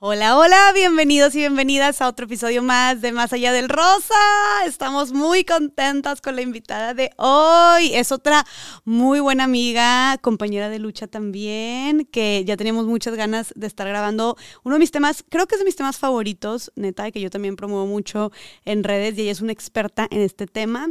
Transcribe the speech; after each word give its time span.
Hola, 0.00 0.38
hola, 0.38 0.70
bienvenidos 0.72 1.34
y 1.34 1.38
bienvenidas 1.38 2.00
a 2.00 2.06
otro 2.06 2.26
episodio 2.26 2.62
más 2.62 3.00
de 3.00 3.10
Más 3.10 3.32
Allá 3.32 3.52
del 3.52 3.68
Rosa. 3.68 4.14
Estamos 4.64 5.12
muy 5.12 5.44
contentas 5.44 6.20
con 6.20 6.36
la 6.36 6.42
invitada 6.42 6.94
de 6.94 7.10
hoy. 7.16 7.90
Es 7.92 8.12
otra 8.12 8.46
muy 8.84 9.18
buena 9.18 9.42
amiga, 9.42 10.16
compañera 10.18 10.68
de 10.68 10.78
lucha 10.78 11.08
también, 11.08 12.06
que 12.12 12.44
ya 12.46 12.56
teníamos 12.56 12.86
muchas 12.86 13.16
ganas 13.16 13.52
de 13.56 13.66
estar 13.66 13.88
grabando 13.88 14.36
uno 14.62 14.76
de 14.76 14.78
mis 14.78 14.92
temas, 14.92 15.24
creo 15.28 15.48
que 15.48 15.56
es 15.56 15.58
de 15.58 15.64
mis 15.64 15.74
temas 15.74 15.98
favoritos, 15.98 16.70
neta, 16.76 17.10
que 17.10 17.20
yo 17.20 17.28
también 17.28 17.56
promuevo 17.56 17.86
mucho 17.86 18.30
en 18.64 18.84
redes 18.84 19.18
y 19.18 19.22
ella 19.22 19.32
es 19.32 19.40
una 19.40 19.50
experta 19.50 20.06
en 20.12 20.20
este 20.20 20.46
tema. 20.46 20.86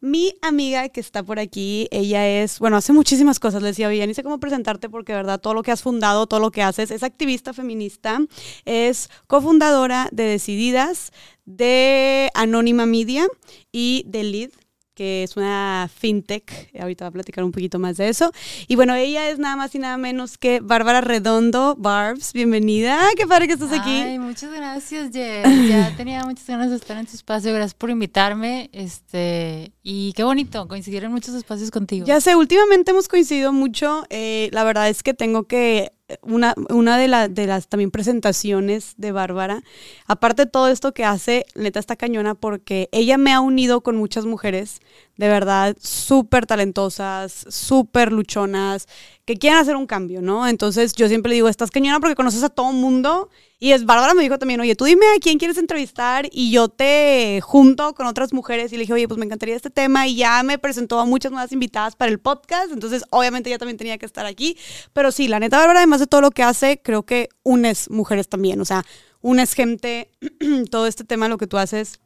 Mi 0.00 0.34
amiga 0.42 0.88
que 0.88 0.98
está 0.98 1.22
por 1.22 1.38
aquí, 1.38 1.86
ella 1.92 2.26
es, 2.26 2.58
bueno, 2.58 2.76
hace 2.76 2.92
muchísimas 2.92 3.38
cosas, 3.38 3.62
le 3.62 3.68
decía, 3.68 3.86
oye, 3.86 4.04
ni 4.04 4.14
sé 4.14 4.24
cómo 4.24 4.40
presentarte 4.40 4.90
porque, 4.90 5.12
verdad, 5.12 5.40
todo 5.40 5.54
lo 5.54 5.62
que 5.62 5.70
has 5.70 5.82
fundado, 5.82 6.26
todo 6.26 6.40
lo 6.40 6.50
que 6.50 6.64
haces, 6.64 6.90
es 6.90 7.04
activista 7.04 7.52
feminista 7.52 8.18
es 8.64 9.10
cofundadora 9.26 10.08
de 10.12 10.24
Decididas, 10.24 11.12
de 11.44 12.30
Anónima 12.34 12.86
Media 12.86 13.26
y 13.72 14.04
de 14.06 14.24
Lead 14.24 14.50
que 14.98 15.22
es 15.22 15.36
una 15.36 15.88
fintech. 15.94 16.74
Ahorita 16.76 17.04
va 17.04 17.10
a 17.10 17.12
platicar 17.12 17.44
un 17.44 17.52
poquito 17.52 17.78
más 17.78 17.98
de 17.98 18.08
eso. 18.08 18.32
Y 18.66 18.74
bueno, 18.74 18.96
ella 18.96 19.30
es 19.30 19.38
nada 19.38 19.54
más 19.54 19.72
y 19.76 19.78
nada 19.78 19.96
menos 19.96 20.38
que 20.38 20.58
Bárbara 20.58 21.00
Redondo. 21.00 21.76
Barbs, 21.78 22.32
bienvenida. 22.32 22.98
Qué 23.16 23.24
padre 23.24 23.46
que 23.46 23.52
estás 23.52 23.70
aquí. 23.70 23.92
Ay, 23.92 24.18
muchas 24.18 24.50
gracias, 24.50 25.12
Jess. 25.12 25.68
Ya 25.68 25.94
tenía 25.96 26.24
muchas 26.24 26.48
ganas 26.48 26.70
de 26.70 26.76
estar 26.76 26.96
en 26.98 27.06
tu 27.06 27.14
espacio. 27.14 27.52
Gracias 27.52 27.74
por 27.74 27.90
invitarme. 27.90 28.70
Este, 28.72 29.70
y 29.84 30.14
qué 30.14 30.24
bonito 30.24 30.66
coincidir 30.66 31.04
en 31.04 31.12
muchos 31.12 31.36
espacios 31.36 31.70
contigo. 31.70 32.04
Ya 32.04 32.20
sé, 32.20 32.34
últimamente 32.34 32.90
hemos 32.90 33.06
coincidido 33.06 33.52
mucho. 33.52 34.04
Eh, 34.10 34.48
la 34.50 34.64
verdad 34.64 34.88
es 34.88 35.04
que 35.04 35.14
tengo 35.14 35.44
que 35.44 35.92
una, 36.22 36.54
una 36.70 36.96
de, 36.96 37.28
de 37.28 37.46
las 37.46 37.68
también 37.68 37.90
presentaciones 37.90 38.94
de 38.96 39.12
Bárbara, 39.12 39.62
aparte 40.06 40.44
de 40.44 40.50
todo 40.50 40.68
esto 40.68 40.92
que 40.92 41.04
hace, 41.04 41.44
neta 41.54 41.80
está 41.80 41.96
cañona 41.96 42.34
porque 42.34 42.88
ella 42.92 43.18
me 43.18 43.32
ha 43.32 43.40
unido 43.40 43.82
con 43.82 43.96
muchas 43.96 44.24
mujeres, 44.24 44.80
de 45.16 45.28
verdad, 45.28 45.76
súper 45.80 46.46
talentosas, 46.46 47.44
súper 47.48 48.12
luchonas, 48.12 48.88
que 49.28 49.36
quieren 49.36 49.58
hacer 49.58 49.76
un 49.76 49.86
cambio, 49.86 50.22
¿no? 50.22 50.48
Entonces 50.48 50.94
yo 50.94 51.06
siempre 51.06 51.34
digo, 51.34 51.50
estás 51.50 51.70
cañona 51.70 52.00
porque 52.00 52.14
conoces 52.14 52.42
a 52.44 52.48
todo 52.48 52.72
mundo. 52.72 53.28
Y 53.58 53.72
es 53.72 53.84
Bárbara 53.84 54.14
me 54.14 54.22
dijo 54.22 54.38
también, 54.38 54.58
oye, 54.58 54.74
tú 54.74 54.86
dime 54.86 55.04
a 55.14 55.20
quién 55.20 55.36
quieres 55.36 55.58
entrevistar 55.58 56.26
y 56.32 56.50
yo 56.50 56.70
te 56.70 57.42
junto 57.42 57.92
con 57.92 58.06
otras 58.06 58.32
mujeres. 58.32 58.72
Y 58.72 58.76
le 58.76 58.84
dije, 58.84 58.94
oye, 58.94 59.06
pues 59.06 59.18
me 59.18 59.26
encantaría 59.26 59.54
este 59.54 59.68
tema. 59.68 60.06
Y 60.06 60.16
ya 60.16 60.42
me 60.44 60.56
presentó 60.56 60.98
a 60.98 61.04
muchas 61.04 61.30
nuevas 61.30 61.52
invitadas 61.52 61.94
para 61.94 62.10
el 62.10 62.18
podcast. 62.18 62.72
Entonces, 62.72 63.04
obviamente, 63.10 63.50
ella 63.50 63.58
también 63.58 63.76
tenía 63.76 63.98
que 63.98 64.06
estar 64.06 64.24
aquí. 64.24 64.56
Pero 64.94 65.12
sí, 65.12 65.28
la 65.28 65.40
neta, 65.40 65.58
Bárbara, 65.58 65.80
además 65.80 66.00
de 66.00 66.06
todo 66.06 66.22
lo 66.22 66.30
que 66.30 66.42
hace, 66.42 66.80
creo 66.80 67.02
que 67.02 67.28
unes 67.42 67.90
mujeres 67.90 68.30
también. 68.30 68.62
O 68.62 68.64
sea, 68.64 68.82
unes 69.20 69.52
gente, 69.52 70.10
todo 70.70 70.86
este 70.86 71.04
tema, 71.04 71.28
lo 71.28 71.36
que 71.36 71.46
tú 71.46 71.58
haces 71.58 72.00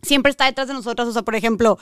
siempre 0.00 0.30
está 0.30 0.46
detrás 0.46 0.68
de 0.68 0.72
nosotras. 0.72 1.08
O 1.08 1.12
sea, 1.12 1.22
por 1.22 1.34
ejemplo, 1.34 1.78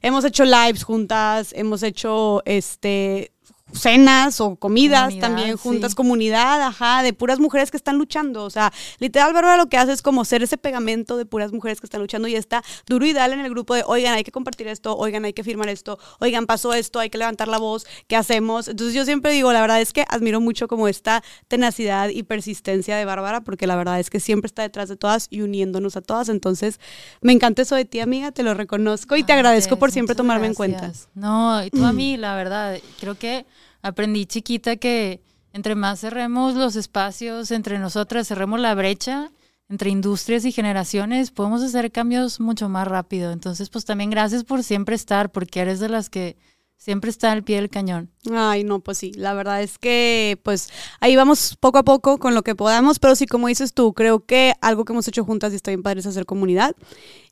hemos 0.00 0.24
hecho 0.24 0.44
lives 0.44 0.84
juntas, 0.84 1.52
hemos 1.54 1.82
hecho 1.82 2.42
este 2.46 3.31
cenas 3.72 4.40
o 4.40 4.56
comidas 4.56 5.18
también 5.18 5.56
juntas, 5.56 5.94
comunidad, 5.94 6.62
ajá, 6.62 7.02
de 7.02 7.12
puras 7.12 7.38
mujeres 7.38 7.70
que 7.70 7.76
están 7.76 7.98
luchando. 7.98 8.44
O 8.44 8.50
sea, 8.50 8.72
literal, 8.98 9.32
Bárbara 9.32 9.56
lo 9.56 9.68
que 9.68 9.76
hace 9.76 9.92
es 9.92 10.02
como 10.02 10.24
ser 10.24 10.42
ese 10.42 10.58
pegamento 10.58 11.16
de 11.16 11.26
puras 11.26 11.52
mujeres 11.52 11.80
que 11.80 11.86
están 11.86 12.00
luchando 12.00 12.28
y 12.28 12.34
está 12.34 12.62
duro 12.86 13.06
y 13.06 13.12
dale 13.12 13.34
en 13.34 13.40
el 13.40 13.50
grupo 13.50 13.74
de, 13.74 13.82
oigan, 13.86 14.14
hay 14.14 14.24
que 14.24 14.32
compartir 14.32 14.68
esto, 14.68 14.96
oigan, 14.96 15.24
hay 15.24 15.32
que 15.32 15.44
firmar 15.44 15.68
esto, 15.68 15.98
oigan, 16.20 16.46
pasó 16.46 16.72
esto, 16.74 16.98
hay 16.98 17.10
que 17.10 17.18
levantar 17.18 17.48
la 17.48 17.58
voz, 17.58 17.86
¿qué 18.06 18.16
hacemos? 18.16 18.68
Entonces 18.68 18.94
yo 18.94 19.04
siempre 19.04 19.32
digo, 19.32 19.52
la 19.52 19.60
verdad 19.60 19.80
es 19.80 19.92
que 19.92 20.04
admiro 20.08 20.40
mucho 20.40 20.68
como 20.68 20.88
esta 20.88 21.22
tenacidad 21.48 22.08
y 22.08 22.22
persistencia 22.22 22.96
de 22.96 23.04
Bárbara, 23.04 23.42
porque 23.42 23.66
la 23.66 23.76
verdad 23.76 24.00
es 24.00 24.10
que 24.10 24.20
siempre 24.20 24.46
está 24.46 24.62
detrás 24.62 24.88
de 24.88 24.96
todas 24.96 25.26
y 25.30 25.42
uniéndonos 25.42 25.96
a 25.96 26.00
todas. 26.00 26.28
Entonces, 26.28 26.80
me 27.20 27.32
encanta 27.32 27.62
eso 27.62 27.76
de 27.76 27.84
ti, 27.84 28.00
amiga, 28.00 28.32
te 28.32 28.42
lo 28.42 28.54
reconozco 28.54 29.16
y 29.16 29.22
te 29.22 29.32
agradezco 29.32 29.78
por 29.78 29.90
siempre 29.92 30.14
tomarme 30.14 30.46
en 30.46 30.54
cuenta. 30.54 30.92
No, 31.14 31.64
y 31.64 31.70
tú 31.70 31.84
a 31.84 31.92
mí, 31.92 32.16
la 32.16 32.34
verdad, 32.34 32.78
creo 33.00 33.16
que 33.16 33.46
aprendí 33.82 34.26
chiquita 34.26 34.76
que 34.76 35.20
entre 35.52 35.74
más 35.74 36.00
cerremos 36.00 36.54
los 36.54 36.76
espacios 36.76 37.50
entre 37.50 37.78
nosotras, 37.78 38.28
cerremos 38.28 38.58
la 38.60 38.74
brecha 38.74 39.30
entre 39.68 39.90
industrias 39.90 40.44
y 40.44 40.52
generaciones, 40.52 41.30
podemos 41.30 41.62
hacer 41.62 41.90
cambios 41.92 42.40
mucho 42.40 42.68
más 42.68 42.86
rápido. 42.86 43.32
Entonces, 43.32 43.70
pues 43.70 43.84
también 43.86 44.10
gracias 44.10 44.44
por 44.44 44.62
siempre 44.62 44.94
estar, 44.94 45.32
porque 45.32 45.60
eres 45.60 45.80
de 45.80 45.88
las 45.88 46.10
que 46.10 46.36
siempre 46.82 47.10
está 47.10 47.30
al 47.30 47.44
pie 47.44 47.56
del 47.56 47.70
cañón. 47.70 48.10
Ay, 48.32 48.64
no, 48.64 48.80
pues 48.80 48.98
sí, 48.98 49.12
la 49.12 49.34
verdad 49.34 49.62
es 49.62 49.78
que 49.78 50.36
pues 50.42 50.68
ahí 50.98 51.14
vamos 51.14 51.56
poco 51.60 51.78
a 51.78 51.84
poco 51.84 52.18
con 52.18 52.34
lo 52.34 52.42
que 52.42 52.56
podamos, 52.56 52.98
pero 52.98 53.14
sí, 53.14 53.26
como 53.26 53.46
dices 53.46 53.72
tú, 53.72 53.92
creo 53.92 54.26
que 54.26 54.54
algo 54.60 54.84
que 54.84 54.92
hemos 54.92 55.06
hecho 55.06 55.24
juntas 55.24 55.52
y 55.52 55.56
está 55.56 55.70
bien 55.70 55.84
padre 55.84 56.00
es 56.00 56.06
hacer 56.06 56.26
comunidad. 56.26 56.74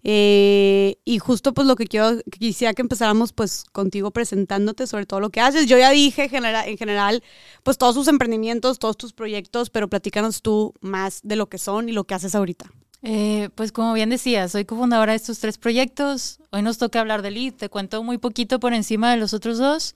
Eh, 0.05 0.99
y 1.05 1.19
justo 1.19 1.53
pues 1.53 1.67
lo 1.67 1.75
que 1.75 1.87
quiero, 1.87 2.21
quisiera 2.39 2.75
que 2.75 2.83
empezáramos 2.83 3.33
pues 3.33 3.65
contigo 3.73 4.13
presentándote 4.13 4.87
sobre 4.87 5.07
todo 5.07 5.19
lo 5.19 5.31
que 5.31 5.41
haces. 5.41 5.67
Yo 5.67 5.77
ya 5.79 5.91
dije 5.91 6.31
en 6.33 6.79
general 6.79 7.23
pues 7.65 7.77
todos 7.77 7.97
tus 7.97 8.07
emprendimientos, 8.07 8.79
todos 8.79 8.97
tus 8.97 9.13
proyectos, 9.13 9.69
pero 9.69 9.89
platícanos 9.89 10.43
tú 10.43 10.75
más 10.81 11.23
de 11.25 11.35
lo 11.35 11.49
que 11.49 11.59
son 11.59 11.89
y 11.89 11.93
lo 11.93 12.05
que 12.05 12.15
haces 12.15 12.37
ahorita. 12.37 12.71
Eh, 13.03 13.49
pues 13.55 13.73
como 13.73 13.95
bien 13.95 14.11
decía, 14.11 14.49
soy 14.49 14.65
cofundadora 14.65 15.13
de 15.13 15.17
estos 15.17 15.39
tres 15.39 15.59
proyectos. 15.59 16.41
Hoy 16.51 16.63
nos 16.63 16.79
toca 16.79 17.01
hablar 17.01 17.23
de 17.23 17.31
Lead. 17.31 17.55
Te 17.55 17.69
cuento 17.69 18.03
muy 18.03 18.19
poquito 18.19 18.61
por 18.61 18.75
encima 18.75 19.11
de 19.11 19.17
los 19.17 19.33
otros 19.33 19.59
dos. 19.59 19.95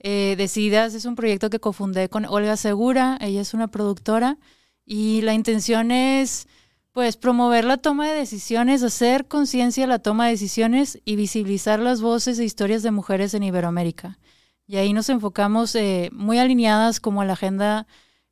Eh, 0.00 0.34
Decidas 0.36 0.94
es 0.94 1.04
un 1.04 1.14
proyecto 1.14 1.50
que 1.50 1.60
cofundé 1.60 2.08
con 2.08 2.24
Olga 2.24 2.56
Segura. 2.56 3.16
Ella 3.20 3.40
es 3.40 3.54
una 3.54 3.68
productora 3.68 4.38
y 4.84 5.20
la 5.22 5.34
intención 5.34 5.92
es 5.92 6.48
pues 6.90 7.16
promover 7.16 7.64
la 7.64 7.78
toma 7.78 8.08
de 8.08 8.18
decisiones, 8.18 8.82
hacer 8.82 9.26
conciencia 9.26 9.86
la 9.86 10.00
toma 10.00 10.26
de 10.26 10.32
decisiones 10.32 11.00
y 11.06 11.16
visibilizar 11.16 11.78
las 11.78 12.02
voces 12.02 12.38
e 12.38 12.44
historias 12.44 12.82
de 12.82 12.90
mujeres 12.90 13.32
en 13.32 13.44
Iberoamérica. 13.44 14.18
Y 14.66 14.76
ahí 14.76 14.92
nos 14.92 15.08
enfocamos 15.08 15.74
eh, 15.74 16.10
muy 16.12 16.38
alineadas 16.38 17.00
como 17.00 17.22
a 17.22 17.24
la 17.24 17.32
Agenda 17.34 17.86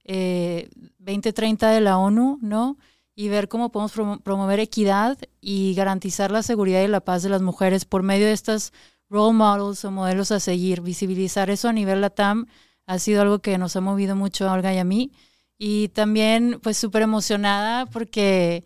2030 0.04 1.70
de 1.70 1.80
la 1.80 1.96
ONU, 1.96 2.38
¿no? 2.42 2.76
Y 3.14 3.28
ver 3.28 3.48
cómo 3.48 3.70
podemos 3.70 4.20
promover 4.22 4.60
equidad 4.60 5.18
y 5.40 5.74
garantizar 5.74 6.30
la 6.30 6.42
seguridad 6.42 6.82
y 6.82 6.88
la 6.88 7.00
paz 7.00 7.22
de 7.22 7.28
las 7.28 7.42
mujeres 7.42 7.84
por 7.84 8.02
medio 8.02 8.26
de 8.26 8.32
estas 8.32 8.72
role 9.08 9.36
models 9.36 9.84
o 9.84 9.90
modelos 9.90 10.30
a 10.32 10.40
seguir. 10.40 10.80
Visibilizar 10.80 11.50
eso 11.50 11.68
a 11.68 11.72
nivel 11.72 12.00
LATAM 12.00 12.46
ha 12.86 12.98
sido 12.98 13.22
algo 13.22 13.40
que 13.40 13.58
nos 13.58 13.76
ha 13.76 13.80
movido 13.80 14.16
mucho 14.16 14.48
a 14.48 14.52
Olga 14.52 14.72
y 14.72 14.78
a 14.78 14.84
mí. 14.84 15.12
Y 15.58 15.88
también 15.88 16.58
pues 16.62 16.78
súper 16.78 17.02
emocionada 17.02 17.86
porque 17.86 18.64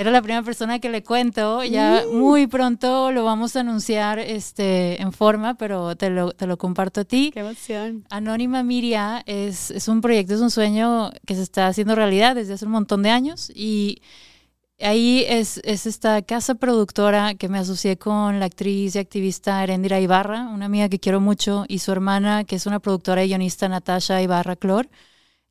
era 0.00 0.10
la 0.10 0.22
primera 0.22 0.42
persona 0.42 0.78
que 0.78 0.88
le 0.88 1.02
cuento. 1.02 1.62
Ya 1.62 2.04
mm. 2.06 2.16
muy 2.16 2.46
pronto 2.46 3.12
lo 3.12 3.22
vamos 3.22 3.54
a 3.54 3.60
anunciar 3.60 4.18
este, 4.18 5.00
en 5.00 5.12
forma, 5.12 5.54
pero 5.58 5.94
te 5.94 6.08
lo, 6.08 6.32
te 6.32 6.46
lo 6.46 6.56
comparto 6.56 7.02
a 7.02 7.04
ti. 7.04 7.30
Qué 7.34 7.40
emoción. 7.40 8.06
Anónima 8.08 8.62
Miria 8.62 9.22
es, 9.26 9.70
es 9.70 9.88
un 9.88 10.00
proyecto, 10.00 10.34
es 10.34 10.40
un 10.40 10.50
sueño 10.50 11.10
que 11.26 11.34
se 11.34 11.42
está 11.42 11.66
haciendo 11.66 11.94
realidad 11.94 12.34
desde 12.34 12.54
hace 12.54 12.64
un 12.64 12.70
montón 12.70 13.02
de 13.02 13.10
años. 13.10 13.52
Y 13.54 14.00
ahí 14.80 15.26
es, 15.28 15.60
es 15.64 15.84
esta 15.84 16.22
casa 16.22 16.54
productora 16.54 17.34
que 17.34 17.50
me 17.50 17.58
asocié 17.58 17.98
con 17.98 18.40
la 18.40 18.46
actriz 18.46 18.96
y 18.96 18.98
activista 18.98 19.62
Erendira 19.62 20.00
Ibarra, 20.00 20.48
una 20.48 20.64
amiga 20.64 20.88
que 20.88 20.98
quiero 20.98 21.20
mucho, 21.20 21.66
y 21.68 21.80
su 21.80 21.92
hermana, 21.92 22.44
que 22.44 22.56
es 22.56 22.64
una 22.64 22.80
productora 22.80 23.22
y 23.22 23.28
guionista, 23.28 23.68
Natasha 23.68 24.22
Ibarra 24.22 24.56
Clor. 24.56 24.88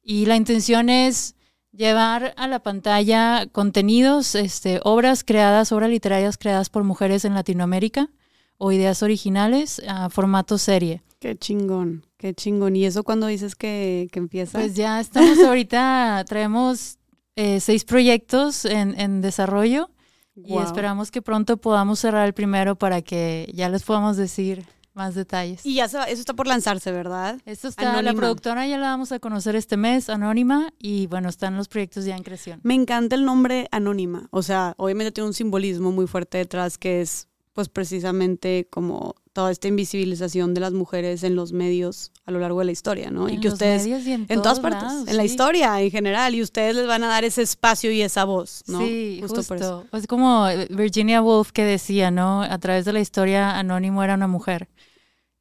Y 0.01 0.25
la 0.25 0.37
intención 0.37 0.89
es 0.89 1.35
llevar 1.71 2.33
a 2.37 2.47
la 2.47 2.59
pantalla 2.59 3.47
contenidos, 3.51 4.35
este, 4.35 4.79
obras 4.83 5.23
creadas, 5.23 5.71
obras 5.71 5.89
literarias 5.89 6.37
creadas 6.37 6.69
por 6.69 6.83
mujeres 6.83 7.25
en 7.25 7.33
Latinoamérica 7.33 8.09
o 8.57 8.71
ideas 8.71 9.03
originales 9.03 9.81
a 9.87 10.09
formato 10.09 10.57
serie. 10.57 11.01
Qué 11.19 11.37
chingón, 11.37 12.05
qué 12.17 12.33
chingón. 12.33 12.75
¿Y 12.75 12.85
eso 12.85 13.03
cuando 13.03 13.27
dices 13.27 13.55
que, 13.55 14.07
que 14.11 14.19
empieza? 14.19 14.57
Pues 14.57 14.75
ya 14.75 14.99
estamos 14.99 15.39
ahorita, 15.45 16.23
traemos 16.27 16.97
eh, 17.35 17.59
seis 17.59 17.85
proyectos 17.85 18.65
en, 18.65 18.99
en 18.99 19.21
desarrollo 19.21 19.89
y 20.35 20.57
esperamos 20.57 21.11
que 21.11 21.21
pronto 21.21 21.57
podamos 21.57 21.99
cerrar 21.99 22.25
el 22.25 22.33
primero 22.33 22.75
para 22.75 23.01
que 23.01 23.51
ya 23.53 23.67
les 23.69 23.83
podamos 23.83 24.15
decir 24.15 24.65
más 24.93 25.15
detalles. 25.15 25.65
Y 25.65 25.75
ya 25.75 25.85
eso 25.85 26.03
está 26.07 26.33
por 26.33 26.47
lanzarse, 26.47 26.91
¿verdad? 26.91 27.39
Esto 27.45 27.67
está, 27.67 28.01
la 28.01 28.13
productora 28.13 28.67
ya 28.67 28.77
la 28.77 28.87
vamos 28.87 29.11
a 29.11 29.19
conocer 29.19 29.55
este 29.55 29.77
mes, 29.77 30.09
Anónima, 30.09 30.73
y 30.79 31.07
bueno, 31.07 31.29
están 31.29 31.55
los 31.57 31.67
proyectos 31.67 32.05
ya 32.05 32.15
en 32.15 32.23
creación. 32.23 32.59
Me 32.63 32.73
encanta 32.73 33.15
el 33.15 33.25
nombre 33.25 33.67
Anónima, 33.71 34.27
o 34.31 34.41
sea, 34.41 34.73
obviamente 34.77 35.11
tiene 35.11 35.27
un 35.27 35.33
simbolismo 35.33 35.91
muy 35.91 36.07
fuerte 36.07 36.37
detrás 36.37 36.77
que 36.77 37.01
es 37.01 37.27
pues 37.53 37.67
precisamente 37.67 38.67
como 38.69 39.15
toda 39.33 39.51
esta 39.51 39.67
invisibilización 39.67 40.53
de 40.53 40.61
las 40.61 40.71
mujeres 40.71 41.23
en 41.23 41.35
los 41.35 41.51
medios 41.51 42.11
a 42.25 42.31
lo 42.31 42.39
largo 42.39 42.59
de 42.59 42.65
la 42.65 42.71
historia, 42.71 43.11
¿no? 43.11 43.27
y 43.27 43.39
que 43.39 43.49
ustedes 43.49 43.85
en, 43.85 44.27
todas 44.27 44.59
partes, 44.59 45.07
en 45.07 45.17
la 45.17 45.25
historia 45.25 45.81
en 45.81 45.91
general, 45.91 46.35
y 46.35 46.41
ustedes 46.41 46.75
les 46.75 46.87
van 46.87 47.03
a 47.03 47.07
dar 47.07 47.25
ese 47.25 47.41
espacio 47.41 47.91
y 47.91 48.01
esa 48.01 48.23
voz, 48.23 48.63
¿no? 48.67 48.79
Sí, 48.79 49.19
justo, 49.21 49.43
Por 49.43 49.57
eso. 49.57 49.85
Es 49.91 50.07
como 50.07 50.45
Virginia 50.69 51.21
Woolf 51.21 51.51
que 51.51 51.63
decía, 51.63 52.11
¿no? 52.11 52.43
A 52.43 52.57
través 52.59 52.85
de 52.85 52.93
la 52.93 53.01
historia, 53.01 53.57
Anónimo 53.57 54.03
era 54.03 54.13
una 54.13 54.27
mujer. 54.27 54.69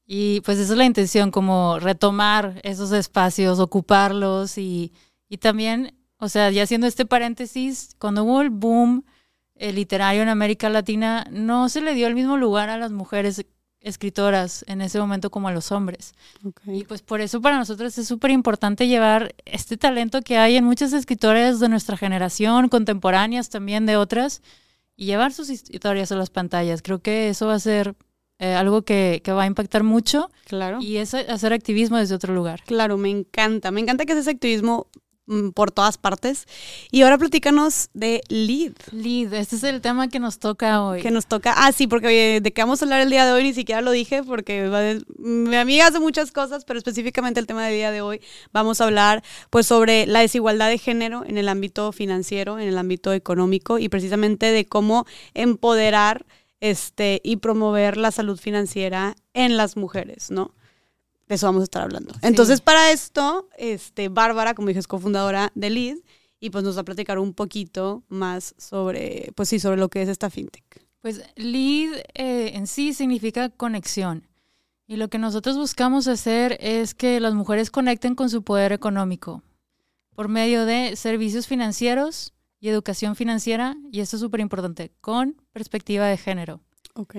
Y 0.09 0.41
pues 0.41 0.59
esa 0.59 0.73
es 0.73 0.79
la 0.79 0.87
intención, 0.87 1.31
como 1.31 1.79
retomar 1.79 2.61
esos 2.65 2.91
espacios, 2.91 3.61
ocuparlos 3.61 4.59
y, 4.59 4.93
y 5.29 5.37
también 5.37 5.99
o 6.19 6.29
sea, 6.29 6.51
ya 6.51 6.65
haciendo 6.65 6.87
este 6.87 7.07
paréntesis, 7.07 7.95
cuando 7.99 8.25
hubo 8.25 8.41
el 8.41 8.51
boom 8.51 9.05
eh, 9.55 9.73
literario 9.73 10.23
en 10.23 10.29
América 10.29 10.69
Latina, 10.69 11.27
no 11.31 11.69
se 11.69 11.81
le 11.81 11.95
dio 11.95 12.09
el 12.09 12.15
mismo 12.15 12.37
lugar 12.37 12.69
a 12.71 12.77
las 12.77 12.91
mujeres 12.91 13.47
escritoras 13.81 14.65
en 14.67 14.81
ese 14.81 14.99
momento 14.99 15.31
como 15.31 15.47
a 15.47 15.53
los 15.53 15.71
hombres. 15.71 16.15
Y 16.67 16.85
pues 16.85 17.03
por 17.03 17.21
eso 17.21 17.41
para 17.41 17.57
nosotros 17.57 17.97
es 17.97 18.09
súper 18.09 18.33
importante 18.33 18.89
llevar 18.89 19.37
este 19.45 19.77
talento 19.77 20.23
que 20.23 20.37
hay 20.37 20.57
en 20.57 20.65
muchas 20.65 20.93
escritoras 20.93 21.61
de 21.61 21.69
nuestra 21.69 21.97
generación, 21.97 22.69
contemporáneas 22.69 23.49
también 23.49 23.87
de 23.87 23.97
otras, 23.97 24.43
y 24.97 25.07
llevar 25.07 25.33
sus 25.33 25.49
historias 25.49 26.11
a 26.11 26.17
las 26.17 26.31
pantallas. 26.31 26.83
Creo 26.83 26.99
que 26.99 27.29
eso 27.29 27.47
va 27.47 27.55
a 27.55 27.61
ser 27.61 27.95
eh, 28.41 28.55
algo 28.55 28.83
que, 28.83 29.21
que, 29.25 29.33
va 29.33 29.43
a 29.43 29.47
impactar 29.47 29.83
mucho. 29.83 30.31
Claro. 30.47 30.79
Y 30.81 30.99
es 30.99 31.13
hacer 31.13 31.53
activismo 31.53 31.97
desde 31.97 32.15
otro 32.15 32.35
lugar. 32.35 32.63
Claro, 32.67 32.97
me 32.97 33.11
encanta. 33.11 33.73
Me 33.73 33.81
encanta 33.81 34.07
que 34.07 34.13
ese 34.13 34.31
activismo 34.31 34.87
mm, 35.27 35.49
por 35.51 35.73
todas 35.73 35.99
partes. 35.99 36.47
Y 36.93 37.03
ahora 37.03 37.19
platícanos 37.19 37.91
de 37.95 38.21
lead. 38.29 38.75
Lead, 38.93 39.35
este 39.35 39.57
es 39.57 39.65
el 39.65 39.81
tema 39.81 40.07
que 40.07 40.21
nos 40.21 40.39
toca 40.39 40.85
hoy. 40.85 41.03
Que 41.03 41.11
nos 41.11 41.27
toca, 41.27 41.53
ah, 41.57 41.73
sí, 41.73 41.89
porque 41.89 42.41
de 42.41 42.53
qué 42.53 42.63
vamos 42.63 42.81
a 42.81 42.85
hablar 42.85 43.01
el 43.01 43.11
día 43.11 43.27
de 43.27 43.33
hoy 43.33 43.43
ni 43.43 43.55
siquiera 43.55 43.81
lo 43.81 43.91
dije 43.91 44.23
porque 44.23 45.01
mi 45.19 45.57
amiga 45.57 45.89
hace 45.89 45.99
muchas 45.99 46.31
cosas, 46.31 46.65
pero 46.65 46.79
específicamente 46.79 47.41
el 47.41 47.47
tema 47.49 47.67
del 47.67 47.75
día 47.75 47.91
de 47.91 48.03
hoy 48.03 48.21
vamos 48.53 48.81
a 48.81 48.85
hablar 48.85 49.25
pues 49.51 49.67
sobre 49.67 50.07
la 50.07 50.21
desigualdad 50.21 50.69
de 50.69 50.79
género 50.79 51.25
en 51.27 51.39
el 51.39 51.49
ámbito 51.49 51.91
financiero, 51.91 52.61
en 52.61 52.69
el 52.69 52.79
ámbito 52.79 53.13
económico 53.13 53.81
y 53.81 53.89
precisamente 53.89 54.47
de 54.47 54.65
cómo 54.65 55.07
empoderar 55.35 56.25
este, 56.61 57.21
y 57.25 57.37
promover 57.37 57.97
la 57.97 58.11
salud 58.11 58.39
financiera 58.39 59.15
en 59.35 59.57
las 59.57 59.77
mujeres, 59.77 60.31
¿no? 60.31 60.55
De 61.29 61.35
eso 61.35 61.47
vamos 61.47 61.61
a 61.61 61.65
estar 61.65 61.83
hablando. 61.83 62.15
Entonces, 62.23 62.61
para 62.61 62.91
esto, 62.91 63.49
este, 63.59 64.09
Bárbara, 64.09 64.55
como 64.55 64.69
dije, 64.69 64.81
es 64.81 64.87
cofundadora 64.87 65.53
de 65.55 65.71
LEAD 65.71 65.97
y 66.41 66.51
pues 66.51 66.65
nos 66.65 66.77
va 66.77 66.83
a 66.83 66.85
platicar 66.85 67.19
un 67.19 67.35
poquito 67.35 68.03
más 68.09 68.55
sobre, 68.57 69.33
pues 69.35 69.49
sí, 69.49 69.59
sobre 69.61 69.77
lo 69.77 69.89
que 69.89 70.03
es 70.03 70.09
esta 70.09 70.31
fintech. 70.31 70.65
Pues 71.01 71.23
LEAD 71.37 71.95
eh, 72.15 72.53
en 72.55 72.67
sí 72.67 72.95
significa 72.95 73.51
conexión. 73.51 74.27
Y 74.87 74.97
lo 74.97 75.09
que 75.09 75.19
nosotros 75.19 75.59
buscamos 75.59 76.09
hacer 76.09 76.57
es 76.61 76.95
que 76.95 77.21
las 77.21 77.35
mujeres 77.35 77.71
conecten 77.71 78.15
con 78.15 78.31
su 78.31 78.43
poder 78.43 78.73
económico 78.73 79.43
por 80.19 80.29
medio 80.29 80.65
de 80.65 80.97
servicios 80.97 81.47
financieros, 81.47 82.33
y 82.61 82.69
educación 82.69 83.17
financiera, 83.17 83.77
y 83.93 84.01
esto 84.01 84.17
es 84.17 84.21
súper 84.21 84.41
importante, 84.41 84.93
con 85.01 85.37
perspectiva 85.53 86.07
de 86.07 86.17
género. 86.17 86.61
Ok. 86.95 87.17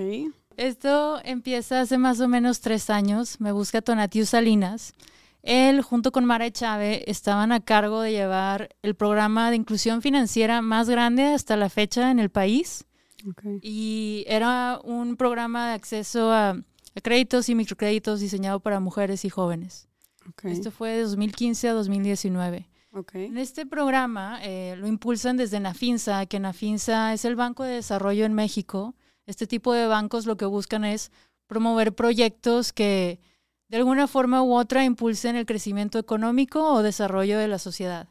Esto 0.56 1.20
empieza 1.24 1.80
hace 1.80 1.96
más 1.96 2.20
o 2.20 2.28
menos 2.28 2.60
tres 2.60 2.90
años. 2.90 3.40
Me 3.40 3.52
busca 3.52 3.80
Tonatiu 3.80 4.26
Salinas. 4.26 4.94
Él, 5.42 5.80
junto 5.80 6.12
con 6.12 6.26
Mara 6.26 6.50
Chávez, 6.50 7.02
estaban 7.06 7.50
a 7.50 7.60
cargo 7.60 8.02
de 8.02 8.12
llevar 8.12 8.76
el 8.82 8.94
programa 8.94 9.48
de 9.48 9.56
inclusión 9.56 10.02
financiera 10.02 10.60
más 10.60 10.90
grande 10.90 11.24
hasta 11.24 11.56
la 11.56 11.70
fecha 11.70 12.10
en 12.10 12.18
el 12.18 12.28
país. 12.28 12.84
Okay. 13.26 13.58
Y 13.62 14.24
era 14.26 14.80
un 14.84 15.16
programa 15.16 15.68
de 15.68 15.74
acceso 15.74 16.30
a, 16.30 16.50
a, 16.50 17.00
créditos 17.02 17.48
y 17.48 17.54
microcréditos 17.54 18.20
diseñado 18.20 18.60
para 18.60 18.80
mujeres 18.80 19.24
y 19.24 19.30
jóvenes. 19.30 19.88
Okay. 20.30 20.52
Esto 20.52 20.70
fue 20.70 20.90
de 20.90 21.02
2015 21.02 21.68
a 21.68 21.72
2019. 21.72 22.69
En 23.12 23.38
este 23.38 23.66
programa 23.66 24.40
eh, 24.42 24.74
lo 24.76 24.88
impulsan 24.88 25.36
desde 25.36 25.60
Nafinsa, 25.60 26.26
que 26.26 26.40
Nafinsa 26.40 27.12
es 27.12 27.24
el 27.24 27.36
Banco 27.36 27.62
de 27.62 27.74
Desarrollo 27.74 28.24
en 28.24 28.34
México. 28.34 28.96
Este 29.26 29.46
tipo 29.46 29.72
de 29.72 29.86
bancos 29.86 30.26
lo 30.26 30.36
que 30.36 30.44
buscan 30.44 30.84
es 30.84 31.12
promover 31.46 31.94
proyectos 31.94 32.72
que 32.72 33.20
de 33.68 33.76
alguna 33.76 34.08
forma 34.08 34.42
u 34.42 34.54
otra 34.54 34.84
impulsen 34.84 35.36
el 35.36 35.46
crecimiento 35.46 36.00
económico 36.00 36.72
o 36.72 36.82
desarrollo 36.82 37.38
de 37.38 37.46
la 37.46 37.60
sociedad. 37.60 38.08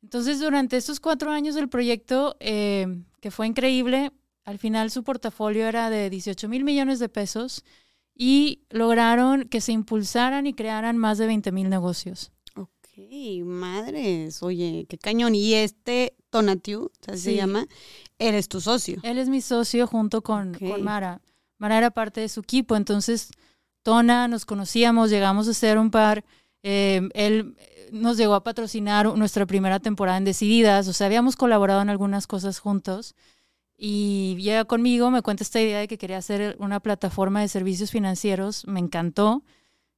Entonces, 0.00 0.38
durante 0.38 0.76
estos 0.76 1.00
cuatro 1.00 1.32
años 1.32 1.56
del 1.56 1.68
proyecto, 1.68 2.36
eh, 2.38 3.02
que 3.20 3.32
fue 3.32 3.48
increíble, 3.48 4.12
al 4.44 4.58
final 4.58 4.92
su 4.92 5.02
portafolio 5.02 5.66
era 5.66 5.90
de 5.90 6.08
18 6.08 6.48
mil 6.48 6.62
millones 6.62 7.00
de 7.00 7.08
pesos 7.08 7.64
y 8.14 8.62
lograron 8.70 9.48
que 9.48 9.60
se 9.60 9.72
impulsaran 9.72 10.46
y 10.46 10.54
crearan 10.54 10.98
más 10.98 11.18
de 11.18 11.26
20 11.26 11.50
mil 11.50 11.68
negocios 11.68 12.33
madres, 13.44 14.42
oye, 14.42 14.86
qué 14.88 14.98
cañón. 14.98 15.34
Y 15.34 15.54
este 15.54 16.14
Tonatiu, 16.30 16.90
se 17.14 17.34
llama, 17.34 17.66
él 18.18 18.34
es 18.34 18.48
tu 18.48 18.60
socio. 18.60 18.98
Él 19.02 19.18
es 19.18 19.28
mi 19.28 19.40
socio 19.40 19.86
junto 19.86 20.22
con, 20.22 20.56
Mara. 20.80 21.20
Mara 21.58 21.78
era 21.78 21.90
parte 21.90 22.20
de 22.20 22.28
su 22.28 22.40
equipo, 22.40 22.76
entonces 22.76 23.30
Tona 23.82 24.28
nos 24.28 24.44
conocíamos, 24.44 25.10
llegamos 25.10 25.46
a 25.48 25.54
ser 25.54 25.78
un 25.78 25.90
par. 25.90 26.24
Eh, 26.62 27.08
él 27.14 27.56
nos 27.92 28.16
llegó 28.16 28.34
a 28.34 28.42
patrocinar 28.42 29.06
nuestra 29.16 29.46
primera 29.46 29.78
temporada 29.80 30.18
en 30.18 30.24
Decididas, 30.24 30.88
o 30.88 30.92
sea, 30.92 31.06
habíamos 31.06 31.36
colaborado 31.36 31.82
en 31.82 31.90
algunas 31.90 32.26
cosas 32.26 32.58
juntos. 32.58 33.14
Y 33.76 34.36
llega 34.38 34.64
conmigo, 34.64 35.10
me 35.10 35.22
cuenta 35.22 35.42
esta 35.42 35.60
idea 35.60 35.80
de 35.80 35.88
que 35.88 35.98
quería 35.98 36.18
hacer 36.18 36.56
una 36.58 36.80
plataforma 36.80 37.40
de 37.40 37.48
servicios 37.48 37.90
financieros, 37.90 38.66
me 38.66 38.80
encantó 38.80 39.42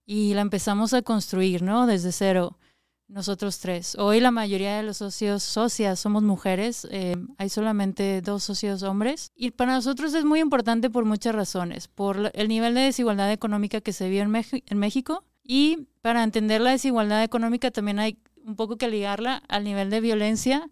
y 0.07 0.35
la 0.35 0.41
empezamos 0.41 0.95
a 0.95 1.03
construir, 1.03 1.63
¿no? 1.63 1.87
Desde 1.87 2.13
cero. 2.13 2.59
Nosotros 3.09 3.61
tres. 3.61 3.95
Hoy 3.99 4.19
la 4.19 4.33
mayoría 4.33 4.77
de 4.77 4.83
los 4.83 4.97
socios, 4.97 5.45
socias, 5.45 6.01
somos 6.01 6.25
mujeres. 6.25 6.89
Eh, 6.91 7.15
hay 7.39 7.49
solamente 7.49 8.21
dos 8.21 8.43
socios 8.43 8.83
hombres. 8.83 9.31
Y 9.37 9.53
para 9.53 9.75
nosotros 9.75 10.13
es 10.15 10.25
muy 10.25 10.41
importante 10.41 10.91
por 10.91 11.05
muchas 11.05 11.35
razones. 11.35 11.87
Por 11.87 12.33
el 12.35 12.49
nivel 12.49 12.75
de 12.75 12.81
desigualdad 12.81 13.31
económica 13.31 13.81
que 13.81 13.93
se 13.93 14.09
vio 14.09 14.23
en, 14.23 14.35
en 14.35 14.79
México. 14.79 15.25
Y 15.45 15.87
para 16.03 16.25
entender 16.25 16.61
la 16.61 16.73
desigualdad 16.73 17.23
económica 17.23 17.71
también 17.71 18.01
hay 18.01 18.19
un 18.45 18.57
poco 18.57 18.77
que 18.77 18.89
ligarla 18.89 19.43
al 19.49 19.63
nivel 19.63 19.89
de 19.89 20.01
violencia 20.01 20.69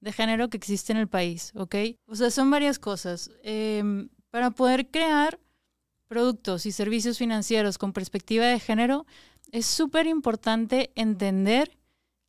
de 0.00 0.12
género 0.12 0.50
que 0.50 0.58
existe 0.58 0.92
en 0.92 0.98
el 0.98 1.08
país, 1.08 1.52
¿ok? 1.54 1.74
O 2.06 2.14
sea, 2.14 2.30
son 2.30 2.50
varias 2.50 2.78
cosas. 2.78 3.30
Em, 3.42 4.10
para 4.30 4.50
poder 4.50 4.90
crear 4.90 5.40
productos 6.06 6.66
y 6.66 6.72
servicios 6.72 7.18
financieros 7.18 7.78
con 7.78 7.92
perspectiva 7.92 8.46
de 8.46 8.60
género, 8.60 9.06
es 9.50 9.66
súper 9.66 10.06
importante 10.06 10.90
entender 10.94 11.77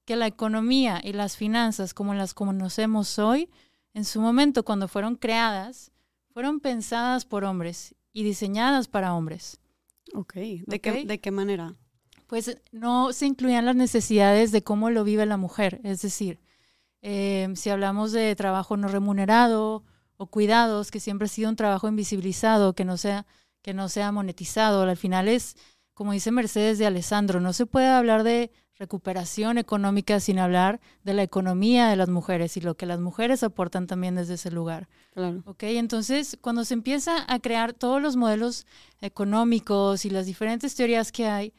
que 0.09 0.15
la 0.15 0.25
economía 0.25 0.99
y 1.03 1.13
las 1.13 1.37
finanzas 1.37 1.93
como 1.93 2.15
las 2.15 2.33
conocemos 2.33 3.19
hoy, 3.19 3.47
en 3.93 4.05
su 4.05 4.19
momento 4.19 4.65
cuando 4.65 4.87
fueron 4.87 5.15
creadas, 5.15 5.91
fueron 6.33 6.61
pensadas 6.61 7.25
por 7.25 7.43
hombres 7.43 7.93
y 8.11 8.23
diseñadas 8.23 8.87
para 8.87 9.13
hombres. 9.13 9.59
Ok, 10.15 10.33
¿de, 10.33 10.81
Qué, 10.81 11.05
¿de 11.05 11.19
qué 11.19 11.29
manera? 11.29 11.75
Pues 12.25 12.59
no 12.71 13.13
se 13.13 13.27
incluían 13.27 13.67
las 13.67 13.75
necesidades 13.75 14.51
de 14.51 14.63
cómo 14.63 14.89
lo 14.89 15.03
vive 15.03 15.27
la 15.27 15.37
mujer. 15.37 15.79
Es 15.83 16.01
decir, 16.01 16.39
eh, 17.03 17.47
si 17.53 17.69
hablamos 17.69 18.11
de 18.11 18.35
trabajo 18.35 18.77
no 18.77 18.87
remunerado 18.87 19.83
o 20.17 20.25
cuidados, 20.25 20.89
que 20.89 20.99
siempre 20.99 21.25
ha 21.25 21.29
sido 21.29 21.49
un 21.49 21.55
trabajo 21.55 21.87
invisibilizado, 21.87 22.73
que 22.73 22.83
no 22.83 22.97
sea, 22.97 23.27
que 23.61 23.75
no 23.75 23.89
sea 23.89 24.11
monetizado, 24.11 24.81
al 24.81 24.97
final 24.97 25.27
es, 25.27 25.55
como 25.93 26.13
dice 26.13 26.31
Mercedes 26.31 26.79
de 26.79 26.87
Alessandro, 26.87 27.39
no 27.39 27.53
se 27.53 27.67
puede 27.67 27.89
hablar 27.89 28.23
de 28.23 28.49
recuperación 28.79 29.57
económica 29.57 30.21
sin 30.21 30.39
hablar 30.39 30.79
de 31.03 31.13
la 31.13 31.21
economía 31.21 31.89
de 31.89 31.97
las 31.97 32.07
mujeres 32.07 32.55
y 32.55 32.61
lo 32.61 32.77
que 32.77 32.85
las 32.85 33.01
mujeres 33.01 33.43
aportan 33.43 33.87
también 33.87 34.15
desde 34.15 34.35
ese 34.35 34.51
lugar. 34.51 34.87
Claro. 35.13 35.43
¿Ok? 35.45 35.63
Entonces, 35.63 36.37
cuando 36.39 36.63
se 36.63 36.75
empieza 36.75 37.25
a 37.27 37.39
crear 37.39 37.73
todos 37.73 38.01
los 38.01 38.15
modelos 38.15 38.65
económicos 39.01 40.05
y 40.05 40.09
las 40.09 40.25
diferentes 40.25 40.75
teorías 40.75 41.11
que 41.11 41.27
hay, 41.27 41.53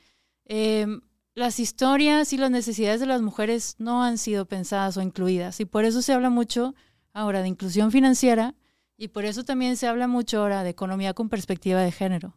em, 0.47 1.03
las 1.35 1.61
historias 1.61 2.33
y 2.33 2.39
las 2.39 2.51
necesidades 2.51 3.01
de 3.01 3.07
las 3.07 3.21
mujeres 3.21 3.77
no 3.79 4.03
han 4.03 4.17
sido 4.17 4.47
pensadas 4.47 4.97
o 4.97 5.03
incluidas. 5.03 5.61
Y 5.61 5.67
por 5.67 5.85
eso 5.85 6.01
se 6.01 6.15
habla 6.15 6.31
mucho 6.31 6.75
ahora 7.13 7.43
de 7.43 7.49
inclusión 7.49 7.93
financiera 7.93 8.55
y 8.97 9.09
por 9.09 9.27
eso 9.27 9.45
también 9.45 9.77
se 9.77 9.87
habla 9.87 10.09
mucho 10.09 10.41
ahora 10.41 10.63
de 10.63 10.71
economía 10.71 11.13
con 11.13 11.29
perspectiva 11.29 11.81
de 11.83 11.93
género. 11.93 12.35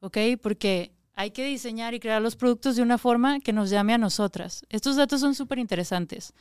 ¿Ok? 0.00 0.16
Porque 0.40 0.92
hay 1.18 1.32
que 1.32 1.44
diseñar 1.44 1.94
y 1.94 2.00
crear 2.00 2.22
los 2.22 2.36
productos 2.36 2.76
de 2.76 2.82
una 2.82 2.96
forma 2.96 3.40
que 3.40 3.52
nos 3.52 3.70
llame 3.70 3.92
a 3.92 3.98
nosotras. 3.98 4.64
Estos 4.68 4.94
datos 4.94 5.20
son 5.20 5.34
súper 5.34 5.58
interesantes. 5.58 6.32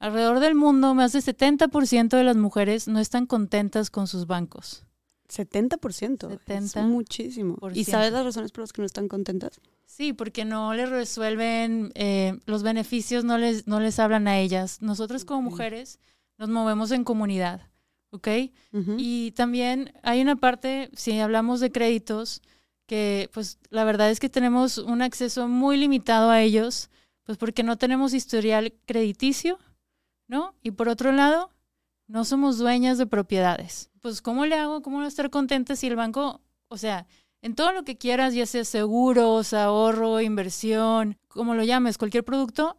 Alrededor 0.00 0.40
del 0.40 0.56
mundo, 0.56 0.96
más 0.96 1.12
del 1.12 1.22
70% 1.22 2.08
de 2.08 2.24
las 2.24 2.36
mujeres 2.36 2.88
no 2.88 2.98
están 2.98 3.26
contentas 3.26 3.88
con 3.88 4.08
sus 4.08 4.26
bancos. 4.26 4.84
70%. 5.28 6.28
70 6.28 6.80
es 6.80 6.86
muchísimo. 6.86 7.56
¿Y 7.72 7.84
sabes 7.84 8.12
las 8.12 8.24
razones 8.24 8.50
por 8.50 8.62
las 8.62 8.72
que 8.72 8.82
no 8.82 8.86
están 8.86 9.06
contentas? 9.06 9.60
Sí, 9.84 10.12
porque 10.12 10.44
no 10.44 10.74
les 10.74 10.90
resuelven 10.90 11.92
eh, 11.94 12.36
los 12.46 12.64
beneficios, 12.64 13.22
no 13.24 13.38
les, 13.38 13.68
no 13.68 13.78
les 13.78 14.00
hablan 14.00 14.26
a 14.26 14.40
ellas. 14.40 14.82
Nosotros 14.82 15.24
como 15.24 15.42
mujeres 15.42 16.00
nos 16.36 16.48
movemos 16.48 16.90
en 16.90 17.04
comunidad, 17.04 17.70
¿ok? 18.10 18.28
Y 18.98 19.30
también 19.36 19.92
hay 20.02 20.20
una 20.20 20.34
parte, 20.34 20.90
si 20.94 21.16
hablamos 21.20 21.60
de 21.60 21.70
créditos, 21.70 22.42
que 22.86 23.30
pues 23.32 23.58
la 23.70 23.84
verdad 23.84 24.10
es 24.10 24.20
que 24.20 24.28
tenemos 24.28 24.78
un 24.78 25.02
acceso 25.02 25.48
muy 25.48 25.76
limitado 25.76 26.30
a 26.30 26.42
ellos, 26.42 26.90
pues 27.24 27.38
porque 27.38 27.62
no 27.62 27.76
tenemos 27.76 28.14
historial 28.14 28.72
crediticio, 28.86 29.58
¿no? 30.28 30.54
Y 30.62 30.72
por 30.72 30.88
otro 30.88 31.12
lado, 31.12 31.50
no 32.06 32.24
somos 32.24 32.58
dueñas 32.58 32.98
de 32.98 33.06
propiedades. 33.06 33.90
Pues 34.00 34.22
¿cómo 34.22 34.46
le 34.46 34.56
hago? 34.56 34.82
¿Cómo 34.82 35.00
no 35.00 35.06
estar 35.06 35.30
contenta 35.30 35.76
si 35.76 35.88
el 35.88 35.96
banco, 35.96 36.40
o 36.68 36.78
sea, 36.78 37.06
en 37.42 37.54
todo 37.54 37.72
lo 37.72 37.84
que 37.84 37.96
quieras, 37.96 38.34
ya 38.34 38.46
sea 38.46 38.64
seguros, 38.64 39.52
ahorro, 39.52 40.20
inversión, 40.20 41.16
como 41.28 41.54
lo 41.54 41.64
llames, 41.64 41.98
cualquier 41.98 42.24
producto, 42.24 42.78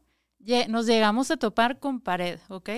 nos 0.70 0.86
llegamos 0.86 1.32
a 1.32 1.38
topar 1.38 1.80
con 1.80 2.00
pared, 2.00 2.40
¿ok? 2.50 2.70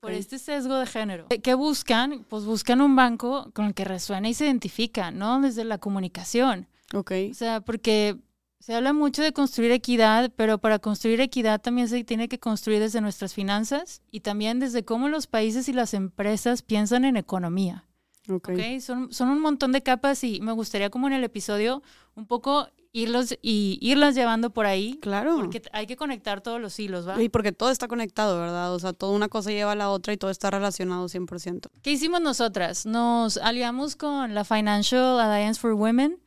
Por 0.00 0.10
este 0.10 0.38
sesgo 0.38 0.76
de 0.76 0.86
género. 0.86 1.26
¿Qué 1.28 1.54
buscan? 1.54 2.24
Pues 2.28 2.44
buscan 2.44 2.80
un 2.80 2.96
banco 2.96 3.50
con 3.54 3.66
el 3.66 3.74
que 3.74 3.84
resuena 3.84 4.28
y 4.28 4.34
se 4.34 4.46
identifica, 4.46 5.10
¿no? 5.10 5.40
Desde 5.40 5.64
la 5.64 5.78
comunicación. 5.78 6.68
Ok. 6.92 7.12
O 7.30 7.34
sea, 7.34 7.60
porque 7.60 8.16
se 8.58 8.74
habla 8.74 8.92
mucho 8.92 9.22
de 9.22 9.32
construir 9.32 9.70
equidad, 9.70 10.32
pero 10.34 10.58
para 10.58 10.80
construir 10.80 11.20
equidad 11.20 11.60
también 11.60 11.88
se 11.88 12.02
tiene 12.02 12.28
que 12.28 12.40
construir 12.40 12.80
desde 12.80 13.00
nuestras 13.00 13.32
finanzas 13.32 14.02
y 14.10 14.20
también 14.20 14.58
desde 14.58 14.84
cómo 14.84 15.08
los 15.08 15.28
países 15.28 15.68
y 15.68 15.72
las 15.72 15.94
empresas 15.94 16.62
piensan 16.62 17.04
en 17.04 17.16
economía. 17.16 17.84
Okay. 18.28 18.80
Son, 18.80 19.12
son 19.12 19.28
un 19.28 19.40
montón 19.40 19.70
de 19.70 19.84
capas 19.84 20.24
y 20.24 20.40
me 20.40 20.50
gustaría 20.50 20.90
como 20.90 21.06
en 21.06 21.12
el 21.12 21.22
episodio 21.22 21.82
un 22.16 22.26
poco 22.26 22.68
irlos 22.96 23.36
y 23.42 23.78
irlas 23.82 24.14
llevando 24.14 24.50
por 24.50 24.64
ahí. 24.64 24.98
Claro. 25.02 25.36
Porque 25.36 25.62
hay 25.72 25.86
que 25.86 25.96
conectar 25.96 26.40
todos 26.40 26.60
los 26.60 26.78
hilos, 26.80 27.06
¿va? 27.06 27.22
Y 27.22 27.28
porque 27.28 27.52
todo 27.52 27.70
está 27.70 27.88
conectado, 27.88 28.40
¿verdad? 28.40 28.74
O 28.74 28.78
sea, 28.78 28.94
toda 28.94 29.12
una 29.12 29.28
cosa 29.28 29.50
lleva 29.50 29.72
a 29.72 29.76
la 29.76 29.90
otra 29.90 30.14
y 30.14 30.16
todo 30.16 30.30
está 30.30 30.50
relacionado 30.50 31.06
100%. 31.06 31.68
¿Qué 31.82 31.92
hicimos 31.92 32.22
nosotras? 32.22 32.86
Nos 32.86 33.36
aliamos 33.36 33.96
con 33.96 34.34
la 34.34 34.44
Financial 34.44 35.20
Alliance 35.20 35.60
for 35.60 35.74
Women. 35.74 36.18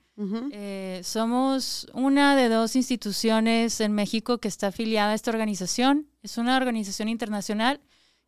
Eh, 0.51 0.99
somos 1.05 1.87
una 1.93 2.35
de 2.35 2.49
dos 2.49 2.75
instituciones 2.75 3.79
en 3.79 3.93
México 3.93 4.39
que 4.39 4.49
está 4.49 4.67
afiliada 4.67 5.13
a 5.13 5.15
esta 5.15 5.31
organización. 5.31 6.07
Es 6.21 6.37
una 6.37 6.57
organización 6.57 7.07
internacional 7.07 7.79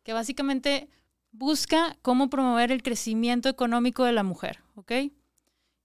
que 0.02 0.14
básicamente 0.14 0.88
busca 1.32 1.96
cómo 2.00 2.30
promover 2.30 2.72
el 2.72 2.82
crecimiento 2.82 3.50
económico 3.50 4.04
de 4.04 4.12
la 4.12 4.22
mujer, 4.22 4.60
¿ok? 4.74 4.92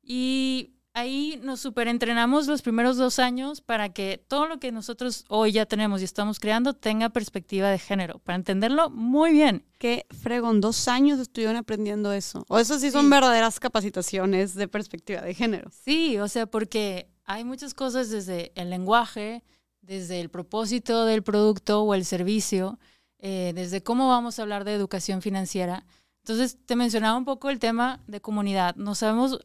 Y 0.02 0.77
ahí 0.98 1.40
nos 1.44 1.60
superentrenamos 1.60 2.48
los 2.48 2.64
primeros 2.64 2.98
dos 2.98 3.20
años 3.20 3.62
para 3.62 3.90
que 3.90 4.24
todo 4.28 4.48
lo 4.48 4.60
que 4.60 4.72
nosotros 4.72 5.26
hoy 5.28 5.52
ya 5.52 5.68
tenemos 5.68 6.02
y 6.02 6.06
estamos 6.06 6.40
creando 6.40 6.74
tenga 6.74 7.10
perspectiva 7.10 7.70
de 7.70 7.78
género, 7.78 8.18
para 8.20 8.36
entenderlo 8.36 8.90
muy 8.90 9.32
bien. 9.32 9.64
Qué 9.78 10.08
fregón, 10.10 10.60
dos 10.60 10.88
años 10.88 11.20
estuvieron 11.20 11.56
aprendiendo 11.56 12.12
eso. 12.14 12.44
O 12.48 12.58
eso 12.58 12.80
sí 12.80 12.90
son 12.90 13.12
verdaderas 13.12 13.60
capacitaciones 13.60 14.56
de 14.56 14.68
perspectiva 14.68 15.22
de 15.22 15.36
género. 15.36 15.70
Sí, 15.72 16.18
o 16.18 16.28
sea, 16.28 16.48
porque 16.48 17.12
hay 17.26 17.44
muchas 17.44 17.76
cosas 17.76 18.10
desde 18.10 18.52
el 18.56 18.72
lenguaje, 18.72 19.44
desde 19.82 20.20
el 20.20 20.30
propósito 20.30 21.06
del 21.06 21.22
producto 21.22 21.84
o 21.84 21.94
el 21.94 22.06
servicio, 22.06 22.80
eh, 23.20 23.52
desde 23.54 23.84
cómo 23.84 24.10
vamos 24.10 24.40
a 24.40 24.42
hablar 24.42 24.64
de 24.64 24.74
educación 24.74 25.22
financiera. 25.22 25.86
Entonces, 26.24 26.58
te 26.66 26.76
mencionaba 26.76 27.18
un 27.18 27.26
poco 27.26 27.52
el 27.52 27.60
tema 27.60 28.02
de 28.08 28.20
comunidad. 28.20 28.76
Nos 28.78 28.98
sabemos 28.98 29.40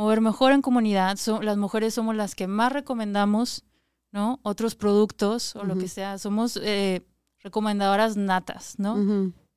mover 0.00 0.22
mejor 0.22 0.52
en 0.52 0.62
comunidad. 0.62 1.18
las 1.42 1.56
mujeres 1.58 1.92
somos 1.92 2.16
las 2.16 2.34
que 2.34 2.46
más 2.46 2.72
recomendamos, 2.72 3.64
¿no? 4.12 4.40
Otros 4.42 4.74
productos 4.74 5.54
o 5.56 5.64
lo 5.64 5.76
que 5.76 5.88
sea. 5.88 6.16
Somos 6.16 6.58
eh, 6.62 7.02
recomendadoras 7.40 8.16
natas, 8.16 8.78
¿no? 8.78 8.96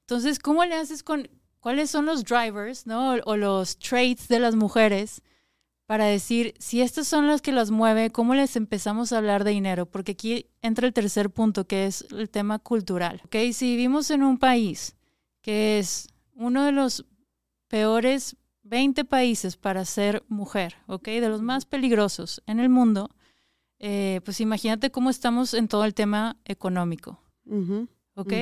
Entonces, 0.01 0.39
¿cómo 0.39 0.65
le 0.65 0.75
haces 0.75 1.01
con 1.01 1.29
cuáles 1.61 1.89
son 1.89 2.05
los 2.05 2.25
drivers, 2.25 2.85
¿no? 2.85 3.13
O, 3.23 3.37
los 3.37 3.79
traits 3.79 4.27
de 4.27 4.39
las 4.39 4.55
mujeres 4.55 5.21
para 5.85 6.07
decir, 6.07 6.55
si 6.59 6.81
estas 6.81 7.07
son 7.07 7.25
las 7.27 7.41
que 7.41 7.53
las 7.53 7.71
mueve, 7.71 8.09
¿cómo 8.09 8.35
les 8.35 8.57
empezamos 8.57 9.13
a 9.13 9.19
hablar 9.19 9.45
de 9.45 9.51
dinero? 9.51 9.85
Porque 9.85 10.11
aquí 10.11 10.47
entra 10.61 10.87
el 10.87 10.93
tercer 10.93 11.29
punto, 11.29 11.67
que 11.67 11.85
es 11.85 12.05
el 12.11 12.29
tema 12.29 12.59
cultural. 12.59 13.21
¿ok? 13.25 13.35
Si 13.53 13.77
vivimos 13.77 14.11
en 14.11 14.23
un 14.23 14.37
país 14.37 14.97
que 15.41 15.79
es 15.79 16.09
uno 16.35 16.65
de 16.65 16.73
los 16.73 17.05
peores 17.69 18.35
20 18.73 19.05
países 19.05 19.55
para 19.55 19.85
ser 19.85 20.23
mujer, 20.29 20.77
¿ok? 20.87 21.05
De 21.05 21.29
los 21.29 21.43
más 21.43 21.65
peligrosos 21.65 22.41
en 22.47 22.59
el 22.59 22.69
mundo, 22.69 23.11
eh, 23.77 24.19
pues 24.25 24.41
imagínate 24.41 24.89
cómo 24.89 25.11
estamos 25.11 25.53
en 25.53 25.67
todo 25.67 25.85
el 25.85 25.93
tema 25.93 26.37
económico, 26.43 27.21
¿ok? 28.15 28.33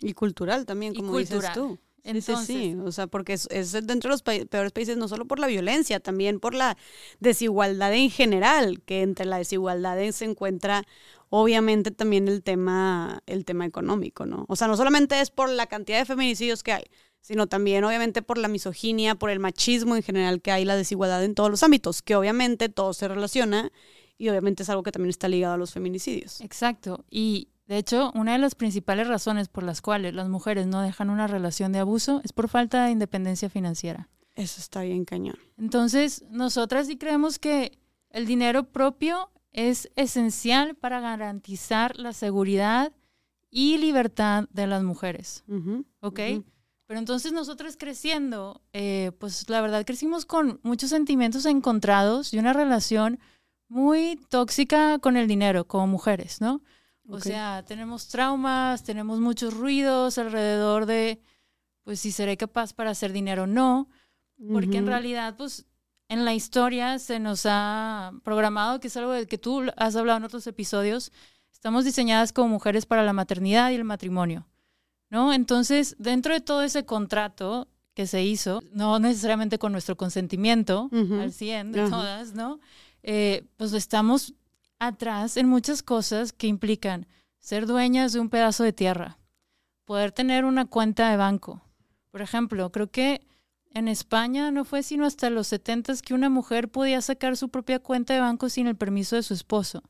Y 0.00 0.14
cultural 0.14 0.66
también, 0.66 0.96
como 0.96 1.16
dices 1.16 1.52
tú. 1.54 1.78
Entonces, 2.02 2.44
sí, 2.44 2.76
o 2.84 2.90
sea, 2.90 3.06
porque 3.06 3.34
es, 3.34 3.72
dentro 3.72 4.08
de 4.08 4.14
los 4.14 4.22
peores 4.22 4.72
países 4.72 4.96
no 4.96 5.06
solo 5.06 5.26
por 5.26 5.38
la 5.38 5.46
violencia, 5.46 6.00
también 6.00 6.40
por 6.40 6.54
la 6.54 6.76
desigualdad 7.20 7.94
en 7.94 8.10
general, 8.10 8.82
que 8.84 9.02
entre 9.02 9.26
la 9.26 9.38
desigualdad 9.38 9.96
se 10.10 10.24
encuentra 10.24 10.82
obviamente 11.30 11.90
también 11.90 12.28
el 12.28 12.42
tema, 12.42 13.22
el 13.26 13.44
tema 13.44 13.66
económico, 13.66 14.26
¿no? 14.26 14.44
O 14.48 14.56
sea, 14.56 14.68
no 14.68 14.76
solamente 14.76 15.20
es 15.20 15.30
por 15.30 15.50
la 15.50 15.66
cantidad 15.66 15.98
de 15.98 16.04
feminicidios 16.04 16.62
que 16.62 16.72
hay, 16.72 16.84
sino 17.20 17.46
también 17.46 17.84
obviamente 17.84 18.22
por 18.22 18.38
la 18.38 18.48
misoginia, 18.48 19.14
por 19.14 19.30
el 19.30 19.38
machismo 19.38 19.96
en 19.96 20.02
general 20.02 20.40
que 20.40 20.52
hay, 20.52 20.64
la 20.64 20.76
desigualdad 20.76 21.24
en 21.24 21.34
todos 21.34 21.50
los 21.50 21.62
ámbitos, 21.62 22.02
que 22.02 22.16
obviamente 22.16 22.68
todo 22.68 22.94
se 22.94 23.08
relaciona 23.08 23.70
y 24.16 24.28
obviamente 24.28 24.62
es 24.62 24.70
algo 24.70 24.82
que 24.82 24.92
también 24.92 25.10
está 25.10 25.28
ligado 25.28 25.54
a 25.54 25.58
los 25.58 25.72
feminicidios. 25.72 26.40
Exacto, 26.40 27.04
y 27.10 27.48
de 27.68 27.76
hecho, 27.76 28.12
una 28.14 28.32
de 28.32 28.38
las 28.38 28.54
principales 28.54 29.08
razones 29.08 29.48
por 29.48 29.62
las 29.62 29.82
cuales 29.82 30.14
las 30.14 30.30
mujeres 30.30 30.66
no 30.66 30.80
dejan 30.80 31.10
una 31.10 31.26
relación 31.26 31.70
de 31.70 31.80
abuso 31.80 32.22
es 32.24 32.32
por 32.32 32.48
falta 32.48 32.86
de 32.86 32.92
independencia 32.92 33.50
financiera. 33.50 34.08
Eso 34.34 34.60
está 34.60 34.82
bien 34.82 35.04
cañón. 35.04 35.36
Entonces, 35.58 36.24
nosotras 36.30 36.86
sí 36.86 36.96
creemos 36.96 37.38
que 37.38 37.78
el 38.10 38.24
dinero 38.24 38.64
propio 38.64 39.30
es 39.52 39.90
esencial 39.96 40.74
para 40.74 41.00
garantizar 41.00 41.98
la 41.98 42.12
seguridad 42.12 42.92
y 43.50 43.78
libertad 43.78 44.48
de 44.50 44.66
las 44.66 44.82
mujeres. 44.82 45.44
¿Ok? 46.00 46.20
Pero 46.86 47.00
entonces 47.00 47.32
nosotros 47.32 47.76
creciendo, 47.78 48.62
eh, 48.72 49.12
pues 49.18 49.48
la 49.50 49.60
verdad 49.60 49.84
crecimos 49.84 50.24
con 50.24 50.58
muchos 50.62 50.88
sentimientos 50.88 51.44
encontrados 51.44 52.32
y 52.32 52.38
una 52.38 52.54
relación 52.54 53.20
muy 53.68 54.18
tóxica 54.30 54.98
con 54.98 55.18
el 55.18 55.28
dinero 55.28 55.66
como 55.66 55.86
mujeres, 55.86 56.40
¿no? 56.40 56.62
O 57.10 57.20
sea, 57.20 57.64
tenemos 57.66 58.08
traumas, 58.08 58.84
tenemos 58.84 59.18
muchos 59.20 59.54
ruidos 59.54 60.18
alrededor 60.18 60.84
de, 60.86 61.22
pues, 61.84 62.00
si 62.00 62.12
seré 62.12 62.36
capaz 62.36 62.74
para 62.74 62.90
hacer 62.90 63.12
dinero 63.12 63.44
o 63.44 63.46
no, 63.46 63.88
porque 64.52 64.76
en 64.76 64.86
realidad, 64.86 65.34
pues, 65.36 65.66
en 66.08 66.24
la 66.24 66.34
historia 66.34 66.98
se 66.98 67.18
nos 67.18 67.42
ha 67.44 68.12
programado, 68.24 68.80
que 68.80 68.88
es 68.88 68.96
algo 68.96 69.12
de 69.12 69.26
que 69.26 69.38
tú 69.38 69.64
has 69.76 69.96
hablado 69.96 70.18
en 70.18 70.24
otros 70.24 70.46
episodios, 70.46 71.12
estamos 71.52 71.84
diseñadas 71.84 72.32
como 72.32 72.48
mujeres 72.48 72.86
para 72.86 73.02
la 73.02 73.12
maternidad 73.12 73.70
y 73.70 73.74
el 73.74 73.84
matrimonio, 73.84 74.46
¿no? 75.10 75.32
Entonces, 75.32 75.96
dentro 75.98 76.32
de 76.32 76.40
todo 76.40 76.62
ese 76.62 76.84
contrato 76.84 77.68
que 77.94 78.06
se 78.06 78.24
hizo, 78.24 78.62
no 78.72 78.98
necesariamente 78.98 79.58
con 79.58 79.72
nuestro 79.72 79.96
consentimiento 79.96 80.88
al 80.92 81.32
100 81.32 81.72
de 81.72 81.90
todas, 81.90 82.32
¿no? 82.32 82.60
Eh, 83.02 83.44
pues 83.56 83.72
estamos 83.72 84.34
atrás 84.78 85.36
en 85.36 85.48
muchas 85.48 85.82
cosas 85.82 86.32
que 86.32 86.46
implican 86.46 87.06
ser 87.38 87.66
dueñas 87.66 88.12
de 88.12 88.20
un 88.20 88.30
pedazo 88.30 88.64
de 88.64 88.72
tierra, 88.72 89.18
poder 89.84 90.12
tener 90.12 90.44
una 90.44 90.64
cuenta 90.66 91.10
de 91.10 91.16
banco. 91.16 91.60
Por 92.10 92.22
ejemplo, 92.22 92.70
creo 92.70 92.90
que 92.90 93.26
en 93.78 93.88
España 93.88 94.50
no 94.50 94.64
fue 94.64 94.82
sino 94.82 95.06
hasta 95.06 95.30
los 95.30 95.46
70 95.48 95.94
que 96.04 96.14
una 96.14 96.28
mujer 96.28 96.68
podía 96.68 97.00
sacar 97.00 97.36
su 97.36 97.48
propia 97.48 97.78
cuenta 97.78 98.14
de 98.14 98.20
banco 98.20 98.48
sin 98.48 98.66
el 98.66 98.76
permiso 98.76 99.16
de 99.16 99.22
su 99.22 99.34
esposo. 99.34 99.82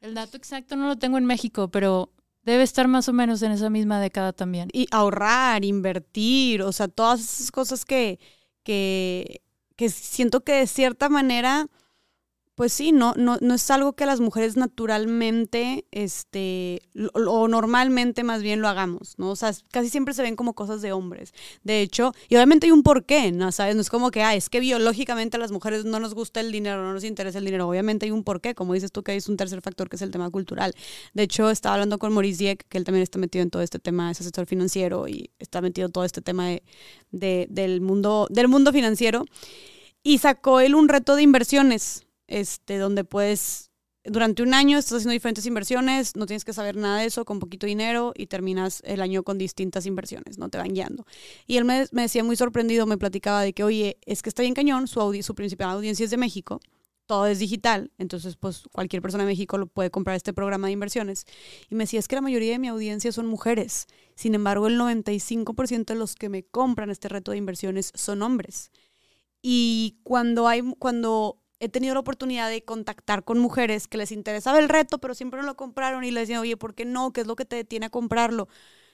El 0.00 0.14
dato 0.14 0.36
exacto 0.36 0.76
no 0.76 0.86
lo 0.86 0.96
tengo 0.96 1.18
en 1.18 1.24
México, 1.24 1.68
pero 1.68 2.12
debe 2.42 2.62
estar 2.62 2.88
más 2.88 3.08
o 3.08 3.12
menos 3.12 3.42
en 3.42 3.52
esa 3.52 3.68
misma 3.68 4.00
década 4.00 4.32
también. 4.32 4.68
Y 4.72 4.86
ahorrar, 4.90 5.64
invertir, 5.64 6.62
o 6.62 6.72
sea, 6.72 6.88
todas 6.88 7.20
esas 7.20 7.50
cosas 7.50 7.84
que, 7.84 8.18
que, 8.62 9.42
que 9.76 9.90
siento 9.90 10.42
que 10.42 10.52
de 10.52 10.66
cierta 10.66 11.08
manera 11.08 11.68
pues 12.58 12.72
sí, 12.72 12.90
no, 12.90 13.14
no, 13.16 13.38
no 13.40 13.54
es 13.54 13.70
algo 13.70 13.92
que 13.92 14.04
las 14.04 14.18
mujeres 14.18 14.56
naturalmente, 14.56 15.86
este, 15.92 16.82
o 17.14 17.46
normalmente 17.46 18.24
más 18.24 18.42
bien 18.42 18.60
lo 18.60 18.66
hagamos, 18.66 19.14
¿no? 19.16 19.30
O 19.30 19.36
sea, 19.36 19.52
casi 19.70 19.88
siempre 19.88 20.12
se 20.12 20.22
ven 20.22 20.34
como 20.34 20.54
cosas 20.54 20.82
de 20.82 20.90
hombres. 20.90 21.32
De 21.62 21.82
hecho, 21.82 22.12
y 22.28 22.34
obviamente 22.34 22.66
hay 22.66 22.72
un 22.72 22.82
porqué, 22.82 23.30
¿no? 23.30 23.52
¿Sabes? 23.52 23.76
No 23.76 23.80
es 23.80 23.90
como 23.90 24.10
que, 24.10 24.24
ah, 24.24 24.34
es 24.34 24.50
que 24.50 24.58
biológicamente 24.58 25.36
a 25.36 25.38
las 25.38 25.52
mujeres 25.52 25.84
no 25.84 26.00
nos 26.00 26.14
gusta 26.14 26.40
el 26.40 26.50
dinero, 26.50 26.82
no 26.82 26.92
nos 26.92 27.04
interesa 27.04 27.38
el 27.38 27.44
dinero. 27.44 27.68
Obviamente 27.68 28.06
hay 28.06 28.10
un 28.10 28.24
porqué, 28.24 28.56
como 28.56 28.74
dices 28.74 28.90
tú, 28.90 29.04
que 29.04 29.12
hay 29.12 29.20
un 29.28 29.36
tercer 29.36 29.62
factor 29.62 29.88
que 29.88 29.94
es 29.94 30.02
el 30.02 30.10
tema 30.10 30.28
cultural. 30.28 30.74
De 31.14 31.22
hecho, 31.22 31.50
estaba 31.50 31.76
hablando 31.76 32.00
con 32.00 32.12
Maurice 32.12 32.42
Dieck, 32.42 32.66
que 32.68 32.76
él 32.76 32.82
también 32.82 33.04
está 33.04 33.20
metido 33.20 33.44
en 33.44 33.50
todo 33.50 33.62
este 33.62 33.78
tema, 33.78 34.10
es 34.10 34.20
asesor 34.20 34.46
financiero 34.46 35.06
y 35.06 35.30
está 35.38 35.60
metido 35.60 35.86
en 35.86 35.92
todo 35.92 36.04
este 36.04 36.22
tema 36.22 36.48
de, 37.12 37.46
del, 37.48 37.80
mundo, 37.82 38.26
del 38.30 38.48
mundo 38.48 38.72
financiero. 38.72 39.26
Y 40.02 40.18
sacó 40.18 40.58
él 40.58 40.74
un 40.74 40.88
reto 40.88 41.14
de 41.14 41.22
inversiones 41.22 42.07
este, 42.28 42.78
donde 42.78 43.04
puedes, 43.04 43.70
durante 44.04 44.42
un 44.42 44.54
año 44.54 44.78
estás 44.78 44.98
haciendo 44.98 45.12
diferentes 45.12 45.46
inversiones, 45.46 46.14
no 46.14 46.26
tienes 46.26 46.44
que 46.44 46.52
saber 46.52 46.76
nada 46.76 47.00
de 47.00 47.06
eso, 47.06 47.24
con 47.24 47.40
poquito 47.40 47.66
dinero 47.66 48.12
y 48.14 48.26
terminas 48.26 48.82
el 48.84 49.00
año 49.00 49.24
con 49.24 49.38
distintas 49.38 49.86
inversiones, 49.86 50.38
no 50.38 50.48
te 50.48 50.58
van 50.58 50.72
guiando. 50.72 51.04
Y 51.46 51.56
él 51.56 51.64
me, 51.64 51.86
decía 51.90 52.22
muy 52.22 52.36
sorprendido, 52.36 52.86
me 52.86 52.98
platicaba 52.98 53.42
de 53.42 53.52
que, 53.52 53.64
oye, 53.64 53.98
es 54.06 54.22
que 54.22 54.28
está 54.28 54.42
bien 54.42 54.54
cañón, 54.54 54.86
su, 54.86 55.20
su 55.22 55.34
principal 55.34 55.70
audiencia 55.70 56.04
es 56.04 56.10
de 56.10 56.16
México, 56.16 56.60
todo 57.06 57.26
es 57.26 57.38
digital, 57.38 57.90
entonces 57.96 58.36
pues 58.36 58.64
cualquier 58.70 59.00
persona 59.00 59.24
de 59.24 59.30
México 59.30 59.56
lo 59.56 59.66
puede 59.66 59.90
comprar 59.90 60.14
este 60.14 60.34
programa 60.34 60.66
de 60.66 60.74
inversiones. 60.74 61.24
Y 61.70 61.74
me 61.74 61.84
decía, 61.84 61.98
es 61.98 62.06
que 62.06 62.16
la 62.16 62.20
mayoría 62.20 62.52
de 62.52 62.58
mi 62.58 62.68
audiencia 62.68 63.10
son 63.12 63.26
mujeres, 63.26 63.86
sin 64.14 64.34
embargo 64.34 64.66
el 64.66 64.78
95% 64.78 65.86
de 65.86 65.94
los 65.94 66.14
que 66.14 66.28
me 66.28 66.44
compran 66.44 66.90
este 66.90 67.08
reto 67.08 67.30
de 67.30 67.38
inversiones 67.38 67.92
son 67.94 68.20
hombres. 68.20 68.70
Y 69.40 70.00
cuando 70.02 70.48
hay, 70.48 70.62
cuando 70.78 71.40
he 71.60 71.68
tenido 71.68 71.94
la 71.94 72.00
oportunidad 72.00 72.48
de 72.48 72.64
contactar 72.64 73.24
con 73.24 73.38
mujeres 73.38 73.88
que 73.88 73.98
les 73.98 74.12
interesaba 74.12 74.58
el 74.58 74.68
reto, 74.68 74.98
pero 74.98 75.14
siempre 75.14 75.40
no 75.40 75.46
lo 75.46 75.56
compraron 75.56 76.04
y 76.04 76.10
les 76.10 76.22
decían, 76.22 76.40
oye, 76.40 76.56
¿por 76.56 76.74
qué 76.74 76.84
no? 76.84 77.12
¿Qué 77.12 77.22
es 77.22 77.26
lo 77.26 77.36
que 77.36 77.44
te 77.44 77.56
detiene 77.56 77.86
a 77.86 77.90
comprarlo? 77.90 78.48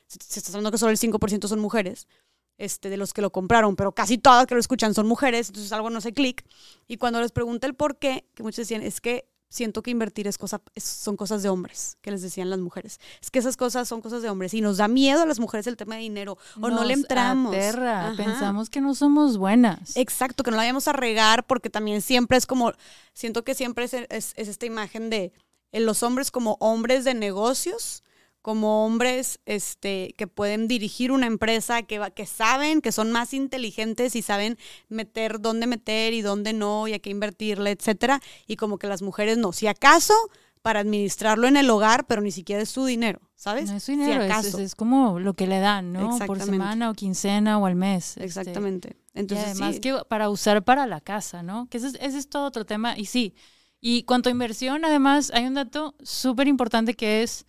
Se, 0.06 0.38
está 0.38 0.50
hablando 0.52 0.71
que 0.71 0.78
solo 0.78 0.90
el 0.90 0.99
5% 0.99 1.49
son 1.49 1.61
mujeres. 1.61 2.09
Este, 2.56 2.88
de 2.88 2.97
los 2.97 3.12
que 3.12 3.21
lo 3.21 3.30
compraron, 3.33 3.75
pero 3.75 3.92
casi 3.92 4.16
todas 4.16 4.47
que 4.47 4.54
lo 4.54 4.61
escuchan 4.61 4.94
son 4.94 5.09
mujeres, 5.09 5.49
entonces 5.49 5.73
algo 5.73 5.90
no 5.90 6.00
se 6.00 6.12
clic. 6.12 6.44
Y 6.87 6.99
cuando 6.99 7.21
les 7.21 7.33
pregunté 7.33 7.66
el 7.66 7.75
por 7.75 7.99
qué, 7.99 8.28
que 8.35 8.44
muchos 8.44 8.59
decían, 8.59 8.83
es 8.83 9.00
que 9.00 9.28
siento 9.49 9.83
que 9.83 9.91
invertir 9.93 10.27
es 10.27 10.37
cosa, 10.39 10.61
son 10.77 11.17
cosas 11.17 11.43
de 11.43 11.49
hombres, 11.49 11.97
que 12.01 12.11
les 12.11 12.23
decían 12.23 12.51
las 12.51 12.59
mujeres. 12.59 12.99
Es 13.23 13.31
que 13.31 13.39
esas 13.39 13.57
cosas 13.57 13.87
son 13.87 14.01
cosas 14.01 14.21
de 14.23 14.29
hombres 14.29 14.53
y 14.55 14.61
nos 14.61 14.79
da 14.79 14.89
miedo 14.89 15.23
a 15.23 15.27
las 15.27 15.39
mujeres 15.39 15.67
el 15.69 15.77
tema 15.77 15.95
de 15.95 16.01
dinero 16.03 16.37
o 16.61 16.69
no 16.71 16.85
le 16.85 16.95
entramos. 16.95 17.55
aterra. 17.55 18.13
Pensamos 18.17 18.69
que 18.71 18.81
no 18.81 18.95
somos 18.95 19.37
buenas. 19.39 19.97
Exacto, 19.97 20.43
que 20.43 20.51
no 20.51 20.57
la 20.57 20.63
vayamos 20.65 20.89
a 20.89 20.93
regar 20.93 21.45
porque 21.47 21.71
también 21.71 22.03
siempre 22.03 22.37
es 22.37 22.47
como, 22.47 22.73
siento 23.13 23.45
que 23.45 23.55
siempre 23.55 23.85
es, 23.85 23.95
es- 23.95 24.33
es 24.37 24.49
esta 24.49 24.67
imagen 24.67 25.09
de 25.11 25.33
los 25.73 26.03
hombres 26.03 26.31
como 26.31 26.57
hombres 26.61 27.05
de 27.05 27.15
negocios, 27.15 28.03
como 28.45 28.85
hombres 28.85 29.41
este, 29.47 30.15
que 30.19 30.27
pueden 30.27 30.69
dirigir 30.69 31.11
una 31.13 31.27
empresa, 31.27 31.81
que, 31.83 31.99
va- 31.99 32.11
que 32.11 32.27
saben, 32.27 32.83
que 32.83 32.93
son 32.93 33.11
más 33.11 33.33
inteligentes 33.33 34.15
y 34.17 34.21
saben 34.21 34.59
meter 34.91 35.41
dónde 35.41 35.67
meter 35.67 36.13
y 36.13 36.21
dónde 36.21 36.53
no 36.53 36.87
y 36.87 36.93
a 36.93 36.99
qué 36.99 37.09
invertirle, 37.09 37.71
etcétera. 37.71 38.21
Y 38.47 38.57
como 38.57 38.77
que 38.77 38.87
las 38.87 39.01
mujeres 39.01 39.39
no. 39.39 39.53
Si 39.55 39.67
acaso, 39.67 40.13
para 40.61 40.81
administrarlo 40.81 41.47
en 41.49 41.57
el 41.57 41.71
hogar, 41.71 42.07
pero 42.07 42.21
ni 42.21 42.31
siquiera 42.33 42.61
es 42.63 42.69
su 42.69 42.85
dinero, 42.85 43.23
¿sabes? 43.35 43.71
No 43.71 43.77
es 43.79 43.83
Si 43.85 43.93
dinero, 43.93 44.23
es, 44.25 44.31
acaso. 44.31 44.49
es- 44.59 44.65
es 44.65 44.75
como 44.75 45.19
lo 45.21 45.33
que 45.33 45.47
le 45.47 45.61
dan, 45.61 45.95
¿no? 45.95 46.19
Por 46.27 46.39
semana 46.39 46.91
o 46.91 46.95
quincena 46.95 47.59
o 47.59 47.65
al 47.65 47.77
mes. 47.77 48.11
este. 48.19 48.25
Exactamente. 48.25 48.97
Y 49.15 49.21
Entonces, 49.21 49.47
además 49.53 49.77
sí. 49.77 49.81
que 49.81 49.97
para 50.07 50.29
usar 50.29 50.63
para 50.65 50.87
la 50.87 51.01
casa, 51.01 51.43
¿no? 51.43 51.67
Que 51.71 51.79
ese 51.79 51.87
es, 51.89 51.95
ese 51.99 52.19
es 52.19 52.29
todo 52.29 52.45
otro 52.47 52.67
tema. 52.67 52.99
Y 52.99 53.07
sí, 53.07 53.35
y 53.81 54.03
cuanto 54.03 54.29
a 54.29 54.33
inversión, 54.33 54.85
además, 54.85 55.31
hay 55.35 55.47
un 55.47 55.55
dato 55.55 55.95
súper 56.03 56.47
importante 56.49 56.93
que 56.95 57.23
es, 57.23 57.47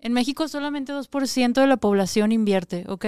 en 0.00 0.12
México 0.12 0.48
solamente 0.48 0.92
2% 0.92 1.52
de 1.52 1.66
la 1.66 1.76
población 1.76 2.32
invierte, 2.32 2.84
¿ok? 2.88 3.06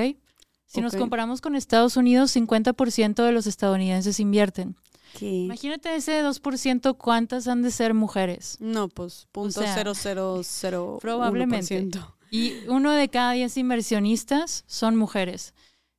Si 0.66 0.80
nos 0.80 0.94
comparamos 0.94 1.40
con 1.40 1.56
Estados 1.56 1.96
Unidos, 1.96 2.34
50% 2.36 3.24
de 3.24 3.32
los 3.32 3.48
estadounidenses 3.48 4.20
invierten. 4.20 4.76
¿Qué? 5.18 5.26
Imagínate 5.26 5.96
ese 5.96 6.22
2%, 6.22 6.96
¿cuántas 6.96 7.48
han 7.48 7.62
de 7.62 7.72
ser 7.72 7.94
mujeres? 7.94 8.56
No, 8.60 8.88
pues 8.88 9.26
punto 9.32 9.62
sea, 9.62 9.74
cero 9.74 9.94
cero 9.96 10.40
cero 10.44 10.98
probablemente. 11.00 11.88
Y 12.30 12.52
uno 12.68 12.92
de 12.92 13.08
cada 13.08 13.32
diez 13.32 13.56
inversionistas 13.56 14.62
son 14.68 14.94
mujeres. 14.94 15.54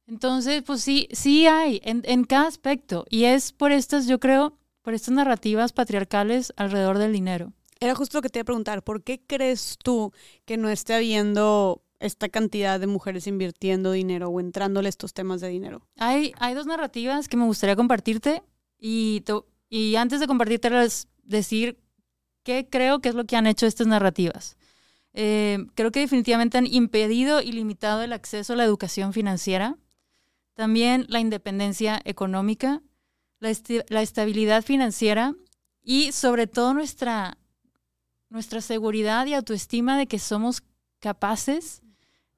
Entonces, 0.07 0.63
pues 0.63 0.81
sí, 0.81 1.09
sí 1.11 1.47
hay 1.47 1.81
en, 1.83 2.03
en 2.05 2.23
cada 2.23 2.47
aspecto. 2.47 3.05
Y 3.09 3.25
es 3.25 3.51
por 3.51 3.73
estas, 3.73 4.07
yo 4.07 4.19
creo, 4.21 4.57
por 4.81 4.93
estas 4.93 5.13
narrativas 5.13 5.73
patriarcales 5.73 6.53
alrededor 6.55 6.97
del 6.97 7.11
dinero. 7.11 7.51
Era 7.81 7.95
justo 7.95 8.19
lo 8.19 8.21
que 8.21 8.29
te 8.29 8.39
iba 8.39 8.43
a 8.43 8.45
preguntar. 8.45 8.83
¿Por 8.83 9.03
qué 9.03 9.19
crees 9.25 9.77
tú 9.83 10.13
que 10.45 10.55
no 10.55 10.69
esté 10.69 10.93
habiendo 10.93 11.83
esta 11.99 12.29
cantidad 12.29 12.79
de 12.79 12.85
mujeres 12.85 13.25
invirtiendo 13.25 13.91
dinero 13.91 14.29
o 14.29 14.39
entrándole 14.39 14.87
estos 14.87 15.13
temas 15.13 15.41
de 15.41 15.49
dinero? 15.49 15.87
Hay, 15.97 16.31
hay 16.37 16.53
dos 16.53 16.67
narrativas 16.67 17.27
que 17.27 17.37
me 17.37 17.45
gustaría 17.45 17.75
compartirte 17.75 18.43
y, 18.79 19.23
y 19.67 19.95
antes 19.95 20.19
de 20.19 20.27
compartírtelas, 20.27 21.07
decir 21.23 21.79
qué 22.43 22.67
creo 22.69 22.99
que 22.99 23.09
es 23.09 23.15
lo 23.15 23.25
que 23.25 23.35
han 23.35 23.47
hecho 23.47 23.65
estas 23.65 23.87
narrativas. 23.87 24.57
Eh, 25.13 25.65
creo 25.73 25.91
que 25.91 26.01
definitivamente 26.01 26.59
han 26.59 26.67
impedido 26.67 27.41
y 27.41 27.51
limitado 27.51 28.03
el 28.03 28.13
acceso 28.13 28.53
a 28.53 28.55
la 28.57 28.63
educación 28.63 29.11
financiera, 29.11 29.77
también 30.53 31.05
la 31.09 31.19
independencia 31.19 31.99
económica, 32.05 32.83
la, 33.39 33.51
la 33.89 34.01
estabilidad 34.03 34.63
financiera 34.63 35.33
y 35.83 36.11
sobre 36.11 36.45
todo 36.47 36.73
nuestra, 36.73 37.37
nuestra 38.31 38.61
seguridad 38.61 39.25
y 39.27 39.35
autoestima 39.35 39.97
de 39.97 40.07
que 40.07 40.17
somos 40.17 40.63
capaces 40.99 41.81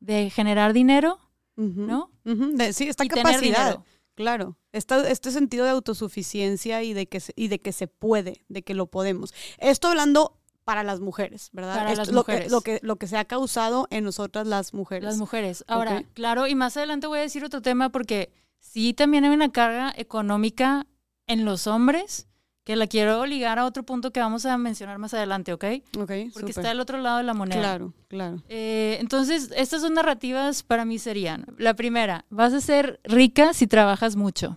de 0.02 0.30
generar 0.30 0.74
dinero, 0.74 1.20
¿no? 1.56 2.12
de- 2.26 2.74
sí, 2.74 2.90
esta 2.90 3.06
y 3.06 3.08
capacidad. 3.08 3.80
Claro, 4.16 4.58
esta- 4.74 5.08
este 5.10 5.32
sentido 5.32 5.66
de 5.66 5.72
autosuficiencia 5.72 6.84
y 6.84 6.94
de, 6.94 7.08
que 7.08 7.20
se, 7.20 7.34
y 7.36 7.48
de 7.48 7.60
que 7.60 7.72
se 7.72 7.88
puede, 7.88 8.44
de 8.50 8.62
que 8.64 8.74
lo 8.74 8.88
podemos. 8.88 9.34
Esto 9.60 9.88
hablando 9.88 10.40
para 10.64 10.84
las 10.84 11.00
mujeres, 11.00 11.50
¿verdad? 11.52 11.76
Para 11.76 11.90
Esto- 11.92 12.02
las 12.06 12.08
lo 12.10 12.24
que- 12.24 12.32
mujeres. 12.34 12.52
Lo 12.52 12.62
que, 12.62 12.80
lo 12.84 12.96
que 12.98 13.08
se 13.08 13.18
ha 13.18 13.26
causado 13.26 13.88
en 13.92 14.04
nosotras 14.04 14.48
las 14.48 14.74
mujeres. 14.74 15.04
Las 15.04 15.18
mujeres. 15.18 15.64
Ahora, 15.68 16.04
claro, 16.14 16.48
y 16.48 16.56
más 16.56 16.76
adelante 16.78 17.08
voy 17.08 17.20
a 17.20 17.24
decir 17.24 17.44
otro 17.44 17.62
tema 17.62 17.90
porque 17.90 18.32
sí 18.60 18.94
también 18.94 19.26
hay 19.26 19.32
una 19.32 19.52
carga 19.52 19.94
económica 19.98 20.86
en 21.28 21.44
los 21.46 21.68
hombres 21.68 22.28
que 22.64 22.76
la 22.76 22.88
quiero 22.88 23.26
ligar 23.26 23.60
a 23.60 23.66
otro 23.66 23.84
punto 23.84 24.12
que 24.12 24.20
vamos 24.20 24.46
a 24.46 24.58
mencionar 24.58 24.98
más 24.98 25.14
adelante, 25.14 25.52
¿ok? 25.54 25.66
Ok, 26.00 26.12
Porque 26.34 26.52
está 26.52 26.72
el 26.72 26.80
otro 26.80 26.98
lado 26.98 27.18
de 27.18 27.24
la 27.24 27.34
moneda. 27.34 27.60
Claro, 27.60 27.94
claro. 28.08 28.42
Eh, 28.48 28.98
entonces, 29.02 29.52
estas 29.56 29.82
son 29.82 29.94
narrativas 29.96 30.64
para 30.64 30.86
mí 30.86 30.98
serían, 31.00 31.46
la 31.58 31.74
primera, 31.74 32.26
vas 32.30 32.54
a 32.54 32.62
ser 32.62 33.00
rica 33.04 33.54
si 33.54 33.68
trabajas 33.68 34.16
mucho, 34.16 34.56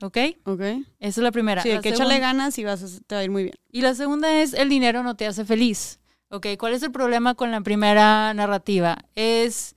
¿ok? 0.00 0.18
Ok. 0.44 0.60
Esa 0.60 0.84
es 1.00 1.18
la 1.18 1.32
primera. 1.32 1.62
Sí, 1.62 1.70
La 1.72 1.80
que 1.80 1.88
échale 1.88 2.20
ganas 2.20 2.56
y 2.58 2.64
vas 2.64 2.82
a, 2.82 2.86
te 3.06 3.14
va 3.16 3.20
a 3.22 3.24
ir 3.24 3.30
muy 3.30 3.42
bien. 3.44 3.54
y 3.72 3.82
la 3.82 3.94
segunda 3.94 4.40
es 4.40 4.54
el 4.54 4.68
dinero 4.68 5.02
no 5.02 5.16
te 5.16 5.26
hace 5.26 5.44
feliz. 5.44 5.98
Ok, 6.30 6.46
¿cuál 6.58 6.74
es 6.74 6.82
el 6.82 6.92
problema 6.92 7.34
con 7.34 7.50
la 7.50 7.62
primera 7.62 8.32
narrativa? 8.34 8.98
Es, 9.14 9.74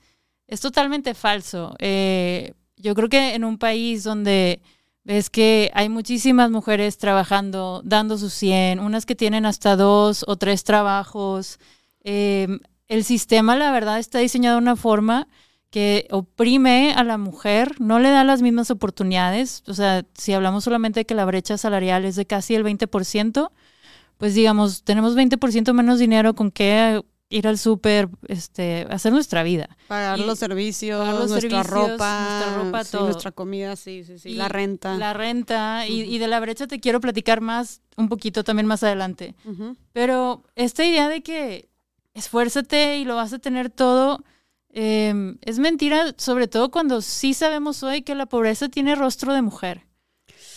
es 0.48 0.60
totalmente 0.60 1.13
falso. 1.13 1.74
Eh, 1.80 2.54
yo 2.76 2.94
creo 2.94 3.08
que 3.10 3.36
en 3.36 3.46
un 3.46 3.58
país 3.58 4.04
donde 4.04 4.62
ves 5.03 5.29
que 5.29 5.71
hay 5.73 5.89
muchísimas 5.89 6.51
mujeres 6.51 6.97
trabajando, 6.97 7.81
dando 7.83 8.17
su 8.17 8.29
100, 8.29 8.79
unas 8.79 9.05
que 9.05 9.15
tienen 9.15 9.45
hasta 9.45 9.75
dos 9.75 10.23
o 10.27 10.35
tres 10.35 10.63
trabajos, 10.63 11.59
eh, 12.03 12.47
el 12.87 13.03
sistema 13.03 13.55
la 13.55 13.71
verdad 13.71 13.99
está 13.99 14.19
diseñado 14.19 14.57
de 14.57 14.63
una 14.63 14.75
forma 14.75 15.27
que 15.69 16.07
oprime 16.11 16.93
a 16.93 17.03
la 17.05 17.17
mujer, 17.17 17.79
no 17.79 17.99
le 17.99 18.09
da 18.09 18.25
las 18.25 18.41
mismas 18.41 18.69
oportunidades. 18.71 19.63
O 19.67 19.73
sea, 19.73 20.05
si 20.13 20.33
hablamos 20.33 20.65
solamente 20.65 20.99
de 20.99 21.05
que 21.05 21.15
la 21.15 21.23
brecha 21.25 21.57
salarial 21.57 22.03
es 22.03 22.17
de 22.17 22.25
casi 22.27 22.55
el 22.55 22.65
20%, 22.65 23.51
pues 24.17 24.35
digamos, 24.35 24.83
tenemos 24.83 25.15
20% 25.15 25.73
menos 25.73 25.99
dinero 25.99 26.35
con 26.35 26.51
que 26.51 27.01
ir 27.32 27.48
al 27.48 27.58
súper, 27.58 28.10
este, 28.28 28.86
hacer 28.89 29.12
nuestra 29.12 29.41
vida. 29.41 29.70
Pagar 29.88 30.20
Y 30.20 30.26
los 30.26 30.38
servicios, 30.38 31.00
pagar 31.00 31.15
los 31.15 31.32
nuestra 31.32 31.63
servicios, 31.63 31.89
ropa, 31.91 32.30
nuestra 32.30 32.63
ropa, 32.63 32.84
sí, 32.84 32.91
todo. 32.91 33.06
nuestra 33.06 33.32
comida, 33.32 33.76
sí, 33.76 34.04
sí, 34.04 34.20
sí, 34.20 34.30
Y 34.30 34.34
la 34.36 34.50
renta. 34.50 34.98
La 34.98 35.13
renta 35.13 35.88
y, 35.88 36.17
de 36.17 36.28
la 36.28 36.39
brecha 36.39 36.67
te 36.67 36.80
quiero 36.80 37.00
platicar 37.00 37.41
más, 37.41 37.82
un 37.98 38.10
poquito 38.10 38.44
también 38.44 38.67
más 38.67 38.84
adelante. 38.84 39.34
Pero 39.94 40.44
esta 40.56 40.86
idea 40.86 41.08
de 41.10 41.24
que 41.24 41.70
esfuérzate 42.13 42.98
y 42.98 43.06
lo 43.06 43.15
vas 43.15 43.32
a 43.32 43.39
tener 43.39 43.70
todo, 43.70 44.24
eh, 44.70 45.36
es 45.41 45.58
mentira, 45.58 46.13
sobre 46.17 46.48
todo 46.48 46.70
cuando 46.70 47.02
sí 47.02 47.34
sabemos 47.34 47.82
hoy 47.82 48.02
que 48.02 48.13
la 48.13 48.26
pobreza 48.26 48.67
tiene 48.67 48.96
rostro 48.96 49.34
de 49.34 49.41
mujer. 49.41 49.86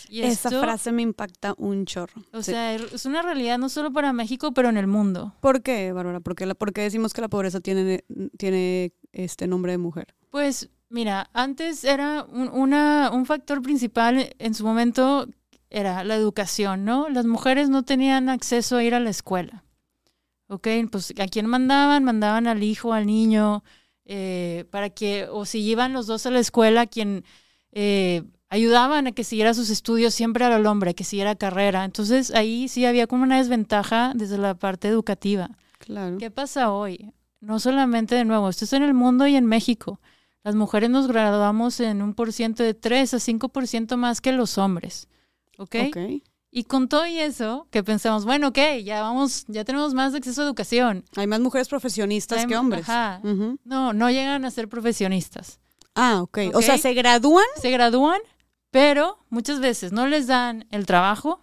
Y 0.09 0.21
Esa 0.21 0.49
esto, 0.49 0.61
frase 0.61 0.91
me 0.91 1.01
impacta 1.01 1.53
un 1.57 1.85
chorro. 1.85 2.21
O 2.33 2.41
Sí. 2.43 2.51
sea, 2.51 2.73
es 2.75 3.05
una 3.05 3.21
realidad 3.21 3.57
no 3.57 3.69
solo 3.69 3.91
para 3.91 4.13
México, 4.13 4.51
pero 4.53 4.69
en 4.69 4.77
el 4.77 4.87
mundo. 4.87 5.33
¿Por 5.41 5.61
qué, 5.61 5.91
Bárbara? 5.91 6.19
¿Por 6.19 6.35
qué, 6.35 6.45
la- 6.45 6.55
por 6.55 6.73
qué 6.73 6.81
decimos 6.81 7.13
que 7.13 7.21
la 7.21 7.27
pobreza 7.29 7.59
tiene, 7.59 8.03
tiene 8.37 8.93
este 9.11 9.47
nombre 9.47 9.71
de 9.71 9.77
mujer? 9.77 10.13
Pues 10.29 10.69
mira, 10.89 11.29
antes 11.33 11.83
era 11.83 12.25
un, 12.31 12.49
una- 12.49 13.11
un 13.13 13.25
factor 13.25 13.61
principal 13.61 14.33
en 14.39 14.53
su 14.53 14.63
momento 14.65 15.27
era 15.69 16.03
la 16.03 16.15
educación, 16.15 16.85
¿no? 16.85 17.09
Las 17.09 17.25
mujeres 17.25 17.69
no 17.69 17.83
tenían 17.83 18.29
acceso 18.29 18.77
a 18.77 18.83
ir 18.83 18.93
a 18.95 18.99
la 18.99 19.09
escuela. 19.09 19.63
¿Ok? 20.47 20.67
Pues 20.91 21.11
a 21.19 21.27
quién 21.27 21.47
mandaban? 21.47 22.03
Mandaban 22.03 22.45
al 22.47 22.61
hijo, 22.63 22.93
al 22.93 23.07
niño, 23.07 23.63
eh, 24.05 24.65
para 24.69 24.91
que, 24.91 25.27
o 25.31 25.43
si 25.45 25.59
iban 25.61 25.91
los 25.91 26.05
dos 26.05 26.25
a 26.27 26.31
la 26.31 26.39
escuela, 26.39 26.85
quien 26.85 27.23
eh, 27.71 28.23
ayudaban 28.49 29.07
a 29.07 29.11
que 29.11 29.23
siguiera 29.23 29.53
sus 29.53 29.69
estudios 29.69 30.13
siempre 30.13 30.45
el 30.45 30.65
hombre, 30.65 30.93
que 30.95 31.03
siguiera 31.03 31.35
carrera. 31.35 31.83
Entonces 31.85 32.31
ahí 32.31 32.67
sí 32.67 32.85
había 32.85 33.07
como 33.07 33.23
una 33.23 33.37
desventaja 33.37 34.11
desde 34.15 34.37
la 34.37 34.53
parte 34.55 34.87
educativa. 34.87 35.49
Claro. 35.79 36.17
¿Qué 36.17 36.31
pasa 36.31 36.71
hoy? 36.71 37.11
No 37.41 37.59
solamente 37.59 38.15
de 38.15 38.25
nuevo, 38.25 38.49
esto 38.49 38.65
es 38.65 38.73
en 38.73 38.83
el 38.83 38.93
mundo 38.93 39.27
y 39.27 39.35
en 39.35 39.45
México. 39.45 39.99
Las 40.43 40.55
mujeres 40.55 40.89
nos 40.89 41.07
graduamos 41.07 41.79
en 41.79 42.01
un 42.01 42.13
por 42.13 42.31
ciento 42.31 42.63
de 42.63 42.73
3 42.73 43.13
a 43.15 43.17
5% 43.17 43.97
más 43.97 44.21
que 44.21 44.31
los 44.31 44.57
hombres. 44.57 45.07
¿Ok? 45.57 45.75
Ok. 45.87 45.97
Y 46.51 46.63
con 46.63 46.87
todo 46.87 47.05
y 47.05 47.19
eso, 47.19 47.67
que 47.69 47.83
pensamos, 47.83 48.23
bueno, 48.23 48.47
ok, 48.49 48.59
ya 48.83 49.01
vamos, 49.01 49.43
ya 49.47 49.65
tenemos 49.65 49.93
más 49.93 50.13
acceso 50.13 50.41
a 50.41 50.45
educación. 50.45 51.03
Hay 51.17 51.27
más 51.27 51.41
mujeres 51.41 51.67
profesionistas 51.67 52.39
Hay- 52.41 52.47
que 52.47 52.55
hombres. 52.55 52.87
ajá. 52.87 53.19
No, 53.65 53.91
no 53.91 54.09
llegan 54.09 54.45
a 54.45 54.51
ser 54.51 54.69
profesionistas. 54.69 55.59
Ah, 55.95 56.21
ok. 56.21 56.37
O 56.53 56.61
sea, 56.61 56.77
se 56.77 56.93
gradúan. 56.93 57.45
Se 57.61 57.71
gradúan, 57.71 58.19
pero 58.75 59.19
muchas 59.29 59.61
veces 59.61 59.93
no 59.93 60.05
les 60.05 60.27
dan 60.27 60.67
el 60.69 60.85
trabajo, 60.85 61.39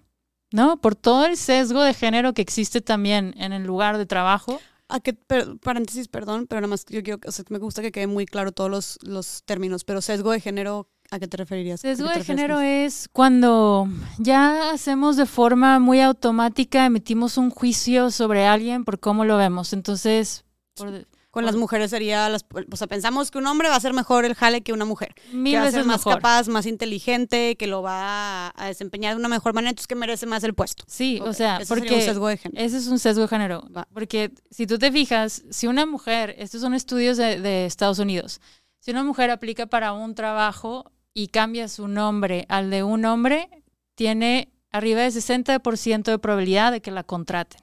¿no? 0.52 0.76
Por 0.82 0.94
todo 0.94 1.24
el 1.24 1.38
sesgo 1.38 1.82
de 1.82 1.94
género 1.94 2.34
que 2.34 2.42
existe 2.42 2.82
también 2.82 3.32
en 3.38 3.54
el 3.54 3.64
lugar 3.64 3.96
de 3.96 4.04
trabajo. 4.04 4.60
A 4.90 5.00
que, 5.00 5.14
per- 5.14 5.58
paréntesis, 5.60 6.08
perdón, 6.08 6.46
pero 6.46 6.60
nada 6.60 6.68
más 6.68 6.84
yo 6.84 7.02
quiero, 7.02 7.18
o 7.26 7.32
sea, 7.32 7.46
me 7.48 7.56
gusta 7.58 7.80
que 7.80 7.90
quede 7.90 8.06
muy 8.06 8.26
claro 8.26 8.52
todos 8.52 8.68
los, 8.70 8.98
los 9.00 9.42
términos, 9.46 9.82
pero 9.84 10.02
sesgo 10.02 10.30
de 10.30 10.40
género, 10.40 10.90
¿A 11.10 11.18
qué 11.18 11.26
te 11.26 11.38
referirías? 11.38 11.80
Sesgo 11.80 12.08
¿A 12.10 12.12
qué 12.12 12.18
te 12.18 12.18
de 12.20 12.24
género 12.26 12.60
es 12.60 13.08
cuando 13.10 13.88
ya 14.18 14.70
hacemos 14.72 15.16
de 15.16 15.24
forma 15.24 15.78
muy 15.78 16.02
automática, 16.02 16.84
emitimos 16.84 17.38
un 17.38 17.48
juicio 17.48 18.10
sobre 18.10 18.44
alguien 18.46 18.84
por 18.84 19.00
cómo 19.00 19.24
lo 19.24 19.38
vemos. 19.38 19.72
Entonces, 19.72 20.44
por 20.76 21.06
Con 21.32 21.46
las 21.46 21.56
mujeres 21.56 21.90
sería, 21.90 22.28
las, 22.28 22.44
o 22.70 22.76
sea, 22.76 22.86
pensamos 22.86 23.30
que 23.30 23.38
un 23.38 23.46
hombre 23.46 23.70
va 23.70 23.76
a 23.76 23.80
ser 23.80 23.94
mejor 23.94 24.26
el 24.26 24.34
jale 24.34 24.60
que 24.60 24.74
una 24.74 24.84
mujer. 24.84 25.14
mil 25.32 25.54
que 25.54 25.58
va 25.58 25.64
a 25.64 25.70
ser 25.70 25.78
veces 25.78 25.86
más 25.86 26.00
mejor. 26.00 26.16
capaz, 26.16 26.48
más 26.48 26.66
inteligente, 26.66 27.56
que 27.56 27.66
lo 27.66 27.80
va 27.80 28.52
a, 28.54 28.66
desempeñar 28.66 29.14
de 29.14 29.20
una 29.20 29.30
mejor 29.30 29.54
manera, 29.54 29.70
entonces 29.70 29.86
que 29.86 29.94
merece 29.94 30.26
más 30.26 30.44
el 30.44 30.52
puesto. 30.52 30.84
Sí, 30.86 31.20
o 31.22 31.32
sea, 31.32 31.56
ese 31.56 31.64
sería 31.64 31.80
porque 31.80 31.94
un 31.94 32.00
sesgo 32.02 32.28
de 32.28 32.36
género. 32.36 32.62
ese 32.62 32.76
es 32.76 32.86
un 32.86 32.98
sesgo 32.98 33.22
de 33.22 33.28
género. 33.28 33.66
Va. 33.74 33.88
Porque 33.94 34.30
si 34.50 34.66
tú 34.66 34.78
te 34.78 34.92
fijas, 34.92 35.42
si 35.48 35.66
una 35.66 35.86
mujer, 35.86 36.34
estos 36.36 36.60
son 36.60 36.74
estudios 36.74 37.16
de, 37.16 37.40
de 37.40 37.64
Estados 37.64 37.98
Unidos, 37.98 38.42
si 38.80 38.90
una 38.90 39.02
mujer 39.02 39.30
aplica 39.30 39.64
para 39.64 39.94
un 39.94 40.14
trabajo 40.14 40.92
y 41.14 41.28
cambia 41.28 41.66
su 41.68 41.88
nombre 41.88 42.44
al 42.50 42.68
de 42.68 42.82
un 42.82 43.06
hombre, 43.06 43.48
tiene 43.94 44.52
arriba 44.70 45.00
de 45.00 45.08
60% 45.08 46.02
de 46.02 46.18
probabilidad 46.18 46.72
de 46.72 46.82
que 46.82 46.90
la 46.90 47.04
contraten. 47.04 47.60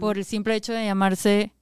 Por 0.00 0.16
el 0.18 0.24
simple 0.24 0.54
hecho 0.54 0.72
de 0.72 0.84
llamarse 0.84 1.52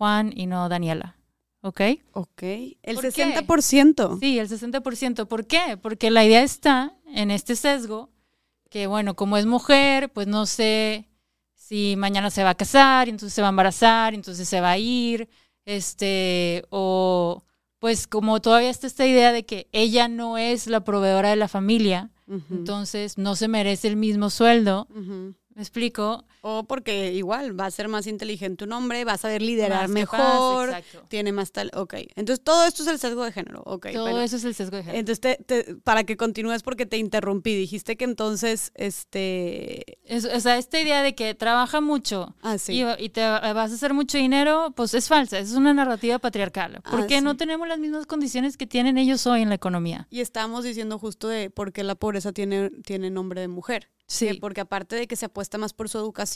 Juan 0.00 0.32
y 0.34 0.46
no 0.46 0.70
Daniela. 0.70 1.18
¿Ok? 1.60 1.82
Ok. 2.12 2.42
El 2.82 2.94
¿Por 2.94 3.12
qué? 3.12 3.36
60%. 3.36 4.18
Sí, 4.18 4.38
el 4.38 4.48
60%. 4.48 5.26
¿Por 5.26 5.46
qué? 5.46 5.76
Porque 5.76 6.10
la 6.10 6.24
idea 6.24 6.42
está 6.42 6.94
en 7.06 7.30
este 7.30 7.54
sesgo 7.54 8.08
que, 8.70 8.86
bueno, 8.86 9.14
como 9.14 9.36
es 9.36 9.44
mujer, 9.44 10.10
pues 10.10 10.26
no 10.26 10.46
sé 10.46 11.06
si 11.54 11.96
mañana 11.98 12.30
se 12.30 12.44
va 12.44 12.50
a 12.50 12.54
casar, 12.54 13.08
y 13.08 13.10
entonces 13.10 13.34
se 13.34 13.42
va 13.42 13.48
a 13.48 13.50
embarazar, 13.50 14.14
y 14.14 14.16
entonces 14.16 14.48
se 14.48 14.62
va 14.62 14.70
a 14.70 14.78
ir, 14.78 15.28
este, 15.66 16.64
o 16.70 17.44
pues 17.78 18.06
como 18.06 18.40
todavía 18.40 18.70
está 18.70 18.86
esta 18.86 19.06
idea 19.06 19.32
de 19.32 19.44
que 19.44 19.68
ella 19.72 20.08
no 20.08 20.38
es 20.38 20.66
la 20.66 20.80
proveedora 20.82 21.28
de 21.28 21.36
la 21.36 21.48
familia, 21.48 22.10
entonces 22.26 23.18
no 23.18 23.36
se 23.36 23.48
merece 23.48 23.88
el 23.88 23.96
mismo 23.96 24.30
sueldo. 24.30 24.88
¿Me 25.54 25.60
explico? 25.60 26.24
O 26.42 26.64
porque 26.64 27.12
igual 27.12 27.58
va 27.58 27.66
a 27.66 27.70
ser 27.70 27.88
más 27.88 28.06
inteligente 28.06 28.64
un 28.64 28.72
hombre, 28.72 29.04
va 29.04 29.12
a 29.12 29.18
saber 29.18 29.42
liderar 29.42 29.82
Más 29.82 29.90
mejor, 29.90 30.74
tiene 31.08 31.32
más 31.32 31.52
tal. 31.52 31.70
Ok. 31.74 31.94
Entonces 32.16 32.42
todo 32.42 32.64
esto 32.66 32.82
es 32.82 32.88
el 32.88 32.98
sesgo 32.98 33.24
de 33.24 33.32
género. 33.32 33.62
Ok. 33.66 33.88
Todo 33.92 34.20
eso 34.20 34.36
es 34.36 34.44
el 34.44 34.54
sesgo 34.54 34.76
de 34.78 34.82
género. 34.84 34.98
Entonces, 35.00 35.20
te- 35.20 35.36
te- 35.44 35.74
para 35.76 36.04
que 36.04 36.16
continúes, 36.16 36.62
porque 36.62 36.86
te 36.86 36.96
interrumpí, 36.96 37.54
dijiste 37.54 37.96
que 37.96 38.04
entonces, 38.04 38.72
este. 38.74 39.98
Es- 40.04 40.24
o 40.24 40.40
sea, 40.40 40.58
esta 40.58 40.80
idea 40.80 41.02
de 41.02 41.14
que 41.14 41.34
trabaja 41.34 41.80
mucho 41.80 42.34
Ah, 42.42 42.58
sí. 42.58 42.72
y, 42.82 43.04
y 43.04 43.08
te 43.10 43.20
vas 43.20 43.70
a 43.70 43.74
hacer 43.74 43.94
mucho 43.94 44.18
dinero, 44.18 44.72
pues 44.74 44.94
es 44.94 45.08
falsa. 45.08 45.38
Es 45.38 45.52
una 45.52 45.74
narrativa 45.74 46.18
patriarcal. 46.18 46.80
Ah, 46.84 46.90
Porque 46.90 47.18
sí. 47.18 47.24
no 47.24 47.36
tenemos 47.36 47.68
las 47.68 47.78
mismas 47.78 48.06
condiciones 48.06 48.56
que 48.56 48.66
tienen 48.66 48.98
ellos 48.98 49.26
hoy 49.26 49.42
en 49.42 49.48
la 49.50 49.54
economía. 49.56 50.06
Y 50.10 50.20
estamos 50.20 50.64
diciendo 50.64 50.98
justo 50.98 51.28
de 51.28 51.50
por 51.50 51.72
qué 51.72 51.84
la 51.84 51.94
pobreza 51.94 52.32
tiene, 52.32 52.70
tiene 52.84 53.10
nombre 53.10 53.40
de 53.40 53.48
mujer. 53.48 53.90
Que 54.18 54.34
porque 54.40 54.60
aparte 54.60 54.96
de 54.96 55.06
que 55.06 55.14
se 55.14 55.26
apuesta 55.26 55.56
más 55.56 55.72
por 55.72 55.88
su 55.88 55.96
educación, 55.96 56.29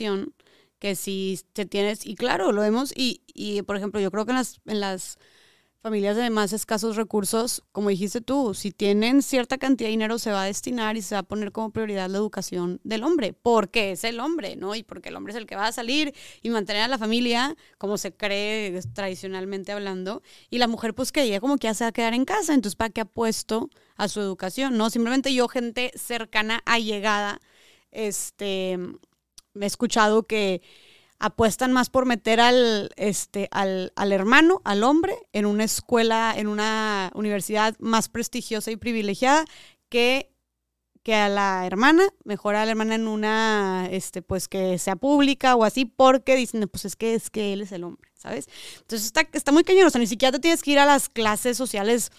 que 0.79 0.97
si 0.97 1.41
te 1.53 1.67
tienes, 1.67 2.07
y 2.07 2.15
claro, 2.15 2.53
lo 2.53 2.61
vemos, 2.63 2.93
y, 2.95 3.23
y 3.27 3.63
por 3.63 3.77
ejemplo, 3.77 4.01
yo 4.01 4.11
creo 4.11 4.27
que 4.27 4.33
en 4.33 4.81
las, 4.81 5.19
familias 5.85 6.17
de 6.17 6.31
más 6.31 6.55
escasos 6.55 6.97
recursos, 6.97 7.63
como 7.71 7.91
dijiste 7.91 8.23
tú, 8.23 8.55
si 8.55 8.71
tienen 8.71 9.21
cierta 9.21 9.59
cantidad 9.59 9.89
de 9.89 9.91
dinero, 9.91 10.19
se 10.19 10.31
va 10.31 10.45
a 10.45 10.47
destinar 10.47 10.97
y 10.97 11.03
se 11.03 11.15
va 11.15 11.19
a 11.19 11.25
poner 11.25 11.53
como 11.53 11.73
prioridad 11.73 12.09
la 12.09 12.17
educación 12.17 12.81
del 12.85 13.03
hombre, 13.05 13.35
porque 13.35 13.93
es 13.93 14.03
el 14.05 14.19
hombre, 14.19 14.57
¿no? 14.57 14.75
Y 14.75 14.83
porque 14.83 15.11
el 15.11 15.17
hombre 15.17 15.35
es 15.35 15.37
el 15.37 15.45
que 15.45 15.57
va 15.57 15.67
a 15.67 15.73
salir 15.73 16.15
y 16.41 16.49
mantener 16.49 16.85
a 16.85 16.89
la 16.89 16.97
familia, 16.97 17.55
como 17.77 17.99
se 17.99 18.15
cree 18.15 18.81
tradicionalmente 18.95 19.73
hablando, 19.73 20.23
y 20.49 20.57
la 20.57 20.69
mujer, 20.69 20.95
pues 20.95 21.13
que 21.13 21.25
ella 21.25 21.39
como 21.39 21.59
que 21.59 21.67
ya 21.67 21.75
se 21.75 21.85
va 21.85 21.89
a 21.89 21.93
quedar 21.93 22.15
en 22.15 22.25
casa, 22.25 22.55
entonces, 22.55 22.77
¿para 22.77 22.89
qué 22.89 23.03
apuesto 23.03 23.69
a 23.97 24.09
su 24.09 24.23
educación? 24.23 24.79
No, 24.79 24.89
simplemente 24.89 25.35
yo, 25.35 25.49
gente 25.49 25.93
cercana, 25.97 26.63
allegada, 26.65 27.43
este, 27.91 28.79
he 29.61 29.67
escuchado 29.67 30.25
que 30.25 30.63
apuestan 31.19 31.73
más 31.73 31.91
por 31.91 32.07
meter 32.07 32.41
al, 32.41 32.91
este, 32.97 33.49
al, 33.51 33.93
al 33.97 34.13
hermano, 34.13 34.61
al 34.65 34.83
hombre, 34.83 35.17
en 35.33 35.47
una 35.47 35.65
escuela, 35.65 36.35
en 36.37 36.49
una 36.49 37.11
universidad 37.15 37.77
más 37.79 38.09
prestigiosa 38.09 38.71
y 38.71 38.77
privilegiada 38.77 39.45
que 39.89 40.35
que 41.05 41.15
a 41.15 41.29
la 41.29 41.67
hermana, 41.67 42.09
mejor 42.25 42.57
a 42.57 42.65
la 42.65 42.71
hermana 42.71 42.95
en 42.95 43.07
una, 43.07 43.89
este, 43.91 44.23
pues 44.23 44.49
que 44.49 44.79
sea 44.79 44.97
pública 44.97 45.55
o 45.55 45.65
así, 45.65 45.85
porque 45.85 46.35
dicen, 46.35 46.67
pues 46.67 46.87
es 46.87 46.97
que 46.97 47.15
es 47.15 47.29
que 47.29 47.53
él 47.53 47.61
es 47.61 47.73
el 47.73 47.85
hombre, 47.85 48.11
¿sabes? 48.25 48.49
Entonces 48.81 49.07
está, 49.07 49.21
está 49.33 49.53
muy 49.53 49.63
cañón, 49.65 49.87
o 49.87 49.91
sea, 49.91 50.01
ni 50.01 50.07
siquiera 50.09 50.33
te 50.33 50.41
tienes 50.41 50.63
que 50.63 50.73
ir 50.73 50.79
a 50.81 50.87
las 50.87 51.09
clases 51.09 51.57
sociales, 51.57 52.11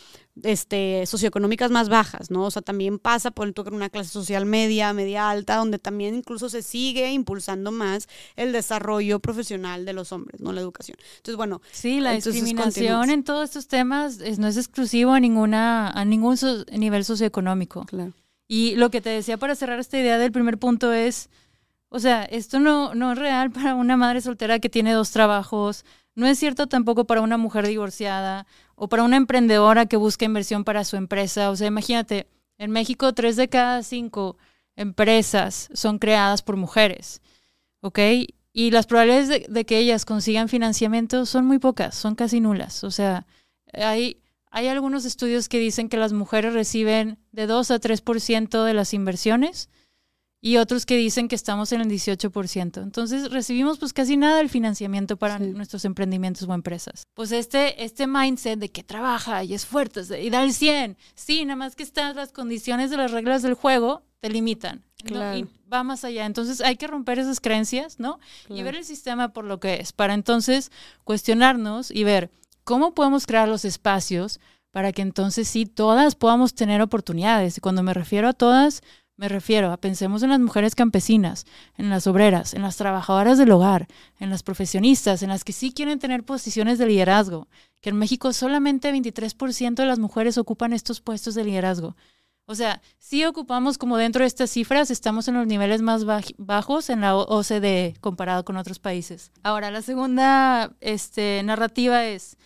este, 0.44 1.06
socioeconómicas 1.08 1.72
más 1.72 1.90
bajas, 1.90 2.30
¿no? 2.30 2.44
O 2.44 2.52
sea, 2.52 2.62
también 2.62 3.00
pasa 3.00 3.32
por 3.32 3.48
en 3.48 3.74
una 3.74 3.90
clase 3.90 4.10
social 4.12 4.46
media, 4.46 4.94
media 4.94 5.30
alta, 5.30 5.56
donde 5.56 5.80
también 5.80 6.14
incluso 6.16 6.50
se 6.50 6.62
sigue 6.62 7.12
impulsando 7.12 7.72
más 7.72 8.08
el 8.36 8.52
desarrollo 8.52 9.20
profesional 9.20 9.86
de 9.86 9.94
los 9.94 10.12
hombres, 10.12 10.42
¿no? 10.42 10.52
La 10.54 10.62
educación. 10.62 10.98
Entonces, 11.18 11.38
bueno, 11.38 11.62
Sí, 11.72 12.00
la 12.02 12.12
discriminación 12.12 13.10
en 13.10 13.24
todos 13.24 13.46
estos 13.50 13.68
temas 13.68 14.20
es- 14.20 14.38
no 14.38 14.48
es 14.48 14.58
exclusivo 14.58 15.12
a, 15.14 15.20
ninguna, 15.20 15.90
a 15.90 16.06
ningún 16.06 16.38
so- 16.38 16.66
nivel 16.72 17.04
socioeconómico. 17.06 17.86
claro. 17.86 18.14
Y 18.48 18.76
lo 18.76 18.92
que 18.92 19.02
te 19.02 19.10
decía 19.10 19.38
para 19.38 19.56
cerrar 19.56 19.80
esta 19.80 19.98
idea 19.98 20.20
del 20.20 20.32
primer 20.32 20.60
punto 20.60 20.94
es, 20.94 21.30
o 21.96 22.00
sea, 22.00 22.26
esto 22.26 22.60
no, 22.60 22.94
no 22.94 23.14
es 23.14 23.18
real 23.18 23.52
para 23.52 23.74
una 23.74 23.96
madre 23.96 24.20
soltera 24.20 24.60
que 24.60 24.70
tiene 24.70 24.92
dos 24.92 25.12
trabajos, 25.12 25.86
no 26.14 26.28
es 26.28 26.38
cierto 26.38 26.68
tampoco 26.68 27.06
para 27.06 27.22
una 27.22 27.38
mujer 27.38 27.66
divorciada 27.66 28.46
o 28.76 28.90
para 28.90 29.04
una 29.04 29.16
emprendedora 29.16 29.86
que 29.86 29.96
busca 29.96 30.26
inversión 30.26 30.66
para 30.66 30.84
su 30.84 30.98
empresa. 30.98 31.50
O 31.52 31.56
sea, 31.56 31.68
imagínate, 31.68 32.28
en 32.58 32.72
México 32.72 33.14
tres 33.14 33.38
de 33.38 33.48
cada 33.48 33.82
cinco 33.82 34.36
empresas 34.76 35.70
son 35.74 35.98
creadas 35.98 36.42
por 36.42 36.58
mujeres, 36.58 37.22
¿ok? 37.80 38.00
Y 38.52 38.72
las 38.72 38.88
probabilidades 38.88 39.48
de, 39.48 39.66
que 39.66 39.78
ellas 39.78 40.04
consigan 40.04 40.50
financiamiento 40.50 41.26
son 41.26 41.46
muy 41.46 41.60
pocas, 41.60 41.96
son 41.96 42.16
casi 42.16 42.42
nulas. 42.42 42.84
O 42.84 42.92
sea, 42.92 43.26
hay, 43.72 44.22
hay 44.52 44.68
algunos 44.68 45.06
estudios 45.06 45.48
que 45.48 45.60
dicen 45.60 45.88
que 45.88 45.96
las 45.96 46.12
mujeres 46.12 46.54
reciben 46.54 47.20
de 47.32 47.48
2 47.48 47.72
a 47.72 47.80
3% 47.80 48.66
de 48.66 48.74
las 48.74 48.94
inversiones 48.94 49.70
y 50.46 50.58
otros 50.58 50.86
que 50.86 50.96
dicen 50.96 51.28
que 51.28 51.34
estamos 51.36 51.72
en 51.72 51.82
el 51.82 51.90
18%. 51.90 52.84
Entonces 52.84 53.32
recibimos 53.32 53.80
pues 53.80 53.94
casi 53.94 54.16
nada 54.16 54.38
del 54.38 54.48
financiamiento 54.48 55.18
para 55.18 55.40
Sí. 55.40 55.46
nuestros 55.46 55.86
emprendimientos 55.86 56.48
o 56.48 56.54
empresas. 56.54 57.02
Pues 57.16 57.32
este, 57.32 57.84
este 57.84 58.06
mindset 58.06 58.60
de 58.60 58.70
que 58.70 58.84
trabaja 58.84 59.44
y 59.44 59.56
es 59.56 59.66
fuerte 59.66 60.02
y 60.22 60.30
da 60.30 60.44
el 60.44 60.54
100, 60.54 60.98
sí, 61.16 61.46
nada 61.46 61.56
más 61.56 61.76
que 61.76 61.82
están 61.82 62.16
las 62.16 62.32
condiciones 62.32 62.92
de 62.92 62.98
las 62.98 63.10
reglas 63.10 63.42
del 63.42 63.56
juego 63.56 64.04
te 64.20 64.30
limitan. 64.30 64.84
¿no? 65.06 65.10
Claro. 65.10 65.38
Y 65.40 65.48
va 65.74 65.82
más 65.84 66.04
allá. 66.04 66.28
Entonces 66.28 66.62
hay 66.62 66.76
que 66.76 66.86
romper 66.86 67.18
esas 67.18 67.40
creencias, 67.40 68.00
¿no? 68.00 68.20
Y 68.48 68.62
ver 68.62 68.76
el 68.76 68.86
sistema 68.86 69.34
por 69.34 69.46
lo 69.46 69.60
que 69.60 69.80
es, 69.82 69.94
para 69.94 70.14
entonces 70.14 70.72
cuestionarnos 71.06 71.90
y 71.90 72.04
ver 72.04 72.30
cómo 72.64 72.94
podemos 72.94 73.26
crear 73.26 73.48
los 73.48 73.66
espacios 73.66 74.40
para 74.70 74.92
que 74.92 75.02
entonces 75.02 75.48
sí 75.48 75.66
todas 75.66 76.14
podamos 76.14 76.54
tener 76.54 76.82
oportunidades. 76.84 77.58
Y 77.58 77.62
cuando 77.62 77.82
me 77.82 77.94
refiero 77.96 78.28
a 78.28 78.34
todas, 78.34 78.84
me 79.18 79.30
refiero 79.30 79.72
a 79.72 79.78
pensemos 79.78 80.24
en 80.24 80.30
las 80.30 80.40
mujeres 80.40 80.76
campesinas, 80.76 81.46
en 81.78 81.90
las 81.90 82.06
obreras, 82.08 82.54
en 82.54 82.62
las 82.62 82.76
trabajadoras 82.78 83.38
del 83.38 83.52
hogar, 83.52 83.88
en 84.20 84.30
las 84.30 84.44
profesionistas, 84.44 85.24
en 85.24 85.30
las 85.30 85.44
que 85.44 85.54
sí 85.54 85.72
quieren 85.72 86.00
tener 86.00 86.24
posiciones 86.24 86.78
de 86.78 86.88
liderazgo, 86.88 87.48
que 87.82 87.90
en 87.92 87.98
México 87.98 88.34
solamente 88.34 88.92
23% 88.92 89.76
de 89.76 89.86
las 89.86 90.00
mujeres 90.00 90.38
ocupan 90.38 90.74
estos 90.74 91.00
puestos 91.02 91.34
de 91.36 91.46
liderazgo. 91.46 91.96
O 92.48 92.54
sea, 92.54 92.82
sí 93.00 93.26
ocupamos 93.26 93.78
como 93.80 93.98
dentro 93.98 94.22
de 94.22 94.28
estas 94.28 94.52
cifras, 94.52 94.92
estamos 94.92 95.28
en 95.28 95.34
los 95.36 95.48
niveles 95.48 95.82
más 95.82 96.06
baj- 96.06 96.36
bajos 96.38 96.90
en 96.92 97.02
la 97.02 97.16
OCDE 97.16 97.96
comparado 98.02 98.46
con 98.46 98.56
otros 98.58 98.78
países. 98.80 99.32
Ahora, 99.42 99.72
la 99.72 99.82
segunda 99.82 100.72
este, 100.80 101.42
narrativa 101.44 102.06
es, 102.06 102.38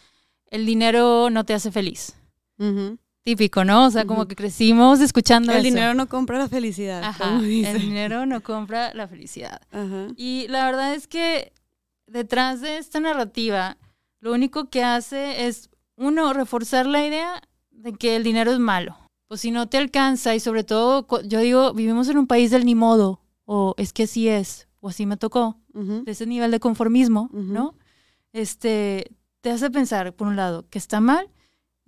el 0.51 0.65
dinero 0.65 1.29
no 1.31 1.43
te 1.45 1.53
hace 1.53 1.71
feliz. 1.71 2.15
Ujú. 2.59 2.97
Típico, 3.23 3.65
¿no? 3.65 3.85
O 3.85 3.91
sea, 3.91 4.05
como 4.05 4.27
que 4.27 4.35
crecimos 4.35 5.01
escuchando 5.01 5.51
El 5.51 5.57
eso. 5.59 5.63
dinero 5.65 5.93
no 5.93 6.07
compra 6.07 6.37
la 6.37 6.47
felicidad. 6.47 7.03
Ajá, 7.03 7.25
como 7.29 7.41
dice. 7.41 7.71
el 7.71 7.81
dinero 7.81 8.25
no 8.25 8.41
compra 8.41 8.93
la 8.93 9.07
felicidad. 9.07 9.61
Ajá. 9.71 10.07
Y 10.15 10.47
la 10.47 10.65
verdad 10.65 10.93
es 10.95 11.07
que 11.07 11.51
detrás 12.07 12.61
de 12.61 12.77
esta 12.77 12.99
narrativa, 12.99 13.77
lo 14.21 14.33
único 14.33 14.69
que 14.69 14.83
hace 14.83 15.47
es, 15.47 15.69
uno, 15.95 16.33
reforzar 16.33 16.85
la 16.85 17.05
idea 17.05 17.41
de 17.71 17.93
que 17.93 18.15
el 18.15 18.23
dinero 18.23 18.51
es 18.51 18.59
malo. 18.59 18.95
Pues 19.27 19.41
si 19.41 19.51
no 19.51 19.67
te 19.67 19.77
alcanza 19.77 20.33
y 20.33 20.39
sobre 20.39 20.63
todo, 20.63 21.05
yo 21.23 21.39
digo, 21.41 21.73
vivimos 21.73 22.07
en 22.09 22.17
un 22.17 22.25
país 22.25 22.49
del 22.51 22.65
ni 22.65 22.73
modo, 22.73 23.21
o 23.45 23.75
es 23.77 23.93
que 23.93 24.03
así 24.03 24.27
es, 24.27 24.67
o 24.79 24.89
así 24.89 25.05
me 25.05 25.17
tocó, 25.17 25.57
Ujú. 25.73 26.03
de 26.03 26.11
ese 26.13 26.25
nivel 26.25 26.49
de 26.51 26.59
conformismo. 26.59 27.29
¿no? 27.33 27.75
Este, 28.33 29.11
te 29.41 29.51
hace 29.51 29.69
pensar, 29.69 30.13
por 30.15 30.27
un 30.27 30.35
lado, 30.35 30.65
que 30.69 30.79
está 30.79 30.99
mal, 30.99 31.29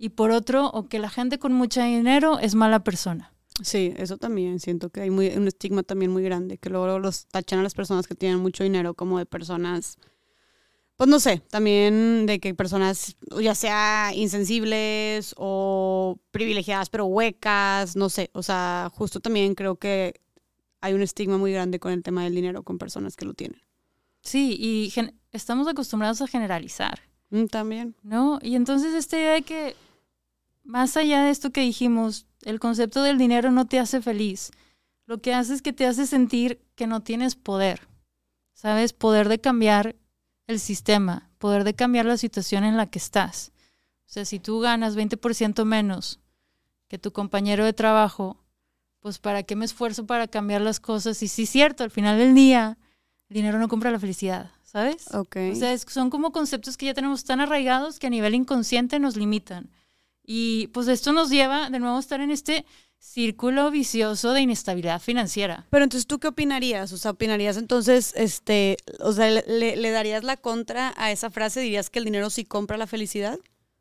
y 0.02 0.08
por 0.08 0.32
otro, 0.32 0.66
o 0.66 0.88
que 0.88 0.98
la 0.98 1.08
gente 1.08 1.38
con 1.38 1.52
mucho 1.52 1.80
dinero 1.80 2.40
es 2.40 2.56
mala 2.56 2.82
persona. 2.82 3.32
Sí, 3.62 3.94
eso 3.96 4.16
también. 4.16 4.58
Siento 4.58 4.90
que 4.90 5.00
hay 5.00 5.10
muy, 5.10 5.28
un 5.28 5.46
estigma 5.46 5.84
también 5.84 6.10
muy 6.10 6.24
grande, 6.24 6.58
que 6.58 6.70
luego 6.70 6.98
los 6.98 7.26
tachan 7.26 7.60
a 7.60 7.62
las 7.62 7.74
personas 7.74 8.08
que 8.08 8.16
tienen 8.16 8.40
mucho 8.40 8.64
dinero 8.64 8.94
como 8.94 9.18
de 9.18 9.26
personas, 9.26 9.98
pues 10.96 11.08
no 11.08 11.20
sé, 11.20 11.40
también 11.50 12.26
de 12.26 12.40
que 12.40 12.52
personas 12.52 13.16
ya 13.40 13.54
sea 13.54 14.10
insensibles 14.12 15.36
o 15.36 16.18
privilegiadas 16.32 16.90
pero 16.90 17.06
huecas, 17.06 17.94
no 17.94 18.08
sé, 18.08 18.28
o 18.34 18.42
sea, 18.42 18.90
justo 18.92 19.20
también 19.20 19.54
creo 19.54 19.76
que 19.76 20.20
hay 20.80 20.94
un 20.94 21.02
estigma 21.02 21.38
muy 21.38 21.52
grande 21.52 21.78
con 21.78 21.92
el 21.92 22.02
tema 22.02 22.24
del 22.24 22.34
dinero 22.34 22.64
con 22.64 22.76
personas 22.76 23.14
que 23.14 23.24
lo 23.24 23.34
tienen. 23.34 23.62
Sí, 24.20 24.56
y 24.58 24.92
estamos 25.30 25.68
acostumbrados 25.68 26.20
a 26.22 26.26
generalizar. 26.26 27.02
Mm, 27.32 27.46
también. 27.46 27.96
¿No? 28.02 28.38
Y 28.42 28.56
entonces 28.56 28.94
esta 28.94 29.16
idea 29.16 29.32
de 29.32 29.42
que, 29.42 29.74
más 30.64 30.96
allá 30.96 31.24
de 31.24 31.30
esto 31.30 31.50
que 31.50 31.60
dijimos, 31.60 32.26
el 32.42 32.60
concepto 32.60 33.02
del 33.02 33.18
dinero 33.18 33.50
no 33.50 33.66
te 33.66 33.78
hace 33.78 34.00
feliz. 34.00 34.50
Lo 35.06 35.20
que 35.20 35.34
hace 35.34 35.54
es 35.54 35.62
que 35.62 35.72
te 35.72 35.86
hace 35.86 36.06
sentir 36.06 36.60
que 36.74 36.86
no 36.86 37.00
tienes 37.00 37.34
poder. 37.34 37.88
¿Sabes? 38.54 38.92
Poder 38.92 39.28
de 39.28 39.40
cambiar 39.40 39.96
el 40.46 40.60
sistema, 40.60 41.30
poder 41.38 41.64
de 41.64 41.74
cambiar 41.74 42.06
la 42.06 42.16
situación 42.16 42.64
en 42.64 42.76
la 42.76 42.86
que 42.86 42.98
estás. 42.98 43.52
O 44.06 44.12
sea, 44.12 44.24
si 44.24 44.38
tú 44.38 44.60
ganas 44.60 44.96
20% 44.96 45.64
menos 45.64 46.20
que 46.88 46.98
tu 46.98 47.12
compañero 47.12 47.64
de 47.64 47.72
trabajo, 47.72 48.36
pues 49.00 49.18
¿para 49.18 49.42
qué 49.42 49.56
me 49.56 49.64
esfuerzo 49.64 50.06
para 50.06 50.28
cambiar 50.28 50.60
las 50.60 50.78
cosas? 50.78 51.22
Y 51.22 51.28
sí, 51.28 51.42
es 51.42 51.50
cierto, 51.50 51.82
al 51.82 51.90
final 51.90 52.18
del 52.18 52.34
día, 52.34 52.78
el 53.28 53.34
dinero 53.34 53.58
no 53.58 53.68
compra 53.68 53.90
la 53.90 53.98
felicidad, 53.98 54.50
¿sabes? 54.62 55.12
Ok. 55.14 55.36
O 55.52 55.54
sea, 55.56 55.76
son 55.78 56.10
como 56.10 56.30
conceptos 56.30 56.76
que 56.76 56.86
ya 56.86 56.94
tenemos 56.94 57.24
tan 57.24 57.40
arraigados 57.40 57.98
que 57.98 58.06
a 58.06 58.10
nivel 58.10 58.34
inconsciente 58.34 58.98
nos 58.98 59.16
limitan. 59.16 59.70
Y 60.24 60.68
pues 60.68 60.88
esto 60.88 61.12
nos 61.12 61.30
lleva 61.30 61.70
de 61.70 61.78
nuevo 61.78 61.96
a 61.96 62.00
estar 62.00 62.20
en 62.20 62.30
este 62.30 62.64
círculo 62.98 63.70
vicioso 63.70 64.32
de 64.32 64.42
inestabilidad 64.42 65.00
financiera. 65.00 65.66
Pero 65.70 65.84
entonces, 65.84 66.06
¿tú 66.06 66.20
qué 66.20 66.28
opinarías? 66.28 66.92
O 66.92 66.96
sea, 66.96 67.10
¿opinarías 67.10 67.56
entonces, 67.56 68.12
este, 68.16 68.76
o 69.00 69.12
sea, 69.12 69.28
le, 69.28 69.76
le 69.76 69.90
darías 69.90 70.22
la 70.22 70.36
contra 70.36 70.94
a 70.96 71.10
esa 71.10 71.30
frase? 71.30 71.60
¿Dirías 71.60 71.90
que 71.90 71.98
el 71.98 72.04
dinero 72.04 72.30
sí 72.30 72.44
compra 72.44 72.76
la 72.76 72.86
felicidad? 72.86 73.38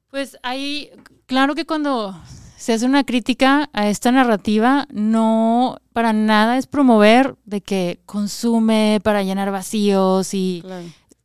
Pues 0.09 0.37
hay, 0.41 0.89
claro 1.27 1.53
que 1.55 1.65
cuando 1.65 2.19
se 2.57 2.73
hace 2.73 2.85
una 2.85 3.03
crítica 3.03 3.69
a 3.73 3.89
esta 3.89 4.11
narrativa, 4.11 4.87
no 4.91 5.77
para 5.93 6.13
nada 6.13 6.57
es 6.57 6.67
promover 6.67 7.35
de 7.45 7.61
que 7.61 7.99
consume 8.05 8.99
para 9.03 9.23
llenar 9.23 9.51
vacíos 9.51 10.33
y 10.33 10.63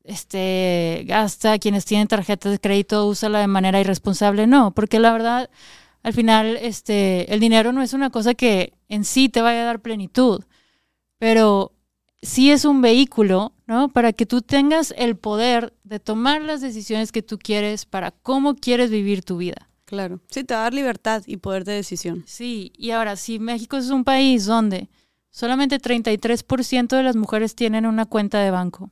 este 0.07 1.05
gasta, 1.07 1.59
quienes 1.59 1.85
tienen 1.85 2.09
tarjetas 2.09 2.53
de 2.53 2.59
crédito, 2.59 3.07
úsala 3.07 3.41
de 3.41 3.47
manera 3.47 3.81
irresponsable. 3.81 4.47
No, 4.47 4.73
porque 4.73 4.99
la 4.99 5.13
verdad, 5.13 5.51
al 6.03 6.13
final, 6.13 6.57
este, 6.61 7.33
el 7.33 7.41
dinero 7.41 7.73
no 7.73 7.83
es 7.83 7.93
una 7.93 8.11
cosa 8.11 8.35
que 8.35 8.73
en 8.89 9.05
sí 9.05 9.29
te 9.29 9.43
vaya 9.43 9.63
a 9.63 9.67
dar 9.67 9.81
plenitud, 9.81 10.45
pero 11.19 11.73
sí 12.23 12.51
es 12.51 12.65
un 12.65 12.81
vehículo, 12.81 13.53
¿no? 13.67 13.89
Para 13.89 14.13
que 14.13 14.27
tú 14.27 14.43
tengas 14.43 14.95
el 14.97 15.17
poder 15.17 15.75
de 15.85 16.01
tomar 16.01 16.43
las 16.43 16.61
decisiones 16.61 17.13
que 17.13 17.23
tú 17.23 17.39
quieres 17.39 17.87
para 17.87 18.11
cómo 18.11 18.55
quieres 18.55 18.91
vivir 18.91 19.25
tu 19.25 19.37
vida. 19.37 19.69
Claro. 19.85 20.21
Sí, 20.31 20.43
te 20.43 20.55
va 20.55 20.61
a 20.61 20.63
dar 20.65 20.75
libertad 20.75 21.23
y 21.27 21.37
poder 21.37 21.65
de 21.65 21.75
decisión. 21.75 22.25
Sí, 22.27 22.73
y 22.77 22.91
ahora, 22.91 23.17
si 23.17 23.39
México 23.39 23.77
es 23.77 23.91
un 23.91 24.03
país 24.03 24.45
donde 24.45 24.89
solamente 25.31 25.79
33% 25.79 26.97
de 26.97 27.03
las 27.03 27.15
mujeres 27.15 27.55
tienen 27.55 27.87
una 27.87 28.07
cuenta 28.07 28.41
de 28.41 28.51
banco, 28.51 28.91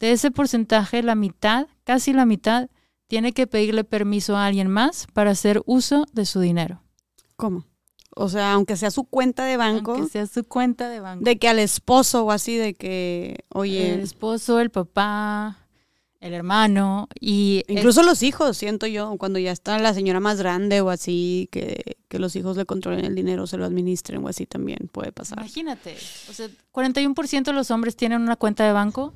de 0.00 0.12
ese 0.12 0.30
porcentaje, 0.30 1.02
la 1.02 1.14
mitad, 1.14 1.66
casi 1.84 2.12
la 2.12 2.26
mitad, 2.26 2.68
tiene 3.06 3.32
que 3.32 3.46
pedirle 3.46 3.84
permiso 3.84 4.36
a 4.36 4.46
alguien 4.46 4.68
más 4.68 5.06
para 5.12 5.30
hacer 5.30 5.62
uso 5.66 6.04
de 6.12 6.26
su 6.26 6.40
dinero. 6.40 6.82
¿Cómo? 7.36 7.64
O 8.14 8.28
sea, 8.28 8.52
aunque 8.52 8.76
sea 8.76 8.90
su 8.90 9.04
cuenta 9.04 9.44
de 9.44 9.56
banco. 9.56 9.92
Aunque 9.92 10.10
sea 10.10 10.26
su 10.26 10.44
cuenta 10.44 10.88
de 10.88 11.00
banco. 11.00 11.24
De 11.24 11.38
que 11.38 11.48
al 11.48 11.58
esposo 11.58 12.24
o 12.24 12.30
así, 12.30 12.56
de 12.56 12.74
que, 12.74 13.44
oye. 13.50 13.94
El 13.94 14.00
esposo, 14.00 14.60
el 14.60 14.70
papá, 14.70 15.68
el 16.20 16.34
hermano 16.34 17.08
y... 17.20 17.62
Incluso 17.68 18.02
los 18.02 18.22
hijos, 18.22 18.56
siento 18.56 18.86
yo, 18.86 19.16
cuando 19.18 19.38
ya 19.38 19.52
está 19.52 19.78
la 19.78 19.94
señora 19.94 20.20
más 20.20 20.38
grande 20.38 20.80
o 20.80 20.90
así, 20.90 21.48
que, 21.52 21.96
que, 22.08 22.18
los 22.18 22.34
hijos 22.34 22.56
le 22.56 22.66
controlen 22.66 23.04
el 23.04 23.14
dinero, 23.14 23.46
se 23.46 23.56
lo 23.56 23.64
administren 23.64 24.24
o 24.24 24.28
así 24.28 24.46
también 24.46 24.88
puede 24.90 25.12
pasar. 25.12 25.38
Imagínate, 25.38 25.96
o 26.28 26.32
sea, 26.32 26.48
41% 26.72 27.44
de 27.44 27.52
los 27.52 27.70
hombres 27.70 27.94
tienen 27.96 28.20
una 28.20 28.36
cuenta 28.36 28.64
de 28.64 28.72
banco, 28.72 29.14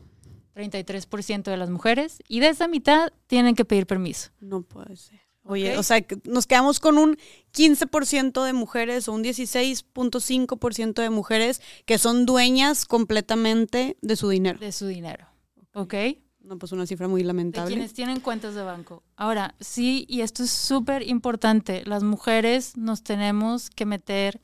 33% 0.55 1.45
de 1.45 1.57
las 1.57 1.71
mujeres, 1.71 2.23
y 2.29 2.41
de 2.41 2.49
esa 2.49 2.69
mitad 2.69 3.12
tienen 3.27 3.55
que 3.55 3.65
pedir 3.65 3.87
permiso. 3.87 4.31
No 4.41 4.62
puede 4.62 4.97
ser. 4.97 5.21
Oye, 5.45 5.77
o 5.77 5.83
sea, 5.83 6.05
nos 6.25 6.47
quedamos 6.47 6.79
con 6.79 6.99
un 6.99 7.19
15% 7.53 8.45
de 8.45 8.53
mujeres 8.53 9.09
o 9.09 9.12
un 9.12 9.25
16.5% 9.25 11.03
de 11.03 11.11
mujeres 11.11 11.61
que 11.85 11.99
son 11.99 12.27
dueñas 12.27 12.87
completamente 12.87 13.97
de 14.03 14.17
su 14.17 14.29
dinero. 14.29 14.59
De 14.61 14.71
su 14.71 14.87
dinero. 14.87 15.27
¿Ok? 15.75 15.95
No, 16.38 16.59
pues 16.59 16.73
una 16.73 16.87
cifra 16.87 17.09
muy 17.09 17.25
lamentable. 17.25 17.71
De 17.71 17.75
quienes 17.75 17.93
tienen 17.93 18.21
cuentas 18.21 18.55
de 18.55 18.62
banco. 18.62 19.03
Ahora, 19.17 19.55
sí, 19.61 20.05
y 20.09 20.21
esto 20.21 20.45
es 20.45 20.51
súper 20.51 21.09
importante, 21.09 21.83
las 21.87 22.03
mujeres 22.03 22.77
nos 22.77 23.03
tenemos 23.03 23.71
que 23.71 23.87
meter 23.87 24.41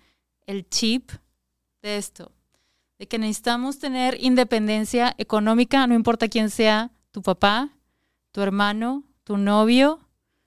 el 0.46 0.68
chip 0.68 1.10
de 1.82 1.96
esto, 1.96 2.32
de 2.98 3.06
que 3.06 3.18
necesitamos 3.18 3.78
tener 3.78 4.16
independencia 4.20 5.14
económica, 5.18 5.86
no 5.86 5.94
importa 5.94 6.28
quién 6.28 6.50
sea, 6.50 6.90
tu 7.12 7.22
papá, 7.22 7.70
tu 8.32 8.42
hermano, 8.42 9.04
tu 9.24 9.36
novio, 9.36 10.00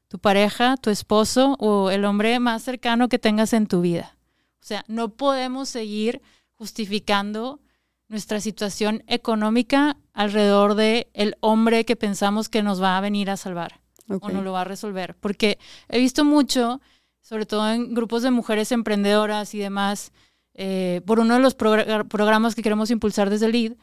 tu 0.07 0.19
pareja, 0.19 0.75
tu 0.77 0.89
esposo 0.89 1.55
o 1.59 1.89
el 1.89 2.03
hombre 2.03 2.39
más 2.39 2.63
cercano 2.63 3.07
que 3.07 3.19
tengas 3.19 3.53
en 3.53 3.67
tu 3.67 3.81
vida. 3.81 4.17
O 4.61 4.65
sea, 4.65 4.83
no 4.87 5.09
podemos 5.09 5.69
seguir 5.69 6.21
justificando 6.51 7.61
nuestra 8.09 8.41
situación 8.41 9.03
económica 9.07 9.95
alrededor 10.13 10.75
de 10.75 11.09
el 11.13 11.37
hombre 11.39 11.85
que 11.85 11.95
pensamos 11.95 12.49
que 12.49 12.61
nos 12.61 12.81
va 12.81 12.97
a 12.97 13.01
venir 13.01 13.29
a 13.29 13.37
salvar 13.37 13.79
o 14.07 14.29
nos 14.29 14.43
lo 14.43 14.51
va 14.51 14.61
a 14.61 14.65
resolver. 14.65 15.15
Porque 15.15 15.57
he 15.87 15.97
visto 15.99 16.25
mucho, 16.25 16.81
sobre 17.21 17.45
todo 17.45 17.71
en 17.71 17.93
grupos 17.93 18.21
de 18.21 18.31
mujeres 18.31 18.73
emprendedoras 18.73 19.55
y 19.55 19.59
demás, 19.59 20.11
eh, 20.53 21.01
por 21.05 21.19
uno 21.19 21.35
de 21.35 21.39
los 21.39 21.55
programas 21.55 22.55
que 22.55 22.61
queremos 22.61 22.91
impulsar 22.91 23.29
desde 23.29 23.45
el 23.47 23.51
LEAD, 23.51 23.73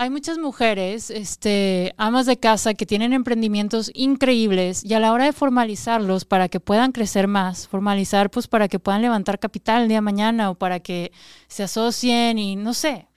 hay 0.00 0.10
muchas 0.10 0.38
mujeres, 0.38 1.10
este, 1.10 1.92
amas 1.96 2.24
de 2.26 2.38
casa, 2.38 2.74
que 2.74 2.86
tienen 2.86 3.12
emprendimientos 3.12 3.90
increíbles 3.94 4.84
y 4.84 4.94
a 4.94 5.00
la 5.00 5.12
hora 5.12 5.24
de 5.24 5.32
formalizarlos 5.32 6.24
para 6.24 6.48
que 6.48 6.60
puedan 6.60 6.92
crecer 6.92 7.26
más, 7.26 7.66
formalizar 7.66 8.30
pues 8.30 8.46
para 8.46 8.68
que 8.68 8.78
puedan 8.78 9.02
levantar 9.02 9.40
capital 9.40 9.82
el 9.82 9.88
día 9.88 9.96
de 9.96 10.02
mañana 10.02 10.50
o 10.50 10.54
para 10.54 10.78
que 10.78 11.10
se 11.48 11.64
asocien 11.64 12.38
y 12.38 12.54
no 12.54 12.74
sé, 12.74 13.08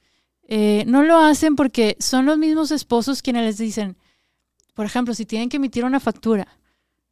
eh, 0.48 0.84
no 0.88 1.04
lo 1.04 1.20
hacen 1.20 1.56
porque 1.56 1.96
son 2.00 2.26
los 2.26 2.40
mismos 2.40 2.72
esposos 2.72 3.22
quienes 3.22 3.46
les 3.46 3.60
dicen, 3.60 3.96
por 4.74 4.88
ejemplo, 4.88 5.14
si 5.14 5.28
tienen 5.28 5.50
que 5.50 5.58
emitir 5.58 5.86
una 5.86 6.00
factura, 6.00 6.48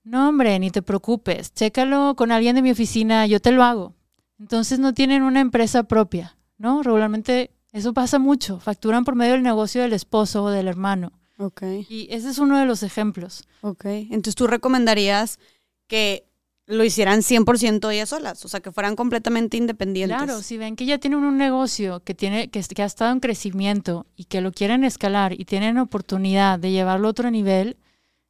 no 0.04 0.30
hombre, 0.30 0.58
ni 0.58 0.72
te 0.72 0.82
preocupes, 0.82 1.54
chécalo 1.54 2.16
con 2.16 2.32
alguien 2.32 2.56
de 2.56 2.64
mi 2.64 2.72
oficina, 2.72 3.28
yo 3.28 3.40
te 3.40 3.52
lo 3.52 3.64
hago. 3.64 3.94
Entonces 4.40 4.80
no 4.80 4.94
tienen 4.94 5.24
una 5.24 5.42
empresa 5.42 5.84
propia, 5.84 6.38
¿no? 6.58 6.82
Regularmente 6.82 7.52
eso 7.72 7.94
pasa 7.94 8.20
mucho, 8.20 8.60
facturan 8.60 9.04
por 9.04 9.16
medio 9.16 9.34
del 9.34 9.44
negocio 9.44 9.82
del 9.82 9.94
esposo 9.94 10.44
o 10.44 10.50
del 10.50 10.68
hermano. 10.68 11.12
Ok. 11.38 11.64
Y 11.90 12.08
ese 12.12 12.30
es 12.30 12.40
uno 12.40 12.58
de 12.58 12.66
los 12.66 12.84
ejemplos. 12.84 13.48
Ok, 13.62 13.86
entonces 13.86 14.36
tú 14.36 14.48
recomendarías 14.48 15.40
que 15.88 16.26
lo 16.66 16.84
hicieran 16.84 17.22
100% 17.22 17.92
ellas 17.92 18.10
solas, 18.10 18.46
o 18.46 18.48
sea, 18.48 18.60
que 18.60 18.72
fueran 18.72 18.96
completamente 18.96 19.58
independientes. 19.58 20.18
Claro, 20.18 20.42
si 20.42 20.58
ven 20.58 20.76
que 20.76 20.86
ya 20.86 21.00
tienen 21.00 21.22
un 21.24 21.38
negocio 21.38 22.02
que, 22.04 22.14
tiene, 22.14 22.50
que, 22.50 22.62
que 22.62 22.84
ha 22.84 22.86
estado 22.86 23.12
en 23.12 23.20
crecimiento 23.20 24.06
y 24.16 24.26
que 24.26 24.42
lo 24.42 24.52
quieren 24.52 24.84
escalar 24.84 25.34
y 25.34 25.46
tienen 25.46 25.80
oportunidad 25.80 26.60
de 26.60 26.72
llevarlo 26.72 27.08
a 27.08 27.12
otro 27.12 27.32
nivel, 27.32 27.78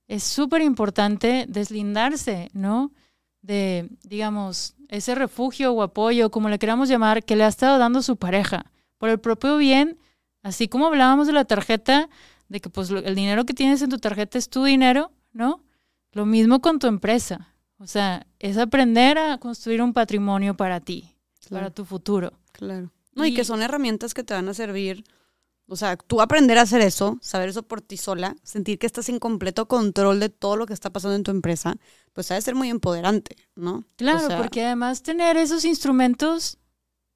es 0.07 0.23
súper 0.23 0.61
importante 0.61 1.45
deslindarse, 1.49 2.49
¿no? 2.53 2.93
De, 3.41 3.89
digamos, 4.03 4.75
ese 4.89 5.15
refugio 5.15 5.71
o 5.71 5.81
apoyo, 5.81 6.29
como 6.31 6.49
le 6.49 6.59
queramos 6.59 6.89
llamar, 6.89 7.23
que 7.23 7.35
le 7.35 7.43
ha 7.43 7.47
estado 7.47 7.77
dando 7.77 8.01
su 8.01 8.17
pareja, 8.17 8.71
por 8.97 9.09
el 9.09 9.19
propio 9.19 9.57
bien, 9.57 9.97
así 10.43 10.67
como 10.67 10.87
hablábamos 10.87 11.27
de 11.27 11.33
la 11.33 11.45
tarjeta, 11.45 12.09
de 12.49 12.59
que 12.59 12.69
pues 12.69 12.89
el 12.89 13.15
dinero 13.15 13.45
que 13.45 13.53
tienes 13.53 13.81
en 13.81 13.89
tu 13.89 13.97
tarjeta 13.97 14.37
es 14.37 14.49
tu 14.49 14.63
dinero, 14.63 15.11
¿no? 15.31 15.63
Lo 16.11 16.25
mismo 16.25 16.59
con 16.59 16.79
tu 16.79 16.87
empresa. 16.87 17.53
O 17.77 17.87
sea, 17.87 18.25
es 18.39 18.57
aprender 18.57 19.17
a 19.17 19.37
construir 19.37 19.81
un 19.81 19.93
patrimonio 19.93 20.55
para 20.55 20.81
ti, 20.81 21.15
para 21.49 21.69
tu 21.69 21.85
futuro. 21.85 22.33
Claro. 22.51 22.91
No, 23.13 23.25
y, 23.25 23.33
que 23.33 23.45
son 23.45 23.61
herramientas 23.61 24.13
que 24.13 24.23
te 24.23 24.33
van 24.33 24.49
a 24.49 24.53
servir. 24.53 25.03
O 25.69 25.75
sea, 25.75 25.97
tú 25.97 26.19
aprender 26.19 26.57
a 26.57 26.63
hacer 26.63 26.81
eso, 26.81 27.19
saber 27.21 27.49
eso 27.49 27.61
por 27.63 27.81
ti 27.81 27.95
sola, 27.95 28.35
sentir 28.43 28.79
que 28.79 28.87
estás 28.87 29.07
en 29.07 29.19
completo 29.19 29.67
control 29.67 30.19
de 30.19 30.29
todo 30.29 30.57
lo 30.57 30.65
que 30.65 30.73
está 30.73 30.89
pasando 30.89 31.15
en 31.15 31.23
tu 31.23 31.29
empresa, 31.29 31.77
pues 32.13 32.31
ha 32.31 32.35
de 32.35 32.41
ser 32.41 32.55
muy 32.55 32.69
empoderante, 32.69 33.35
¿no? 33.55 33.85
Claro, 33.95 34.35
porque 34.37 34.65
además 34.65 35.03
tener 35.03 35.37
esos 35.37 35.65
instrumentos, 35.65 36.57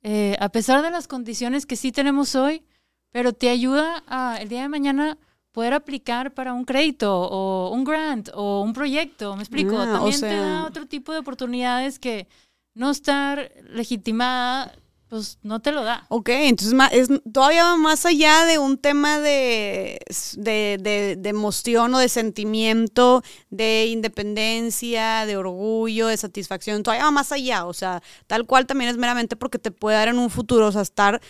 eh, 0.04 0.38
a 0.40 0.50
pesar 0.50 0.84
de 0.84 0.92
las 0.92 1.08
condiciones 1.08 1.66
que 1.66 1.76
sí 1.76 1.92
tenemos 1.92 2.36
hoy, 2.36 2.64
pero 3.12 3.34
te 3.34 3.50
ayuda 3.50 4.04
a 4.08 4.38
el 4.40 4.50
día 4.50 4.62
de 4.62 4.70
mañana 4.70 5.18
poder 5.52 5.74
aplicar 5.74 6.34
para 6.34 6.54
un 6.54 6.66
crédito 6.66 7.12
o 7.16 7.72
un 7.72 7.84
grant 7.84 8.30
o 8.36 8.62
un 8.62 8.74
proyecto, 8.74 9.36
¿me 9.36 9.42
explico? 9.42 9.76
También 9.78 10.20
te 10.20 10.36
da 10.36 10.66
otro 10.66 10.86
tipo 10.86 11.12
de 11.12 11.20
oportunidades 11.20 11.98
que 11.98 12.28
no 12.76 12.92
estar 12.92 13.52
legitimada 13.64 14.74
pues 15.14 15.38
no 15.44 15.60
te 15.60 15.72
lo 15.72 15.84
da. 15.84 16.08
Ok, 16.10 16.30
entonces 16.30 16.74
es 16.92 17.08
todavía 17.32 17.66
va 17.66 17.78
más 17.78 18.04
allá 18.04 18.46
de 18.46 18.58
un 18.58 18.80
tema 18.80 19.20
de, 19.20 20.00
de, 20.38 20.80
de, 20.82 21.16
de, 21.20 21.30
emoción 21.30 21.94
o 21.94 22.00
de 22.00 22.10
sentimiento, 22.10 23.22
de 23.52 23.86
independencia, 23.86 25.28
de 25.28 25.38
orgullo, 25.38 26.08
de 26.08 26.18
satisfacción, 26.18 26.82
todavía 26.82 27.06
va 27.06 27.12
más 27.12 27.32
allá, 27.32 27.66
o 27.68 27.74
sea, 27.74 28.02
tal 28.26 28.48
cual 28.48 28.66
también 28.66 28.90
es 28.90 28.98
meramente 28.98 29.36
porque 29.36 29.60
te 29.60 29.70
puede 29.70 29.98
dar 29.98 30.08
en 30.08 30.18
un 30.18 30.32
futuro, 30.32 30.66
o 30.66 30.72
sea, 30.72 30.82
estar 30.82 31.22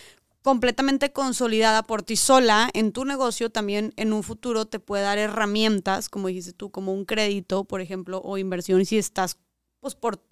completamente 0.41 1.11
consolidada 1.11 1.83
por 1.83 2.03
ti 2.03 2.15
sola 2.15 2.69
en 2.73 2.93
tu 2.93 3.03
negocio, 3.03 3.49
también 3.49 3.91
en 3.97 4.13
un 4.13 4.23
futuro 4.23 4.65
te 4.65 4.79
puede 4.79 5.03
dar 5.03 5.17
herramientas, 5.17 6.07
como 6.07 6.29
dijiste 6.29 6.53
tú, 6.53 6.71
como 6.71 6.93
un 6.93 7.03
crédito, 7.03 7.65
por 7.65 7.81
ejemplo, 7.81 8.21
o 8.23 8.37
inversión 8.37 8.85
si 8.85 8.97
estás 8.97 9.39
pues 9.81 9.95
por 9.95 10.23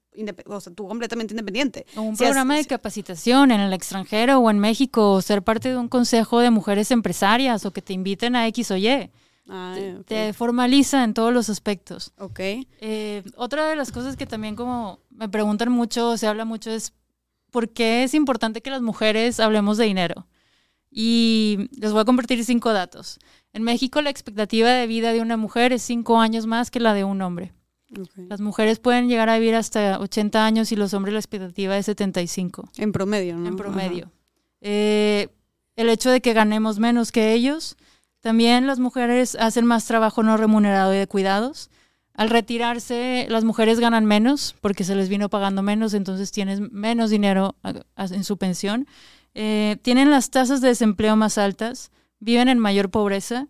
o 0.45 0.62
sea, 0.62 0.74
tú 0.74 0.88
completamente 0.88 1.34
independiente. 1.34 1.86
O 1.95 2.02
un 2.02 2.17
programa 2.17 2.56
de 2.56 2.65
capacitación 2.65 3.52
en 3.52 3.62
el 3.62 3.74
extranjero 3.74 4.39
o 4.39 4.50
en 4.50 4.60
México, 4.60 5.13
o 5.13 5.21
ser 5.21 5.41
parte 5.41 5.69
de 5.69 5.78
un 5.78 5.88
consejo 5.88 6.39
de 6.39 6.50
mujeres 6.50 6.91
empresarias, 6.91 7.65
o 7.65 7.71
que 7.71 7.82
te 7.82 7.93
inviten 7.93 8.36
a 8.36 8.47
X 8.47 8.71
o 8.71 8.78
Y. 8.78 9.10
Ah, 9.50 9.76
te, 10.06 10.34
formaliza 10.34 11.04
en 11.04 11.13
todos 11.13 11.34
los 11.34 11.50
aspectos. 11.50 12.13
Ok. 12.17 12.39
Eh, 12.39 13.24
otra 13.36 13.67
de 13.67 13.76
las 13.76 13.91
cosas 13.91 14.15
que 14.15 14.26
también 14.26 14.56
como 14.56 15.00
me 15.10 15.28
preguntan 15.30 15.71
mucho, 15.71 16.17
se 16.17 16.28
habla 16.28 16.45
mucho, 16.45 16.71
es 16.71 16.93
por 17.52 17.69
qué 17.69 18.04
es 18.04 18.13
importante 18.13 18.62
que 18.62 18.69
las 18.69 18.82
mujeres 18.82 19.39
hablemos 19.39 19.78
de 19.78 19.86
dinero. 19.86 20.28
Y 20.89 21.69
les 21.80 21.91
voy 21.91 22.02
a 22.02 22.06
compartir 22.06 22.43
cinco 22.43 22.74
datos. 22.74 23.19
En 23.54 23.63
México 23.63 24.02
la 24.02 24.10
expectativa 24.10 24.69
de 24.69 24.88
vida 24.88 25.13
de 25.13 25.21
una 25.21 25.38
mujer 25.38 25.74
es 25.74 25.82
cinco 25.82 26.19
años 26.19 26.45
más 26.45 26.71
que 26.71 26.80
la 26.80 26.93
de 26.93 27.04
un 27.04 27.21
hombre. 27.21 27.54
Las 28.16 28.40
mujeres 28.40 28.80
pueden 28.80 29.10
llegar 29.10 29.30
a 29.30 29.38
vivir 29.38 29.56
hasta 29.56 30.00
80 30.00 30.46
años 30.46 30.72
y 30.72 30.76
los 30.76 30.94
hombres 30.94 31.14
la 31.14 31.20
expectativa 31.20 31.78
es 31.78 31.86
75. 31.88 32.70
En 32.78 32.92
promedio, 32.92 33.38
¿no? 33.38 33.48
En 33.48 33.56
promedio. 33.58 34.12
Eh, 34.62 35.28
el 35.76 35.90
hecho 35.90 36.10
de 36.10 36.22
que 36.22 36.34
ganemos 36.34 36.80
menos 36.80 37.12
que 37.12 37.34
ellos, 37.34 37.76
también 38.22 38.68
las 38.68 38.80
mujeres 38.80 39.36
hacen 39.36 39.66
más 39.66 39.86
trabajo 39.86 40.24
no 40.24 40.38
remunerado 40.38 40.94
y 40.94 40.98
de 40.98 41.08
cuidados. 41.08 41.70
Al 42.14 42.30
retirarse, 42.30 43.26
las 43.30 43.44
mujeres 43.44 43.80
ganan 43.80 44.06
menos 44.06 44.56
porque 44.62 44.84
se 44.84 44.96
les 44.96 45.10
vino 45.10 45.30
pagando 45.30 45.62
menos, 45.62 45.94
entonces 45.94 46.32
tienen 46.32 46.70
menos 46.72 47.10
dinero 47.10 47.56
en 47.98 48.24
su 48.24 48.38
pensión. 48.38 48.88
Eh, 49.34 49.78
tienen 49.82 50.12
las 50.12 50.30
tasas 50.30 50.62
de 50.62 50.70
desempleo 50.70 51.16
más 51.16 51.38
altas, 51.38 51.92
viven 52.20 52.48
en 52.48 52.60
mayor 52.60 52.90
pobreza 52.90 53.48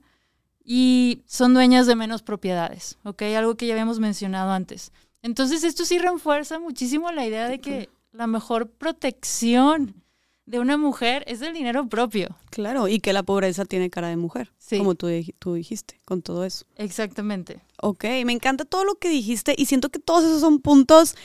y 0.63 1.23
son 1.25 1.53
dueñas 1.53 1.87
de 1.87 1.95
menos 1.95 2.21
propiedades, 2.21 2.97
¿ok? 3.03 3.23
Algo 3.37 3.55
que 3.55 3.67
ya 3.67 3.73
habíamos 3.73 3.99
mencionado 3.99 4.51
antes. 4.51 4.91
Entonces, 5.21 5.63
esto 5.63 5.85
sí 5.85 5.99
refuerza 5.99 6.59
muchísimo 6.59 7.11
la 7.11 7.25
idea 7.25 7.47
de 7.47 7.59
que 7.59 7.89
la 8.11 8.27
mejor 8.27 8.69
protección 8.69 10.03
de 10.45 10.59
una 10.59 10.77
mujer 10.77 11.23
es 11.27 11.41
el 11.41 11.53
dinero 11.53 11.87
propio. 11.87 12.35
Claro, 12.49 12.87
y 12.87 12.99
que 12.99 13.13
la 13.13 13.23
pobreza 13.23 13.65
tiene 13.65 13.89
cara 13.89 14.09
de 14.09 14.17
mujer, 14.17 14.51
como 14.69 14.95
tú, 14.95 15.07
tú 15.39 15.53
dijiste, 15.53 16.01
con 16.05 16.21
todo 16.21 16.43
eso. 16.43 16.65
Exactamente. 16.75 17.61
Ok, 17.81 18.03
me 18.25 18.33
encanta 18.33 18.65
todo 18.65 18.83
lo 18.83 18.95
que 18.95 19.09
dijiste 19.09 19.55
y 19.57 19.67
siento 19.67 19.89
que 19.89 19.99
todos 19.99 20.23
esos 20.23 20.41
son 20.41 20.59
puntos 20.59 21.15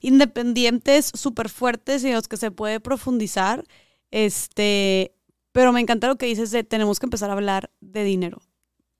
independientes, 0.00 1.10
súper 1.14 1.48
fuertes 1.48 2.04
y 2.04 2.08
en 2.08 2.14
los 2.14 2.28
que 2.28 2.36
se 2.36 2.50
puede 2.50 2.78
profundizar. 2.78 3.64
Este, 4.10 5.12
pero 5.52 5.72
me 5.72 5.80
encanta 5.80 6.06
lo 6.06 6.16
que 6.16 6.26
dices 6.26 6.50
de 6.50 6.62
tenemos 6.62 7.00
que 7.00 7.06
empezar 7.06 7.30
a 7.30 7.32
hablar 7.32 7.70
de 7.80 8.04
dinero 8.04 8.40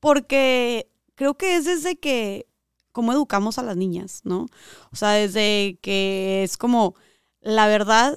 porque 0.06 0.88
creo 1.16 1.36
que 1.36 1.56
es 1.56 1.64
desde 1.64 1.96
que, 1.96 2.46
cómo 2.92 3.12
educamos 3.12 3.58
a 3.58 3.64
las 3.64 3.76
niñas, 3.76 4.20
¿no? 4.22 4.46
O 4.92 4.94
sea, 4.94 5.10
desde 5.10 5.80
que 5.82 6.44
es 6.44 6.56
como, 6.56 6.94
la 7.40 7.66
verdad, 7.66 8.16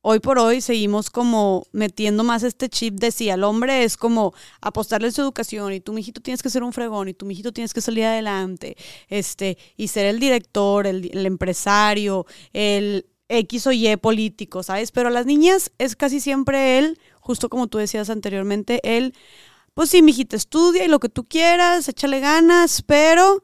hoy 0.00 0.20
por 0.20 0.38
hoy 0.38 0.62
seguimos 0.62 1.10
como 1.10 1.66
metiendo 1.72 2.24
más 2.24 2.42
este 2.42 2.70
chip 2.70 2.94
de 2.94 3.10
si 3.10 3.28
al 3.28 3.44
hombre 3.44 3.84
es 3.84 3.98
como 3.98 4.32
apostarle 4.62 5.12
su 5.12 5.20
educación 5.20 5.74
y 5.74 5.80
tú, 5.80 5.92
mijito, 5.92 6.22
tienes 6.22 6.42
que 6.42 6.48
ser 6.48 6.62
un 6.62 6.72
fregón 6.72 7.06
y 7.06 7.12
tú, 7.12 7.26
mijito, 7.26 7.52
tienes 7.52 7.74
que 7.74 7.82
salir 7.82 8.06
adelante, 8.06 8.78
este, 9.08 9.58
y 9.76 9.88
ser 9.88 10.06
el 10.06 10.20
director, 10.20 10.86
el, 10.86 11.10
el 11.12 11.26
empresario, 11.26 12.24
el 12.54 13.04
X 13.28 13.66
o 13.66 13.72
Y 13.72 13.94
político, 13.98 14.62
¿sabes? 14.62 14.90
Pero 14.90 15.08
a 15.08 15.12
las 15.12 15.26
niñas 15.26 15.70
es 15.76 15.96
casi 15.96 16.18
siempre 16.18 16.78
él, 16.78 16.98
justo 17.20 17.50
como 17.50 17.66
tú 17.66 17.76
decías 17.76 18.08
anteriormente, 18.08 18.80
él 18.84 19.12
pues 19.74 19.90
sí, 19.90 20.02
mijita, 20.02 20.36
estudia 20.36 20.84
y 20.84 20.88
lo 20.88 21.00
que 21.00 21.08
tú 21.08 21.24
quieras, 21.24 21.88
échale 21.88 22.20
ganas, 22.20 22.82
pero 22.82 23.42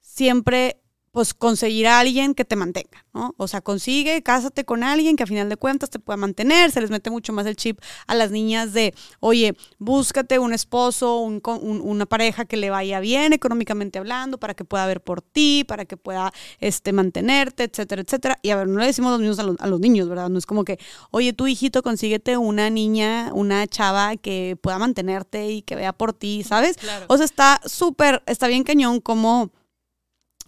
siempre 0.00 0.82
pues 1.12 1.34
conseguir 1.34 1.88
a 1.88 1.98
alguien 1.98 2.34
que 2.34 2.44
te 2.44 2.54
mantenga, 2.54 3.04
¿no? 3.12 3.34
O 3.36 3.48
sea, 3.48 3.60
consigue, 3.60 4.22
cásate 4.22 4.64
con 4.64 4.84
alguien 4.84 5.16
que 5.16 5.24
a 5.24 5.26
final 5.26 5.48
de 5.48 5.56
cuentas 5.56 5.90
te 5.90 5.98
pueda 5.98 6.16
mantener, 6.16 6.70
se 6.70 6.80
les 6.80 6.90
mete 6.90 7.10
mucho 7.10 7.32
más 7.32 7.46
el 7.46 7.56
chip 7.56 7.80
a 8.06 8.14
las 8.14 8.30
niñas 8.30 8.72
de, 8.72 8.94
oye, 9.18 9.56
búscate 9.78 10.38
un 10.38 10.52
esposo, 10.52 11.18
un, 11.18 11.40
una 11.82 12.06
pareja 12.06 12.44
que 12.44 12.56
le 12.56 12.70
vaya 12.70 13.00
bien 13.00 13.32
económicamente 13.32 13.98
hablando, 13.98 14.38
para 14.38 14.54
que 14.54 14.64
pueda 14.64 14.86
ver 14.86 15.00
por 15.00 15.20
ti, 15.20 15.64
para 15.66 15.84
que 15.84 15.96
pueda 15.96 16.32
este, 16.60 16.92
mantenerte, 16.92 17.64
etcétera, 17.64 18.02
etcétera. 18.02 18.38
Y 18.42 18.50
a 18.50 18.56
ver, 18.56 18.68
no 18.68 18.78
le 18.78 18.86
decimos 18.86 19.10
los 19.10 19.20
niños 19.20 19.38
a 19.40 19.42
los, 19.42 19.56
a 19.58 19.66
los 19.66 19.80
niños, 19.80 20.08
¿verdad? 20.08 20.28
No 20.28 20.38
es 20.38 20.46
como 20.46 20.64
que, 20.64 20.78
oye, 21.10 21.32
tu 21.32 21.48
hijito, 21.48 21.82
consíguete 21.82 22.36
una 22.36 22.70
niña, 22.70 23.30
una 23.34 23.66
chava 23.66 24.16
que 24.16 24.56
pueda 24.60 24.78
mantenerte 24.78 25.50
y 25.50 25.62
que 25.62 25.74
vea 25.74 25.92
por 25.92 26.12
ti, 26.12 26.44
¿sabes? 26.44 26.76
O 27.08 27.16
sea, 27.16 27.24
está 27.24 27.60
súper, 27.64 28.22
está 28.26 28.46
bien 28.46 28.62
cañón 28.62 29.00
como 29.00 29.50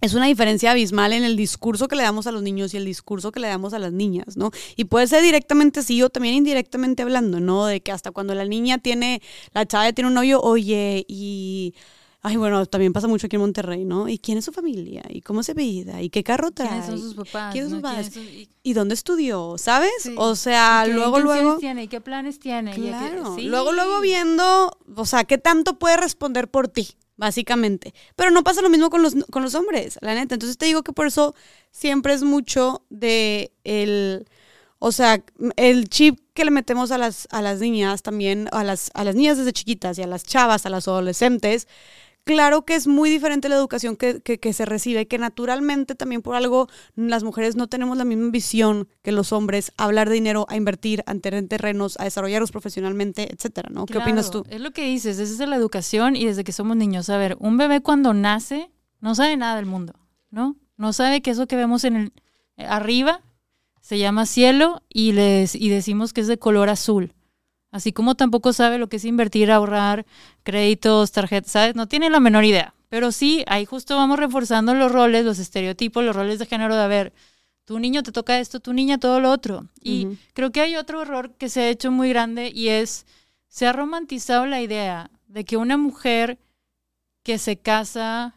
es 0.03 0.13
una 0.13 0.25
diferencia 0.25 0.71
abismal 0.71 1.13
en 1.13 1.23
el 1.23 1.37
discurso 1.37 1.87
que 1.87 1.95
le 1.95 2.03
damos 2.03 2.27
a 2.27 2.33
los 2.33 2.43
niños 2.43 2.73
y 2.73 2.77
el 2.77 2.83
discurso 2.83 3.31
que 3.31 3.39
le 3.39 3.47
damos 3.47 3.73
a 3.73 3.79
las 3.79 3.93
niñas, 3.93 4.35
¿no? 4.35 4.51
Y 4.75 4.83
puede 4.83 5.07
ser 5.07 5.23
directamente 5.23 5.81
sí 5.81 6.03
o 6.03 6.09
también 6.09 6.35
indirectamente 6.35 7.03
hablando, 7.03 7.39
¿no? 7.39 7.65
De 7.67 7.79
que 7.79 7.93
hasta 7.93 8.11
cuando 8.11 8.35
la 8.35 8.43
niña 8.43 8.79
tiene, 8.79 9.21
la 9.53 9.65
chava 9.65 9.93
tiene 9.93 10.09
un 10.09 10.13
novio, 10.13 10.41
oye, 10.41 11.05
y... 11.07 11.73
Ay, 12.25 12.37
bueno, 12.37 12.65
también 12.65 12.93
pasa 12.93 13.07
mucho 13.07 13.27
aquí 13.27 13.35
en 13.35 13.41
Monterrey, 13.41 13.83
¿no? 13.83 14.07
¿Y 14.07 14.17
quién 14.17 14.37
es 14.37 14.45
su 14.45 14.53
familia? 14.53 15.03
¿Y 15.09 15.19
cómo 15.21 15.43
se 15.43 15.53
vida? 15.53 16.01
¿Y 16.01 16.09
qué 16.09 16.23
carro 16.23 16.51
trae? 16.51 16.69
¿Quiénes 16.69 16.85
son 16.85 16.99
sus 16.99 17.15
papás? 17.15 17.53
sus 17.53 17.81
papás? 17.81 18.11
¿Y 18.63 18.73
dónde 18.73 18.93
estudió? 18.93 19.55
¿Sabes? 19.57 20.09
O 20.15 20.35
sea, 20.35 20.85
luego, 20.87 21.19
luego... 21.19 21.57
tiene? 21.57 21.83
¿Y 21.83 21.87
qué 21.89 21.99
planes 21.99 22.39
tiene? 22.39 22.73
Claro. 22.73 23.35
Luego, 23.37 23.73
luego 23.73 23.99
viendo, 23.99 24.77
o 24.95 25.05
sea, 25.05 25.25
¿qué 25.25 25.37
tanto 25.37 25.77
puede 25.79 25.97
responder 25.97 26.49
por 26.49 26.69
ti? 26.69 26.95
Básicamente. 27.17 27.93
Pero 28.15 28.31
no 28.31 28.43
pasa 28.43 28.61
lo 28.61 28.69
mismo 28.69 28.89
con 28.89 29.01
los, 29.01 29.15
con 29.31 29.43
los 29.43 29.55
hombres, 29.55 29.97
la 30.01 30.15
neta. 30.15 30.35
Entonces 30.35 30.57
te 30.57 30.65
digo 30.65 30.83
que 30.83 30.93
por 30.93 31.07
eso 31.07 31.35
siempre 31.71 32.13
es 32.13 32.23
mucho 32.23 32.83
de 32.89 33.51
el, 33.63 34.27
o 34.79 34.91
sea, 34.91 35.23
el 35.55 35.89
chip 35.89 36.19
que 36.33 36.45
le 36.45 36.51
metemos 36.51 36.91
a 36.91 36.97
las, 36.97 37.27
a 37.31 37.41
las 37.41 37.59
niñas 37.59 38.01
también, 38.01 38.49
a 38.51 38.63
las, 38.63 38.91
a 38.93 39.03
las 39.03 39.15
niñas 39.15 39.37
desde 39.37 39.53
chiquitas 39.53 39.97
y 39.97 40.01
a 40.01 40.07
las 40.07 40.23
chavas, 40.23 40.65
a 40.65 40.69
las 40.69 40.87
adolescentes, 40.87 41.67
claro 42.23 42.63
que 42.65 42.75
es 42.75 42.87
muy 42.87 43.09
diferente 43.09 43.49
la 43.49 43.55
educación 43.55 43.95
que, 43.95 44.53
se 44.53 44.65
recibe, 44.65 45.07
que 45.07 45.17
naturalmente 45.17 45.95
también 45.95 46.21
por 46.21 46.35
algo 46.35 46.67
las 46.95 47.23
mujeres 47.23 47.55
no 47.55 47.67
tenemos 47.67 47.97
la 47.97 48.05
misma 48.05 48.29
visión 48.31 48.87
que 49.01 49.11
los 49.11 49.31
hombres 49.31 49.71
a 49.77 49.85
hablar 49.85 50.09
de 50.09 50.15
dinero, 50.15 50.45
a 50.49 50.55
invertir, 50.55 51.03
a 51.05 51.15
tener 51.15 51.47
terrenos, 51.47 51.99
a 51.99 52.05
desarrollarlos 52.05 52.51
profesionalmente, 52.51 53.33
etcétera, 53.33 53.69
¿no? 53.71 53.85
¿Qué 53.85 53.97
opinas 53.97 54.31
tú? 54.31 54.43
Es 54.49 54.61
lo 54.61 54.71
que 54.71 54.85
dices, 54.85 55.19
esa 55.19 55.43
es 55.43 55.49
la 55.49 55.55
educación 55.55 56.15
y 56.15 56.25
desde 56.25 56.43
que 56.43 56.51
somos 56.51 56.77
niños. 56.77 57.09
A 57.09 57.17
ver, 57.17 57.37
un 57.39 57.57
bebé 57.57 57.81
cuando 57.81 58.13
nace 58.13 58.71
no 58.99 59.15
sabe 59.15 59.35
nada 59.37 59.55
del 59.55 59.65
mundo, 59.65 59.93
¿no? 60.29 60.55
No 60.77 60.93
sabe 60.93 61.21
que 61.21 61.31
eso 61.31 61.47
que 61.47 61.55
vemos 61.55 61.83
en 61.83 61.95
el 61.95 62.13
eh, 62.57 62.65
arriba 62.65 63.21
se 63.81 63.99
llama 63.99 64.25
cielo 64.25 64.81
y 64.89 65.11
les 65.11 65.55
y 65.55 65.69
decimos 65.69 66.13
que 66.13 66.21
es 66.21 66.27
de 66.27 66.39
color 66.39 66.69
azul. 66.69 67.13
Así 67.73 67.91
como 67.91 68.13
tampoco 68.13 68.53
sabe 68.53 68.77
lo 68.77 68.87
que 68.87 68.97
es 68.97 69.03
invertir, 69.03 69.51
ahorrar, 69.51 70.05
créditos, 70.43 71.11
tarjetas, 71.11 71.51
¿sabes? 71.51 71.75
No 71.75 71.87
tiene 71.87 72.11
la 72.11 72.19
menor 72.19 72.45
idea. 72.45 72.75
Pero 72.87 73.11
sí, 73.11 73.43
ahí 73.47 73.65
justo 73.65 73.95
vamos 73.95 74.19
reforzando 74.19 74.75
los 74.75 74.91
roles, 74.91 75.25
los 75.25 75.39
estereotipos, 75.39 76.03
los 76.03 76.15
roles 76.15 76.37
de 76.37 76.45
género 76.45 76.75
de, 76.75 76.83
a 76.83 76.87
ver, 76.87 77.13
tu 77.65 77.79
niño 77.79 78.03
te 78.03 78.11
toca 78.11 78.39
esto, 78.39 78.59
tu 78.59 78.73
niña 78.73 78.99
todo 78.99 79.19
lo 79.19 79.31
otro. 79.31 79.69
Y 79.81 80.19
creo 80.33 80.51
que 80.51 80.61
hay 80.61 80.75
otro 80.75 81.01
error 81.01 81.33
que 81.33 81.49
se 81.49 81.61
ha 81.61 81.69
hecho 81.69 81.89
muy 81.89 82.09
grande 82.09 82.51
y 82.53 82.67
es, 82.67 83.07
se 83.47 83.65
ha 83.65 83.73
romantizado 83.73 84.45
la 84.45 84.61
idea 84.61 85.09
de 85.25 85.43
que 85.43 85.57
una 85.57 85.75
mujer 85.75 86.37
que 87.23 87.39
se 87.39 87.57
casa 87.57 88.35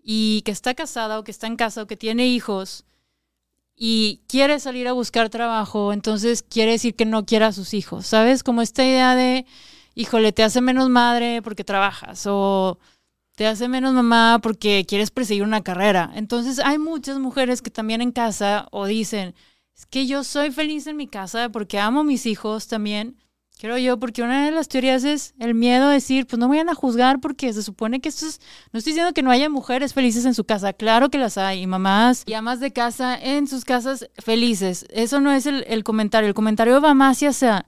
y 0.00 0.42
que 0.42 0.52
está 0.52 0.74
casada 0.74 1.18
o 1.18 1.24
que 1.24 1.32
está 1.32 1.48
en 1.48 1.56
casa 1.56 1.82
o 1.82 1.86
que 1.88 1.96
tiene 1.96 2.28
hijos, 2.28 2.84
y 3.76 4.22
quiere 4.26 4.58
salir 4.58 4.88
a 4.88 4.92
buscar 4.92 5.28
trabajo, 5.28 5.92
entonces 5.92 6.42
quiere 6.42 6.72
decir 6.72 6.96
que 6.96 7.04
no 7.04 7.26
quiere 7.26 7.44
a 7.44 7.52
sus 7.52 7.74
hijos, 7.74 8.06
¿sabes? 8.06 8.42
Como 8.42 8.62
esta 8.62 8.84
idea 8.84 9.14
de, 9.14 9.44
híjole, 9.94 10.32
te 10.32 10.42
hace 10.42 10.62
menos 10.62 10.88
madre 10.88 11.42
porque 11.42 11.62
trabajas 11.62 12.24
o 12.26 12.78
te 13.36 13.46
hace 13.46 13.68
menos 13.68 13.92
mamá 13.92 14.40
porque 14.42 14.86
quieres 14.88 15.10
perseguir 15.10 15.42
una 15.42 15.62
carrera. 15.62 16.10
Entonces 16.14 16.58
hay 16.58 16.78
muchas 16.78 17.18
mujeres 17.18 17.60
que 17.60 17.70
también 17.70 18.00
en 18.00 18.12
casa 18.12 18.66
o 18.72 18.86
dicen, 18.86 19.34
es 19.76 19.84
que 19.84 20.06
yo 20.06 20.24
soy 20.24 20.50
feliz 20.50 20.86
en 20.86 20.96
mi 20.96 21.06
casa 21.06 21.50
porque 21.50 21.78
amo 21.78 22.00
a 22.00 22.04
mis 22.04 22.24
hijos 22.24 22.68
también 22.68 23.16
Creo 23.58 23.78
yo, 23.78 23.98
porque 23.98 24.22
una 24.22 24.44
de 24.44 24.50
las 24.50 24.68
teorías 24.68 25.02
es 25.04 25.34
el 25.38 25.54
miedo 25.54 25.86
a 25.86 25.92
decir, 25.92 26.26
pues 26.26 26.38
no 26.38 26.46
vayan 26.46 26.68
a 26.68 26.74
juzgar 26.74 27.20
porque 27.20 27.50
se 27.54 27.62
supone 27.62 28.00
que 28.00 28.10
esto 28.10 28.26
es, 28.26 28.38
no 28.70 28.78
estoy 28.78 28.92
diciendo 28.92 29.14
que 29.14 29.22
no 29.22 29.30
haya 29.30 29.48
mujeres 29.48 29.94
felices 29.94 30.26
en 30.26 30.34
su 30.34 30.44
casa, 30.44 30.74
claro 30.74 31.08
que 31.08 31.16
las 31.16 31.38
hay, 31.38 31.62
y 31.62 31.66
mamás 31.66 32.22
y 32.26 32.34
amas 32.34 32.60
de 32.60 32.74
casa 32.74 33.18
en 33.18 33.46
sus 33.46 33.64
casas 33.64 34.10
felices. 34.18 34.84
Eso 34.90 35.20
no 35.20 35.32
es 35.32 35.46
el, 35.46 35.64
el 35.68 35.84
comentario, 35.84 36.28
el 36.28 36.34
comentario 36.34 36.82
va 36.82 36.92
más 36.92 37.22
hacia, 37.22 37.64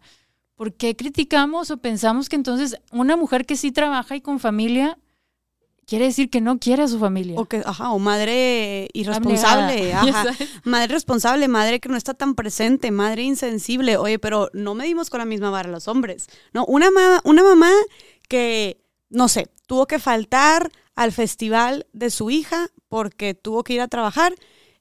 ¿por 0.57 0.74
qué 0.74 0.95
criticamos 0.95 1.70
o 1.70 1.78
pensamos 1.78 2.28
que 2.28 2.36
entonces 2.36 2.76
una 2.93 3.16
mujer 3.16 3.47
que 3.47 3.57
sí 3.57 3.72
trabaja 3.72 4.14
y 4.14 4.20
con 4.20 4.41
familia 4.41 4.99
quiere 5.89 6.05
decir 6.05 6.28
que 6.28 6.43
no 6.43 6.59
quiere 6.59 6.82
a 6.82 6.89
su 6.89 6.99
familia. 6.99 7.41
O 7.41 7.47
que, 7.47 7.62
ajá, 7.64 7.91
o 7.93 7.99
madre 7.99 8.89
irresponsable, 8.93 9.95
ajá. 9.95 10.26
Madre 10.64 10.89
responsable, 10.89 11.49
madre 11.49 11.80
que 11.80 11.89
no 11.89 11.97
está 11.97 12.12
tan 12.12 12.34
presente, 12.34 12.91
madre 12.91 13.22
insensible. 13.22 13.97
Oye, 13.97 14.18
pero 14.18 14.51
no 14.53 14.74
medimos 14.74 15.09
con 15.09 15.18
la 15.18 15.24
misma 15.24 15.49
vara 15.49 15.70
los 15.70 15.89
hombres. 15.89 16.26
No, 16.53 16.66
una, 16.66 16.91
una 17.24 17.43
mamá 17.43 17.72
que, 18.28 18.84
no 19.09 19.28
sé, 19.28 19.49
tuvo 19.66 19.86
que 19.86 19.99
faltar 19.99 20.70
al 20.95 21.12
festival 21.12 21.86
de 21.95 22.11
su 22.11 22.30
hija 22.30 22.68
porque 22.89 23.32
tuvo 23.32 23.64
que 23.64 23.72
ir 23.72 23.80
a 23.80 23.89
trabajar, 23.89 24.34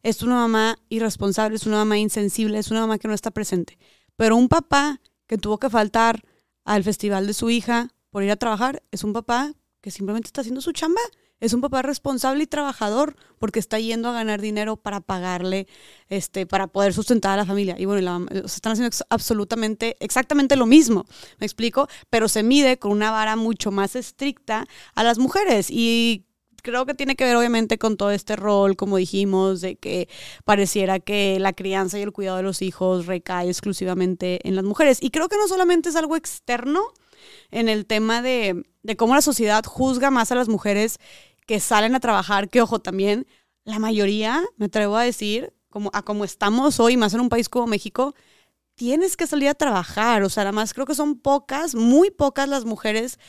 es 0.04 0.24
una 0.24 0.36
mamá 0.36 0.78
irresponsable, 0.90 1.56
es 1.56 1.66
una 1.66 1.78
mamá 1.78 1.98
insensible, 1.98 2.60
es 2.60 2.70
una 2.70 2.82
mamá 2.82 2.98
que 2.98 3.08
no 3.08 3.14
está 3.14 3.32
presente. 3.32 3.78
Pero 4.18 4.36
un 4.36 4.50
papá 4.50 5.00
que 5.26 5.38
tuvo 5.38 5.58
que 5.58 5.70
faltar 5.70 6.24
al 6.66 6.84
festival 6.84 7.28
de 7.28 7.34
su 7.34 7.50
hija 7.50 7.90
por 8.10 8.24
ir 8.24 8.32
a 8.32 8.36
trabajar, 8.36 8.84
es 8.92 9.06
un 9.06 9.14
papá 9.14 9.54
que 9.82 9.92
simplemente 9.92 10.28
está 10.28 10.42
haciendo 10.42 10.62
su 10.62 10.72
chamba. 10.72 11.02
Es 11.40 11.54
un 11.54 11.62
papá 11.62 11.84
responsable 11.84 12.44
y 12.44 12.48
trabajador 12.48 13.16
porque 13.38 13.60
está 13.60 13.80
yendo 13.80 14.10
a 14.10 14.14
ganar 14.14 14.42
dinero 14.42 14.76
para 14.76 15.02
pagarle, 15.02 15.68
este, 16.10 16.48
para 16.48 16.66
poder 16.66 16.94
sustentar 16.94 17.34
a 17.34 17.38
la 17.38 17.46
familia. 17.46 17.76
Y 17.78 17.86
bueno, 17.86 18.26
se 18.32 18.56
están 18.56 18.74
haciendo 18.74 18.96
absolutamente, 19.10 19.98
exactamente 20.00 20.56
lo 20.56 20.66
mismo, 20.66 21.06
¿me 21.40 21.46
explico? 21.46 21.88
Pero 22.10 22.28
se 22.28 22.42
mide 22.42 22.80
con 22.80 22.92
una 22.92 23.12
vara 23.12 23.36
mucho 23.36 23.70
más 23.70 23.96
estricta 23.96 24.66
a 24.96 25.04
las 25.04 25.20
mujeres. 25.20 25.68
Y 25.70 26.26
creo 26.64 26.86
que 26.86 26.94
tiene 26.94 27.16
que 27.16 27.24
ver 27.24 27.36
obviamente 27.36 27.78
con 27.78 27.98
todo 27.98 28.12
este 28.12 28.36
rol, 28.36 28.76
como 28.76 28.98
dijimos, 28.98 29.62
de 29.62 29.76
que 29.76 30.10
pareciera 30.44 31.00
que 31.00 31.40
la 31.40 31.54
crianza 31.54 32.00
y 32.00 32.02
el 32.02 32.12
cuidado 32.12 32.38
de 32.38 32.44
los 32.44 32.62
hijos 32.62 33.06
recae 33.06 33.48
exclusivamente 33.48 34.46
en 34.48 34.56
las 34.56 34.66
mujeres. 34.66 34.98
Y 35.02 35.12
creo 35.12 35.30
que 35.30 35.38
no 35.38 35.48
solamente 35.48 35.90
es 35.90 35.96
algo 35.96 36.16
externo, 36.16 36.82
en 37.52 37.70
el 37.70 37.86
tema 37.86 38.22
de, 38.22 38.64
cómo 38.98 39.16
la 39.16 39.22
sociedad 39.22 39.64
juzga 39.66 40.12
más 40.12 40.32
a 40.32 40.36
las 40.36 40.50
mujeres 40.50 40.98
que 41.46 41.60
salen 41.60 41.96
a 41.96 42.00
trabajar, 42.00 42.50
que 42.50 42.62
ojo 42.62 42.80
también, 42.80 43.28
la 43.64 43.80
mayoría, 43.80 44.44
me 44.58 44.66
atrevo 44.66 44.98
a 44.98 45.04
decir, 45.04 45.54
como 45.70 45.90
a 45.94 46.02
como 46.02 46.24
estamos 46.24 46.80
hoy, 46.80 46.98
más 46.98 47.14
en 47.14 47.22
un 47.22 47.30
país 47.30 47.50
como 47.50 47.68
México, 47.68 48.16
tienes 48.76 49.18
que 49.18 49.28
salir 49.28 49.50
a 49.50 49.56
trabajar. 49.56 50.24
O 50.24 50.30
sea, 50.30 50.44
nada 50.44 50.54
más 50.54 50.74
creo 50.74 50.86
que 50.86 50.96
son 50.96 51.20
pocas, 51.20 51.76
muy 51.76 52.12
pocas 52.12 52.48
las 52.48 52.66
mujeres 52.66 53.20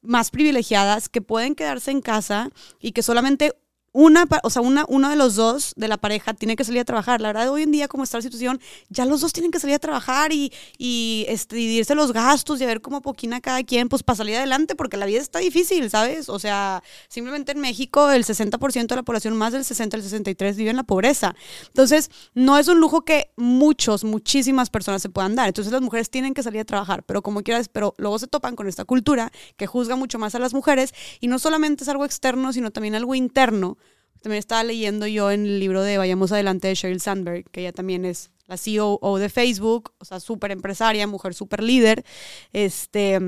más 0.00 0.30
privilegiadas 0.30 1.08
que 1.08 1.20
pueden 1.20 1.54
quedarse 1.54 1.90
en 1.90 2.00
casa 2.00 2.50
y 2.80 2.92
que 2.92 3.02
solamente 3.02 3.54
una, 3.98 4.28
o 4.44 4.50
sea, 4.50 4.62
una, 4.62 4.84
uno 4.86 5.10
de 5.10 5.16
los 5.16 5.34
dos 5.34 5.72
de 5.74 5.88
la 5.88 5.96
pareja 5.96 6.32
tiene 6.32 6.54
que 6.54 6.62
salir 6.62 6.82
a 6.82 6.84
trabajar. 6.84 7.20
La 7.20 7.30
verdad, 7.30 7.50
hoy 7.50 7.64
en 7.64 7.72
día, 7.72 7.88
como 7.88 8.04
está 8.04 8.18
la 8.18 8.22
situación, 8.22 8.60
ya 8.90 9.04
los 9.04 9.22
dos 9.22 9.32
tienen 9.32 9.50
que 9.50 9.58
salir 9.58 9.74
a 9.74 9.80
trabajar 9.80 10.32
y, 10.32 10.52
y 10.78 11.24
este, 11.26 11.56
dividirse 11.56 11.96
los 11.96 12.12
gastos 12.12 12.60
y 12.60 12.64
a 12.64 12.68
ver 12.68 12.80
cómo 12.80 13.02
poquina 13.02 13.40
cada 13.40 13.64
quien, 13.64 13.88
pues 13.88 14.04
para 14.04 14.18
salir 14.18 14.36
adelante, 14.36 14.76
porque 14.76 14.96
la 14.96 15.04
vida 15.04 15.18
está 15.18 15.40
difícil, 15.40 15.90
¿sabes? 15.90 16.28
O 16.28 16.38
sea, 16.38 16.80
simplemente 17.08 17.50
en 17.50 17.58
México 17.58 18.08
el 18.12 18.24
60% 18.24 18.86
de 18.86 18.94
la 18.94 19.02
población, 19.02 19.36
más 19.36 19.52
del 19.52 19.64
60 19.64 19.96
al 19.96 20.02
63, 20.04 20.56
vive 20.56 20.70
en 20.70 20.76
la 20.76 20.84
pobreza. 20.84 21.34
Entonces, 21.66 22.12
no 22.34 22.56
es 22.56 22.68
un 22.68 22.78
lujo 22.78 23.04
que 23.04 23.32
muchos, 23.34 24.04
muchísimas 24.04 24.70
personas 24.70 25.02
se 25.02 25.08
puedan 25.08 25.34
dar. 25.34 25.48
Entonces, 25.48 25.72
las 25.72 25.82
mujeres 25.82 26.08
tienen 26.08 26.34
que 26.34 26.44
salir 26.44 26.60
a 26.60 26.64
trabajar, 26.64 27.02
pero 27.02 27.20
como 27.20 27.42
quieras, 27.42 27.68
pero 27.68 27.96
luego 27.98 28.20
se 28.20 28.28
topan 28.28 28.54
con 28.54 28.68
esta 28.68 28.84
cultura 28.84 29.32
que 29.56 29.66
juzga 29.66 29.96
mucho 29.96 30.20
más 30.20 30.36
a 30.36 30.38
las 30.38 30.54
mujeres 30.54 30.94
y 31.18 31.26
no 31.26 31.40
solamente 31.40 31.82
es 31.82 31.88
algo 31.88 32.04
externo, 32.04 32.52
sino 32.52 32.70
también 32.70 32.94
algo 32.94 33.16
interno 33.16 33.76
también 34.20 34.38
estaba 34.38 34.64
leyendo 34.64 35.06
yo 35.06 35.30
en 35.30 35.46
el 35.46 35.60
libro 35.60 35.82
de 35.82 35.98
Vayamos 35.98 36.32
Adelante 36.32 36.68
de 36.68 36.74
Sheryl 36.74 37.00
Sandberg, 37.00 37.48
que 37.50 37.60
ella 37.60 37.72
también 37.72 38.04
es 38.04 38.30
la 38.46 38.56
CEO 38.56 38.98
de 39.18 39.28
Facebook, 39.28 39.92
o 39.98 40.04
sea, 40.04 40.20
súper 40.20 40.50
empresaria, 40.50 41.06
mujer 41.06 41.34
súper 41.34 41.62
líder, 41.62 42.04
este, 42.52 43.18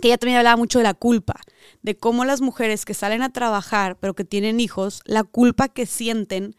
que 0.00 0.08
ella 0.08 0.18
también 0.18 0.38
hablaba 0.38 0.56
mucho 0.56 0.78
de 0.78 0.84
la 0.84 0.94
culpa, 0.94 1.40
de 1.82 1.96
cómo 1.96 2.24
las 2.24 2.40
mujeres 2.40 2.84
que 2.84 2.94
salen 2.94 3.22
a 3.22 3.32
trabajar, 3.32 3.98
pero 3.98 4.14
que 4.14 4.24
tienen 4.24 4.60
hijos, 4.60 5.02
la 5.04 5.24
culpa 5.24 5.68
que 5.68 5.86
sienten 5.86 6.54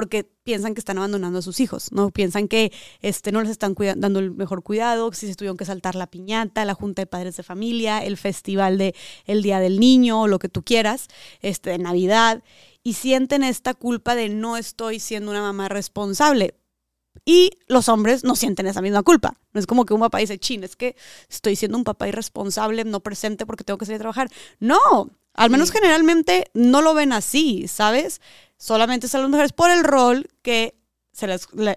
porque 0.00 0.24
piensan 0.24 0.72
que 0.72 0.78
están 0.78 0.96
abandonando 0.96 1.40
a 1.40 1.42
sus 1.42 1.60
hijos, 1.60 1.92
¿no? 1.92 2.10
Piensan 2.10 2.48
que 2.48 2.72
este, 3.02 3.32
no 3.32 3.42
les 3.42 3.50
están 3.50 3.74
dando 3.96 4.18
el 4.18 4.30
mejor 4.30 4.62
cuidado, 4.62 5.12
si 5.12 5.26
se 5.26 5.34
tuvieron 5.34 5.58
que 5.58 5.66
saltar 5.66 5.94
la 5.94 6.06
piñata, 6.06 6.64
la 6.64 6.72
junta 6.72 7.02
de 7.02 7.06
padres 7.06 7.36
de 7.36 7.42
familia, 7.42 8.02
el 8.02 8.16
festival 8.16 8.78
de 8.78 8.94
el 9.26 9.42
Día 9.42 9.60
del 9.60 9.78
Niño 9.78 10.22
o 10.22 10.26
lo 10.26 10.38
que 10.38 10.48
tú 10.48 10.62
quieras, 10.62 11.08
este, 11.42 11.68
de 11.68 11.78
Navidad 11.80 12.42
y 12.82 12.94
sienten 12.94 13.44
esta 13.44 13.74
culpa 13.74 14.14
de 14.14 14.30
no 14.30 14.56
estoy 14.56 15.00
siendo 15.00 15.32
una 15.32 15.42
mamá 15.42 15.68
responsable. 15.68 16.54
Y 17.26 17.50
los 17.66 17.90
hombres 17.90 18.24
no 18.24 18.36
sienten 18.36 18.68
esa 18.68 18.80
misma 18.80 19.02
culpa. 19.02 19.34
No 19.52 19.60
es 19.60 19.66
como 19.66 19.84
que 19.84 19.92
un 19.92 20.00
papá 20.00 20.16
dice, 20.16 20.38
chin, 20.38 20.64
es 20.64 20.76
que 20.76 20.96
estoy 21.28 21.56
siendo 21.56 21.76
un 21.76 21.84
papá 21.84 22.08
irresponsable, 22.08 22.84
no 22.84 23.00
presente 23.00 23.44
porque 23.44 23.64
tengo 23.64 23.76
que 23.76 23.84
salir 23.84 23.96
a 23.96 24.04
trabajar. 24.04 24.30
No, 24.60 25.10
al 25.34 25.50
menos 25.50 25.70
generalmente 25.70 26.50
no 26.54 26.80
lo 26.80 26.94
ven 26.94 27.12
así, 27.12 27.68
¿sabes? 27.68 28.22
Solamente 28.60 29.08
son 29.08 29.22
las 29.22 29.30
mujeres 29.30 29.54
por 29.54 29.70
el 29.70 29.82
rol 29.82 30.28
que 30.42 30.74
se 31.12 31.26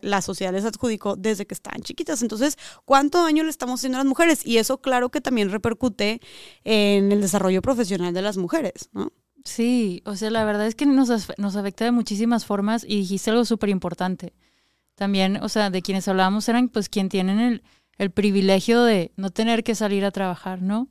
la, 0.02 0.22
sociedad 0.22 0.52
les 0.52 0.66
adjudicó 0.66 1.16
desde 1.16 1.48
que 1.48 1.54
estaban 1.54 1.82
chiquitas. 1.82 2.22
Entonces, 2.22 2.58
¿cuánto 2.84 3.24
daño 3.24 3.44
le 3.46 3.50
estamos 3.50 3.80
haciendo 3.80 3.98
a 3.98 4.02
las 4.02 4.06
mujeres? 4.06 4.46
Y 4.46 4.58
eso 4.58 4.82
claro 4.82 5.10
que 5.10 5.22
también 5.22 5.50
repercute 5.50 6.20
en 6.66 7.14
el 7.14 7.22
desarrollo 7.22 7.62
profesional 7.62 8.14
de 8.14 8.22
las 8.22 8.36
mujeres, 8.36 8.90
¿no? 8.92 9.14
Sí, 9.46 10.02
o 10.06 10.18
sea, 10.18 10.30
la 10.30 10.44
verdad 10.44 10.68
es 10.68 10.76
que 10.76 10.86
nos, 10.86 11.10
nos 11.38 11.56
afecta 11.56 11.86
de 11.86 11.92
muchísimas 11.92 12.46
formas 12.46 12.84
y 12.84 12.98
dijiste 12.98 13.32
algo 13.32 13.46
súper 13.46 13.70
importante. 13.70 14.34
También, 14.96 15.38
o 15.42 15.48
sea, 15.48 15.70
de 15.70 15.82
quienes 15.82 16.10
hablábamos 16.10 16.50
eran 16.50 16.68
pues 16.68 16.90
quien 16.90 17.08
tienen 17.08 17.40
el, 17.40 17.64
el 17.98 18.12
privilegio 18.12 18.84
de 18.84 19.14
no 19.16 19.30
tener 19.30 19.64
que 19.64 19.74
salir 19.74 20.04
a 20.04 20.12
trabajar, 20.12 20.62
¿no? 20.62 20.90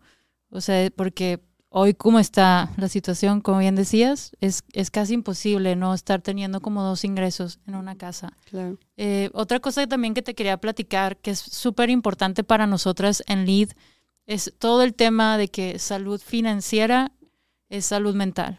O 0.49 0.63
sea, 0.63 0.91
porque 0.97 1.41
hoy 1.75 1.95
como 1.95 2.19
está 2.19 2.71
la 2.77 2.89
situación, 2.89 3.41
como 3.41 3.59
bien 3.59 3.75
decías, 3.75 4.37
es, 4.41 4.63
es 4.73 4.91
casi 4.91 5.15
imposible 5.15 5.75
no 5.75 5.95
estar 5.95 6.21
teniendo 6.21 6.61
como 6.61 6.83
dos 6.83 7.05
ingresos 7.05 7.59
en 7.67 7.75
una 7.75 7.97
casa. 7.97 8.37
Claro. 8.45 8.79
Eh, 8.97 9.31
otra 9.33 9.59
cosa 9.59 9.87
también 9.87 10.15
que 10.15 10.23
te 10.23 10.35
quería 10.35 10.59
platicar, 10.59 11.17
que 11.17 11.31
es 11.33 11.39
súper 11.39 11.89
importante 11.91 12.45
para 12.45 12.67
nosotras 12.67 13.23
en 13.27 13.47
LEAD, 13.47 13.71
es 14.27 14.53
todo 14.59 14.83
el 14.83 14.95
tema 14.95 15.39
de 15.39 15.49
que 15.49 15.79
salud 15.79 16.21
financiera 16.21 17.13
es 17.71 17.87
salud 17.87 18.15
mental. 18.15 18.59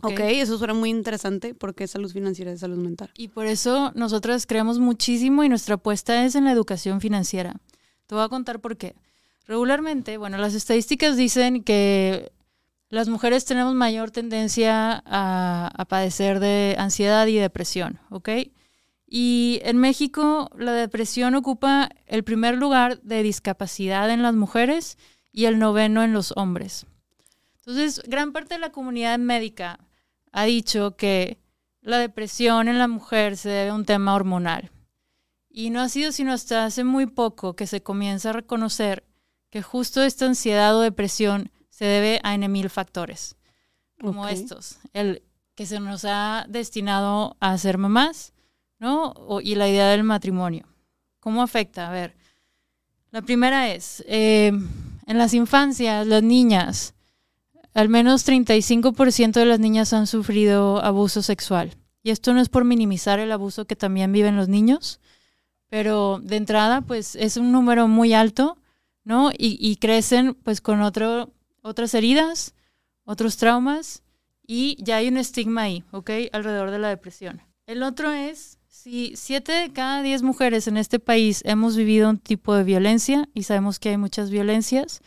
ok, 0.00 0.20
eso 0.20 0.56
suena 0.56 0.72
muy 0.72 0.88
interesante 0.88 1.54
porque 1.54 1.86
salud 1.86 2.10
financiera 2.10 2.50
es 2.50 2.60
salud 2.60 2.78
mental. 2.78 3.10
Y 3.14 3.28
por 3.28 3.46
eso 3.46 3.92
nosotras 3.94 4.46
creemos 4.46 4.78
muchísimo 4.78 5.44
y 5.44 5.50
nuestra 5.50 5.74
apuesta 5.74 6.24
es 6.24 6.34
en 6.34 6.44
la 6.44 6.52
educación 6.52 7.02
financiera. 7.02 7.54
Te 8.06 8.14
voy 8.14 8.24
a 8.24 8.28
contar 8.28 8.60
por 8.60 8.78
qué. 8.78 8.96
Regularmente, 9.46 10.16
bueno, 10.16 10.38
las 10.38 10.54
estadísticas 10.54 11.16
dicen 11.16 11.62
que 11.62 12.32
las 12.88 13.08
mujeres 13.08 13.44
tenemos 13.44 13.74
mayor 13.74 14.10
tendencia 14.10 15.02
a, 15.04 15.84
padecer 15.88 16.40
de 16.40 16.76
ansiedad 16.78 17.26
y 17.26 17.36
depresión, 17.36 17.98
¿ok? 18.10 18.28
Y 19.06 19.60
en 19.64 19.78
México 19.78 20.50
la 20.56 20.72
depresión 20.72 21.34
ocupa 21.34 21.90
el 22.06 22.24
primer 22.24 22.56
lugar 22.56 23.00
de 23.02 23.22
discapacidad 23.22 24.10
en 24.10 24.22
las 24.22 24.34
mujeres 24.34 24.96
y 25.30 25.44
el 25.44 25.58
noveno 25.58 26.02
en 26.02 26.12
los 26.12 26.32
hombres. 26.36 26.86
Entonces, 27.58 28.02
gran 28.06 28.32
parte 28.32 28.54
de 28.54 28.60
la 28.60 28.72
comunidad 28.72 29.18
médica 29.18 29.78
ha 30.32 30.44
dicho 30.44 30.96
que 30.96 31.38
la 31.80 31.98
depresión 31.98 32.68
en 32.68 32.78
la 32.78 32.88
mujer 32.88 33.36
se 33.36 33.50
debe 33.50 33.70
a 33.70 33.74
un 33.74 33.84
tema 33.84 34.14
hormonal. 34.14 34.70
Y 35.50 35.70
no 35.70 35.80
ha 35.80 35.88
sido 35.88 36.12
sino 36.12 36.32
hasta 36.32 36.64
hace 36.64 36.82
muy 36.82 37.06
poco 37.06 37.54
que 37.54 37.66
se 37.66 37.82
comienza 37.82 38.30
a 38.30 38.34
reconocer 38.34 39.04
que 39.54 39.62
justo 39.62 40.02
esta 40.02 40.26
ansiedad 40.26 40.76
o 40.76 40.80
depresión 40.80 41.48
se 41.70 41.84
debe 41.84 42.18
a 42.24 42.34
N 42.34 42.48
mil 42.48 42.68
factores, 42.70 43.36
como 44.00 44.26
estos, 44.26 44.78
el 44.92 45.22
que 45.54 45.64
se 45.64 45.78
nos 45.78 46.04
ha 46.04 46.44
destinado 46.48 47.36
a 47.38 47.56
ser 47.56 47.78
mamás, 47.78 48.32
¿no? 48.80 49.14
y 49.44 49.54
la 49.54 49.68
idea 49.68 49.90
del 49.90 50.02
matrimonio. 50.02 50.66
¿Cómo 51.20 51.40
afecta? 51.40 51.86
A 51.86 51.92
ver, 51.92 52.16
la 53.12 53.22
primera 53.22 53.72
es, 53.72 54.02
eh, 54.08 54.50
en 55.06 55.18
las 55.18 55.34
infancias, 55.34 56.04
las 56.04 56.24
niñas 56.24 56.94
al 57.74 57.88
menos 57.88 58.26
35% 58.26 59.34
de 59.34 59.46
las 59.46 59.60
niñas 59.60 59.92
han 59.92 60.08
sufrido 60.08 60.82
abuso 60.82 61.22
sexual. 61.22 61.76
Y 62.02 62.10
esto 62.10 62.34
no 62.34 62.40
es 62.40 62.48
por 62.48 62.64
minimizar 62.64 63.20
el 63.20 63.30
abuso 63.30 63.66
que 63.66 63.76
también 63.76 64.10
viven 64.10 64.34
los 64.34 64.48
niños, 64.48 64.98
pero 65.68 66.18
de 66.20 66.38
entrada, 66.38 66.80
pues 66.80 67.14
es 67.14 67.36
un 67.36 67.52
número 67.52 67.86
muy 67.86 68.14
alto, 68.14 68.58
¿no? 69.04 69.30
Y, 69.36 69.76
crecen 69.76 70.34
pues 70.34 70.60
con 70.60 70.80
otras 70.80 71.94
heridas, 71.94 72.54
otros 73.04 73.36
traumas, 73.36 74.02
y 74.46 74.76
ya 74.82 74.96
hay 74.96 75.08
un 75.08 75.16
estigma 75.16 75.62
ahí, 75.62 75.84
¿ok? 75.90 76.10
Alrededor 76.32 76.70
de 76.70 76.78
la 76.78 76.88
depresión. 76.88 77.40
El 77.66 77.82
otro 77.82 78.12
es 78.12 78.58
Si 78.68 79.14
siete 79.16 79.52
de 79.52 79.72
cada 79.72 80.02
diez 80.02 80.22
mujeres 80.22 80.66
en 80.66 80.76
este 80.76 80.98
país 80.98 81.42
hemos 81.46 81.76
vivido 81.76 82.10
un 82.10 82.18
tipo 82.18 82.54
de 82.54 82.64
violencia 82.64 83.28
y 83.32 83.44
sabemos 83.44 83.78
que 83.78 83.90
hay 83.90 83.96
muchas 83.96 84.30
violencias, 84.30 85.00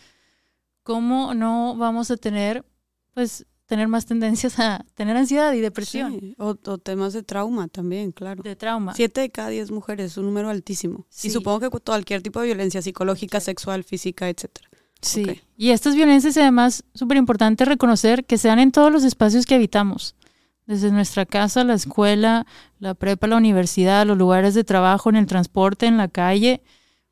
¿cómo 0.82 1.36
no 1.36 1.76
vamos 1.76 2.10
a 2.10 2.18
tener, 2.18 2.66
pues, 3.14 3.46
tener 3.68 3.88
más 3.88 4.06
tendencias 4.06 4.58
a 4.60 4.84
tener 4.96 5.16
ansiedad 5.16 5.54
y 5.54 5.60
depresión? 5.62 6.18
Sí, 6.20 6.36
O, 6.40 6.56
o 6.66 6.78
temas 6.80 7.14
de 7.14 7.22
trauma 7.22 7.68
también, 7.68 8.12
claro. 8.12 8.42
De 8.42 8.56
trauma. 8.56 8.94
Siete 8.96 9.22
de 9.22 9.30
cada 9.30 9.50
diez 9.50 9.70
mujeres, 9.70 10.12
es 10.14 10.18
un 10.18 10.26
número 10.26 10.50
altísimo. 10.50 11.06
Sí. 11.10 11.28
Y 11.28 11.32
supongo 11.32 11.60
que 11.60 11.70
cu- 11.70 11.82
cualquier 11.86 12.22
tipo 12.24 12.40
de 12.40 12.48
violencia 12.48 12.82
psicológica, 12.82 13.40
sexual, 13.40 13.84
física, 13.84 14.28
etcétera. 14.30 14.70
Sí. 15.02 15.42
Y 15.56 15.70
estas 15.70 15.96
violencias, 15.96 16.36
además, 16.38 16.84
súper 16.96 17.18
importante 17.18 17.66
reconocer 17.66 18.26
que 18.26 18.40
se 18.40 18.48
dan 18.48 18.58
en 18.60 18.72
todos 18.72 18.92
los 18.92 19.04
espacios 19.04 19.46
que 19.46 19.54
habitamos. 19.56 20.16
Desde 20.66 20.92
nuestra 20.92 21.26
casa, 21.26 21.64
la 21.64 21.76
escuela, 21.76 22.46
la 22.80 22.94
prepa, 22.94 23.28
la 23.28 23.38
universidad, 23.38 24.06
los 24.08 24.18
lugares 24.18 24.54
de 24.56 24.64
trabajo, 24.64 25.10
en 25.10 25.16
el 25.18 25.26
transporte, 25.26 25.86
en 25.86 25.98
la 25.98 26.08
calle. 26.08 26.62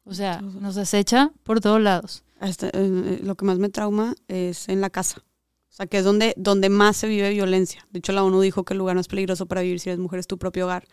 O 0.03 0.14
sea, 0.14 0.41
nos 0.41 0.78
acecha 0.78 1.32
por 1.43 1.62
todos 1.62 1.80
lados. 1.82 2.24
Hasta, 2.39 2.70
eh, 2.74 3.20
lo 3.24 3.36
que 3.36 3.45
más 3.45 3.58
me 3.60 3.70
trauma 3.70 4.14
es 4.28 4.68
en 4.68 4.82
la 4.82 4.89
casa. 4.89 5.22
O 5.76 5.78
sea, 5.78 5.88
que 5.88 5.97
es 5.97 6.05
donde, 6.05 6.34
donde 6.38 6.69
más 6.69 6.95
se 6.95 7.05
vive 7.05 7.30
violencia. 7.32 7.86
De 7.91 7.99
hecho, 7.99 8.13
la 8.13 8.23
ONU 8.23 8.39
dijo 8.39 8.63
que 8.63 8.73
el 8.73 8.78
lugar 8.78 8.95
más 8.95 9.09
peligroso 9.09 9.45
para 9.45 9.59
vivir 9.59 9.82
si 9.82 9.89
eres 9.89 9.99
mujer 9.99 10.19
es 10.19 10.26
tu 10.26 10.38
propio 10.38 10.63
hogar, 10.63 10.88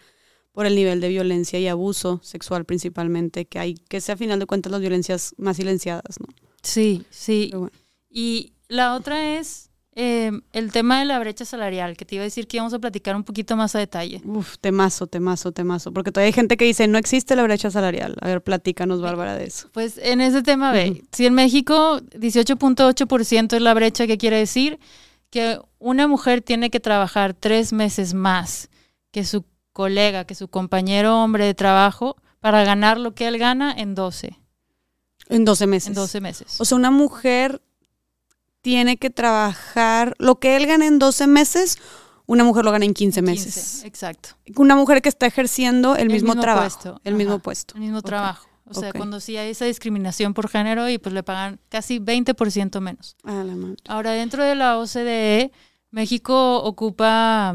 por 0.51 0.67
el 0.67 0.75
nivel 0.75 1.01
de 1.01 1.09
violencia 1.09 1.61
y 1.61 1.69
abuso 1.69 2.19
sexual 2.25 2.65
principalmente 2.65 3.45
que 3.45 3.61
hay, 3.61 3.75
que 3.75 3.99
es 3.99 4.11
a 4.11 4.17
final 4.17 4.41
de 4.41 4.47
cuentas 4.47 4.73
las 4.73 4.81
violencias 4.81 5.37
más 5.39 5.57
silenciadas, 5.57 6.19
¿no? 6.19 6.27
Sí, 6.65 7.05
sí. 7.11 7.53
Bueno. 7.53 7.71
Y 8.11 8.55
la 8.67 8.97
otra 8.97 9.39
es 9.39 9.71
eh, 9.95 10.33
el 10.53 10.73
tema 10.73 10.99
de 11.01 11.05
la 11.05 11.19
brecha 11.19 11.45
salarial, 11.45 11.97
que 11.97 12.05
te 12.05 12.15
iba 12.15 12.23
a 12.23 12.25
decir 12.25 12.47
que 12.47 12.57
íbamos 12.57 12.73
a 12.73 12.79
platicar 12.79 13.15
un 13.15 13.25
poquito 13.25 13.57
más 13.57 13.75
a 13.75 13.79
detalle. 13.79 14.23
Uf, 14.25 14.57
temazo, 14.59 15.07
temazo, 15.07 15.53
temazo. 15.53 15.93
Porque 15.93 16.11
todavía 16.13 16.29
hay 16.29 16.33
gente 16.33 16.57
que 16.57 16.65
dice, 16.65 16.89
no 16.89 16.97
existe 16.99 17.37
la 17.37 17.43
brecha 17.43 17.71
salarial. 17.71 18.17
A 18.23 18.27
ver, 18.29 18.43
platícanos, 18.43 19.03
Bárbara, 19.03 19.37
de 19.37 19.45
eso. 19.45 19.69
Pues 19.73 19.99
en 19.99 20.21
ese 20.21 20.43
tema, 20.43 20.73
ve, 20.73 21.03
si 21.13 21.27
en 21.27 21.35
México 21.35 22.01
18.8% 22.13 23.55
es 23.55 23.63
la 23.63 23.75
brecha, 23.75 24.07
¿qué 24.07 24.19
quiere 24.19 24.39
decir? 24.39 24.79
Que 25.31 25.59
una 25.79 26.09
mujer 26.09 26.43
tiene 26.43 26.71
que 26.71 26.81
trabajar 26.81 27.35
tres 27.35 27.73
meses 27.73 28.15
más 28.15 28.71
que 29.11 29.25
su 29.25 29.45
colega, 29.73 30.25
que 30.25 30.35
su 30.35 30.49
compañero 30.49 31.23
hombre 31.23 31.45
de 31.45 31.55
trabajo, 31.55 32.17
para 32.41 32.65
ganar 32.65 32.99
lo 32.99 33.15
que 33.15 33.29
él 33.29 33.39
gana 33.39 33.73
en 33.77 33.95
12, 33.95 34.39
En 35.29 35.45
12 35.45 35.67
meses. 35.67 35.89
en 35.89 35.95
12 35.95 36.21
meses. 36.21 36.61
O 36.61 36.65
sea, 36.65 36.77
una 36.77 36.91
mujer 36.91 37.63
tiene 38.63 38.97
que 38.97 39.11
trabajar 39.11 40.15
lo 40.19 40.37
que 40.39 40.57
él 40.57 40.67
gana 40.67 40.87
en 40.87 40.99
12 40.99 41.27
meses, 41.27 41.79
una 42.27 42.45
mujer 42.45 42.65
lo 42.65 42.73
gana 42.73 42.85
en 42.85 42.95
15 42.95 43.19
En 43.19 43.27
meses. 43.27 43.85
exacto. 43.85 44.31
Una 44.57 44.77
mujer 44.77 45.03
que 45.03 45.09
está 45.09 45.27
ejerciendo 45.27 45.97
el, 45.97 46.03
El 46.03 46.09
mismo, 46.09 46.29
mismo 46.31 46.41
trabajo, 46.43 46.69
puesto, 46.69 47.01
el 47.05 47.15
mismo 47.15 47.39
puesto. 47.41 47.75
El 47.75 47.81
mismo 47.83 48.01
trabajo. 48.01 48.49
O 48.65 48.75
sea, 48.75 48.93
cuando 48.93 49.21
sí 49.21 49.37
hay 49.37 49.51
esa 49.51 49.67
discriminación 49.67 50.33
por 50.33 50.49
género 50.49 50.89
y 50.89 50.97
pues 50.97 51.13
le 51.13 51.23
pagan 51.23 51.61
casi 51.69 51.99
20% 51.99 52.81
menos. 52.81 53.17
A 53.25 53.45
la 53.45 53.55
madre. 53.55 53.77
Ahora, 53.87 54.13
dentro 54.13 54.43
de 54.45 54.55
la 54.55 54.79
OCDE, 54.79 55.53
México 55.91 56.63
ocupa 56.63 57.55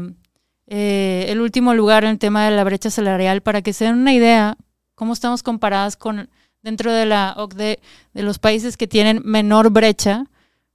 eh, 0.68 1.26
el 1.28 1.40
último 1.40 1.74
lugar 1.74 2.04
en 2.04 2.10
el 2.10 2.18
tema 2.18 2.44
de 2.44 2.52
la 2.54 2.62
brecha 2.62 2.90
salarial. 2.90 3.40
Para 3.40 3.62
que 3.62 3.72
se 3.72 3.86
den 3.86 3.96
una 3.96 4.12
idea, 4.12 4.56
cómo 4.94 5.12
estamos 5.12 5.42
comparadas 5.42 5.96
con 5.96 6.28
dentro 6.62 6.92
de 6.92 7.06
la 7.06 7.34
OCDE, 7.36 7.80
de 8.12 8.22
los 8.22 8.38
países 8.38 8.76
que 8.76 8.86
tienen 8.86 9.22
menor 9.24 9.70
brecha, 9.70 10.26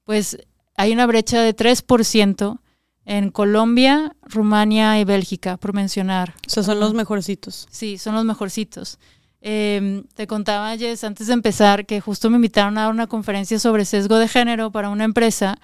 pues 0.03 0.37
hay 0.75 0.91
una 0.91 1.05
brecha 1.05 1.41
de 1.41 1.55
3% 1.55 2.59
en 3.05 3.31
Colombia, 3.31 4.15
Rumania 4.21 4.99
y 4.99 5.03
Bélgica, 5.03 5.57
por 5.57 5.73
mencionar. 5.73 6.35
O 6.47 6.49
sea, 6.49 6.63
son 6.63 6.79
los 6.79 6.93
mejorcitos. 6.93 7.67
Sí, 7.69 7.97
son 7.97 8.15
los 8.15 8.25
mejorcitos. 8.25 8.99
Eh, 9.41 10.03
te 10.15 10.25
contaba, 10.25 10.77
Jess, 10.77 11.03
antes 11.03 11.27
de 11.27 11.33
empezar, 11.33 11.85
que 11.85 11.99
justo 11.99 12.29
me 12.29 12.37
invitaron 12.37 12.77
a 12.77 12.83
dar 12.83 12.91
una 12.91 13.07
conferencia 13.07 13.59
sobre 13.59 13.83
sesgo 13.83 14.17
de 14.17 14.29
género 14.29 14.71
para 14.71 14.89
una 14.89 15.03
empresa 15.03 15.59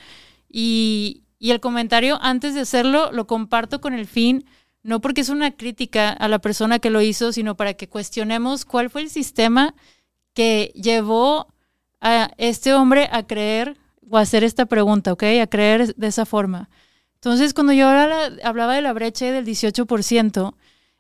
y, 0.49 1.23
y 1.39 1.51
el 1.51 1.61
comentario 1.61 2.19
antes 2.21 2.53
de 2.53 2.59
hacerlo 2.59 3.11
lo 3.13 3.25
comparto 3.25 3.79
con 3.79 3.93
el 3.93 4.05
fin, 4.05 4.43
no 4.83 4.99
porque 4.99 5.21
es 5.21 5.29
una 5.29 5.51
crítica 5.51 6.09
a 6.09 6.27
la 6.27 6.39
persona 6.39 6.79
que 6.79 6.89
lo 6.89 7.01
hizo, 7.01 7.31
sino 7.31 7.55
para 7.55 7.73
que 7.73 7.87
cuestionemos 7.87 8.65
cuál 8.65 8.89
fue 8.89 9.01
el 9.01 9.09
sistema 9.09 9.73
que 10.33 10.73
llevó 10.75 11.47
a 12.01 12.31
este 12.37 12.73
hombre 12.73 13.07
a 13.11 13.23
creer 13.23 13.77
o 14.09 14.17
hacer 14.17 14.43
esta 14.43 14.65
pregunta, 14.65 15.13
¿ok? 15.13 15.23
A 15.41 15.47
creer 15.47 15.95
de 15.95 16.07
esa 16.07 16.25
forma. 16.25 16.69
Entonces, 17.15 17.53
cuando 17.53 17.73
yo 17.73 17.87
hablaba, 17.87 18.29
hablaba 18.43 18.75
de 18.75 18.81
la 18.81 18.93
brecha 18.93 19.25
del 19.31 19.45
18%, 19.45 20.55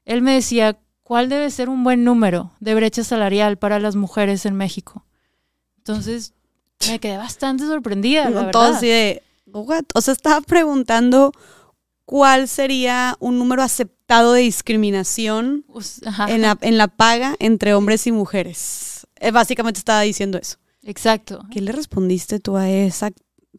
él 0.05 0.21
me 0.21 0.33
decía, 0.33 0.77
¿cuál 1.03 1.29
debe 1.29 1.49
ser 1.49 1.69
un 1.69 1.83
buen 1.83 2.03
número 2.03 2.51
de 2.59 2.75
brecha 2.75 3.03
salarial 3.03 3.57
para 3.57 3.79
las 3.79 3.95
mujeres 3.95 4.45
en 4.45 4.55
México? 4.55 5.05
Entonces, 5.77 6.33
me 6.87 6.99
quedé 6.99 7.17
bastante 7.17 7.65
sorprendida, 7.65 8.25
la 8.29 8.41
No, 8.45 8.51
Todo 8.51 8.63
verdad. 8.63 8.77
así 8.77 8.87
de, 8.87 9.23
"What?". 9.47 9.85
O 9.95 10.01
sea, 10.01 10.13
estaba 10.13 10.41
preguntando 10.41 11.31
cuál 12.05 12.47
sería 12.47 13.15
un 13.19 13.37
número 13.37 13.61
aceptado 13.63 14.33
de 14.33 14.41
discriminación 14.41 15.65
en 16.27 16.41
la, 16.41 16.57
en 16.61 16.77
la 16.77 16.87
paga 16.87 17.35
entre 17.39 17.73
hombres 17.73 18.07
y 18.07 18.11
mujeres. 18.11 19.07
Eh, 19.19 19.31
básicamente 19.31 19.77
estaba 19.79 20.01
diciendo 20.01 20.37
eso. 20.37 20.57
Exacto. 20.89 21.45
¿Qué 21.51 21.61
le 21.61 21.71
respondiste 21.71 22.39
tú 22.39 22.57
a 22.57 22.67
esa 22.67 23.11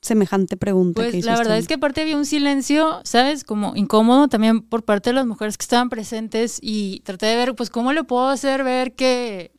semejante 0.03 0.57
pregunta 0.57 1.03
que 1.03 1.11
Pues 1.11 1.19
hizo 1.21 1.31
la 1.31 1.37
verdad 1.37 1.59
es 1.59 1.69
que 1.69 1.75
aparte 1.75 2.01
había 2.01 2.17
un 2.17 2.27
silencio, 2.27 3.01
¿sabes? 3.05 3.45
Como 3.45 3.77
incómodo 3.77 4.27
también 4.27 4.63
por 4.63 4.85
parte 4.85 5.11
de 5.11 5.15
las 5.15 5.27
mujeres 5.27 5.57
que 5.57 5.63
estaban 5.63 5.91
presentes 5.91 6.59
y 6.61 7.01
traté 7.01 7.27
de 7.27 7.37
ver, 7.37 7.55
pues, 7.55 7.71
¿cómo 7.71 7.93
le 7.93 8.03
puedo 8.03 8.29
hacer 8.29 8.65
ver 8.65 8.95
que... 8.95 9.53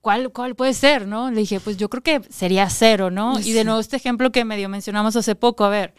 ¿Cuál, 0.00 0.30
¿Cuál 0.30 0.54
puede 0.54 0.72
ser, 0.72 1.08
no? 1.08 1.30
Le 1.32 1.40
dije, 1.40 1.58
pues 1.58 1.76
yo 1.76 1.90
creo 1.90 2.02
que 2.02 2.22
sería 2.30 2.70
cero, 2.70 3.10
¿no? 3.10 3.40
Y 3.40 3.52
de 3.52 3.64
nuevo 3.64 3.80
este 3.80 3.96
ejemplo 3.96 4.30
que 4.30 4.44
medio 4.44 4.68
mencionamos 4.68 5.16
hace 5.16 5.34
poco, 5.34 5.64
a 5.64 5.68
ver, 5.68 5.94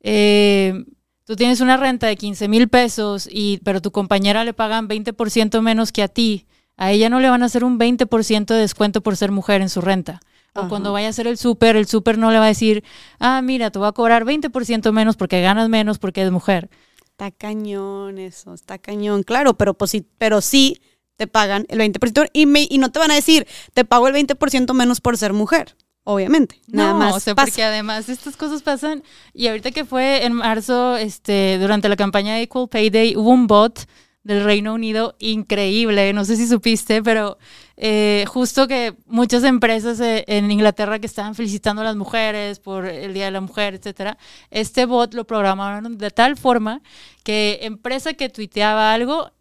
eh, 0.00 0.84
tú 1.24 1.36
tienes 1.36 1.60
una 1.60 1.76
renta 1.76 2.06
de 2.06 2.16
15 2.16 2.48
mil 2.48 2.68
pesos, 2.68 3.28
y, 3.30 3.58
pero 3.58 3.82
tu 3.82 3.92
compañera 3.92 4.44
le 4.44 4.54
pagan 4.54 4.88
20% 4.88 5.60
menos 5.60 5.92
que 5.92 6.02
a 6.02 6.08
ti, 6.08 6.46
a 6.78 6.92
ella 6.92 7.10
no 7.10 7.20
le 7.20 7.28
van 7.28 7.42
a 7.42 7.46
hacer 7.46 7.64
un 7.64 7.78
20% 7.78 8.46
de 8.46 8.60
descuento 8.60 9.02
por 9.02 9.16
ser 9.16 9.30
mujer 9.30 9.60
en 9.60 9.68
su 9.68 9.82
renta. 9.82 10.20
O 10.54 10.60
Ajá. 10.60 10.68
cuando 10.68 10.92
vaya 10.92 11.08
a 11.08 11.10
hacer 11.10 11.26
el 11.26 11.36
súper, 11.36 11.76
el 11.76 11.86
súper 11.86 12.16
no 12.16 12.30
le 12.30 12.38
va 12.38 12.44
a 12.46 12.48
decir, 12.48 12.82
ah, 13.18 13.42
mira, 13.42 13.70
te 13.70 13.78
voy 13.78 13.88
a 13.88 13.92
cobrar 13.92 14.24
20% 14.24 14.90
menos 14.92 15.16
porque 15.16 15.42
ganas 15.42 15.68
menos 15.68 15.98
porque 15.98 16.22
eres 16.22 16.32
mujer. 16.32 16.70
Está 17.02 17.30
cañón 17.32 18.18
eso, 18.18 18.54
está 18.54 18.78
cañón. 18.78 19.24
Claro, 19.24 19.54
pero, 19.54 19.74
pues, 19.74 19.90
sí, 19.90 20.06
pero 20.18 20.40
sí 20.40 20.80
te 21.16 21.26
pagan 21.26 21.66
el 21.68 21.80
20% 21.80 22.30
y, 22.32 22.46
me, 22.46 22.66
y 22.70 22.78
no 22.78 22.90
te 22.92 23.00
van 23.00 23.10
a 23.10 23.16
decir, 23.16 23.46
te 23.74 23.84
pago 23.84 24.06
el 24.06 24.14
20% 24.14 24.72
menos 24.72 25.00
por 25.00 25.18
ser 25.18 25.32
mujer. 25.32 25.76
Obviamente. 26.04 26.62
Nada 26.68 26.92
no, 26.92 26.98
más. 27.00 27.16
o 27.16 27.20
sea, 27.20 27.34
pasa. 27.34 27.46
porque 27.46 27.62
además 27.64 28.08
estas 28.08 28.36
cosas 28.36 28.62
pasan. 28.62 29.02
Y 29.34 29.48
ahorita 29.48 29.72
que 29.72 29.84
fue 29.84 30.24
en 30.24 30.32
marzo, 30.32 30.96
este, 30.96 31.58
durante 31.60 31.88
la 31.88 31.96
campaña 31.96 32.34
de 32.34 32.42
Equal 32.42 32.68
Pay 32.68 32.88
Day, 32.88 33.16
hubo 33.16 33.28
un 33.28 33.46
bot 33.46 33.86
del 34.28 34.44
Reino 34.44 34.74
Unido 34.74 35.16
increíble. 35.18 36.12
No 36.12 36.26
sé 36.26 36.36
si 36.36 36.46
supiste, 36.46 37.02
pero 37.02 37.38
eh, 37.78 38.26
justo 38.28 38.68
que 38.68 38.94
muchas 39.06 39.42
empresas 39.42 39.98
eh, 40.00 40.24
en 40.28 40.50
Inglaterra 40.50 40.98
que 40.98 41.06
estaban 41.06 41.34
felicitando 41.34 41.80
a 41.80 41.86
las 41.86 41.96
mujeres 41.96 42.60
por 42.60 42.84
el 42.84 43.14
Día 43.14 43.24
de 43.24 43.30
la 43.30 43.40
Mujer, 43.40 43.74
etcétera, 43.74 44.18
este 44.50 44.84
bot 44.84 45.14
lo 45.14 45.26
programaron 45.26 45.96
de 45.96 46.10
tal 46.10 46.36
forma 46.36 46.82
que 47.24 47.60
empresa 47.62 48.12
que 48.12 48.28
tuiteaba 48.28 48.92
algo, 48.92 49.32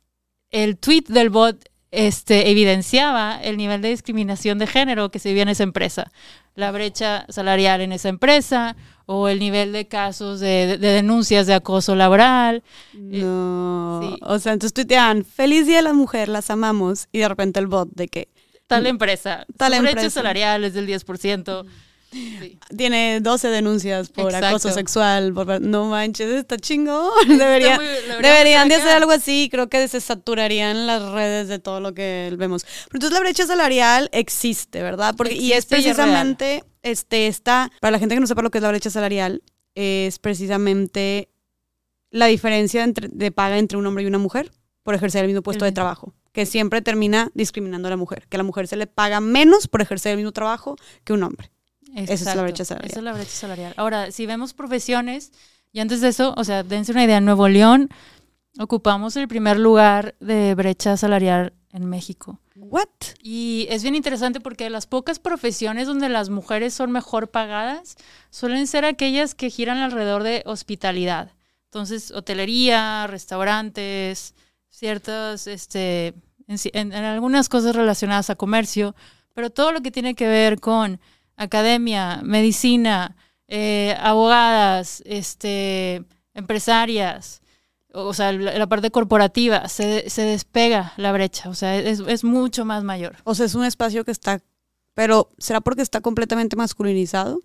el 0.51 0.77
tweet 0.77 1.03
del 1.09 1.29
bot 1.29 1.69
este, 1.91 2.49
evidenciaba 2.49 3.41
el 3.43 3.57
nivel 3.57 3.81
de 3.81 3.89
discriminación 3.89 4.57
de 4.57 4.67
género 4.67 5.11
que 5.11 5.19
se 5.19 5.29
vivía 5.29 5.43
en 5.43 5.49
esa 5.49 5.63
empresa, 5.63 6.11
la 6.55 6.71
brecha 6.71 7.25
salarial 7.27 7.81
en 7.81 7.91
esa 7.91 8.07
empresa 8.07 8.77
o 9.09 9.27
el 9.29 9.39
nivel 9.39 9.71
de 9.71 9.87
casos 9.87 10.39
de, 10.39 10.77
de 10.77 10.87
denuncias 10.89 11.47
de 11.47 11.53
acoso 11.55 11.95
laboral. 11.95 12.61
No. 12.93 14.01
sí. 14.03 14.19
O 14.21 14.37
sea, 14.39 14.53
entonces 14.53 14.73
tuitean, 14.73 15.23
feliz 15.25 15.65
día 15.65 15.77
de 15.77 15.83
la 15.83 15.93
mujer, 15.93 16.29
las 16.29 16.49
amamos. 16.49 17.07
Y 17.11 17.19
de 17.19 17.29
repente 17.29 17.59
el 17.59 17.67
bot 17.67 17.89
de 17.93 18.07
que 18.07 18.27
Tal 18.67 18.85
empresa, 18.85 19.45
Tal 19.55 19.73
su 19.73 19.79
brecha 19.79 19.91
empresa. 19.91 20.09
salarial 20.19 20.63
es 20.65 20.73
del 20.73 20.87
10%. 20.87 21.65
Sí. 22.09 22.57
tiene 22.77 23.19
12 23.21 23.49
denuncias 23.49 24.07
por 24.09 24.27
Exacto. 24.27 24.47
acoso 24.47 24.71
sexual. 24.71 25.33
por- 25.33 25.59
no 25.61 25.85
manches, 25.85 26.29
está 26.29 26.57
chingón. 26.57 27.11
Debería, 27.27 27.75
muy- 27.75 27.85
deberíamos 27.85 28.21
deberían 28.23 28.69
de 28.69 28.75
hacer 28.75 28.89
algo 28.95 29.11
así. 29.11 29.49
Creo 29.51 29.67
que 29.67 29.87
se 29.89 29.99
saturarían 29.99 30.87
las 30.87 31.01
redes 31.11 31.47
de 31.49 31.59
todo 31.59 31.79
lo 31.81 31.93
que 31.93 32.33
vemos. 32.37 32.63
Pero 32.63 32.89
entonces 32.93 33.11
la 33.13 33.19
brecha 33.19 33.45
salarial 33.45 34.09
existe, 34.13 34.81
¿verdad? 34.81 35.15
Porque, 35.17 35.35
y 35.35 35.51
es 35.51 35.65
y 35.65 35.67
precisamente 35.67 36.63
este, 36.91 37.27
esta, 37.27 37.71
para 37.79 37.91
la 37.91 37.99
gente 37.99 38.15
que 38.15 38.21
no 38.21 38.27
sepa 38.27 38.41
lo 38.41 38.51
que 38.51 38.57
es 38.57 38.61
la 38.61 38.69
brecha 38.69 38.89
salarial, 38.89 39.43
es 39.75 40.19
precisamente 40.19 41.29
la 42.09 42.27
diferencia 42.27 42.83
entre, 42.83 43.09
de 43.09 43.31
paga 43.31 43.57
entre 43.57 43.77
un 43.77 43.85
hombre 43.85 44.03
y 44.03 44.07
una 44.07 44.17
mujer 44.17 44.51
por 44.83 44.95
ejercer 44.95 45.21
el 45.23 45.27
mismo 45.27 45.43
puesto 45.43 45.65
de 45.65 45.71
trabajo, 45.71 46.13
que 46.31 46.45
siempre 46.45 46.81
termina 46.81 47.29
discriminando 47.33 47.87
a 47.87 47.91
la 47.91 47.97
mujer, 47.97 48.27
que 48.29 48.37
a 48.37 48.39
la 48.39 48.43
mujer 48.43 48.67
se 48.67 48.77
le 48.77 48.87
paga 48.87 49.19
menos 49.19 49.67
por 49.67 49.81
ejercer 49.81 50.11
el 50.11 50.17
mismo 50.17 50.31
trabajo 50.31 50.77
que 51.03 51.13
un 51.13 51.23
hombre. 51.23 51.51
Esa 51.95 52.01
es 52.01 52.07
la 52.07 52.31
Exacto, 52.31 52.43
brecha 52.43 52.65
salarial. 52.65 52.91
Esa 52.91 52.99
es 52.99 53.03
la 53.03 53.13
brecha 53.13 53.31
salarial. 53.31 53.73
Ahora, 53.77 54.11
si 54.11 54.25
vemos 54.25 54.53
profesiones, 54.53 55.31
y 55.73 55.79
antes 55.79 56.01
de 56.01 56.09
eso, 56.09 56.33
o 56.37 56.43
sea, 56.43 56.63
dense 56.63 56.91
una 56.91 57.03
idea, 57.03 57.17
en 57.17 57.25
Nuevo 57.25 57.47
León 57.47 57.89
Ocupamos 58.59 59.15
el 59.17 59.27
primer 59.27 59.59
lugar 59.59 60.15
de 60.19 60.55
brecha 60.55 60.97
salarial 60.97 61.53
en 61.71 61.85
México. 61.85 62.39
What? 62.69 62.89
Y 63.21 63.67
es 63.69 63.83
bien 63.83 63.95
interesante 63.95 64.39
porque 64.39 64.69
las 64.69 64.87
pocas 64.87 65.19
profesiones 65.19 65.87
donde 65.87 66.09
las 66.09 66.29
mujeres 66.29 66.73
son 66.73 66.91
mejor 66.91 67.29
pagadas 67.29 67.95
suelen 68.29 68.67
ser 68.67 68.83
aquellas 68.85 69.35
que 69.35 69.49
giran 69.49 69.77
alrededor 69.77 70.23
de 70.23 70.43
hospitalidad. 70.45 71.31
Entonces, 71.65 72.11
hotelería, 72.11 73.07
restaurantes, 73.07 74.35
ciertas, 74.69 75.47
este, 75.47 76.13
en, 76.47 76.93
algunas 76.93 77.49
cosas 77.49 77.75
relacionadas 77.75 78.29
a 78.29 78.35
comercio, 78.35 78.95
pero 79.33 79.49
todo 79.49 79.71
lo 79.71 79.81
que 79.81 79.91
tiene 79.91 80.15
que 80.15 80.27
ver 80.27 80.59
con 80.59 80.99
academia, 81.35 82.21
medicina, 82.23 83.15
eh, 83.47 83.95
abogadas, 83.99 85.01
este, 85.05 86.03
empresarias, 86.33 87.41
o 88.05 88.13
sea, 88.13 88.31
la, 88.31 88.67
parte 88.67 88.91
corporativa, 88.91 89.67
se, 89.67 90.09
se, 90.09 90.21
despega 90.23 90.93
la 90.97 91.11
brecha, 91.11 91.49
o 91.49 91.53
sea, 91.53 91.77
es, 91.77 91.99
es, 91.99 92.23
mucho 92.23 92.65
más 92.65 92.83
mayor. 92.83 93.15
O 93.23 93.35
sea, 93.35 93.45
es 93.45 93.55
un 93.55 93.65
espacio 93.65 94.05
que 94.05 94.11
está, 94.11 94.41
pero 94.93 95.29
¿será 95.37 95.61
porque 95.61 95.81
está 95.81 96.01
completamente 96.01 96.55
masculinizado? 96.55 97.39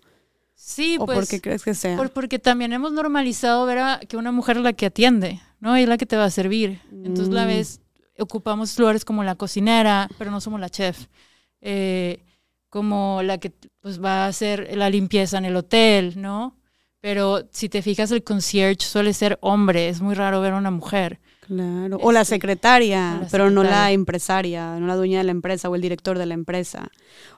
Sí, 0.55 0.97
¿O 0.99 1.05
pues. 1.05 1.17
por 1.17 1.27
qué 1.27 1.41
crees 1.41 1.63
que 1.63 1.73
sea? 1.73 1.97
porque 2.13 2.39
también 2.39 2.73
hemos 2.73 2.91
normalizado 2.91 3.65
ver 3.65 3.79
a, 3.79 3.99
que 3.99 4.17
una 4.17 4.31
mujer 4.31 4.57
es 4.57 4.63
la 4.63 4.73
que 4.73 4.85
atiende, 4.85 5.41
¿no? 5.59 5.77
Y 5.77 5.83
es 5.83 5.89
la 5.89 5.97
que 5.97 6.05
te 6.05 6.15
va 6.15 6.25
a 6.25 6.29
servir. 6.29 6.79
Entonces, 6.91 7.33
la 7.33 7.45
mm. 7.45 7.47
vez 7.47 7.81
ocupamos 8.19 8.77
lugares 8.77 9.03
como 9.03 9.23
la 9.23 9.35
cocinera, 9.35 10.07
pero 10.17 10.31
no 10.31 10.39
somos 10.39 10.59
la 10.59 10.69
chef. 10.69 11.07
Eh, 11.61 12.23
como 12.69 13.21
la 13.23 13.37
que 13.37 13.51
pues, 13.81 14.03
va 14.03 14.25
a 14.25 14.27
hacer 14.27 14.75
la 14.77 14.89
limpieza 14.89 15.37
en 15.37 15.45
el 15.45 15.55
hotel, 15.55 16.13
¿no? 16.15 16.55
Pero 17.03 17.49
si 17.51 17.67
te 17.67 17.81
fijas, 17.81 18.11
el 18.11 18.23
concierge 18.23 18.85
suele 18.85 19.11
ser 19.13 19.37
hombre, 19.41 19.89
es 19.89 19.99
muy 19.99 20.15
raro 20.15 20.39
ver 20.39 20.53
a 20.53 20.57
una 20.57 20.71
mujer. 20.71 21.19
Claro, 21.41 21.97
o 22.01 22.13
la 22.13 22.21
este, 22.21 22.35
secretaria, 22.35 23.27
pero 23.29 23.49
no 23.49 23.61
la 23.61 23.91
empresaria, 23.91 24.79
no 24.79 24.87
la 24.87 24.95
dueña 24.95 25.17
de 25.17 25.25
la 25.25 25.31
empresa 25.31 25.67
o 25.67 25.75
el 25.75 25.81
director 25.81 26.17
de 26.17 26.27
la 26.27 26.33
empresa. 26.33 26.91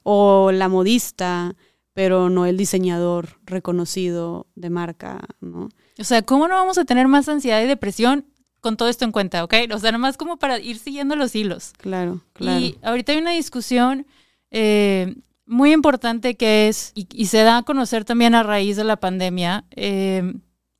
O 0.03 0.51
la 0.51 0.69
modista, 0.69 1.55
pero 1.93 2.29
no 2.29 2.45
el 2.45 2.57
diseñador 2.57 3.39
reconocido 3.43 4.45
de 4.53 4.69
marca, 4.69 5.21
¿no? 5.41 5.69
O 5.97 6.03
sea, 6.03 6.21
¿cómo 6.21 6.47
no 6.47 6.53
vamos 6.53 6.77
a 6.77 6.85
tener 6.85 7.07
más 7.07 7.27
ansiedad 7.27 7.63
y 7.63 7.65
depresión 7.65 8.23
con 8.61 8.77
todo 8.77 8.87
esto 8.87 9.03
en 9.03 9.11
cuenta, 9.11 9.43
ok? 9.43 9.55
O 9.73 9.79
sea, 9.79 9.91
nomás 9.91 10.15
como 10.15 10.37
para 10.37 10.59
ir 10.59 10.77
siguiendo 10.77 11.15
los 11.15 11.35
hilos. 11.35 11.73
Claro, 11.79 12.21
claro. 12.33 12.59
Y 12.59 12.77
ahorita 12.83 13.13
hay 13.13 13.17
una 13.17 13.31
discusión 13.31 14.05
eh, 14.51 15.15
muy 15.45 15.71
importante 15.71 16.35
que 16.35 16.67
es, 16.67 16.91
y, 16.95 17.25
se 17.27 17.43
da 17.43 17.57
a 17.57 17.63
conocer 17.63 18.05
también 18.05 18.35
a 18.35 18.43
raíz 18.43 18.77
de 18.77 18.83
la 18.83 18.97
pandemia, 18.97 19.65
eh, 19.71 20.33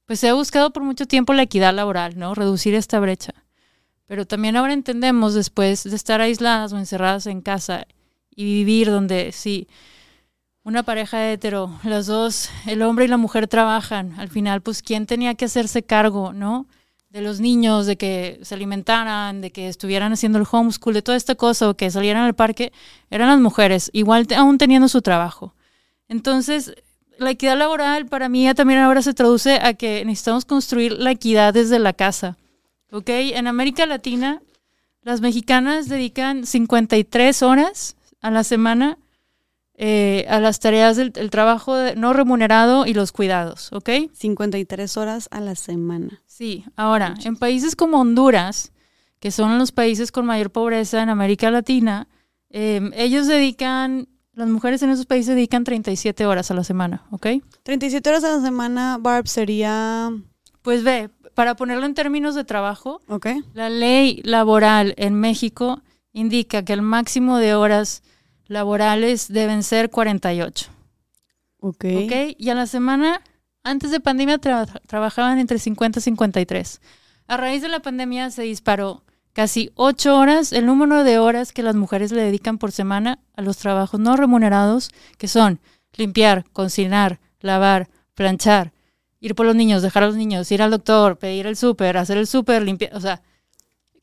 pues 0.05 0.20
se 0.20 0.30
ha 0.30 0.34
buscado 0.34 0.72
por 0.72 0.84
mucho 0.84 1.05
tiempo 1.05 1.34
la 1.34 1.43
equidad 1.43 1.74
laboral, 1.74 2.18
¿no? 2.18 2.36
Reducir 2.36 2.74
esta 2.76 2.99
brecha. 2.99 3.34
Pero 4.07 4.26
también 4.26 4.55
ahora 4.55 4.74
entendemos, 4.74 5.34
después 5.34 5.84
de 5.84 5.95
estar 5.95 6.22
aisladas 6.22 6.74
o 6.74 6.78
encerradas 6.78 7.26
en 7.28 7.41
casa 7.41 7.88
y 8.36 8.43
vivir 8.43 8.89
donde 8.89 9.32
sí, 9.32 9.68
una 10.63 10.84
pareja 10.84 11.32
hetero, 11.32 11.80
los 11.84 12.07
dos, 12.07 12.49
el 12.66 12.82
hombre 12.82 13.05
y 13.05 13.07
la 13.07 13.18
mujer 13.18 13.47
trabajan, 13.47 14.20
al 14.20 14.30
final, 14.30 14.61
pues, 14.61 14.82
¿quién 14.82 15.05
tenía 15.05 15.36
que 15.36 15.45
hacerse 15.45 15.84
cargo, 15.84 16.34
¿no? 16.34 16.68
De 17.16 17.22
los 17.22 17.39
niños, 17.39 17.86
de 17.86 17.95
que 17.95 18.39
se 18.41 18.55
alimentaran, 18.55 19.39
de 19.39 19.49
que 19.49 19.70
estuvieran 19.70 20.11
haciendo 20.11 20.38
el 20.38 20.45
homeschool, 20.51 20.93
de 20.93 21.01
toda 21.01 21.16
esta 21.16 21.36
cosa, 21.36 21.70
o 21.70 21.74
que 21.74 21.89
salieran 21.89 22.24
al 22.24 22.36
parque, 22.36 22.74
eran 23.09 23.30
las 23.30 23.39
mujeres, 23.39 23.89
igual 23.93 24.28
aún 24.36 24.57
teniendo 24.57 24.89
su 24.89 25.01
trabajo. 25.01 25.53
Entonces, 26.09 26.76
la 27.18 27.32
equidad 27.32 27.57
laboral 27.57 28.05
para 28.07 28.28
mí 28.28 28.43
ya 28.43 28.53
también 28.53 28.82
ahora 28.82 29.01
se 29.01 29.13
traduce 29.13 29.59
a 29.61 29.76
que 29.76 30.03
necesitamos 30.03 30.43
construir 30.43 30.91
la 30.91 31.11
equidad 31.11 31.53
desde 31.53 31.80
la 31.80 31.93
casa. 31.93 32.36
¿Ok? 32.91 33.07
En 33.07 33.47
América 33.47 33.86
Latina, 33.86 34.41
las 35.01 35.22
mexicanas 35.22 35.88
dedican 35.88 36.45
53 36.45 37.43
horas 37.43 37.95
a 38.20 38.30
la 38.30 38.43
semana 38.43 38.97
eh, 39.78 40.26
a 40.30 40.40
las 40.40 40.62
tareas 40.62 40.96
del 40.96 41.30
trabajo 41.30 41.76
no 41.98 42.14
remunerado 42.14 42.86
y 42.86 42.94
los 42.94 43.12
cuidados, 43.12 43.74
¿ok? 43.74 43.90
53 44.14 44.96
horas 44.96 45.28
a 45.32 45.42
la 45.42 45.56
semana. 45.56 46.22
Sí, 46.26 46.64
ahora, 46.78 47.16
en 47.26 47.36
países 47.36 47.76
como 47.76 48.00
Honduras, 48.00 48.72
que 49.20 49.32
son 49.32 49.58
los 49.58 49.74
países 49.74 50.14
con 50.14 50.26
mayor 50.26 50.50
pobreza 50.52 51.04
en 51.04 51.10
América 51.10 51.52
Latina, 51.52 52.08
em, 52.50 52.92
ellos 52.96 53.28
dedican, 53.28 54.08
las 54.34 54.48
mujeres 54.48 54.82
en 54.82 54.92
esos 54.92 55.06
países 55.06 55.36
dedican 55.36 55.66
37 55.66 56.26
horas 56.26 56.52
a 56.52 56.54
la 56.54 56.64
semana, 56.64 57.04
¿ok? 57.12 57.28
37 57.64 58.10
horas 58.10 58.24
a 58.24 58.38
la 58.38 58.42
semana, 58.42 58.98
Barb, 58.98 59.28
sería... 59.28 60.10
Pues 60.62 60.84
ve, 60.84 61.10
para 61.34 61.56
ponerlo 61.56 61.86
en 61.86 61.94
términos 61.96 62.34
de 62.34 62.46
trabajo, 62.46 63.02
okay. 63.08 63.44
la 63.54 63.70
ley 63.70 64.22
laboral 64.24 64.94
en 64.98 65.16
México 65.16 65.82
indica 66.14 66.64
que 66.64 66.74
el 66.74 66.82
máximo 66.82 67.38
de 67.38 67.56
horas 67.56 68.04
laborales 68.48 69.32
deben 69.32 69.64
ser 69.64 69.89
48. 69.89 70.70
Ok. 71.60 71.86
Ok, 72.04 72.36
y 72.38 72.50
a 72.50 72.56
la 72.56 72.68
semana, 72.68 73.22
antes 73.64 73.91
de 73.91 74.00
pandemia, 74.00 74.39
trabajaban 74.39 75.39
entre 75.39 75.60
50 75.60 76.00
y 76.00 76.02
53. 76.02 76.82
A 77.28 77.38
raíz 77.38 77.62
de 77.62 77.70
la 77.70 77.80
pandemia 77.80 78.30
se 78.30 78.43
disparó 78.43 79.04
casi 79.34 79.72
8 79.76 80.18
horas 80.18 80.54
el 80.54 80.66
número 80.66 81.04
de 81.04 81.20
horas 81.20 81.52
que 81.52 81.64
las 81.64 81.76
mujeres 81.76 82.12
le 82.12 82.22
dedican 82.22 82.58
por 82.58 82.72
semana 82.72 83.20
a 83.36 83.41
los 83.41 83.58
trabajos 83.58 84.00
no 84.00 84.16
remunerados, 84.16 84.91
que 85.18 85.28
son 85.28 85.60
limpiar, 85.93 86.46
cocinar, 86.54 87.20
lavar, 87.39 87.89
planchar, 88.14 88.74
ir 89.20 89.36
por 89.36 89.46
los 89.46 89.56
niños, 89.56 89.82
dejar 89.82 90.04
a 90.04 90.08
los 90.08 90.16
niños, 90.16 90.52
ir 90.52 90.62
al 90.62 90.72
doctor, 90.72 91.18
pedir 91.18 91.48
el 91.48 91.56
súper, 91.56 91.98
hacer 91.98 92.18
el 92.18 92.28
súper, 92.28 92.62
limpiar, 92.62 92.96
o 92.96 93.02
sea, 93.02 93.22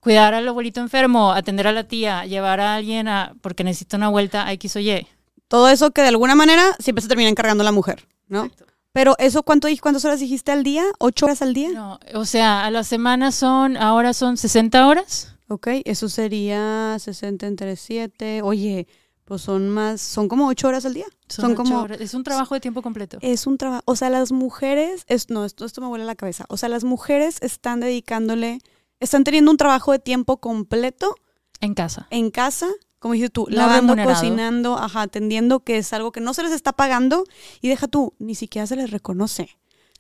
cuidar 0.02 0.34
al 0.34 0.48
abuelito 0.48 0.80
enfermo, 0.80 1.32
atender 1.32 1.68
a 1.68 1.72
la 1.72 1.84
tía, 1.84 2.26
llevar 2.26 2.58
a 2.58 2.74
alguien 2.74 3.06
a, 3.06 3.34
porque 3.40 3.62
necesita 3.62 3.96
una 3.96 4.08
vuelta 4.08 4.44
a 4.44 4.52
X 4.54 4.74
o 4.76 4.80
Y. 4.80 5.06
Todo 5.46 5.68
eso 5.68 5.92
que 5.92 6.02
de 6.02 6.08
alguna 6.08 6.34
manera 6.34 6.74
siempre 6.80 7.02
se 7.02 7.08
termina 7.08 7.30
encargando 7.30 7.62
la 7.62 7.70
mujer, 7.70 8.08
¿no? 8.26 8.50
Pero 8.92 9.14
eso, 9.18 9.44
¿cuánto, 9.44 9.68
¿cuántas 9.80 10.04
horas 10.04 10.18
dijiste 10.18 10.50
al 10.50 10.64
día? 10.64 10.84
¿Ocho 10.98 11.26
horas 11.26 11.40
al 11.40 11.54
día? 11.54 11.70
No, 11.70 12.00
o 12.14 12.24
sea, 12.24 12.64
a 12.64 12.70
la 12.72 12.82
semana 12.82 13.30
son, 13.30 13.76
ahora 13.76 14.12
son 14.12 14.36
60 14.36 14.86
horas. 14.88 15.36
Ok, 15.46 15.68
eso 15.84 16.08
sería 16.08 16.96
60 16.98 17.46
entre 17.46 17.76
7. 17.76 18.42
Oye, 18.42 18.88
pues 19.24 19.42
son 19.42 19.68
más, 19.68 20.00
son 20.00 20.26
como 20.26 20.48
ocho 20.48 20.66
horas 20.66 20.84
al 20.84 20.94
día. 20.94 21.06
Son, 21.28 21.54
como, 21.54 21.80
horas. 21.80 22.00
Es 22.00 22.14
un 22.14 22.24
trabajo 22.24 22.54
de 22.56 22.60
tiempo 22.60 22.82
completo. 22.82 23.18
Es 23.20 23.46
un 23.46 23.56
trabajo, 23.56 23.82
o 23.86 23.94
sea, 23.94 24.10
las 24.10 24.32
mujeres, 24.32 25.04
es, 25.06 25.30
no, 25.30 25.44
esto, 25.44 25.64
esto 25.64 25.80
me 25.80 25.86
vuela 25.86 26.04
la 26.04 26.16
cabeza. 26.16 26.44
O 26.48 26.56
sea, 26.56 26.68
las 26.68 26.82
mujeres 26.82 27.38
están 27.40 27.78
dedicándole 27.78 28.58
están 29.02 29.24
teniendo 29.24 29.50
un 29.50 29.56
trabajo 29.56 29.92
de 29.92 29.98
tiempo 29.98 30.38
completo. 30.38 31.14
En 31.60 31.74
casa. 31.74 32.06
En 32.10 32.30
casa, 32.30 32.68
como 32.98 33.14
dices 33.14 33.32
tú, 33.32 33.46
lavando, 33.48 33.96
cocinando, 33.96 34.78
ajá, 34.78 35.02
atendiendo, 35.02 35.60
que 35.60 35.78
es 35.78 35.92
algo 35.92 36.12
que 36.12 36.20
no 36.20 36.34
se 36.34 36.42
les 36.42 36.52
está 36.52 36.72
pagando 36.72 37.24
y 37.60 37.68
deja 37.68 37.88
tú, 37.88 38.14
ni 38.18 38.34
siquiera 38.34 38.66
se 38.66 38.76
les 38.76 38.90
reconoce. 38.90 39.50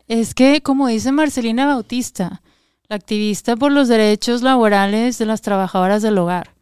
Es 0.08 0.34
que, 0.34 0.62
como 0.62 0.88
dice 0.88 1.12
Marcelina 1.12 1.66
Bautista, 1.66 2.42
la 2.88 2.96
activista 2.96 3.56
por 3.56 3.72
los 3.72 3.88
derechos 3.88 4.42
laborales 4.42 5.18
de 5.18 5.26
las 5.26 5.42
trabajadoras 5.42 6.02
del 6.02 6.18
hogar, 6.18 6.54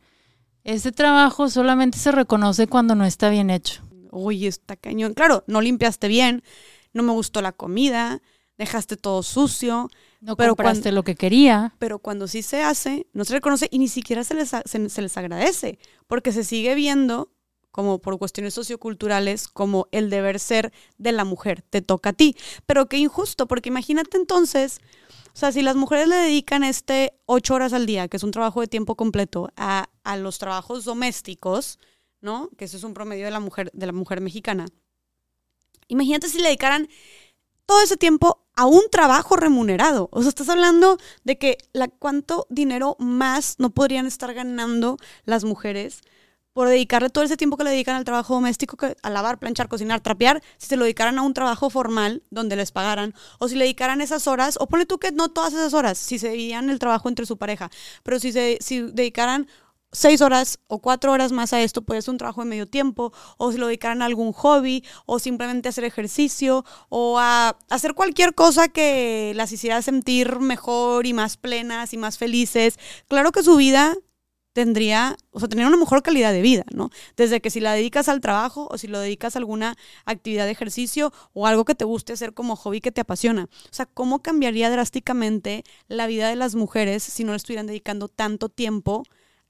ese 0.65 0.93
trabajo 0.93 1.49
solamente 1.49 1.99
se 1.99 2.13
reconoce 2.13 2.67
cuando 2.67 2.95
no 2.95 3.05
está 3.05 3.31
bien 3.31 3.51
hecho. 3.51 3.83
Uy, 4.11 4.47
está 4.47 4.77
cañón. 4.77 5.15
Claro, 5.15 5.45
no 5.47 5.61
limpiaste 5.61 6.09
bien, 6.09 6.43
no 6.93 7.03
me 7.03 7.13
gustó 7.13 7.41
la 7.43 7.53
comida, 7.53 8.21
dejaste 8.59 8.97
todo 8.97 9.23
sucio, 9.23 9.89
no 10.21 10.37
pero 10.37 10.55
compraste 10.55 10.93
lo 10.93 11.03
que 11.03 11.15
quería. 11.15 11.75
Pero 11.79 11.99
cuando 11.99 12.29
sí 12.29 12.43
se 12.43 12.63
hace, 12.63 13.07
no 13.13 13.25
se 13.25 13.35
reconoce 13.35 13.69
y 13.71 13.79
ni 13.79 13.89
siquiera 13.89 14.23
se 14.25 14.35
les, 14.35 14.51
se, 14.51 15.03
les 15.03 15.17
agradece, 15.17 15.79
porque 16.07 16.33
se 16.33 16.45
sigue 16.45 16.75
viendo 16.75 17.33
como 17.71 18.01
por 18.01 18.19
cuestiones 18.19 18.55
socioculturales, 18.55 19.49
como 19.49 19.87
el 19.93 20.11
deber 20.11 20.41
ser 20.41 20.73
de 20.99 21.13
la 21.13 21.25
mujer, 21.25 21.63
te 21.63 21.83
toca 21.83 22.11
a 22.11 22.13
ti. 22.13 22.37
Pero 22.67 22.87
qué 22.87 22.99
injusto, 22.99 23.47
porque 23.47 23.69
imagínate 23.69 24.17
entonces, 24.17 24.81
o 25.33 25.39
sea, 25.39 25.53
si 25.53 25.63
las 25.63 25.77
mujeres 25.77 26.09
le 26.09 26.17
dedican 26.17 26.65
este 26.65 27.15
ocho 27.27 27.55
horas 27.55 27.73
al 27.73 27.87
día, 27.87 28.09
que 28.09 28.17
es 28.17 28.25
un 28.25 28.33
trabajo 28.33 28.61
de 28.61 28.67
tiempo 28.67 28.97
completo, 28.97 29.53
a, 29.57 29.89
a 30.03 30.17
los 30.17 30.39
trabajos 30.39 30.85
domésticos, 30.85 31.79
¿no? 32.21 32.51
Que 32.59 32.65
ese 32.65 32.77
es 32.77 32.85
un 32.85 32.93
promedio 32.93 33.25
de 33.25 33.31
la 33.31 33.41
mujer, 33.41 33.71
de 33.73 33.87
la 33.87 33.93
mujer 33.93 34.21
mexicana. 34.21 34.67
Imagínate 35.87 36.29
si 36.29 36.39
le 36.39 36.45
dedicaran 36.45 36.89
todo 37.71 37.83
ese 37.83 37.97
tiempo 37.97 38.45
a 38.57 38.67
un 38.67 38.83
trabajo 38.91 39.37
remunerado. 39.37 40.09
O 40.11 40.23
sea, 40.23 40.31
estás 40.31 40.49
hablando 40.49 40.99
de 41.23 41.39
que 41.39 41.57
la, 41.73 41.87
cuánto 41.87 42.49
dinero 42.51 42.97
más 42.99 43.55
no 43.59 43.71
podrían 43.71 44.07
estar 44.07 44.35
ganando 44.35 44.97
las 45.25 45.45
mujeres 45.45 46.01
por 46.53 46.67
dedicarle 46.67 47.11
todo 47.11 47.23
ese 47.23 47.37
tiempo 47.37 47.57
que 47.57 47.63
le 47.63 47.71
dedican 47.71 47.95
al 47.95 48.03
trabajo 48.03 48.35
doméstico, 48.35 48.77
a 49.01 49.11
lavar, 49.11 49.39
planchar, 49.39 49.69
cocinar, 49.69 50.01
trapear, 50.01 50.43
si 50.59 50.67
se 50.67 50.77
lo 50.77 50.83
dedicaran 50.83 51.17
a 51.21 51.23
un 51.23 51.33
trabajo 51.33 51.71
formal 51.71 52.25
donde 52.31 52.57
les 52.57 52.73
pagaran, 52.73 53.15
o 53.39 53.47
si 53.47 53.55
le 53.55 53.67
dedicaran 53.67 54.01
esas 54.01 54.27
horas, 54.27 54.57
o 54.61 54.67
ponle 54.67 54.85
tú 54.85 54.99
que 54.99 55.13
no 55.13 55.29
todas 55.29 55.53
esas 55.53 55.73
horas, 55.73 55.97
si 55.97 56.19
se 56.19 56.31
dividían 56.31 56.71
el 56.71 56.81
trabajo 56.81 57.09
entre 57.09 57.25
su 57.25 57.37
pareja, 57.37 57.71
pero 58.03 58.19
si 58.19 58.33
se 58.33 58.59
si 58.61 58.83
dedicaran 58.83 59.47
seis 59.93 60.21
horas 60.21 60.59
o 60.69 60.81
cuatro 60.81 61.13
horas 61.13 61.33
más 61.33 61.53
a 61.53 61.61
esto, 61.61 61.83
puede 61.83 62.03
ser 62.03 62.13
un 62.13 62.19
trabajo 62.19 62.43
de 62.43 62.49
medio 62.49 62.67
tiempo, 62.67 63.13
o 63.37 63.53
si 63.53 63.59
lo 63.59 63.67
dedicaran 63.67 64.03
a 64.03 64.07
algún 64.07 64.33
hobby, 64.33 64.85
o 65.07 65.19
simplemente 65.19 65.69
hacer 65.69 65.85
ejercicio, 65.85 66.65
o 66.89 67.19
a 67.19 67.57
hacer 67.69 67.95
cualquier 67.95 68.35
cosa 68.35 68.69
que 68.69 69.33
las 69.35 69.53
hiciera 69.53 69.83
sentir 69.83 70.39
mejor 70.41 71.07
y 71.07 71.13
más 71.13 71.37
plenas 71.37 71.93
y 71.93 71.97
más 71.99 72.19
felices. 72.19 72.79
Claro 73.09 73.33
que 73.33 73.43
su 73.43 73.57
vida 73.57 73.97
tendría, 74.53 75.17
o 75.31 75.39
sea, 75.39 75.49
tendría 75.49 75.69
una 75.69 75.77
mejor 75.77 76.03
calidad 76.03 76.33
de 76.33 76.43
vida, 76.43 76.65
¿no? 76.73 76.91
Desde 77.17 77.41
que 77.41 77.51
si 77.51 77.61
la 77.61 77.73
dedicas 77.73 78.09
al 78.09 78.21
trabajo 78.21 78.69
o 78.71 78.79
si 78.79 78.89
lo 78.89 78.99
dedicas 78.99 79.37
a 79.37 79.39
alguna 79.39 79.77
actividad 80.05 80.45
de 80.47 80.51
ejercicio 80.53 81.13
o 81.33 81.47
algo 81.47 81.65
que 81.65 81.75
te 81.75 81.85
guste 81.85 82.13
hacer 82.13 82.35
como 82.35 82.57
hobby 82.57 82.81
que 82.81 82.93
te 82.93 83.01
apasiona. 83.01 83.45
O 83.45 83.73
sea, 83.73 83.87
¿cómo 83.87 84.23
cambiaría 84.23 84.71
drásticamente 84.71 85.65
la 85.89 86.07
vida 86.07 86.29
de 86.29 86.37
las 86.37 86.55
mujeres 86.57 87.03
si 87.03 87.25
no 87.25 87.33
le 87.33 87.37
estuvieran 87.37 87.67
dedicando 87.67 88.09
tanto 88.09 88.49
tiempo 88.49 89.05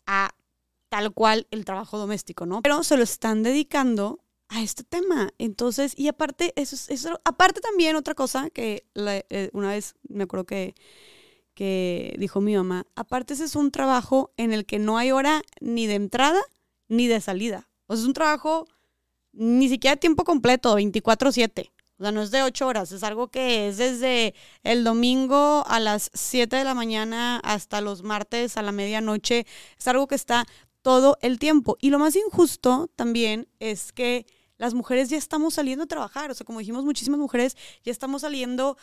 a 0.07 0.35
tal 0.89 1.13
cual 1.13 1.47
el 1.51 1.65
trabajo 1.65 1.99
doméstico, 1.99 2.47
¿no? 2.47 2.63
Pero 2.63 2.83
se 2.83 2.97
lo 2.97 3.03
están 3.03 3.43
dedicando 3.43 4.21
a 4.49 4.61
este 4.63 4.85
tema. 4.85 5.33
Entonces, 5.39 5.95
y 5.97 6.09
aparte, 6.09 6.53
eso 6.57 6.77
es, 6.77 7.09
aparte 7.25 7.61
también 7.61 7.97
otra 7.97 8.15
cosa 8.15 8.51
que 8.51 8.85
eh, 8.95 9.51
una 9.53 9.71
vez 9.71 9.95
me 10.09 10.25
acuerdo 10.25 10.45
que, 10.45 10.75
que 11.55 12.15
dijo 12.19 12.41
mi 12.41 12.57
mamá, 12.57 12.87
aparte 12.97 13.35
ese 13.35 13.45
es 13.45 13.57
un 13.57 13.71
trabajo 13.71 14.33
en 14.37 14.53
el 14.53 14.67
que 14.67 14.79
no 14.79 14.99
hay 14.99 15.13
hora 15.13 15.43
ni 15.61 15.87
de 15.87 15.95
entrada 15.95 16.41
ni 16.89 17.07
de 17.07 17.21
salida. 17.21 17.69
O 17.87 17.95
sea, 17.95 18.03
es 18.03 18.07
un 18.07 18.15
trabajo 18.15 18.67
ni 19.33 19.69
siquiera 19.69 19.97
tiempo 19.97 20.25
completo, 20.25 20.75
24/7. 20.77 21.71
O 22.01 22.03
sea, 22.03 22.13
no 22.13 22.23
es 22.23 22.31
de 22.31 22.43
ocho 22.43 22.67
horas, 22.67 22.93
es 22.93 23.03
algo 23.03 23.29
que 23.29 23.69
es 23.69 23.77
desde 23.77 24.35
el 24.63 24.85
domingo 24.85 25.65
a 25.67 25.79
las 25.81 26.11
7 26.15 26.57
de 26.57 26.65
la 26.65 26.73
mañana 26.73 27.41
hasta 27.45 27.83
los 27.83 28.03
martes 28.03 28.57
a 28.57 28.63
la 28.63 28.73
medianoche. 28.73 29.47
Es 29.79 29.87
algo 29.87 30.07
que 30.07 30.15
está 30.15 30.47
todo 30.81 31.19
el 31.21 31.39
tiempo. 31.39 31.77
Y 31.79 31.91
lo 31.91 31.99
más 31.99 32.17
injusto 32.17 32.89
también 32.97 33.49
es 33.59 33.93
que 33.93 34.25
las 34.57 34.73
mujeres 34.73 35.11
ya 35.11 35.19
estamos 35.19 35.53
saliendo 35.53 35.85
a 35.85 35.87
trabajar. 35.87 36.31
O 36.31 36.35
sea, 36.35 36.47
como 36.47 36.61
dijimos, 36.61 36.87
muchísimas 36.87 37.21
mujeres 37.21 37.55
ya 37.85 37.93
estamos 37.93 38.23
saliendo 38.23 38.79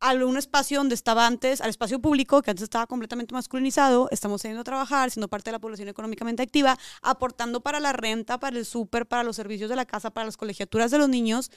a 0.00 0.12
un 0.12 0.36
espacio 0.36 0.76
donde 0.76 0.94
estaba 0.94 1.26
antes, 1.26 1.62
al 1.62 1.70
espacio 1.70 1.98
público, 1.98 2.42
que 2.42 2.50
antes 2.50 2.64
estaba 2.64 2.86
completamente 2.86 3.32
masculinizado, 3.32 4.08
estamos 4.10 4.42
saliendo 4.42 4.60
a 4.60 4.64
trabajar, 4.64 5.10
siendo 5.10 5.28
parte 5.28 5.48
de 5.48 5.52
la 5.52 5.60
población 5.60 5.88
económicamente 5.88 6.42
activa, 6.42 6.78
aportando 7.00 7.62
para 7.62 7.80
la 7.80 7.94
renta, 7.94 8.38
para 8.38 8.58
el 8.58 8.66
súper, 8.66 9.06
para 9.06 9.22
los 9.24 9.36
servicios 9.36 9.70
de 9.70 9.76
la 9.76 9.86
casa, 9.86 10.10
para 10.10 10.26
las 10.26 10.36
colegiaturas 10.36 10.90
de 10.90 10.98
los 10.98 11.08
niños. 11.08 11.50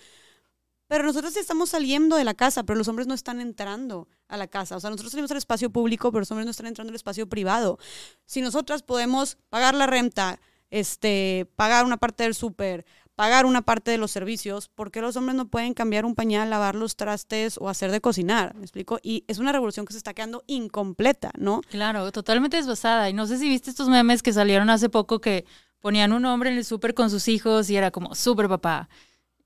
Pero 0.88 1.04
nosotros 1.04 1.34
sí 1.34 1.40
estamos 1.40 1.70
saliendo 1.70 2.16
de 2.16 2.24
la 2.24 2.34
casa, 2.34 2.64
pero 2.64 2.78
los 2.78 2.88
hombres 2.88 3.08
no 3.08 3.14
están 3.14 3.42
entrando 3.42 4.08
a 4.28 4.38
la 4.38 4.48
casa. 4.48 4.78
O 4.78 4.80
sea, 4.80 4.90
nosotros 4.90 5.12
salimos 5.12 5.32
al 5.32 5.38
espacio 5.38 5.70
público, 5.70 6.12
pero 6.12 6.22
los 6.22 6.32
hombres 6.32 6.46
no 6.46 6.52
están 6.52 6.68
entrando 6.68 6.92
al 6.92 6.96
espacio 6.96 7.28
privado. 7.28 7.78
Si 8.26 8.42
nosotras 8.42 8.84
podemos 8.84 9.38
pagar 9.50 9.76
la 9.76 9.86
renta, 9.86 10.40
este, 10.70 11.48
pagar 11.56 11.86
una 11.86 11.98
parte 11.98 12.24
del 12.24 12.36
súper, 12.36 12.86
pagar 13.16 13.46
una 13.46 13.64
parte 13.64 13.92
de 13.92 13.98
los 13.98 14.12
servicios, 14.12 14.70
¿por 14.70 14.92
qué 14.92 15.02
los 15.02 15.16
hombres 15.18 15.36
no 15.36 15.48
pueden 15.48 15.74
cambiar 15.74 16.06
un 16.06 16.16
pañal, 16.16 16.50
lavar 16.50 16.76
los 16.76 16.96
trastes 16.96 17.58
o 17.58 17.68
hacer 17.68 17.92
de 17.92 18.00
cocinar? 18.00 18.56
¿Me 18.56 18.62
explico? 18.62 19.00
Y 19.02 19.26
es 19.28 19.40
una 19.40 19.52
revolución 19.52 19.86
que 19.86 19.94
se 19.94 19.98
está 19.98 20.14
quedando 20.14 20.44
incompleta, 20.48 21.32
¿no? 21.38 21.62
Claro, 21.70 22.12
totalmente 22.14 22.58
desbasada. 22.58 23.10
Y 23.10 23.14
no 23.14 23.28
sé 23.28 23.40
si 23.40 23.50
viste 23.50 23.70
estos 23.70 23.90
memes 23.90 24.24
que 24.24 24.32
salieron 24.32 24.70
hace 24.70 24.88
poco 24.88 25.20
que 25.20 25.46
ponían 25.80 26.14
un 26.14 26.26
hombre 26.26 26.50
en 26.50 26.58
el 26.58 26.66
súper 26.66 26.94
con 26.94 27.10
sus 27.10 27.28
hijos 27.28 27.70
y 27.70 27.76
era 27.76 27.92
como 27.92 28.16
súper 28.16 28.48
papá 28.48 28.88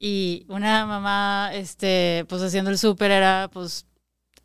y 0.04 0.46
una 0.48 0.88
mamá, 0.88 1.52
este, 1.54 2.26
pues 2.28 2.42
haciendo 2.42 2.72
el 2.72 2.80
súper 2.80 3.12
era, 3.12 3.52
pues, 3.54 3.86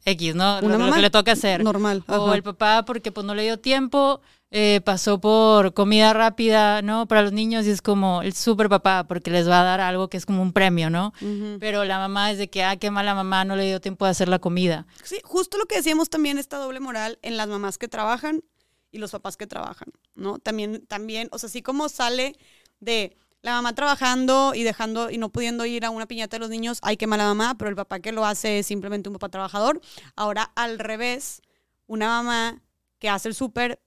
X, 0.05 0.35
¿no? 0.35 0.59
Una 0.59 0.77
lo, 0.77 0.93
que 0.93 1.01
le 1.01 1.09
toca 1.09 1.33
hacer. 1.33 1.65
Normal. 1.65 2.05
O 2.09 2.35
el 2.35 2.43
papá, 2.43 2.85
porque 2.85 3.11
pues 3.11 3.25
no 3.25 3.35
le 3.35 3.43
dio 3.43 3.59
tiempo, 3.59 4.21
eh, 4.51 4.83
pasó 4.85 5.19
por 5.19 5.73
comida 5.73 6.13
rápida, 6.13 6.83
¿no? 6.83 7.07
Para 7.07 7.23
los 7.23 7.33
niños 7.33 7.65
y 7.65 7.71
es 7.71 7.81
como 7.81 8.21
el 8.21 8.35
súper 8.35 8.69
papá, 8.69 9.07
porque 9.09 9.31
les 9.31 9.49
va 9.49 9.63
a 9.63 9.65
dar 9.65 9.81
algo 9.81 10.09
que 10.09 10.19
es 10.19 10.27
como 10.27 10.43
un 10.43 10.53
premio, 10.53 10.91
¿no? 10.91 11.15
Pero 11.59 11.87
la 11.87 11.99
mamá 11.99 12.31
es 12.31 12.37
de 12.37 12.51
que, 12.51 12.63
ah, 12.63 12.77
qué 12.77 12.91
mala 12.91 13.15
mamá, 13.15 13.47
no 13.47 13.57
le 13.57 13.65
dio 13.65 13.81
tiempo 13.81 14.05
de 14.05 14.11
hacer 14.11 14.29
la 14.29 14.39
comida. 14.39 14.87
Sí, 15.05 15.21
justo 15.25 15.57
lo 15.57 15.65
que 15.65 15.77
decíamos 15.77 16.11
también, 16.11 16.37
esta 16.37 16.59
doble 16.59 16.81
moral 16.81 17.19
en 17.23 17.39
las 17.39 17.49
mamás 17.49 17.79
que 17.79 17.89
trabajan 17.89 18.45
y 18.93 18.99
los 18.99 19.11
papás 19.11 19.39
que 19.39 19.47
trabajan, 19.47 19.89
¿no? 20.15 20.39
También, 20.39 20.87
también, 20.87 21.29
o 21.33 21.39
sea, 21.39 21.47
así 21.47 21.63
como 21.63 21.89
sale 21.89 22.37
de 22.79 23.17
la 23.47 23.53
mamá 23.53 23.77
trabajando 23.77 24.55
y 24.57 24.65
dejando 24.65 25.09
y 25.09 25.19
no 25.19 25.31
pudiendo 25.31 25.65
ir 25.67 25.85
a 25.85 25.91
una 25.91 26.07
piñata 26.07 26.37
de 26.37 26.41
los 26.41 26.51
niños, 26.51 26.81
hay 26.83 26.97
que 26.97 27.07
mala 27.07 27.27
mamá, 27.27 27.55
pero 27.57 27.69
el 27.71 27.77
papá 27.77 28.01
que 28.01 28.11
lo 28.11 28.27
hace 28.27 28.59
es 28.59 28.67
simplemente 28.67 29.09
un 29.09 29.13
papá 29.13 29.29
trabajador. 29.29 29.81
Ahora, 30.17 30.51
al 30.57 30.81
revés, 30.81 31.43
una 31.87 32.09
mamá 32.09 32.61
que 32.99 33.09
hace 33.09 33.29
el 33.29 33.37
súper, 33.37 33.81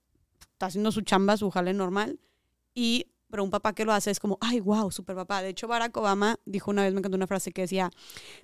está 0.52 0.66
haciendo 0.66 0.90
su 0.92 1.02
chamba, 1.02 1.36
su 1.36 1.50
jale 1.50 1.74
normal, 1.74 2.18
y 2.74 3.08
pero 3.28 3.44
un 3.44 3.50
papá 3.50 3.74
que 3.74 3.84
lo 3.84 3.92
hace 3.92 4.10
es 4.10 4.18
como, 4.18 4.38
ay, 4.40 4.60
wow, 4.60 4.90
super 4.90 5.14
papá. 5.14 5.42
De 5.42 5.50
hecho, 5.50 5.68
Barack 5.68 5.94
Obama 5.94 6.40
dijo 6.46 6.70
una 6.70 6.82
vez, 6.82 6.94
me 6.94 7.00
encantó 7.00 7.16
una 7.16 7.26
frase 7.26 7.52
que 7.52 7.60
decía, 7.60 7.90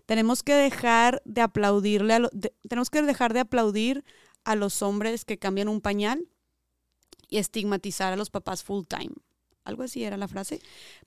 tenemos 0.04 0.42
que 0.42 0.52
dejar 0.52 1.22
de 1.24 1.40
aplaudirle 1.40 2.12
a 2.12 2.28
tenemos 2.68 2.90
que 2.90 3.00
dejar 3.00 3.32
de 3.32 3.40
aplaudir 3.40 4.04
a 4.44 4.54
los 4.54 4.82
hombres 4.82 5.24
que 5.24 5.38
cambian 5.38 5.68
un 5.68 5.80
pañal 5.80 6.28
y 7.28 7.38
estigmatizar 7.38 8.12
a 8.12 8.16
los 8.16 8.28
papás 8.28 8.62
full 8.62 8.84
time. 8.86 9.14
Algo 9.66 9.82
así 9.82 10.04
era 10.04 10.16
la 10.16 10.28
frase. 10.28 10.60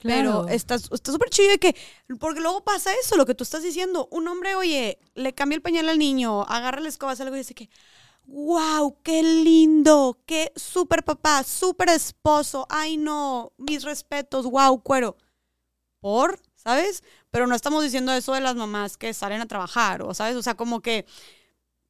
Pero 0.03 0.47
está 0.49 0.77
súper 0.77 1.29
chido 1.29 1.49
de 1.49 1.59
que, 1.59 1.75
porque 2.19 2.41
luego 2.41 2.61
pasa 2.63 2.91
eso, 3.01 3.15
lo 3.15 3.25
que 3.25 3.33
tú 3.33 3.43
estás 3.43 3.63
diciendo. 3.63 4.09
Un 4.11 4.27
hombre, 4.27 4.53
oye, 4.55 4.99
le 5.15 5.33
cambia 5.33 5.55
el 5.55 5.61
pañal 5.61 5.87
al 5.87 5.97
niño, 5.97 6.43
agarra 6.43 6.81
la 6.81 6.89
escoba, 6.89 7.13
algo 7.13 7.35
y 7.35 7.39
dice 7.39 7.55
que, 7.55 7.69
wow, 8.25 8.97
qué 9.01 9.23
lindo, 9.23 10.19
qué 10.25 10.51
súper 10.57 11.05
papá, 11.05 11.43
súper 11.43 11.87
esposo. 11.89 12.67
Ay, 12.69 12.97
no, 12.97 13.53
mis 13.57 13.83
respetos, 13.83 14.45
wow, 14.45 14.83
cuero. 14.83 15.15
¿Por? 16.01 16.41
¿Sabes? 16.55 17.03
Pero 17.31 17.47
no 17.47 17.55
estamos 17.55 17.81
diciendo 17.81 18.11
eso 18.11 18.33
de 18.33 18.41
las 18.41 18.55
mamás 18.55 18.97
que 18.97 19.13
salen 19.13 19.39
a 19.39 19.47
trabajar, 19.47 20.01
o 20.01 20.13
sabes, 20.13 20.35
o 20.35 20.43
sea, 20.43 20.55
como 20.55 20.81
que, 20.81 21.05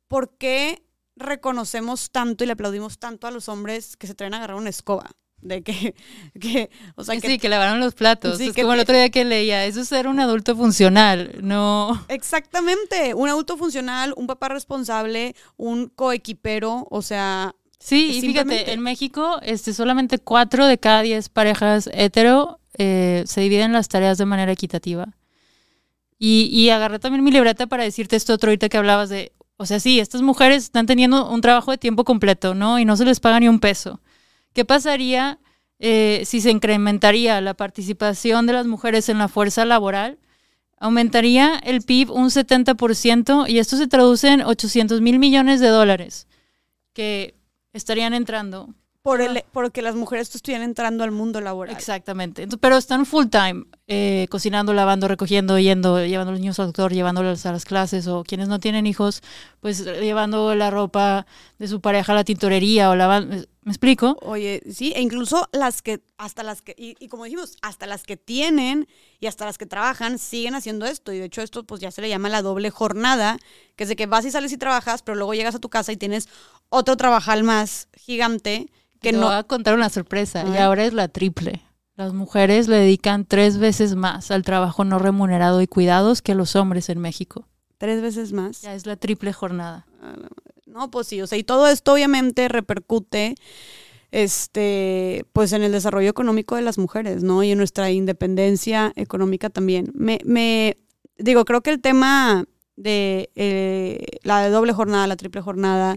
¿por 0.08 0.38
qué 0.38 0.84
reconocemos 1.16 2.12
tanto 2.12 2.44
y 2.44 2.48
le 2.48 2.54
aplaudimos 2.54 3.00
tanto 3.00 3.26
a 3.26 3.32
los 3.32 3.50
hombres 3.50 3.98
que 3.98 4.06
se 4.06 4.14
traen 4.14 4.36
a 4.36 4.38
agarrar 4.38 4.58
una 4.58 4.70
escoba? 4.70 5.10
De 5.42 5.62
que, 5.62 5.96
que 6.40 6.70
o 6.96 7.04
sea, 7.04 7.20
que, 7.20 7.28
sí, 7.28 7.40
que 7.40 7.50
lavaron 7.50 7.80
los 7.80 7.94
platos. 7.94 8.38
Sí, 8.38 8.48
es 8.48 8.56
como 8.56 8.74
el 8.74 8.80
otro 8.80 8.96
día 8.96 9.10
que 9.10 9.26
leía, 9.26 9.66
eso 9.66 9.82
es 9.82 9.88
ser 9.88 10.08
un 10.08 10.20
adulto 10.20 10.56
funcional, 10.56 11.38
no. 11.42 12.06
Exactamente, 12.08 13.14
un 13.14 13.30
adulto 13.30 13.58
funcional, 13.58 14.14
un 14.18 14.28
papá 14.28 14.50
responsable, 14.50 15.36
un 15.58 15.88
coequipero, 15.88 16.88
o 16.90 17.02
sea. 17.02 17.56
Sí, 17.80 18.18
y 18.18 18.22
fíjate, 18.22 18.74
en 18.74 18.82
México, 18.82 19.40
este, 19.42 19.74
solamente 19.74 20.20
cuatro 20.20 20.66
de 20.66 20.78
cada 20.78 21.02
diez 21.02 21.30
parejas 21.30 21.90
hetero 21.94 22.60
eh, 22.78 23.24
se 23.26 23.42
dividen 23.42 23.72
las 23.72 23.88
tareas 23.88 24.18
de 24.18 24.26
manera 24.26 24.52
equitativa. 24.52 25.16
Y, 26.18 26.50
y 26.52 26.70
agarré 26.70 27.00
también 27.00 27.24
mi 27.24 27.32
libreta 27.32 27.68
para 27.68 27.84
decirte 27.84 28.18
esto 28.18 28.34
otro 28.34 28.50
ahorita 28.50 28.68
que 28.68 28.78
hablabas 28.78 29.08
de, 29.08 29.32
o 29.56 29.66
sea, 29.66 29.80
sí, 29.82 30.00
estas 30.00 30.22
mujeres 30.22 30.64
están 30.64 30.86
teniendo 30.86 31.30
un 31.30 31.42
trabajo 31.42 31.72
de 31.72 31.78
tiempo 31.78 32.06
completo, 32.06 32.56
¿no? 32.56 32.80
Y 32.80 32.86
no 32.86 32.96
se 32.96 33.04
les 33.04 33.20
paga 33.20 33.42
ni 33.42 33.50
un 33.50 33.60
peso. 33.60 34.00
¿Qué 34.54 34.66
pasaría 34.66 35.40
eh, 35.80 36.24
si 36.26 36.42
se 36.42 36.52
incrementaría 36.52 37.40
la 37.42 37.54
participación 37.54 38.46
de 38.46 38.54
las 38.54 38.66
mujeres 38.68 39.10
en 39.10 39.18
la 39.18 39.28
fuerza 39.28 39.66
laboral? 39.66 40.20
Aumentaría 40.78 41.58
el 41.58 41.82
PIB 41.82 42.12
un 42.12 42.30
70% 42.30 43.50
y 43.50 43.60
esto 43.60 43.78
se 43.78 43.88
traduce 43.88 44.30
en 44.30 44.42
800 44.42 45.02
mil 45.02 45.20
millones 45.20 45.60
de 45.60 45.68
dólares 45.68 46.28
que 46.94 47.36
estarían 47.74 48.14
entrando 48.14 48.74
por 49.10 49.22
el, 49.22 49.44
porque 49.52 49.82
las 49.82 49.96
mujeres 49.96 50.34
estuvieran 50.36 50.64
entrando 50.64 51.04
al 51.04 51.12
mundo 51.12 51.42
laboral. 51.42 51.76
Exactamente. 51.76 52.48
pero 52.60 52.78
están 52.78 53.06
full 53.06 53.26
time, 53.28 53.66
eh, 53.88 54.28
cocinando, 54.30 54.74
lavando, 54.74 55.08
recogiendo, 55.08 55.58
yendo, 55.58 56.06
llevando 56.06 56.30
a 56.30 56.34
los 56.34 56.40
niños 56.40 56.60
al 56.60 56.68
doctor, 56.68 56.94
llevándolos 56.94 57.46
a 57.46 57.52
las 57.52 57.66
clases, 57.66 58.08
o 58.08 58.24
quienes 58.24 58.48
no 58.48 58.60
tienen 58.60 58.86
hijos, 58.86 59.22
pues 59.62 59.84
llevando 59.84 60.54
la 60.54 60.70
ropa 60.70 61.26
de 61.58 61.68
su 61.68 61.82
pareja 61.82 62.12
a 62.12 62.16
la 62.16 62.24
tintorería 62.24 62.90
o 62.90 62.96
lavando. 62.96 63.48
¿Me 63.64 63.72
explico? 63.72 64.18
Oye, 64.22 64.64
sí, 64.72 64.94
e 64.96 65.02
incluso 65.02 65.48
las 65.52 65.82
que, 65.82 66.02
hasta 66.18 66.44
las 66.44 66.62
que, 66.62 66.74
y, 66.78 66.96
y, 67.00 67.08
como 67.08 67.26
dijimos, 67.26 67.58
hasta 67.62 67.86
las 67.86 68.04
que 68.04 68.18
tienen 68.18 68.88
y 69.20 69.28
hasta 69.28 69.46
las 69.46 69.58
que 69.58 69.66
trabajan 69.66 70.18
siguen 70.18 70.56
haciendo 70.56 70.86
esto. 70.86 71.12
Y 71.14 71.20
de 71.20 71.26
hecho 71.26 71.42
esto 71.42 71.64
pues 71.64 71.82
ya 71.82 71.92
se 71.92 72.02
le 72.02 72.10
llama 72.10 72.30
la 72.30 72.42
doble 72.42 72.70
jornada, 72.72 73.38
que 73.76 73.84
es 73.84 73.90
de 73.90 73.96
que 73.96 74.06
vas 74.06 74.26
y 74.26 74.32
sales 74.32 74.52
y 74.54 74.58
trabajas, 74.58 75.04
pero 75.04 75.16
luego 75.16 75.34
llegas 75.34 75.56
a 75.56 75.60
tu 75.60 75.70
casa 75.70 75.92
y 75.92 75.98
tienes 75.98 76.30
otro 76.70 76.98
trabajal 76.98 77.44
más 77.44 77.90
gigante 77.96 78.72
que 79.02 79.12
no. 79.12 79.28
voy 79.28 79.36
a 79.36 79.44
contar 79.44 79.76
una 79.76 79.90
sorpresa 79.90 80.46
y 80.48 80.58
ahora 80.58 80.86
es 80.86 80.94
la 80.94 81.08
triple. 81.08 81.62
Las 81.96 82.14
mujeres 82.14 82.68
le 82.68 82.78
dedican 82.78 83.26
tres 83.26 83.58
veces 83.58 83.96
más 83.96 84.32
al 84.32 84.44
trabajo 84.44 84.86
no 84.86 85.00
remunerado 85.00 85.62
y 85.62 85.68
cuidados 85.68 86.22
que 86.22 86.34
los 86.34 86.56
hombres 86.56 86.90
en 86.90 87.00
México. 87.00 87.48
¿Tres 87.78 88.02
veces 88.02 88.32
más? 88.32 88.62
Ya 88.62 88.74
es 88.74 88.86
la 88.86 88.96
triple 88.96 89.34
jornada. 89.34 89.86
No, 90.66 90.92
pues 90.92 91.08
sí, 91.08 91.22
o 91.22 91.28
sea, 91.28 91.38
y 91.38 91.44
todo 91.44 91.68
esto 91.68 91.94
obviamente 91.94 92.48
repercute 92.48 93.36
este, 94.12 95.26
pues 95.34 95.54
en 95.54 95.64
el 95.64 95.72
desarrollo 95.72 96.10
económico 96.10 96.56
de 96.56 96.62
las 96.62 96.78
mujeres, 96.78 97.24
¿no? 97.24 97.44
Y 97.44 97.52
en 97.52 97.58
nuestra 97.58 97.92
independencia 97.92 98.92
económica 98.96 99.50
también. 99.50 99.92
Me, 99.94 100.20
me 100.26 100.78
digo, 101.18 101.46
creo 101.46 101.62
que 101.62 101.70
el 101.72 101.82
tema 101.82 102.46
de 102.76 103.30
eh, 103.36 104.20
la 104.24 104.50
doble 104.50 104.74
jornada, 104.74 105.06
la 105.08 105.18
triple 105.18 105.42
jornada, 105.42 105.96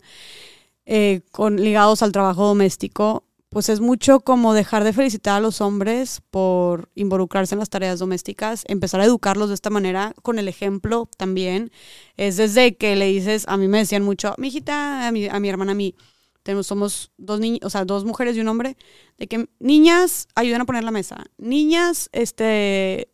eh, 0.87 1.23
con, 1.31 1.57
ligados 1.57 2.03
al 2.03 2.13
trabajo 2.13 2.47
doméstico, 2.47 3.25
pues 3.53 3.69
es 3.69 3.81
mucho 3.81 4.21
como 4.21 4.55
dejar 4.55 4.83
de 4.83 4.95
felicitar 4.95 5.37
a 5.37 5.41
los 5.41 5.61
hombres 5.61 6.23
por 6.31 6.89
involucrarse 6.95 7.55
en 7.55 7.59
las 7.59 7.69
tareas 7.69 7.99
domésticas, 7.99 8.65
empezar 8.67 9.03
a 9.03 9.05
educarlos 9.05 9.49
de 9.49 9.55
esta 9.55 9.69
manera 9.69 10.15
con 10.23 10.39
el 10.39 10.49
ejemplo 10.49 11.09
también. 11.19 11.71
Es 12.17 12.39
desde 12.39 12.77
que 12.77 12.97
le 12.97 13.07
dices, 13.07 13.45
a 13.49 13.59
mí 13.59 13.69
me 13.69 13.79
decían 13.79 14.05
mucho, 14.05 14.35
mi 14.39 14.49
hijita, 14.49 15.07
a 15.07 15.13
mi, 15.13 15.29
a 15.29 15.39
mi 15.39 15.51
hermana, 15.51 15.73
a 15.73 15.75
mí, 15.75 15.95
tenemos, 16.43 16.67
somos 16.67 17.13
dos 17.19 17.41
niños, 17.41 17.61
o 17.63 17.69
sea, 17.69 17.85
dos 17.85 18.07
mujeres 18.07 18.37
y 18.37 18.41
un 18.41 18.49
hombre, 18.49 18.77
de 19.19 19.27
que 19.27 19.49
niñas 19.61 20.29
ayuden 20.35 20.63
a 20.63 20.65
poner 20.65 20.83
la 20.83 20.91
mesa, 20.91 21.23
niñas, 21.37 22.09
este, 22.13 23.11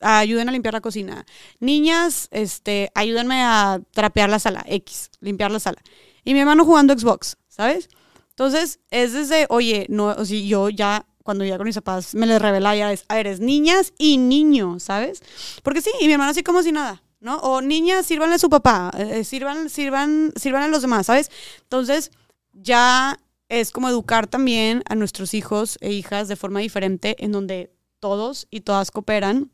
ayuden 0.00 0.48
a 0.48 0.52
limpiar 0.52 0.74
la 0.74 0.80
cocina, 0.80 1.26
niñas, 1.58 2.28
este, 2.30 2.90
ayúdenme 2.94 3.42
a 3.42 3.80
trapear 3.90 4.30
la 4.30 4.38
sala, 4.38 4.64
X, 4.68 5.10
limpiar 5.20 5.50
la 5.50 5.58
sala. 5.58 5.82
Y 6.24 6.34
mi 6.34 6.40
hermano 6.40 6.64
jugando 6.64 6.98
Xbox, 6.98 7.36
¿sabes? 7.48 7.88
Entonces, 8.30 8.80
es 8.90 9.12
desde, 9.12 9.46
oye, 9.48 9.86
no, 9.88 10.06
o 10.08 10.24
sea, 10.24 10.40
yo 10.40 10.68
ya, 10.68 11.06
cuando 11.22 11.44
ya 11.44 11.56
con 11.56 11.66
mis 11.66 11.76
papás 11.76 12.14
me 12.14 12.26
les 12.26 12.40
revela 12.40 12.74
ya 12.74 12.92
es, 12.92 13.04
a 13.08 13.14
ver, 13.14 13.26
es 13.26 13.40
niñas 13.40 13.92
y 13.98 14.18
niños, 14.18 14.82
¿sabes? 14.82 15.22
Porque 15.62 15.80
sí, 15.80 15.90
y 16.00 16.06
mi 16.06 16.14
hermano 16.14 16.30
así 16.30 16.42
como 16.42 16.62
si 16.62 16.72
nada, 16.72 17.02
¿no? 17.20 17.36
O 17.36 17.60
niñas, 17.60 18.06
sírvanle 18.06 18.34
a 18.34 18.38
su 18.38 18.50
papá, 18.50 18.90
eh, 18.98 19.24
sirvan, 19.24 19.70
sirvan, 19.70 20.32
sirvan 20.36 20.62
a 20.64 20.68
los 20.68 20.82
demás, 20.82 21.06
¿sabes? 21.06 21.30
Entonces, 21.62 22.10
ya 22.52 23.18
es 23.48 23.70
como 23.70 23.88
educar 23.88 24.26
también 24.26 24.82
a 24.88 24.94
nuestros 24.94 25.34
hijos 25.34 25.78
e 25.80 25.92
hijas 25.92 26.28
de 26.28 26.36
forma 26.36 26.60
diferente, 26.60 27.16
en 27.24 27.32
donde 27.32 27.72
todos 28.00 28.46
y 28.50 28.60
todas 28.60 28.90
cooperan. 28.90 29.50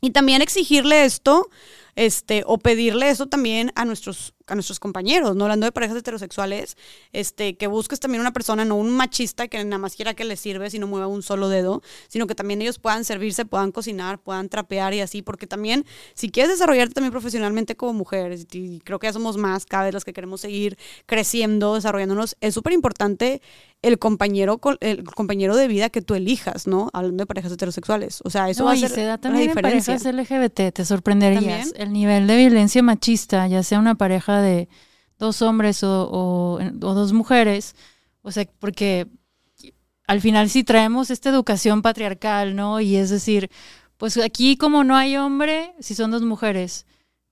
Y 0.00 0.10
también 0.10 0.42
exigirle 0.42 1.04
esto 1.04 1.48
este, 1.94 2.42
o 2.46 2.58
pedirle 2.58 3.10
eso 3.10 3.26
también 3.26 3.72
a 3.74 3.84
nuestros, 3.84 4.34
a 4.46 4.54
nuestros 4.54 4.80
compañeros, 4.80 5.34
¿no? 5.36 5.44
Hablando 5.44 5.66
de 5.66 5.72
parejas 5.72 5.96
heterosexuales, 5.96 6.76
este, 7.12 7.56
que 7.56 7.66
busques 7.66 8.00
también 8.00 8.20
una 8.20 8.32
persona, 8.32 8.64
no 8.64 8.76
un 8.76 8.90
machista 8.90 9.48
que 9.48 9.62
nada 9.64 9.78
más 9.78 9.96
quiera 9.96 10.14
que 10.14 10.24
le 10.24 10.36
sirve, 10.36 10.70
sino 10.70 10.86
mueva 10.86 11.06
un 11.06 11.22
solo 11.22 11.48
dedo, 11.48 11.82
sino 12.08 12.26
que 12.26 12.34
también 12.34 12.62
ellos 12.62 12.78
puedan 12.78 13.04
servirse, 13.04 13.44
puedan 13.44 13.72
cocinar, 13.72 14.18
puedan 14.18 14.48
trapear 14.48 14.94
y 14.94 15.00
así, 15.00 15.22
porque 15.22 15.46
también, 15.46 15.84
si 16.14 16.30
quieres 16.30 16.52
desarrollarte 16.52 16.94
también 16.94 17.12
profesionalmente 17.12 17.76
como 17.76 17.92
mujer, 17.92 18.38
y 18.52 18.80
creo 18.80 18.98
que 18.98 19.08
ya 19.08 19.12
somos 19.12 19.36
más 19.36 19.66
cada 19.66 19.84
vez 19.84 19.94
las 19.94 20.04
que 20.04 20.12
queremos 20.12 20.40
seguir 20.40 20.78
creciendo, 21.06 21.74
desarrollándonos, 21.74 22.36
es 22.40 22.54
súper 22.54 22.72
importante 22.72 23.42
el 23.82 23.98
compañero, 23.98 24.60
el 24.80 25.04
compañero 25.04 25.54
de 25.54 25.68
vida 25.68 25.90
que 25.90 26.02
tú 26.02 26.14
elijas, 26.14 26.66
¿no? 26.66 26.90
Hablando 26.92 27.22
de 27.22 27.26
parejas 27.26 27.52
heterosexuales. 27.52 28.20
O 28.24 28.30
sea, 28.30 28.48
eso 28.48 28.64
va 28.64 28.72
a 28.72 28.76
ser 28.76 28.90
se 28.90 29.04
da 29.04 29.18
también 29.18 29.48
diferencia. 29.48 29.94
En 29.94 30.00
parejas 30.00 30.40
LGBT, 30.40 30.74
te 30.74 30.84
sorprenderías. 30.84 31.72
El 31.76 31.92
nivel 31.92 32.26
de 32.26 32.36
violencia 32.36 32.82
machista, 32.82 33.46
ya 33.46 33.62
sea 33.62 33.78
una 33.78 33.94
pareja 33.94 34.35
de 34.40 34.68
dos 35.18 35.42
hombres 35.42 35.82
o, 35.82 36.08
o, 36.10 36.58
dos 36.72 37.12
mujeres, 37.12 37.74
o 38.22 38.30
sea, 38.30 38.46
porque 38.58 39.06
al 40.06 40.20
final 40.20 40.50
si 40.50 40.64
traemos 40.64 41.10
esta 41.10 41.30
educación 41.30 41.82
patriarcal, 41.82 42.54
¿no? 42.54 42.80
Y 42.80 42.96
es 42.96 43.10
decir, 43.10 43.50
pues 43.96 44.16
aquí 44.18 44.56
como 44.56 44.84
no 44.84 44.96
hay 44.96 45.16
hombre, 45.16 45.74
si 45.80 45.94
son 45.94 46.10
dos 46.10 46.22
mujeres, 46.22 46.86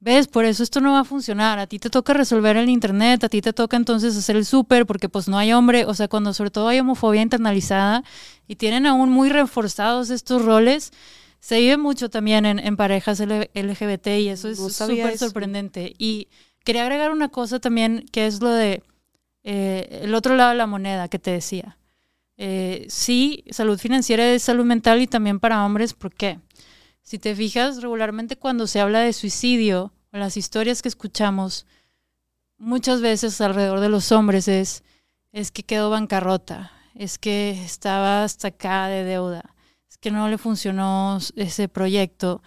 ¿Ves? 0.05 0.29
Por 0.29 0.45
eso 0.45 0.63
esto 0.63 0.83
no 0.83 0.93
va 0.93 1.01
a 1.01 1.05
funcionar. 1.05 1.59
A 1.59 1.67
ti 1.67 1.79
te 1.79 1.89
toca 1.89 2.13
resolver 2.13 2.59
el 2.59 2.69
internet, 2.69 3.25
a 3.25 3.31
ti 3.31 3.41
te 3.41 3.55
toca 3.55 3.79
entonces 3.79 4.15
hacer 4.15 4.37
el 4.37 4.45
súper, 4.45 4.85
porque 4.85 5.09
pues 5.09 5.29
no 5.29 5.39
hay 5.39 5.55
hombre, 5.55 5.87
o 5.87 5.95
sea, 5.95 6.09
cuando 6.09 6.35
sobre 6.35 6.51
todo 6.51 6.69
hay 6.69 6.79
homofobia 6.79 7.23
internalizada 7.23 8.05
y 8.47 8.57
tienen 8.57 8.85
aún 8.85 9.09
muy 9.09 9.31
reforzados 9.31 10.11
estos 10.11 10.45
roles, 10.45 10.93
se 11.41 11.59
vive 11.59 11.79
mucho 11.79 12.11
también 12.11 12.45
en, 12.45 12.77
parejas 12.77 13.19
LGBT 13.19 14.07
y 14.19 14.29
eso 14.29 14.49
es 14.49 14.59
súper 14.59 15.17
sorprendente. 15.17 15.95
Y 15.97 16.29
quería 16.65 16.83
agregar 16.83 17.13
una 17.13 17.29
cosa 17.29 17.61
también, 17.61 18.07
que 18.11 18.27
es 18.27 18.41
lo 18.41 18.51
de 18.51 18.83
eh, 19.45 20.01
el 20.03 20.15
otro 20.15 20.35
lado 20.35 20.51
de 20.51 20.57
la 20.57 20.67
moneda 20.67 21.09
que 21.09 21.19
te 21.19 21.31
decía. 21.31 21.79
Eh, 22.37 22.87
sí, 22.89 23.45
salud 23.51 23.79
financiera 23.79 24.27
es 24.33 24.43
salud 24.43 24.65
mental 24.65 25.01
y 25.01 25.07
también 25.07 25.39
para 25.39 25.65
hombres, 25.65 25.95
¿por 25.95 26.13
qué? 26.15 26.41
Si 27.03 27.19
te 27.19 27.37
fijas, 27.37 27.83
regularmente 27.83 28.37
cuando 28.37 28.67
se 28.67 28.81
habla 28.81 29.01
de 29.01 29.13
suicidio, 29.13 29.93
o 30.13 30.17
las 30.17 30.37
historias 30.37 30.81
que 30.81 30.89
escuchamos, 30.89 31.67
muchas 32.57 33.01
veces 33.01 33.41
alrededor 33.41 33.81
de 33.81 33.91
los 33.91 34.11
hombres 34.11 34.49
es, 34.49 34.83
es 35.33 35.51
que 35.53 35.63
quedó 35.63 35.91
bancarrota, 35.91 36.73
es 36.95 37.19
que 37.19 37.51
estaba 37.51 38.25
hasta 38.25 38.49
acá 38.49 38.89
de 38.89 39.05
deuda, 39.05 39.55
es 39.89 39.99
que 39.99 40.11
no 40.11 40.29
le 40.29 40.39
funcionó 40.39 41.19
ese 41.37 41.69
proyecto. 41.69 42.43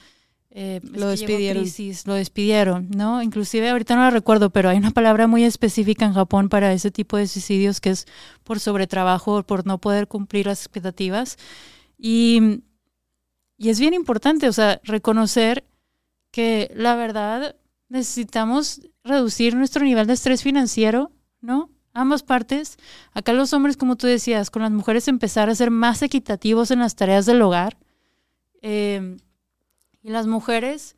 Eh, 0.59 0.81
lo 0.91 1.09
despidieron. 1.09 1.65
lo 2.05 2.13
despidieron, 2.15 2.89
¿no? 2.89 3.21
Inclusive 3.21 3.69
ahorita 3.69 3.95
no 3.95 4.05
lo 4.05 4.09
recuerdo, 4.09 4.49
pero 4.49 4.69
hay 4.69 4.77
una 4.77 4.89
palabra 4.89 5.27
muy 5.27 5.43
específica 5.43 6.05
en 6.05 6.13
Japón 6.13 6.49
para 6.49 6.73
ese 6.73 6.89
tipo 6.89 7.15
de 7.15 7.27
suicidios 7.27 7.79
que 7.79 7.91
es 7.91 8.07
por 8.43 8.59
sobretrabajo, 8.59 9.43
por 9.43 9.67
no 9.67 9.77
poder 9.77 10.07
cumplir 10.07 10.47
las 10.47 10.61
expectativas. 10.61 11.37
Y 11.99 12.61
y 13.57 13.69
es 13.69 13.79
bien 13.79 13.93
importante, 13.93 14.47
o 14.47 14.53
sea, 14.53 14.79
reconocer 14.83 15.65
que 16.31 16.71
la 16.75 16.95
verdad 16.95 17.55
necesitamos 17.89 18.81
reducir 19.03 19.55
nuestro 19.55 19.83
nivel 19.83 20.05
de 20.05 20.13
estrés 20.13 20.43
financiero, 20.43 21.11
¿no? 21.41 21.71
Ambas 21.93 22.21
partes. 22.21 22.77
Acá 23.13 23.33
los 23.33 23.53
hombres, 23.53 23.75
como 23.75 23.95
tú 23.95 24.05
decías, 24.05 24.51
con 24.51 24.61
las 24.61 24.71
mujeres 24.71 25.07
empezar 25.07 25.49
a 25.49 25.55
ser 25.55 25.71
más 25.71 26.03
equitativos 26.03 26.69
en 26.69 26.79
las 26.79 26.95
tareas 26.95 27.25
del 27.25 27.41
hogar. 27.41 27.77
Em, 28.61 29.17
y 30.07 30.11
las 30.11 30.25
mujeres 30.25 30.95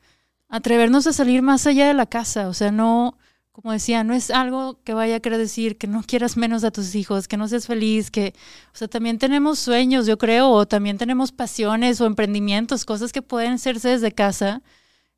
atrevernos 0.50 1.08
a 1.08 1.14
salir 1.14 1.42
más 1.42 1.66
allá 1.66 1.88
de 1.88 1.96
la 1.96 2.06
casa, 2.06 2.48
o 2.48 2.54
sea, 2.54 2.72
no, 2.72 3.18
como 3.52 3.72
decía, 3.72 4.04
no 4.04 4.14
es 4.14 4.30
algo 4.30 4.80
que 4.84 4.94
vaya 4.94 5.16
a 5.16 5.20
querer 5.20 5.40
decir 5.40 5.80
que 5.80 5.88
no 5.88 6.04
quieras 6.04 6.38
menos 6.38 6.64
a 6.64 6.70
tus 6.70 6.94
hijos, 6.94 7.28
que 7.28 7.36
no 7.36 7.48
seas 7.48 7.66
feliz, 7.66 8.12
que, 8.12 8.36
o 8.72 8.78
sea, 8.78 8.88
también 8.88 9.18
tenemos 9.18 9.58
sueños, 9.58 10.06
yo 10.06 10.20
creo, 10.20 10.52
o 10.52 10.68
también 10.68 11.00
tenemos 11.00 11.32
pasiones 11.32 12.00
o 12.02 12.06
emprendimientos, 12.06 12.86
cosas 12.86 13.12
que 13.12 13.24
pueden 13.24 13.54
hacerse 13.54 13.90
desde 13.90 14.12
casa 14.12 14.62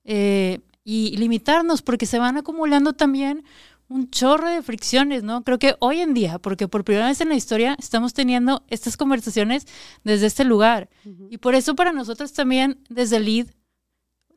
eh, 0.05 0.59
y 0.85 1.17
limitarnos 1.17 1.81
porque 1.81 2.05
se 2.05 2.17
van 2.17 2.37
acumulando 2.37 2.93
también 2.93 3.43
un 3.89 4.09
chorro 4.09 4.47
de 4.49 4.61
fricciones, 4.61 5.21
¿no? 5.21 5.43
Creo 5.43 5.59
que 5.59 5.75
hoy 5.79 5.99
en 5.99 6.13
día, 6.13 6.39
porque 6.39 6.69
por 6.69 6.85
primera 6.85 7.07
vez 7.07 7.19
en 7.19 7.27
la 7.27 7.35
historia 7.35 7.75
estamos 7.77 8.13
teniendo 8.13 8.63
estas 8.69 8.95
conversaciones 8.95 9.67
desde 10.05 10.27
este 10.27 10.45
lugar. 10.45 10.89
Y 11.29 11.39
por 11.39 11.55
eso 11.55 11.75
para 11.75 11.91
nosotros 11.91 12.31
también, 12.31 12.79
desde 12.87 13.19
LEAD, 13.19 13.47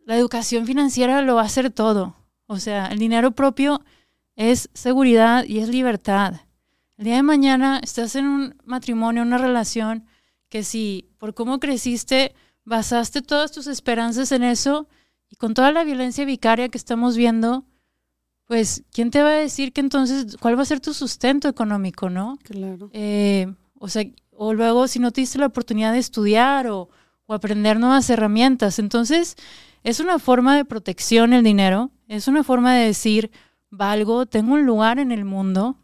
la 0.05 0.17
educación 0.17 0.67
financiera 0.67 1.23
lo 1.23 1.37
va 1.37 1.43
a 1.43 1.47
hacer 1.47 1.71
todo. 1.71 2.17
O 2.47 2.59
sea, 2.59 2.87
el 2.87 2.99
dinero 2.99 3.33
propio 3.33 3.83
es 4.37 4.69
seguridad 4.75 5.45
y 5.45 5.59
es 5.59 5.69
libertad. 5.69 6.41
El 6.97 7.07
día 7.07 7.17
de 7.17 7.23
mañana 7.23 7.81
estás 7.83 8.15
en 8.15 8.27
un 8.27 8.55
matrimonio, 8.65 9.23
una 9.23 9.39
relación, 9.39 10.07
que 10.49 10.63
si 10.63 11.09
por 11.19 11.35
cómo 11.35 11.59
creciste 11.59 12.35
basaste 12.65 13.23
todas 13.23 13.53
tus 13.53 13.67
esperanzas 13.67 14.33
en 14.33 14.43
eso 14.43 14.89
y 15.29 15.37
con 15.37 15.55
toda 15.55 15.73
la 15.73 15.85
violencia 15.85 16.25
vicaria 16.25 16.69
que 16.69 16.79
estamos 16.79 17.17
viendo, 17.17 17.65
pues, 18.47 18.85
¿quién 18.93 19.11
te 19.11 19.23
va 19.23 19.31
a 19.31 19.33
decir 19.33 19.73
que 19.73 19.81
entonces, 19.81 20.37
cuál 20.37 20.57
va 20.59 20.63
a 20.63 20.67
ser 20.67 20.81
tu 20.81 20.95
sustento 20.95 21.49
económico, 21.49 22.11
no? 22.11 22.39
Claro. 22.43 22.91
Eh, 22.93 23.53
o 23.79 23.89
sea, 23.89 24.05
o 24.31 24.53
luego 24.53 24.87
si 24.87 24.99
no 24.99 25.11
te 25.11 25.23
diste 25.23 25.39
la 25.39 25.47
oportunidad 25.47 25.93
de 25.93 25.99
estudiar 25.99 26.69
o, 26.69 26.89
o 27.27 27.35
aprender 27.35 27.79
nuevas 27.81 28.09
herramientas. 28.11 28.79
Entonces, 28.79 29.37
es 29.85 30.01
una 30.01 30.19
forma 30.19 30.57
de 30.57 30.65
protección 30.65 31.33
el 31.33 31.45
dinero, 31.45 31.91
es 32.09 32.27
una 32.27 32.43
forma 32.43 32.75
de 32.75 32.87
decir, 32.87 33.31
valgo, 33.71 34.27
tengo 34.27 34.55
un 34.55 34.67
lugar 34.67 34.99
en 34.99 35.13
el 35.13 35.25
mundo. 35.25 35.77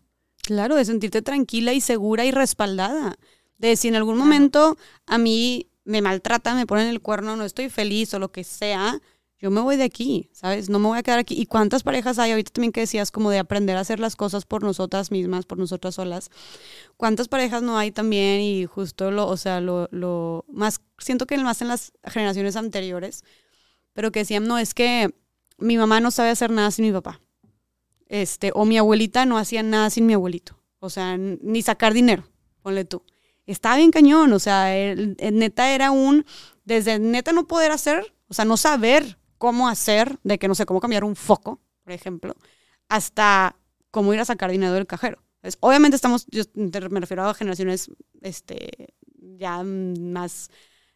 Claro, 0.42 0.74
de 0.74 0.84
sentirte 0.86 1.22
tranquila 1.22 1.74
y 1.74 1.80
segura 1.80 2.24
y 2.24 2.30
respaldada. 2.30 3.16
De 3.58 3.76
si 3.76 3.88
en 3.88 3.94
algún 3.94 4.16
momento 4.16 4.78
a 5.06 5.18
mí 5.18 5.68
me 5.84 6.00
maltratan, 6.00 6.56
me 6.56 6.66
ponen 6.66 6.88
el 6.88 7.00
cuerno, 7.00 7.36
no 7.36 7.44
estoy 7.44 7.68
feliz 7.68 8.14
o 8.14 8.18
lo 8.18 8.32
que 8.32 8.42
sea, 8.42 9.00
yo 9.38 9.50
me 9.50 9.60
voy 9.60 9.76
de 9.76 9.84
aquí, 9.84 10.28
¿sabes? 10.32 10.68
No 10.68 10.78
me 10.78 10.88
voy 10.88 10.98
a 10.98 11.02
quedar 11.02 11.18
aquí. 11.18 11.34
¿Y 11.38 11.46
cuántas 11.46 11.82
parejas 11.82 12.18
hay 12.18 12.30
ahorita 12.30 12.52
también 12.52 12.72
que 12.72 12.80
decías 12.80 13.10
como 13.10 13.30
de 13.30 13.38
aprender 13.38 13.76
a 13.76 13.80
hacer 13.80 13.98
las 13.98 14.14
cosas 14.14 14.44
por 14.44 14.62
nosotras 14.62 15.10
mismas, 15.10 15.46
por 15.46 15.58
nosotras 15.58 15.94
solas? 15.94 16.30
¿Cuántas 16.98 17.28
parejas 17.28 17.62
no 17.62 17.78
hay 17.78 17.90
también? 17.90 18.40
Y 18.40 18.66
justo 18.66 19.10
lo, 19.10 19.26
o 19.26 19.38
sea, 19.38 19.62
lo, 19.62 19.88
lo 19.92 20.44
más, 20.48 20.82
siento 20.98 21.26
que 21.26 21.38
más 21.38 21.62
en 21.62 21.68
las 21.68 21.92
generaciones 22.04 22.56
anteriores, 22.56 23.24
pero 23.92 24.12
que 24.12 24.20
decían, 24.20 24.46
no, 24.46 24.58
es 24.58 24.74
que 24.74 25.14
mi 25.58 25.76
mamá 25.76 26.00
no 26.00 26.10
sabe 26.10 26.30
hacer 26.30 26.50
nada 26.50 26.70
sin 26.70 26.86
mi 26.86 26.92
papá. 26.92 27.20
Este, 28.08 28.50
o 28.54 28.64
mi 28.64 28.78
abuelita 28.78 29.24
no 29.26 29.38
hacía 29.38 29.62
nada 29.62 29.90
sin 29.90 30.06
mi 30.06 30.14
abuelito. 30.14 30.60
O 30.80 30.90
sea, 30.90 31.16
ni 31.16 31.62
sacar 31.62 31.92
dinero, 31.92 32.24
ponle 32.62 32.84
tú. 32.84 33.02
Estaba 33.46 33.76
bien 33.76 33.90
cañón, 33.90 34.32
o 34.32 34.38
sea, 34.38 34.76
el, 34.76 35.16
neta 35.32 35.74
era 35.74 35.90
un, 35.90 36.24
desde 36.64 36.98
neta 36.98 37.32
no 37.32 37.46
poder 37.46 37.72
hacer, 37.72 38.14
o 38.28 38.34
sea, 38.34 38.44
no 38.44 38.56
saber 38.56 39.18
cómo 39.38 39.68
hacer, 39.68 40.18
de 40.22 40.38
que 40.38 40.48
no 40.48 40.54
sé, 40.54 40.66
cómo 40.66 40.80
cambiar 40.80 41.04
un 41.04 41.16
foco, 41.16 41.60
por 41.82 41.92
ejemplo, 41.92 42.36
hasta 42.88 43.56
cómo 43.90 44.14
ir 44.14 44.20
a 44.20 44.24
sacar 44.24 44.50
dinero 44.50 44.72
del 44.72 44.86
cajero. 44.86 45.22
obviamente 45.60 45.96
estamos, 45.96 46.26
yo 46.28 46.44
me 46.54 47.00
refiero 47.00 47.24
a 47.24 47.34
generaciones 47.34 47.90
este, 48.22 48.94
ya 49.18 49.62
más 49.64 50.50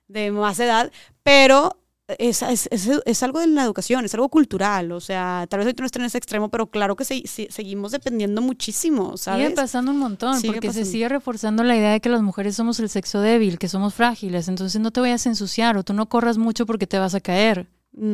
de 0.07 0.31
más 0.31 0.61
edad, 0.61 0.93
pero 1.23 1.84
es, 2.07 2.43
es, 2.43 2.69
es, 2.71 3.23
algo 3.23 3.41
de 3.41 3.47
la 3.47 3.65
educación, 3.65 4.05
es 4.05 4.13
algo 4.15 4.29
cultural, 4.29 4.93
o 4.93 5.01
sea, 5.01 5.47
tal 5.49 5.59
vez 5.59 5.67
ahorita 5.67 5.83
no 5.83 5.87
está 5.87 5.99
en 5.99 6.05
ese 6.05 6.19
extremo, 6.19 6.51
pero 6.51 6.67
claro 6.67 6.97
que 6.97 7.05
seguimos 7.05 7.93
dependiendo 7.93 8.43
muchísimo, 8.43 9.17
¿sabes? 9.17 9.47
Sigue 9.47 9.57
pasando 9.57 9.91
un 9.91 9.99
montón, 9.99 10.41
porque 10.43 10.73
se 10.73 10.85
sigue 10.85 11.09
reforzando 11.09 11.63
la 11.65 11.77
idea 11.77 11.93
de 11.93 12.01
que 12.01 12.11
las 12.11 12.21
mujeres 12.21 12.57
somos 12.57 12.79
el 12.81 12.91
sexo 12.91 13.21
débil, 13.21 13.59
que 13.59 13.69
somos 13.69 13.95
frágiles, 13.95 14.49
entonces 14.49 14.81
no 14.81 14.91
te 14.91 15.01
vayas 15.01 15.25
a 15.27 15.31
ensuciar 15.31 15.79
o 15.79 15.83
tú 15.83 15.95
no 15.95 16.07
corras 16.09 16.37
mucho 16.37 16.67
porque 16.67 16.87
te 16.87 16.99
vas 16.99 17.15
a 17.15 17.21
caer, 17.21 17.69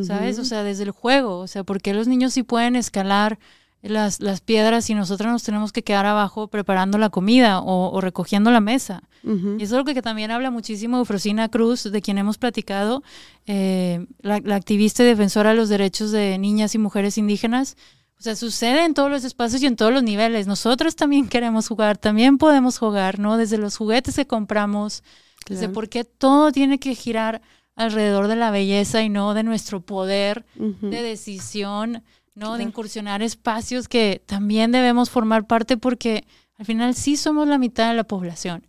¿sabes? 0.07 0.39
O 0.39 0.45
sea, 0.45 0.63
desde 0.63 0.85
el 0.85 0.93
juego, 0.93 1.39
o 1.39 1.49
sea, 1.49 1.65
porque 1.65 1.93
los 1.93 2.07
niños 2.07 2.33
sí 2.33 2.45
pueden 2.45 2.77
escalar 2.77 3.41
las, 3.83 4.21
las 4.21 4.41
piedras 4.41 4.91
y 4.91 4.95
nosotros 4.95 5.33
nos 5.33 5.43
tenemos 5.43 5.73
que 5.73 5.83
quedar 5.83 6.05
abajo 6.05 6.49
preparando 6.49 6.99
la 6.99 7.09
comida 7.09 7.61
o, 7.61 8.01
recogiendo 8.01 8.51
la 8.51 8.61
mesa. 8.61 9.03
Y 9.23 9.29
eso 9.29 9.57
es 9.59 9.73
algo 9.73 9.93
que, 9.93 10.03
también 10.03 10.31
habla 10.31 10.51
muchísimo 10.51 10.99
Eufrosina 10.99 11.49
Cruz, 11.49 11.85
de 11.85 12.03
quien 12.03 12.19
hemos 12.19 12.39
platicado, 12.39 13.03
eh, 13.47 14.07
la, 14.21 14.37
activista 14.55 15.03
y 15.03 15.07
defensora 15.07 15.51
de 15.51 15.57
los 15.57 15.69
derechos 15.69 16.11
de 16.11 16.39
niñas 16.39 16.75
y 16.75 16.79
mujeres 16.79 17.19
indígenas. 17.19 17.77
O 18.19 18.23
sea, 18.23 18.37
sucede 18.37 18.85
en 18.85 18.93
todos 18.93 19.11
los 19.11 19.25
espacios 19.25 19.63
y 19.63 19.67
en 19.67 19.77
todos 19.77 19.93
los 19.93 20.03
niveles. 20.03 20.47
Nosotros 20.47 20.95
también 20.95 21.27
queremos 21.27 21.69
jugar, 21.69 21.97
también 21.97 22.37
podemos 22.37 22.79
jugar, 22.79 23.19
¿no? 23.19 23.39
Desde 23.39 23.57
los 23.57 23.77
juguetes 23.79 24.17
que 24.17 24.27
compramos, 24.27 25.03
desde 25.49 25.71
por 25.71 25.89
qué 25.89 26.05
todo 26.05 26.53
tiene 26.53 26.79
que 26.79 26.95
girar 26.95 27.41
alrededor 27.77 28.29
de 28.29 28.37
la 28.37 28.51
belleza 28.51 29.03
y 29.03 29.09
no 29.09 29.33
de 29.33 29.43
nuestro 29.43 29.81
poder 29.81 30.45
de 30.55 31.03
decisión 31.03 32.03
¿no? 32.35 32.57
De 32.57 32.63
incursionar 32.63 33.23
espacios 33.23 33.89
que 33.89 34.23
también 34.27 34.73
debemos 34.73 35.11
formar 35.11 35.47
parte 35.47 35.77
porque 35.77 36.25
al 36.61 36.67
final 36.67 36.95
sí 36.95 37.17
somos 37.17 37.49
la 37.49 37.57
mitad 37.57 37.89
de 37.89 37.97
la 37.97 38.05
población. 38.05 38.67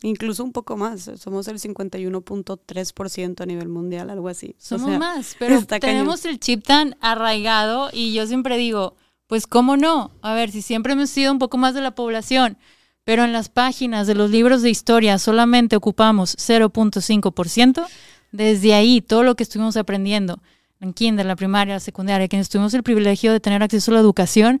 Incluso 0.00 0.42
un 0.42 0.52
poco 0.52 0.78
más, 0.78 1.10
somos 1.16 1.46
el 1.48 1.58
51.3% 1.58 3.40
a 3.42 3.46
nivel 3.46 3.68
mundial, 3.68 4.08
algo 4.08 4.28
así. 4.28 4.56
Somos 4.58 4.98
más, 4.98 5.36
pero 5.38 5.62
tenemos 5.66 6.24
el 6.24 6.40
chip 6.40 6.64
tan 6.64 6.96
arraigado 7.00 7.90
y 7.92 8.14
yo 8.14 8.26
siempre 8.26 8.56
digo, 8.56 8.96
pues 9.26 9.46
cómo 9.46 9.76
no, 9.76 10.10
a 10.22 10.32
ver, 10.32 10.50
si 10.50 10.62
siempre 10.62 10.94
hemos 10.94 11.10
sido 11.10 11.30
un 11.30 11.38
poco 11.38 11.58
más 11.58 11.74
de 11.74 11.82
la 11.82 11.94
población, 11.94 12.56
pero 13.04 13.24
en 13.24 13.34
las 13.34 13.50
páginas 13.50 14.06
de 14.06 14.14
los 14.14 14.30
libros 14.30 14.62
de 14.62 14.70
historia 14.70 15.18
solamente 15.18 15.76
ocupamos 15.76 16.34
0.5%, 16.38 17.86
desde 18.32 18.72
ahí 18.72 19.02
todo 19.02 19.22
lo 19.22 19.34
que 19.34 19.42
estuvimos 19.42 19.76
aprendiendo 19.76 20.40
en 20.80 20.92
kinder, 20.92 21.26
la 21.26 21.36
primaria, 21.36 21.74
la 21.74 21.80
secundaria, 21.80 22.28
quienes 22.28 22.48
tuvimos 22.48 22.74
el 22.74 22.82
privilegio 22.82 23.32
de 23.32 23.40
tener 23.40 23.62
acceso 23.62 23.90
a 23.90 23.94
la 23.94 24.00
educación, 24.00 24.60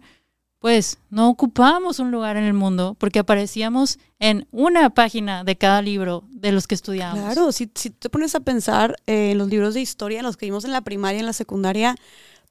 pues 0.58 0.98
no 1.10 1.28
ocupábamos 1.28 2.00
un 2.00 2.10
lugar 2.10 2.36
en 2.36 2.44
el 2.44 2.52
mundo 2.52 2.96
porque 2.98 3.20
aparecíamos 3.20 3.98
en 4.18 4.48
una 4.50 4.90
página 4.90 5.44
de 5.44 5.56
cada 5.56 5.82
libro 5.82 6.24
de 6.30 6.50
los 6.50 6.66
que 6.66 6.74
estudiábamos. 6.74 7.32
Claro, 7.32 7.52
si, 7.52 7.70
si 7.74 7.90
te 7.90 8.10
pones 8.10 8.34
a 8.34 8.40
pensar 8.40 8.96
eh, 9.06 9.30
en 9.32 9.38
los 9.38 9.48
libros 9.48 9.74
de 9.74 9.80
historia, 9.80 10.22
los 10.22 10.36
que 10.36 10.46
vimos 10.46 10.64
en 10.64 10.72
la 10.72 10.80
primaria 10.80 11.20
en 11.20 11.26
la 11.26 11.32
secundaria, 11.32 11.94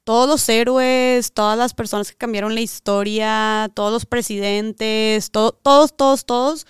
todos 0.04 0.26
los 0.26 0.48
héroes, 0.48 1.32
todas 1.32 1.58
las 1.58 1.74
personas 1.74 2.10
que 2.10 2.16
cambiaron 2.16 2.54
la 2.54 2.62
historia, 2.62 3.70
todos 3.74 3.92
los 3.92 4.06
presidentes, 4.06 5.30
todos, 5.30 5.54
todos, 5.92 6.24
todos, 6.24 6.66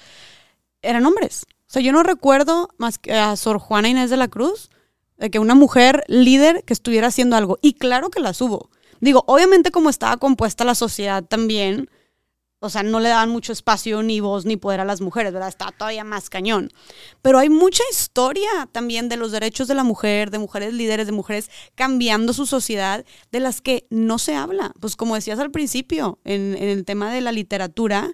eran 0.82 1.06
hombres. 1.06 1.46
O 1.68 1.70
sea, 1.70 1.82
yo 1.82 1.92
no 1.92 2.02
recuerdo 2.02 2.68
más 2.78 2.98
que 2.98 3.14
a 3.14 3.36
Sor 3.36 3.58
Juana 3.58 3.88
Inés 3.88 4.10
de 4.10 4.16
la 4.16 4.26
Cruz, 4.26 4.70
de 5.18 5.30
que 5.30 5.38
una 5.38 5.54
mujer 5.54 6.04
líder 6.08 6.64
que 6.64 6.72
estuviera 6.72 7.08
haciendo 7.08 7.36
algo. 7.36 7.58
Y 7.60 7.74
claro 7.74 8.10
que 8.10 8.20
las 8.20 8.40
hubo. 8.40 8.70
Digo, 9.00 9.24
obviamente 9.26 9.70
como 9.70 9.90
estaba 9.90 10.16
compuesta 10.16 10.64
la 10.64 10.74
sociedad 10.74 11.22
también, 11.22 11.88
o 12.60 12.70
sea, 12.70 12.82
no 12.82 12.98
le 12.98 13.08
daban 13.08 13.30
mucho 13.30 13.52
espacio 13.52 14.02
ni 14.02 14.18
voz 14.18 14.44
ni 14.44 14.56
poder 14.56 14.80
a 14.80 14.84
las 14.84 15.00
mujeres, 15.00 15.32
¿verdad? 15.32 15.48
Está 15.48 15.70
todavía 15.70 16.02
más 16.02 16.28
cañón. 16.28 16.70
Pero 17.22 17.38
hay 17.38 17.50
mucha 17.50 17.84
historia 17.90 18.68
también 18.72 19.08
de 19.08 19.16
los 19.16 19.30
derechos 19.30 19.68
de 19.68 19.74
la 19.74 19.84
mujer, 19.84 20.30
de 20.30 20.38
mujeres 20.38 20.74
líderes, 20.74 21.06
de 21.06 21.12
mujeres 21.12 21.50
cambiando 21.76 22.32
su 22.32 22.46
sociedad, 22.46 23.04
de 23.30 23.40
las 23.40 23.60
que 23.60 23.86
no 23.90 24.18
se 24.18 24.34
habla. 24.34 24.72
Pues 24.80 24.96
como 24.96 25.14
decías 25.14 25.38
al 25.38 25.52
principio, 25.52 26.18
en 26.24 26.56
el 26.56 26.84
tema 26.84 27.12
de 27.12 27.20
la 27.20 27.30
literatura, 27.30 28.10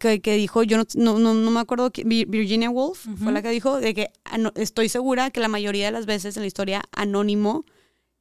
eh, 0.00 0.20
que, 0.20 0.36
dijo, 0.36 0.62
yo 0.62 0.78
no, 0.78 1.18
no, 1.18 1.34
no, 1.34 1.50
me 1.50 1.60
acuerdo, 1.60 1.90
Virginia 2.04 2.70
Woolf 2.70 3.06
fue 3.16 3.32
la 3.32 3.42
que 3.42 3.50
dijo 3.50 3.80
de 3.80 3.94
que 3.94 4.10
estoy 4.56 4.88
segura 4.88 5.30
que 5.30 5.40
la 5.40 5.48
mayoría 5.48 5.86
de 5.86 5.92
las 5.92 6.06
veces 6.06 6.36
en 6.36 6.42
la 6.42 6.46
historia 6.46 6.82
anónimo 6.92 7.64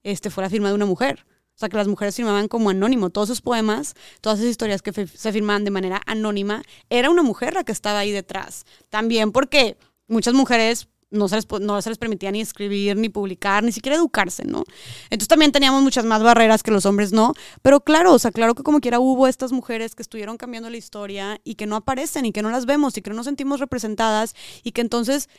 este, 0.03 0.30
fue 0.30 0.43
la 0.43 0.49
firma 0.49 0.69
de 0.69 0.76
una 0.76 0.86
mujer. 0.86 1.26
O 1.55 1.59
sea, 1.61 1.69
que 1.69 1.78
las 1.78 1.88
mujeres 1.88 2.15
firmaban 2.15 2.47
como 2.47 2.69
anónimo. 2.72 3.09
Todos 3.11 3.30
esos 3.30 3.41
poemas, 3.41 3.93
todas 4.19 4.39
esas 4.39 4.51
historias 4.51 4.82
que 4.82 4.91
se 5.07 5.32
firmaban 5.32 5.63
de 5.63 5.72
manera 5.72 6.01
anónima, 6.07 6.63
era 6.89 7.09
una 7.09 7.22
mujer 7.22 7.53
la 7.53 7.63
que 7.63 7.72
estaba 7.72 7.99
ahí 7.99 8.11
detrás. 8.11 8.65
También 8.89 9.32
porque 9.32 9.78
muchas 10.07 10.34
mujeres 10.34 10.88
no 11.12 11.28
se, 11.28 11.36
les, 11.36 11.47
no 11.62 11.76
les 11.78 11.97
permitía 11.97 12.32
ni 12.32 12.41
escribir, 12.41 12.97
ni 12.97 13.09
publicar, 13.09 13.64
ni 13.64 13.72
siquiera 13.72 13.97
educarse, 13.97 14.45
¿no? 14.45 14.64
Entonces 15.09 15.28
también 15.28 15.51
teníamos 15.51 15.84
muchas 15.84 16.05
más 16.05 16.24
barreras 16.24 16.64
que 16.64 16.72
los 16.72 16.86
hombres 16.86 17.12
no, 17.12 17.34
pero 17.62 17.82
claro, 17.82 18.14
o 18.14 18.20
sea, 18.20 18.32
claro 18.32 18.55
que 18.55 18.64
como 18.64 18.80
quiera 18.80 18.99
hubo 18.99 19.28
estas 19.28 19.51
mujeres 19.51 19.93
que 19.93 20.01
estuvieron 20.01 20.38
cambiando 20.38 20.70
la 20.70 20.78
historia 20.78 21.39
y 21.43 21.55
que 21.55 21.68
no 21.68 21.76
aparecen 21.76 22.26
y 22.26 22.32
que 22.32 22.41
no 22.41 22.49
las 22.49 22.66
vemos 22.66 22.97
y 22.97 23.01
que 23.01 23.09
no 23.09 23.18
nos 23.18 23.26
sentimos 23.26 23.59
representadas 23.59 24.34
y 24.64 24.72
que 24.72 24.82
entonces 24.82 25.30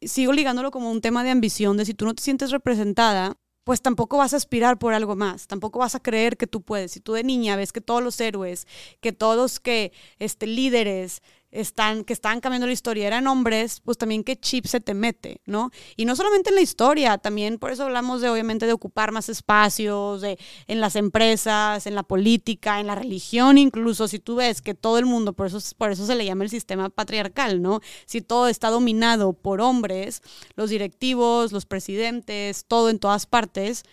sigo 0.00 0.32
ligándolo 0.32 0.70
como 0.70 0.90
un 0.90 1.00
tema 1.00 1.22
de 1.22 1.30
ambición, 1.30 1.76
de 1.76 1.84
si 1.84 1.94
tú 1.94 2.04
no 2.04 2.14
te 2.14 2.22
sientes 2.22 2.50
representada, 2.50 3.36
pues 3.68 3.82
tampoco 3.82 4.16
vas 4.16 4.32
a 4.32 4.38
aspirar 4.38 4.78
por 4.78 4.94
algo 4.94 5.14
más, 5.14 5.46
tampoco 5.46 5.80
vas 5.80 5.94
a 5.94 6.00
creer 6.00 6.38
que 6.38 6.46
tú 6.46 6.62
puedes. 6.62 6.92
Si 6.92 7.00
tú 7.00 7.12
de 7.12 7.22
niña 7.22 7.54
ves 7.54 7.70
que 7.70 7.82
todos 7.82 8.02
los 8.02 8.18
héroes, 8.18 8.66
que 9.02 9.12
todos 9.12 9.60
que 9.60 9.92
este 10.18 10.46
líderes, 10.46 11.20
están, 11.50 12.04
que 12.04 12.12
estaban 12.12 12.40
cambiando 12.40 12.66
la 12.66 12.72
historia 12.72 13.06
eran 13.06 13.26
hombres, 13.26 13.80
pues 13.84 13.96
también 13.96 14.22
qué 14.22 14.36
chip 14.36 14.66
se 14.66 14.80
te 14.80 14.94
mete, 14.94 15.40
¿no? 15.46 15.70
Y 15.96 16.04
no 16.04 16.14
solamente 16.14 16.50
en 16.50 16.56
la 16.56 16.60
historia, 16.60 17.18
también 17.18 17.58
por 17.58 17.70
eso 17.70 17.84
hablamos 17.84 18.20
de, 18.20 18.28
obviamente, 18.28 18.66
de 18.66 18.72
ocupar 18.72 19.12
más 19.12 19.28
espacios, 19.28 20.22
en 20.22 20.80
las 20.80 20.96
empresas, 20.96 21.86
en 21.86 21.94
la 21.94 22.02
política, 22.02 22.80
en 22.80 22.86
la 22.86 22.94
religión 22.94 23.58
incluso, 23.58 24.08
si 24.08 24.18
tú 24.18 24.36
ves 24.36 24.60
que 24.62 24.74
todo 24.74 24.98
el 24.98 25.06
mundo, 25.06 25.32
por 25.32 25.46
eso, 25.46 25.58
por 25.76 25.90
eso 25.90 26.06
se 26.06 26.14
le 26.14 26.24
llama 26.24 26.44
el 26.44 26.50
sistema 26.50 26.88
patriarcal, 26.90 27.62
¿no? 27.62 27.80
Si 28.06 28.20
todo 28.20 28.48
está 28.48 28.70
dominado 28.70 29.32
por 29.32 29.60
hombres, 29.60 30.22
los 30.56 30.70
directivos, 30.70 31.52
los 31.52 31.66
presidentes, 31.66 32.64
todo 32.66 32.90
en 32.90 32.98
todas 32.98 33.26
partes, 33.26 33.84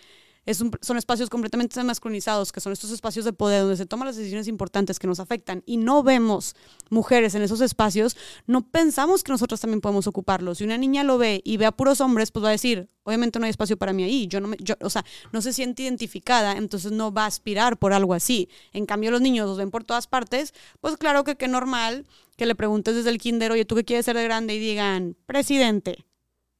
son 0.54 0.96
espacios 0.96 1.28
completamente 1.28 1.82
masculinizados, 1.82 2.52
que 2.52 2.60
son 2.60 2.72
estos 2.72 2.90
espacios 2.90 3.24
de 3.24 3.32
poder 3.32 3.62
donde 3.62 3.76
se 3.76 3.86
toman 3.86 4.06
las 4.06 4.16
decisiones 4.16 4.46
importantes 4.46 4.98
que 4.98 5.06
nos 5.06 5.18
afectan 5.18 5.62
y 5.66 5.76
no 5.76 6.02
vemos 6.02 6.54
mujeres 6.88 7.34
en 7.34 7.42
esos 7.42 7.60
espacios, 7.60 8.16
no 8.46 8.68
pensamos 8.68 9.24
que 9.24 9.32
nosotros 9.32 9.60
también 9.60 9.80
podemos 9.80 10.06
ocuparlos. 10.06 10.58
Si 10.58 10.64
una 10.64 10.78
niña 10.78 11.02
lo 11.02 11.18
ve 11.18 11.42
y 11.44 11.56
ve 11.56 11.66
a 11.66 11.72
puros 11.72 12.00
hombres, 12.00 12.30
pues 12.30 12.44
va 12.44 12.48
a 12.48 12.52
decir, 12.52 12.88
obviamente 13.02 13.38
no 13.38 13.44
hay 13.46 13.50
espacio 13.50 13.76
para 13.76 13.92
mí 13.92 14.04
ahí, 14.04 14.28
yo 14.28 14.40
no 14.40 14.48
me, 14.48 14.56
yo, 14.60 14.74
o 14.80 14.90
sea, 14.90 15.04
no 15.32 15.42
se 15.42 15.52
siente 15.52 15.82
identificada, 15.82 16.52
entonces 16.52 16.92
no 16.92 17.12
va 17.12 17.24
a 17.24 17.26
aspirar 17.26 17.78
por 17.78 17.92
algo 17.92 18.14
así. 18.14 18.48
En 18.72 18.86
cambio, 18.86 19.10
los 19.10 19.20
niños 19.20 19.48
los 19.48 19.58
ven 19.58 19.70
por 19.70 19.84
todas 19.84 20.06
partes, 20.06 20.54
pues 20.80 20.96
claro 20.96 21.24
que 21.24 21.36
qué 21.36 21.48
normal 21.48 22.06
que 22.36 22.46
le 22.46 22.54
preguntes 22.54 22.94
desde 22.94 23.10
el 23.10 23.18
kinder, 23.18 23.50
oye, 23.52 23.64
¿tú 23.64 23.74
qué 23.74 23.84
quieres 23.84 24.04
ser 24.04 24.16
de 24.16 24.24
grande? 24.24 24.54
Y 24.54 24.58
digan, 24.58 25.16
presidente. 25.26 26.04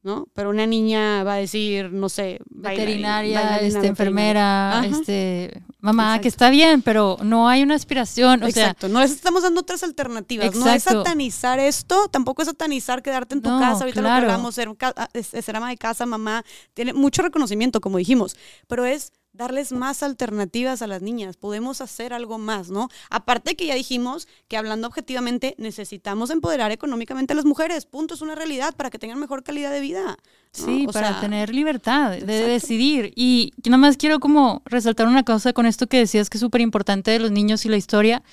¿No? 0.03 0.27
Pero 0.33 0.49
una 0.49 0.65
niña 0.65 1.23
va 1.23 1.33
a 1.33 1.37
decir, 1.37 1.91
no 1.91 2.09
sé, 2.09 2.39
veterinaria, 2.49 3.59
este, 3.59 3.87
enfermera, 3.87 4.83
este, 4.85 5.61
mamá, 5.79 6.19
que 6.21 6.27
está 6.27 6.49
bien, 6.49 6.81
pero 6.81 7.17
no 7.21 7.49
hay 7.49 7.63
una 7.63 7.75
aspiración, 7.75 8.43
o 8.43 8.47
Exacto, 8.47 8.87
no 8.87 9.01
estamos 9.01 9.43
dando 9.43 9.61
otras 9.61 9.83
alternativas, 9.83 10.55
no 10.55 10.69
es 10.69 10.83
satanizar 10.83 11.59
esto, 11.59 12.07
tampoco 12.09 12.41
es 12.41 12.47
satanizar 12.47 13.01
quedarte 13.01 13.35
en 13.35 13.41
tu 13.41 13.49
casa, 13.59 13.83
ahorita 13.83 14.01
lo 14.01 14.09
que 14.09 14.51
ser, 14.51 15.43
ser 15.43 15.55
ama 15.55 15.69
de 15.69 15.77
casa, 15.77 16.05
mamá, 16.05 16.43
tiene 16.73 16.93
mucho 16.93 17.21
reconocimiento, 17.21 17.81
como 17.81 17.97
dijimos, 17.97 18.37
pero 18.67 18.85
es 18.85 19.11
darles 19.37 19.71
más 19.71 20.03
alternativas 20.03 20.81
a 20.81 20.87
las 20.87 21.01
niñas, 21.01 21.37
podemos 21.37 21.79
hacer 21.79 22.11
algo 22.11 22.37
más, 22.37 22.69
¿no? 22.69 22.89
Aparte 23.09 23.55
que 23.55 23.67
ya 23.67 23.75
dijimos 23.75 24.27
que 24.47 24.57
hablando 24.57 24.87
objetivamente 24.87 25.55
necesitamos 25.57 26.29
empoderar 26.31 26.71
económicamente 26.71 27.33
a 27.33 27.35
las 27.35 27.45
mujeres, 27.45 27.85
punto, 27.85 28.15
es 28.15 28.21
una 28.21 28.35
realidad 28.35 28.75
para 28.75 28.89
que 28.89 28.99
tengan 28.99 29.19
mejor 29.19 29.43
calidad 29.43 29.71
de 29.71 29.79
vida. 29.79 30.17
Sí, 30.51 30.87
para 30.91 31.21
tener 31.21 31.53
libertad 31.53 32.11
de 32.11 32.47
decidir. 32.47 33.13
Y 33.15 33.53
nada 33.63 33.77
más 33.77 33.95
quiero 33.95 34.19
como 34.19 34.63
resaltar 34.65 35.07
una 35.07 35.23
cosa 35.23 35.53
con 35.53 35.67
esto 35.67 35.87
que 35.87 35.99
decías 35.99 36.29
que 36.29 36.37
es 36.37 36.41
súper 36.41 36.61
importante 36.61 37.11
de 37.11 37.19
los 37.19 37.31
niños 37.31 37.65
y 37.65 37.69
la 37.69 37.77
historia, 37.77 38.23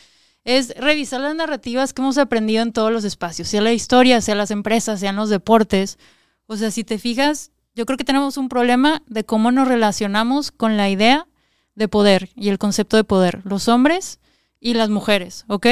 es 0.44 0.74
revisar 0.76 1.20
las 1.20 1.34
narrativas 1.34 1.92
que 1.92 2.02
hemos 2.02 2.18
aprendido 2.18 2.62
en 2.62 2.72
todos 2.72 2.92
los 2.92 3.05
espacios, 3.05 3.48
sea 3.48 3.61
la 3.61 3.72
historia, 3.72 4.20
sea 4.20 4.34
las 4.34 4.50
empresas, 4.50 5.00
sean 5.00 5.16
los 5.16 5.28
deportes. 5.30 5.98
O 6.46 6.57
sea, 6.57 6.70
si 6.70 6.84
te 6.84 6.98
fijas, 6.98 7.50
yo 7.74 7.86
creo 7.86 7.96
que 7.96 8.04
tenemos 8.04 8.36
un 8.36 8.48
problema 8.48 9.02
de 9.06 9.24
cómo 9.24 9.50
nos 9.50 9.68
relacionamos 9.68 10.52
con 10.52 10.76
la 10.76 10.88
idea 10.88 11.26
de 11.74 11.88
poder 11.88 12.30
y 12.36 12.48
el 12.48 12.58
concepto 12.58 12.96
de 12.96 13.04
poder, 13.04 13.40
los 13.44 13.68
hombres 13.68 14.20
y 14.60 14.74
las 14.74 14.90
mujeres, 14.90 15.44
¿ok? 15.48 15.66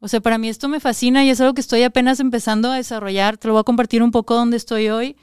O 0.00 0.08
sea, 0.08 0.20
para 0.20 0.38
mí 0.38 0.48
esto 0.48 0.68
me 0.68 0.80
fascina 0.80 1.24
y 1.24 1.30
es 1.30 1.40
algo 1.40 1.54
que 1.54 1.60
estoy 1.60 1.82
apenas 1.82 2.20
empezando 2.20 2.72
a 2.72 2.76
desarrollar. 2.76 3.36
Te 3.36 3.48
lo 3.48 3.54
voy 3.54 3.60
a 3.60 3.64
compartir 3.64 4.02
un 4.02 4.10
poco 4.10 4.34
donde 4.34 4.56
estoy 4.56 4.88
hoy, 4.88 5.16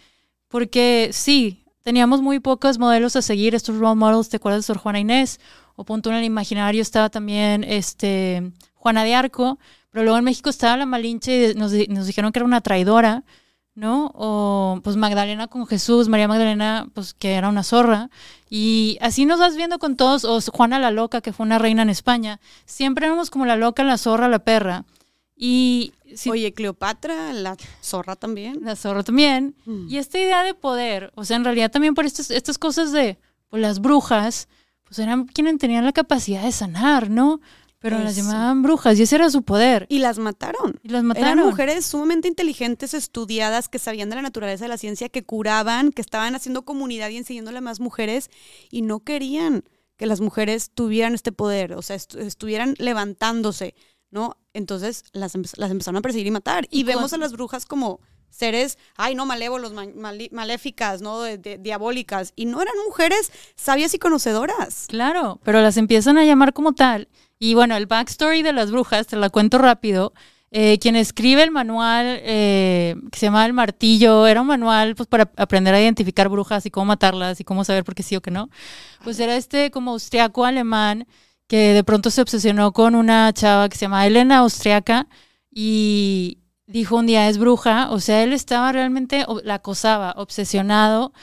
porque 0.48 1.10
sí, 1.12 1.66
teníamos 1.82 2.22
muy 2.22 2.40
pocos 2.40 2.78
modelos 2.78 3.16
a 3.16 3.22
seguir, 3.22 3.56
estos 3.56 3.78
role 3.78 3.96
models, 3.96 4.30
¿te 4.30 4.38
acuerdas 4.38 4.62
de 4.62 4.68
Sor 4.68 4.78
Juana 4.78 5.00
Inés? 5.00 5.40
O 5.76 5.84
punto 5.84 6.10
en 6.10 6.18
el 6.18 6.24
imaginario 6.24 6.82
estaba 6.82 7.10
también 7.10 7.64
este, 7.64 8.52
Juana 8.76 9.04
de 9.04 9.16
Arco, 9.16 9.60
pero 9.90 10.04
luego 10.04 10.18
en 10.18 10.26
México 10.26 10.50
estaba 10.50 10.78
la 10.78 10.86
Malinche 10.86 11.52
y 11.52 11.54
nos, 11.56 11.72
nos 11.90 12.06
dijeron 12.06 12.32
que 12.32 12.40
era 12.40 12.46
una 12.46 12.62
traidora. 12.62 13.24
¿No? 13.78 14.12
O 14.16 14.82
pues 14.84 14.96
Magdalena 14.96 15.48
con 15.48 15.68
Jesús, 15.68 16.10
María 16.10 16.28
Magdalena, 16.28 16.90
pues 16.96 17.14
que 17.14 17.36
era 17.36 17.48
una 17.48 17.62
zorra. 17.62 18.10
Y 18.50 18.98
así 19.02 19.26
nos 19.26 19.40
vas 19.40 19.56
viendo 19.56 19.78
con 19.78 19.96
todos, 19.96 20.26
o 20.26 20.42
Juana 20.52 20.80
la 20.80 20.90
Loca, 20.90 21.22
que 21.22 21.32
fue 21.32 21.46
una 21.46 21.60
reina 21.60 21.84
en 21.84 21.92
España. 21.92 22.40
Siempre 22.66 23.06
éramos 23.06 23.30
como 23.30 23.46
la 23.46 23.56
loca, 23.56 23.84
la 23.84 24.00
zorra, 24.00 24.28
la 24.28 24.40
perra. 24.40 24.84
Y 25.36 25.94
Oye, 26.28 26.54
Cleopatra, 26.54 27.32
la 27.34 27.56
zorra 27.82 28.16
también. 28.16 28.62
La 28.64 28.76
zorra 28.76 29.04
también. 29.04 29.56
Mm. 29.66 29.88
Y 29.90 29.98
esta 29.98 30.18
idea 30.18 30.42
de 30.42 30.56
poder, 30.56 31.12
o 31.14 31.24
sea, 31.24 31.38
en 31.38 31.44
realidad 31.44 31.70
también 31.70 31.94
por 31.94 32.06
estas, 32.06 32.32
estas 32.32 32.58
cosas 32.58 32.92
de 32.92 33.20
pues, 33.50 33.62
las 33.62 33.80
brujas, 33.80 34.48
pues 34.86 34.98
eran 34.98 35.26
quienes 35.26 35.60
tenían 35.60 35.86
la 35.86 35.92
capacidad 35.92 36.42
de 36.42 36.52
sanar, 36.52 37.12
¿no? 37.12 37.42
Pero 37.80 38.00
las 38.00 38.16
llamaban 38.16 38.64
brujas 38.64 38.98
y 38.98 39.04
ese 39.04 39.16
era 39.16 39.30
su 39.30 39.44
poder. 39.44 39.86
Y 39.90 40.00
las 40.00 40.18
mataron. 40.18 40.80
Y 40.82 40.90
las 40.90 41.04
mataron. 41.04 41.40
Eran 41.40 41.46
mujeres 41.46 41.86
sumamente 41.86 42.28
inteligentes, 42.28 42.94
estudiadas, 42.94 43.70
que 43.70 43.78
sabían 43.78 44.10
de 44.10 44.16
la 44.16 44.24
naturaleza 44.24 44.66
de 44.66 44.70
la 44.70 44.78
ciencia, 44.78 45.10
que 45.10 45.24
curaban, 45.24 45.92
que 45.92 46.02
estaban 46.02 46.34
haciendo 46.34 46.66
comunidad 46.66 47.10
y 47.10 47.18
enseñándole 47.18 47.60
a 47.60 47.62
más 47.62 47.80
mujeres 47.80 48.32
y 48.72 48.82
no 48.82 49.02
querían 49.02 49.64
que 49.96 50.06
las 50.06 50.22
mujeres 50.22 50.72
tuvieran 50.74 51.14
este 51.14 51.32
poder, 51.32 51.74
o 51.74 51.82
sea, 51.82 51.96
estuvieran 51.96 52.76
levantándose, 52.78 53.76
¿no? 54.12 54.38
Entonces 54.54 55.04
las, 55.12 55.34
las 55.58 55.72
empezaron 55.72 55.98
a 55.98 56.02
perseguir 56.02 56.28
y 56.28 56.32
matar. 56.32 56.68
Y, 56.70 56.84
vemos 56.84 57.14
a 57.14 57.18
las 57.18 57.32
brujas 57.32 57.66
como 57.66 58.00
seres, 58.30 58.78
ay, 58.96 59.16
no, 59.16 59.26
malévolos, 59.26 59.74
maléficas, 60.32 61.02
¿no? 61.02 61.24
diabólicas. 61.24 62.34
Y 62.36 62.46
no 62.46 62.62
eran 62.62 62.76
mujeres 62.86 63.32
sabias 63.56 63.94
y 63.94 64.00
conocedoras. 64.00 64.86
Claro, 64.88 65.40
pero 65.44 65.62
las 65.62 65.78
empiezan 65.78 66.18
a 66.18 66.26
llamar 66.26 66.54
como 66.54 66.74
tal. 66.74 67.08
Y 67.40 67.54
bueno, 67.54 67.76
el 67.76 67.86
backstory 67.86 68.42
de 68.42 68.54
las 68.54 68.72
brujas, 68.72 69.08
te 69.08 69.16
la 69.16 69.30
cuento 69.30 69.58
rápido. 69.58 70.14
Eh, 70.50 70.80
quien 70.80 70.96
escribe 70.96 71.44
el 71.44 71.52
manual 71.52 72.22
eh, 72.22 72.96
que 73.12 73.20
se 73.20 73.26
llama 73.26 73.46
El 73.46 73.52
Martillo, 73.52 74.26
era 74.28 74.40
un 74.40 74.48
manual 74.48 74.96
pues 74.96 75.08
para 75.08 75.30
aprender 75.36 75.74
a 75.74 75.82
identificar 75.82 76.30
brujas 76.30 76.66
y 76.66 76.72
cómo 76.72 76.86
matarlas 76.86 77.42
y 77.42 77.44
cómo 77.44 77.66
saber 77.66 77.84
por 77.84 77.96
qué 77.96 78.04
sí 78.04 78.16
o 78.16 78.22
qué 78.22 78.32
no. 78.32 78.50
Pues 79.04 79.20
era 79.20 79.36
este 79.36 79.72
como 79.72 79.92
austriaco 79.92 80.46
alemán 80.46 81.06
que 81.48 81.74
de 81.74 81.84
pronto 81.84 82.10
se 82.12 82.22
obsesionó 82.22 82.72
con 82.72 82.96
una 82.96 83.34
chava 83.34 83.68
que 83.68 83.78
se 83.78 83.86
llama 83.86 84.08
Elena 84.08 84.40
Austriaca 84.40 85.08
y 85.52 86.40
dijo 86.68 86.98
un 86.98 87.08
día 87.08 87.30
es 87.30 87.38
bruja, 87.38 87.90
o 87.90 88.00
sea, 88.00 88.24
él 88.24 88.34
estaba 88.34 88.72
realmente, 88.72 89.26
la 89.44 89.56
acosaba, 89.56 90.14
obsesionado, 90.18 91.14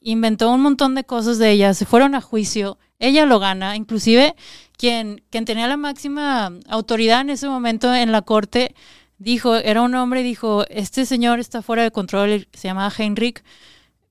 inventó 0.00 0.50
un 0.50 0.62
montón 0.62 0.94
de 0.94 1.04
cosas 1.04 1.38
de 1.38 1.50
ella, 1.50 1.74
se 1.74 1.84
fueron 1.84 2.14
a 2.14 2.20
juicio, 2.20 2.78
ella 2.98 3.26
lo 3.26 3.38
gana, 3.38 3.76
inclusive 3.76 4.34
quien, 4.76 5.22
quien 5.30 5.44
tenía 5.44 5.68
la 5.68 5.76
máxima 5.76 6.52
autoridad 6.68 7.20
en 7.20 7.30
ese 7.30 7.48
momento 7.48 7.94
en 7.94 8.12
la 8.12 8.22
corte, 8.22 8.74
dijo, 9.18 9.54
era 9.56 9.82
un 9.82 9.94
hombre, 9.94 10.22
dijo, 10.22 10.64
este 10.68 11.06
señor 11.06 11.38
está 11.38 11.62
fuera 11.62 11.82
de 11.82 11.90
control, 11.90 12.48
se 12.52 12.68
llama 12.68 12.92
Heinrich, 12.96 13.44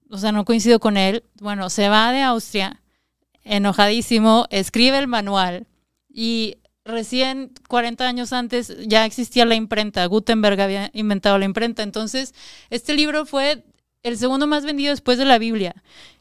o 0.09 0.17
sea, 0.17 0.31
no 0.31 0.45
coincido 0.45 0.79
con 0.79 0.95
él, 0.95 1.23
bueno, 1.41 1.69
se 1.69 1.89
va 1.89 2.11
de 2.11 2.21
Austria, 2.21 2.81
enojadísimo, 3.43 4.45
escribe 4.51 4.99
el 4.99 5.07
manual 5.07 5.65
y 6.07 6.57
recién 6.85 7.51
40 7.67 8.07
años 8.07 8.33
antes 8.33 8.75
ya 8.87 9.05
existía 9.05 9.45
la 9.45 9.55
imprenta, 9.55 10.05
Gutenberg 10.05 10.59
había 10.59 10.89
inventado 10.93 11.37
la 11.37 11.45
imprenta, 11.45 11.83
entonces 11.83 12.33
este 12.69 12.93
libro 12.93 13.25
fue 13.25 13.63
el 14.03 14.17
segundo 14.17 14.47
más 14.47 14.65
vendido 14.65 14.91
después 14.91 15.17
de 15.17 15.23
la 15.23 15.37
Biblia 15.37 15.75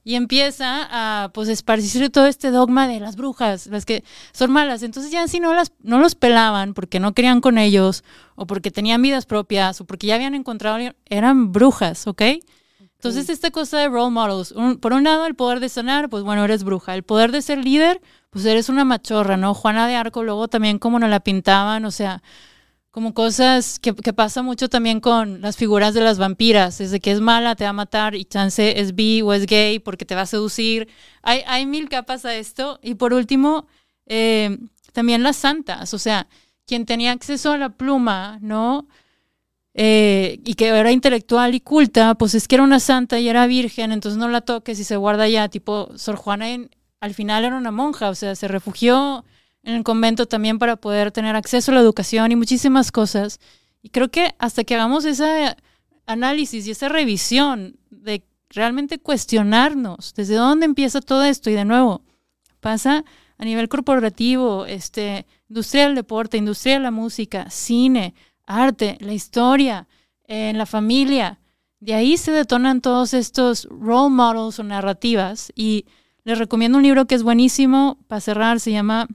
y 0.04 0.14
empieza 0.14 0.86
a 0.90 1.32
pues 1.32 1.48
esparcir 1.48 2.10
todo 2.10 2.26
este 2.26 2.52
dogma 2.52 2.86
de 2.86 3.00
las 3.00 3.16
brujas, 3.16 3.66
las 3.66 3.84
que 3.84 4.04
son 4.32 4.52
malas. 4.52 4.84
Entonces 4.84 5.10
ya 5.10 5.26
si 5.26 5.40
no 5.40 5.52
las 5.52 5.72
no 5.80 5.98
los 5.98 6.14
pelaban 6.14 6.74
porque 6.74 7.00
no 7.00 7.12
querían 7.12 7.40
con 7.40 7.58
ellos 7.58 8.04
o 8.36 8.46
porque 8.46 8.70
tenían 8.70 9.02
vidas 9.02 9.26
propias 9.26 9.80
o 9.80 9.84
porque 9.84 10.06
ya 10.06 10.14
habían 10.14 10.36
encontrado 10.36 10.78
eran 11.06 11.50
brujas, 11.50 12.06
¿ok? 12.06 12.22
Entonces 12.78 13.28
esta 13.28 13.50
cosa 13.50 13.78
de 13.78 13.88
role 13.88 14.12
models, 14.12 14.54
por 14.80 14.92
un 14.92 15.02
lado 15.02 15.26
el 15.26 15.34
poder 15.34 15.58
de 15.58 15.68
sanar, 15.68 16.08
pues 16.08 16.22
bueno, 16.22 16.44
eres 16.44 16.62
bruja, 16.62 16.94
el 16.94 17.02
poder 17.02 17.32
de 17.32 17.42
ser 17.42 17.58
líder, 17.58 18.00
pues 18.33 18.47
eres 18.47 18.70
una 18.70 18.85
machorra, 18.87 19.37
¿no? 19.37 19.53
Juana 19.53 19.87
de 19.87 19.95
Arco 19.95 20.24
luego 20.24 20.49
también 20.49 20.78
como 20.78 20.99
nos 20.99 21.11
la 21.11 21.20
pintaban, 21.20 21.85
o 21.85 21.91
sea, 21.91 22.22
como 22.91 23.12
cosas 23.14 23.78
que, 23.78 23.93
pasa 23.93 24.43
mucho 24.43 24.70
también 24.70 25.01
con 25.01 25.43
las 25.43 25.59
figuras 25.59 25.93
de 25.93 26.01
las 26.01 26.18
vampiras, 26.18 26.78
desde 26.78 27.01
que 27.01 27.12
es 27.12 27.20
mala, 27.20 27.57
te 27.57 27.64
va 27.64 27.70
a 27.70 27.74
matar 27.74 28.14
y 28.14 28.24
chance 28.24 28.80
es 28.80 28.95
bi 28.95 29.20
o 29.22 29.35
es 29.35 29.45
gay 29.47 29.78
porque 29.80 30.07
te 30.07 30.14
va 30.14 30.22
a 30.22 30.26
seducir. 30.26 30.89
Hay, 31.22 31.43
hay 31.47 31.66
mil 31.66 31.91
capas 31.91 32.24
a 32.24 32.35
esto. 32.35 32.80
Y 32.83 32.95
por 32.95 33.12
último, 33.12 33.66
eh, 34.07 34.59
también 34.93 35.22
las 35.22 35.37
santas, 35.37 35.93
o 35.95 35.99
sea, 35.99 36.26
quien 36.66 36.87
tenía 36.87 37.12
acceso 37.12 37.53
a 37.53 37.59
la 37.59 37.70
pluma, 37.70 38.39
¿no? 38.41 38.89
Eh, 39.74 40.41
y 40.45 40.55
que 40.55 40.68
era 40.68 40.93
intelectual 40.93 41.55
y 41.55 41.61
culta, 41.61 42.14
pues 42.14 42.35
es 42.35 42.49
que 42.49 42.57
era 42.57 42.64
una 42.64 42.80
santa 42.80 43.18
y 43.20 43.28
era 43.28 43.47
virgen, 43.47 43.93
entonces 43.93 44.18
no 44.18 44.28
la 44.28 44.43
toques 44.43 44.78
y 44.78 44.85
se 44.85 44.97
guarda 44.97 45.28
ya, 45.28 45.49
tipo, 45.49 45.91
Sor 45.97 46.16
Juana 46.16 46.47
al 47.03 47.14
final 47.14 47.44
era 47.44 47.57
una 47.57 47.72
monja, 47.72 48.11
o 48.11 48.14
sea, 48.14 48.36
se 48.36 48.46
refugió 48.46 49.24
en 49.64 49.74
el 49.74 49.82
convento 49.82 50.26
también 50.26 50.61
para 50.61 50.76
poder 50.76 51.11
tener 51.11 51.34
acceso 51.34 51.72
a 51.72 51.74
la 51.74 51.80
educación 51.80 52.30
y 52.30 52.36
muchísimas 52.36 52.92
cosas. 52.92 53.40
Y 53.82 53.88
creo 53.88 54.09
que 54.09 54.36
hasta 54.38 54.62
que 54.62 54.76
hagamos 54.76 55.05
ese 55.05 55.57
análisis 56.07 56.64
y 56.64 56.70
esa 56.70 56.88
revisión 56.88 57.76
de 57.90 58.22
realmente 58.50 59.00
cuestionarnos 59.00 60.14
desde 60.14 60.36
dónde 60.36 60.64
empieza 60.64 61.00
todo 61.00 61.24
esto 61.24 61.50
y 61.50 61.55
de 61.55 61.64
nuevo 61.64 62.05
pasa 62.61 63.05
a 63.36 63.44
nivel 63.44 63.68
corporativo, 63.68 64.64
este, 64.66 65.26
industria 65.48 65.86
del 65.86 65.96
deporte, 65.96 66.36
industria 66.36 66.74
de 66.74 66.84
la 66.84 66.92
música, 66.92 67.50
cine, 67.50 68.14
arte, 68.46 68.96
la 69.00 69.12
historia, 69.12 69.88
en 70.28 70.57
la 70.57 70.66
familia. 70.66 71.40
De 71.80 71.94
ahí 71.94 72.16
se 72.16 72.30
detonan 72.30 72.80
todos 72.80 73.12
estos 73.12 73.64
role 73.64 74.14
models 74.14 74.61
o 74.61 74.62
narrativas 74.62 75.53
y 75.57 75.86
les 76.25 76.39
recomiendo 76.39 76.79
un 76.79 76.85
libro 76.85 77.07
que 77.07 77.14
es 77.14 77.23
buenísimo 77.23 77.99
para 78.07 78.20
cerrar, 78.20 78.61
se 78.61 78.73
llama 78.73 79.09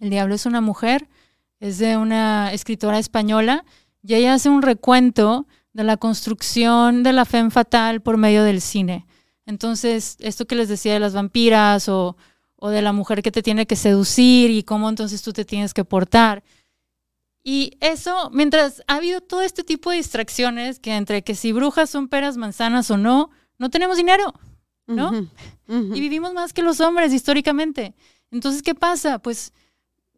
el 0.00 0.10
diablo 0.10 0.34
es 0.34 0.46
una 0.46 0.60
mujer, 0.60 1.08
es 1.60 1.78
de 1.78 1.96
una 1.96 2.52
escritora 2.52 2.98
española 2.98 3.64
y 4.02 4.14
ella 4.14 4.34
hace 4.34 4.48
un 4.48 4.62
recuento 4.62 5.46
de 5.72 5.84
la 5.84 5.96
construcción 5.96 7.02
de 7.02 7.12
la 7.12 7.24
fe 7.24 7.48
fatal 7.50 8.02
por 8.02 8.16
medio 8.16 8.44
del 8.44 8.60
cine. 8.60 9.06
Entonces, 9.46 10.16
esto 10.20 10.46
que 10.46 10.56
les 10.56 10.68
decía 10.68 10.92
de 10.92 11.00
las 11.00 11.14
vampiras 11.14 11.88
o, 11.88 12.16
o 12.56 12.68
de 12.68 12.82
la 12.82 12.92
mujer 12.92 13.22
que 13.22 13.32
te 13.32 13.42
tiene 13.42 13.66
que 13.66 13.76
seducir 13.76 14.50
y 14.50 14.62
cómo 14.62 14.88
entonces 14.88 15.22
tú 15.22 15.32
te 15.32 15.44
tienes 15.44 15.74
que 15.74 15.84
portar. 15.84 16.42
Y 17.42 17.76
eso, 17.80 18.30
mientras 18.32 18.82
ha 18.86 18.96
habido 18.96 19.20
todo 19.20 19.42
este 19.42 19.64
tipo 19.64 19.90
de 19.90 19.98
distracciones, 19.98 20.78
que 20.78 20.94
entre 20.96 21.22
que 21.22 21.34
si 21.34 21.52
brujas 21.52 21.90
son 21.90 22.08
peras, 22.08 22.36
manzanas 22.36 22.90
o 22.90 22.96
no, 22.96 23.30
no 23.58 23.68
tenemos 23.68 23.98
dinero, 23.98 24.34
¿no? 24.86 25.28
Y 25.68 26.00
vivimos 26.00 26.34
más 26.34 26.52
que 26.52 26.62
los 26.62 26.80
hombres 26.80 27.12
históricamente. 27.12 27.94
Entonces, 28.30 28.62
¿qué 28.62 28.74
pasa? 28.74 29.18
Pues 29.18 29.52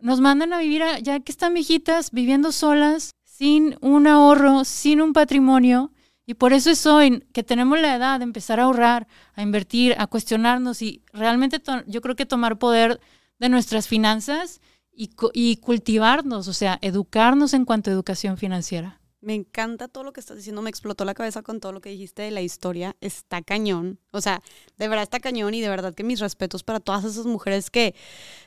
nos 0.01 0.21
mandan 0.21 0.53
a 0.53 0.59
vivir, 0.59 0.83
ya 1.03 1.21
que 1.21 1.33
están 1.33 1.55
viejitas, 1.55 2.11
viviendo 2.11 2.53
solas, 2.53 3.12
sin 3.25 3.77
un 3.81 4.07
ahorro, 4.07 4.64
sin 4.64 5.01
un 5.01 5.12
patrimonio. 5.12 5.93
Y 6.27 6.35
por 6.35 6.53
eso 6.53 6.71
es 6.71 6.85
hoy 6.87 7.25
que 7.33 7.45
tenemos 7.45 7.79
la 7.81 7.95
edad 7.95 8.19
de 8.19 8.25
empezar 8.25 8.59
a 8.59 8.64
ahorrar, 8.64 9.07
a 9.35 9.43
invertir, 9.43 9.95
a 9.99 10.07
cuestionarnos 10.09 10.83
y 10.83 11.03
realmente 11.12 11.62
yo 11.87 12.01
creo 12.01 12.17
que 12.17 12.27
tomar 12.27 12.59
poder 12.59 13.01
de 13.39 13.49
nuestras 13.49 13.87
finanzas 13.87 14.61
y, 14.93 15.11
y 15.35 15.57
cultivarnos, 15.59 16.49
o 16.49 16.53
sea, 16.53 16.79
educarnos 16.83 17.55
en 17.55 17.64
cuanto 17.64 17.91
a 17.91 17.93
educación 17.93 18.39
financiera. 18.39 19.01
Me 19.21 19.35
encanta 19.35 19.89
todo 19.89 20.05
lo 20.05 20.12
que 20.12 20.21
estás 20.21 20.37
diciendo, 20.37 20.61
me 20.62 20.71
explotó 20.71 21.05
la 21.05 21.14
cabeza 21.14 21.43
con 21.43 21.59
todo 21.59 21.73
lo 21.73 21.81
que 21.81 21.89
dijiste 21.89 22.23
de 22.23 22.31
la 22.31 22.43
historia, 22.43 22.97
está 23.01 23.41
cañón, 23.43 23.99
o 24.12 24.21
sea, 24.21 24.43
de 24.77 24.89
verdad 24.89 25.05
está 25.05 25.21
cañón 25.21 25.55
y 25.55 25.61
de 25.62 25.69
verdad 25.71 25.95
que 25.95 26.05
mis 26.05 26.21
respetos 26.21 26.62
para 26.62 26.81
todas 26.81 27.05
esas 27.05 27.25
mujeres 27.25 27.71
que, 27.71 27.95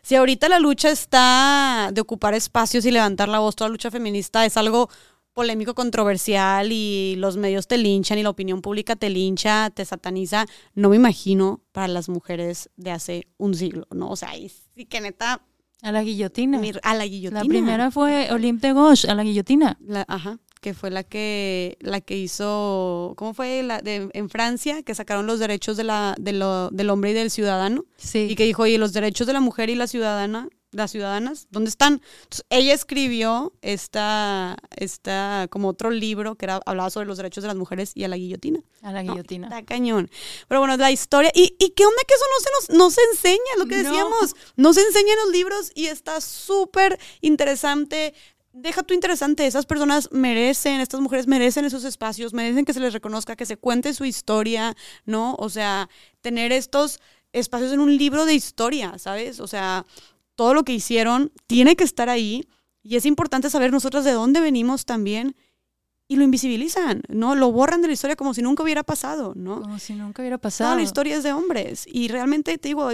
si 0.04 0.16
ahorita 0.16 0.48
la 0.48 0.60
lucha 0.60 0.92
está 0.92 1.90
de 1.92 2.02
ocupar 2.02 2.36
espacios 2.36 2.86
y 2.86 2.92
levantar 2.92 3.30
la 3.30 3.40
voz, 3.40 3.56
toda 3.56 3.68
la 3.68 3.74
lucha 3.74 3.90
feminista 3.90 4.46
es 4.46 4.58
algo 4.58 4.90
polémico, 5.34 5.74
controversial 5.74 6.72
y 6.72 7.16
los 7.18 7.36
medios 7.36 7.68
te 7.68 7.78
linchan 7.78 8.20
y 8.20 8.24
la 8.24 8.30
opinión 8.30 8.62
pública 8.62 8.96
te 8.96 9.10
lincha, 9.10 9.72
te 9.72 9.86
sataniza, 9.86 10.46
no 10.76 10.90
me 10.90 10.98
imagino 10.98 11.62
para 11.72 11.88
las 11.88 12.10
mujeres 12.10 12.70
de 12.76 12.92
hace 12.92 13.28
un 13.38 13.56
siglo, 13.56 13.88
¿no? 13.92 14.10
O 14.10 14.16
sea, 14.16 14.38
y 14.38 14.50
sí 14.50 14.86
que 14.86 15.02
neta... 15.02 15.42
A 15.82 15.94
la 15.94 16.04
guillotina. 16.04 16.60
a 16.84 16.94
la 16.94 17.06
guillotina. 17.06 17.42
La 17.42 17.48
primera 17.48 17.90
fue 17.90 18.34
Olympe 18.34 18.68
de 18.68 18.74
Gauche, 18.74 19.10
a 19.10 19.16
la 19.16 19.24
guillotina. 19.24 19.80
ajá 20.10 20.40
que 20.62 20.74
fue 20.74 20.91
la 20.91 21.03
que, 21.03 21.78
la 21.80 22.01
que 22.01 22.18
hizo, 22.18 23.14
¿cómo 23.18 23.34
fue? 23.34 23.64
La 23.64 23.81
de, 23.81 24.10
en 24.14 24.30
Francia, 24.30 24.84
que 24.84 24.95
sacaron 24.95 25.26
los 25.26 25.40
derechos 25.40 25.77
de 25.77 25.84
la, 25.84 26.15
de 26.19 26.34
lo, 26.34 26.69
del 26.69 26.90
hombre 26.90 27.11
y 27.11 27.14
del 27.14 27.31
ciudadano. 27.31 27.86
Sí. 27.98 28.27
Y 28.30 28.36
que 28.36 28.45
dijo, 28.45 28.64
oye, 28.64 28.77
los 28.77 28.94
derechos 28.94 29.27
de 29.27 29.34
la 29.34 29.40
mujer 29.40 29.69
y 29.69 29.76
la 29.76 29.88
ciudadana, 29.88 30.49
las 30.72 30.91
ciudadanas, 30.91 31.48
¿dónde 31.49 31.69
están? 31.69 32.02
ella 32.49 32.73
escribió 32.73 33.53
esta, 33.61 34.57
esta, 34.76 35.48
como 35.49 35.69
otro 35.69 35.90
libro 35.90 36.36
que 36.36 36.45
era, 36.45 36.60
hablaba 36.65 36.90
sobre 36.90 37.07
los 37.07 37.18
derechos 37.18 37.44
de 37.44 37.48
las 37.48 37.57
mujeres 37.57 37.91
y 37.95 38.03
a 38.03 38.07
la 38.07 38.18
guillotina. 38.18 38.60
A 38.81 38.91
la 38.91 39.02
guillotina. 39.02 39.48
está 39.48 39.64
cañón. 39.64 40.11
Pero 40.48 40.60
bueno, 40.60 40.77
la 40.77 40.91
historia. 40.91 41.31
¿Y, 41.34 41.56
¿Y, 41.57 41.69
qué 41.72 41.86
onda 41.86 42.02
que 42.07 42.14
eso 42.14 42.26
no 42.30 42.40
se, 42.44 42.49
nos, 42.52 42.77
no 42.77 42.91
se 42.91 43.02
enseña? 43.11 43.57
Lo 43.57 43.65
que 43.65 43.77
decíamos, 43.77 44.36
no. 44.56 44.68
no 44.68 44.73
se 44.73 44.81
enseña 44.81 45.14
en 45.14 45.19
los 45.19 45.31
libros 45.31 45.72
y 45.73 45.88
está 45.88 46.22
súper 46.22 46.99
interesante 47.22 48.14
deja 48.54 48.84
tú 48.84 48.94
interesante, 48.94 49.46
esas 49.46 49.66
personas 49.66 50.10
merecen, 50.12 50.82
estas 50.82 51.00
mujeres 51.02 51.28
merecen 51.28 51.66
esos 51.66 51.84
espacios, 51.84 52.34
merecen 52.34 52.66
que 52.66 52.74
se 52.74 52.80
les 52.80 52.94
reconozca, 52.94 53.36
que 53.36 53.46
se 53.46 53.58
cuente 53.58 53.94
su 53.94 54.06
historia, 54.06 54.76
¿no? 55.06 55.36
O 55.40 55.50
sea, 55.50 55.90
tener 56.22 56.52
estos 56.52 57.00
espacios 57.32 57.72
en 57.72 57.80
un 57.80 57.96
libro 57.98 58.26
de 58.26 58.34
historia, 58.34 58.98
¿sabes? 58.98 59.40
O 59.40 59.48
sea, 59.48 59.86
todo 60.36 60.54
lo 60.54 60.64
que 60.64 60.74
hicieron 60.74 61.32
tiene 61.48 61.76
que 61.76 61.84
estar 61.84 62.10
ahí 62.10 62.48
y 62.82 62.96
es 62.96 63.06
importante 63.06 63.50
saber 63.50 63.72
nosotros 63.72 64.06
de 64.06 64.14
dónde 64.14 64.40
venimos 64.40 64.86
también 64.86 65.36
y 66.11 66.15
lo 66.15 66.23
invisibilizan, 66.23 67.03
¿no? 67.07 67.36
Lo 67.36 67.52
borran 67.52 67.84
de 67.84 67.88
la 67.88 67.94
historia 67.94 68.15
como 68.15 68.34
si 68.34 68.41
nunca 68.41 68.64
hubiera 68.64 68.81
pasado, 68.81 69.34
¿no? 69.36 69.61
Como 69.61 69.77
si 69.77 69.94
nunca 69.94 70.23
hubiera 70.23 70.40
pasado. 70.40 70.69
Toda 70.69 70.77
la 70.77 70.81
historia 70.81 71.15
es 71.15 71.23
de 71.23 71.34
hombres 71.34 71.86
y 71.86 72.07
realmente 72.07 72.57
te 72.57 72.69
digo, 72.69 72.90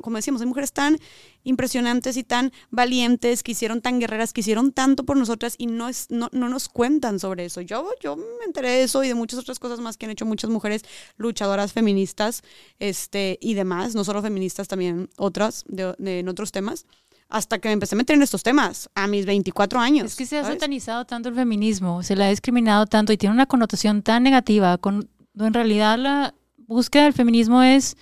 como 0.00 0.16
decíamos, 0.16 0.40
hay 0.40 0.46
mujeres 0.46 0.72
tan 0.72 0.98
impresionantes 1.44 2.16
y 2.16 2.24
tan 2.24 2.52
valientes 2.70 3.42
que 3.42 3.52
hicieron 3.52 3.82
tan 3.82 4.00
guerreras, 4.00 4.32
que 4.32 4.40
hicieron 4.40 4.72
tanto 4.72 5.04
por 5.04 5.18
nosotras 5.18 5.54
y 5.58 5.66
no, 5.66 5.90
es, 5.90 6.06
no, 6.08 6.30
no 6.32 6.48
nos 6.48 6.70
cuentan 6.70 7.20
sobre 7.20 7.44
eso. 7.44 7.60
Yo, 7.60 7.90
yo 8.00 8.16
me 8.16 8.46
enteré 8.46 8.70
de 8.70 8.82
eso 8.84 9.04
y 9.04 9.08
de 9.08 9.14
muchas 9.14 9.38
otras 9.38 9.58
cosas 9.58 9.80
más 9.80 9.98
que 9.98 10.06
han 10.06 10.12
hecho 10.12 10.24
muchas 10.24 10.48
mujeres 10.48 10.82
luchadoras 11.18 11.74
feministas 11.74 12.42
este, 12.78 13.38
y 13.42 13.52
demás, 13.52 13.94
no 13.94 14.02
solo 14.02 14.22
feministas, 14.22 14.66
también 14.66 15.10
otras 15.18 15.62
de, 15.68 15.94
en 15.98 16.28
otros 16.30 16.52
temas 16.52 16.86
hasta 17.28 17.58
que 17.58 17.68
me 17.68 17.72
empecé 17.72 17.94
a 17.94 17.98
meter 17.98 18.16
en 18.16 18.22
estos 18.22 18.42
temas, 18.42 18.88
a 18.94 19.06
mis 19.06 19.26
24 19.26 19.80
años. 19.80 20.06
Es 20.06 20.16
que 20.16 20.26
se 20.26 20.38
ha 20.38 20.44
satanizado 20.44 21.04
tanto 21.04 21.28
el 21.28 21.34
feminismo, 21.34 22.02
se 22.02 22.16
le 22.16 22.24
ha 22.24 22.28
discriminado 22.28 22.86
tanto 22.86 23.12
y 23.12 23.16
tiene 23.16 23.34
una 23.34 23.46
connotación 23.46 24.02
tan 24.02 24.22
negativa, 24.22 24.78
cuando 24.78 25.06
en 25.38 25.54
realidad 25.54 25.98
la 25.98 26.34
búsqueda 26.56 27.04
del 27.04 27.12
feminismo 27.12 27.62
es 27.62 27.96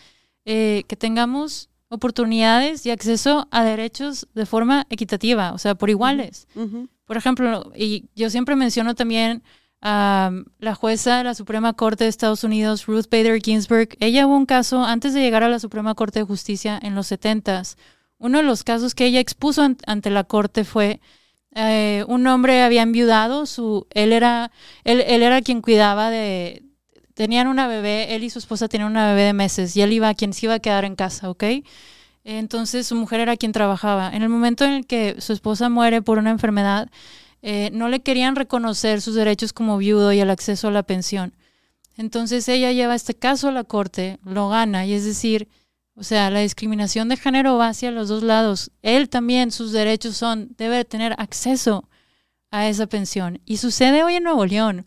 eh, 0.45 0.85
que 0.89 0.97
tengamos 0.97 1.71
oportunidades 1.89 2.85
y 2.87 2.91
acceso 2.91 3.49
a 3.51 3.65
derechos 3.65 4.27
de 4.35 4.47
forma 4.47 4.87
equitativa, 4.91 5.53
o 5.53 5.59
sea, 5.59 5.75
por 5.75 5.91
iguales. 5.91 6.49
Por 7.07 7.17
ejemplo, 7.17 7.73
y 7.77 8.07
yo 8.15 8.31
siempre 8.31 8.57
menciono 8.57 8.95
también 8.95 9.43
a 9.81 10.33
la 10.59 10.75
jueza 10.75 11.19
de 11.19 11.25
la 11.25 11.35
Suprema 11.35 11.75
Corte 11.75 12.05
de 12.05 12.11
Estados 12.11 12.43
Unidos, 12.43 12.87
Ruth 12.87 13.07
Bader 13.11 13.41
Ginsburg. 13.41 13.91
Ella 14.01 14.27
hubo 14.27 14.37
un 14.37 14.47
caso 14.47 14.83
antes 14.83 15.13
de 15.13 15.21
llegar 15.21 15.43
a 15.43 15.49
la 15.49 15.59
Suprema 15.59 15.95
Corte 15.95 16.21
de 16.21 16.25
Justicia 16.25 16.79
en 16.83 16.95
los 16.95 17.13
70s 17.13 17.77
uno 18.19 18.39
de 18.39 18.45
los 18.45 18.65
casos 18.65 18.95
que 18.95 19.07
ella 19.07 19.21
expuso 19.21 19.63
ante 19.87 20.11
la 20.11 20.25
corte 20.25 20.65
fue 20.65 21.01
eh, 21.55 22.05
un 22.09 22.27
hombre 22.27 22.63
había 22.63 22.83
enviudado, 22.83 23.47
su, 23.47 23.87
él, 23.91 24.13
era, 24.13 24.51
él, 24.83 25.01
era 25.01 25.41
quien 25.41 25.61
cuidaba 25.63 26.11
de, 26.11 26.65
tenían 27.15 27.47
una 27.47 27.69
bebé, 27.69 28.15
él 28.15 28.25
y 28.25 28.31
su 28.31 28.41
esposa 28.41 28.69
tenían 28.69 28.91
una 28.91 29.09
bebé 29.09 29.23
de 29.23 29.33
meses 29.35 29.77
y 29.77 29.83
él 29.83 29.93
iba 29.93 30.13
quien 30.15 30.33
se 30.33 30.47
iba 30.47 30.55
a 30.55 30.59
quedar 30.59 30.85
en 30.85 30.97
casa, 30.97 31.31
¿ok? 31.31 31.45
Entonces 32.25 32.87
su 32.87 32.97
mujer 32.97 33.21
era 33.21 33.37
quien 33.37 33.53
trabajaba. 33.53 34.11
En 34.15 34.23
el 34.23 34.31
momento 34.31 34.65
en 34.65 34.73
el 34.73 34.87
que 34.87 35.21
su 35.21 35.33
esposa 35.33 35.69
muere 35.69 36.03
por 36.03 36.19
una 36.19 36.31
enfermedad, 36.31 36.91
eh, 37.43 37.71
no 37.73 37.89
le 37.89 38.01
querían 38.01 38.35
reconocer 38.35 39.01
sus 39.01 39.15
derechos 39.15 39.53
como 39.53 39.77
viudo 39.79 40.13
y 40.13 40.21
el 40.21 40.31
acceso 40.31 40.69
a 40.69 40.71
la 40.73 40.83
pensión. 40.83 41.35
Entonces 41.97 42.49
ella 42.49 42.73
lleva 42.73 42.97
este 42.97 43.15
caso 43.15 43.49
a 43.49 43.53
la 43.53 43.63
corte, 43.63 44.19
lo 44.25 44.49
gana, 44.49 44.87
y 44.87 44.95
es 44.95 45.05
decir, 45.05 45.49
o 45.97 46.03
sea, 46.03 46.29
la 46.31 46.41
discriminación 46.41 47.09
de 47.09 47.17
género 47.17 47.57
va 47.57 47.69
hacia 47.69 47.91
los 47.91 48.09
dos 48.09 48.23
lados. 48.23 48.73
Él 48.83 49.09
también, 49.09 49.53
sus 49.53 49.71
derechos 49.73 50.17
son, 50.17 50.55
debe 50.59 50.85
tener 50.85 51.15
acceso 51.19 51.89
a 52.51 52.69
esa 52.69 52.87
pensión. 52.87 53.41
Y 53.45 53.59
sucede 53.59 54.03
hoy 54.03 54.17
en 54.17 54.25
Nuevo 54.25 54.45
León. 54.45 54.87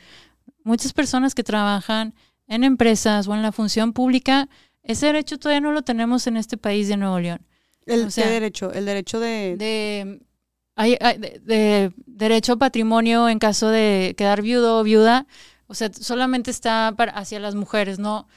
Muchas 0.63 0.91
personas 0.91 1.33
que 1.33 1.43
trabajan 1.43 2.13
en 2.47 2.65
empresas 2.65 3.27
o 3.27 3.35
en 3.35 3.41
la 3.41 3.53
función 3.53 3.93
pública, 3.93 4.49
ese 4.83 5.07
derecho 5.07 5.37
todavía 5.37 5.61
no 5.61 5.71
lo 5.71 5.81
tenemos 5.81 6.27
en 6.27 6.35
este 6.35 6.57
país 6.57 6.89
de 6.89 6.97
Nuevo 6.97 7.19
León. 7.19 7.45
¿El 7.85 8.09
derecho? 8.09 8.71
El 8.73 8.85
derecho 8.85 9.19
de... 9.19 9.55
De, 9.57 10.19
de, 11.41 11.91
derecho 12.05 12.53
a 12.53 12.57
patrimonio 12.57 13.29
en 13.29 13.39
caso 13.39 13.69
de 13.69 14.13
quedar 14.17 14.41
viudo 14.41 14.79
o 14.79 14.83
viuda. 14.83 15.25
O 15.67 15.73
sea, 15.73 15.91
solamente 15.91 16.51
está 16.51 16.93
para, 16.95 17.13
hacia 17.13 17.39
las 17.39 17.55
mujeres, 17.55 17.97
no 17.97 18.27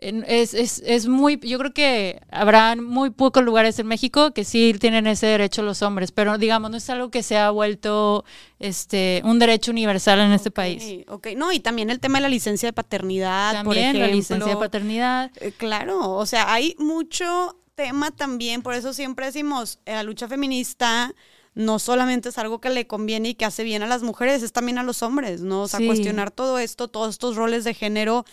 es, 0.00 0.54
es, 0.54 0.82
es, 0.86 1.06
muy, 1.08 1.38
yo 1.42 1.58
creo 1.58 1.74
que 1.74 2.22
habrá 2.30 2.74
muy 2.74 3.10
pocos 3.10 3.44
lugares 3.44 3.78
en 3.78 3.86
México 3.86 4.32
que 4.32 4.44
sí 4.44 4.74
tienen 4.80 5.06
ese 5.06 5.26
derecho 5.26 5.62
los 5.62 5.82
hombres, 5.82 6.10
pero 6.10 6.38
digamos, 6.38 6.70
no 6.70 6.78
es 6.78 6.88
algo 6.88 7.10
que 7.10 7.22
se 7.22 7.36
ha 7.36 7.50
vuelto 7.50 8.24
este, 8.58 9.20
un 9.24 9.38
derecho 9.38 9.70
universal 9.70 10.20
en 10.20 10.32
este 10.32 10.50
país. 10.50 11.04
Ok, 11.08 11.28
no, 11.36 11.52
y 11.52 11.60
también 11.60 11.90
el 11.90 12.00
tema 12.00 12.18
de 12.18 12.22
la 12.22 12.28
licencia 12.30 12.68
de 12.68 12.72
paternidad, 12.72 13.52
también 13.52 13.64
por 13.64 13.76
ejemplo. 13.76 14.00
la 14.00 14.08
licencia 14.08 14.54
de 14.54 14.56
paternidad. 14.56 15.30
Eh, 15.36 15.52
claro, 15.52 16.12
o 16.12 16.24
sea, 16.24 16.52
hay 16.52 16.74
mucho 16.78 17.56
tema 17.74 18.10
también, 18.10 18.62
por 18.62 18.74
eso 18.74 18.94
siempre 18.94 19.26
decimos, 19.26 19.80
eh, 19.84 19.92
la 19.92 20.02
lucha 20.02 20.28
feminista 20.28 21.14
no 21.54 21.78
solamente 21.78 22.30
es 22.30 22.38
algo 22.38 22.60
que 22.60 22.70
le 22.70 22.86
conviene 22.86 23.30
y 23.30 23.34
que 23.34 23.44
hace 23.44 23.64
bien 23.64 23.82
a 23.82 23.86
las 23.86 24.02
mujeres, 24.02 24.42
es 24.42 24.52
también 24.52 24.78
a 24.78 24.82
los 24.82 25.02
hombres, 25.02 25.42
¿no? 25.42 25.62
O 25.62 25.68
sea, 25.68 25.84
cuestionar 25.84 26.30
todo 26.30 26.58
esto, 26.58 26.88
todos 26.88 27.10
estos 27.10 27.36
roles 27.36 27.64
de 27.64 27.74
género 27.74 28.24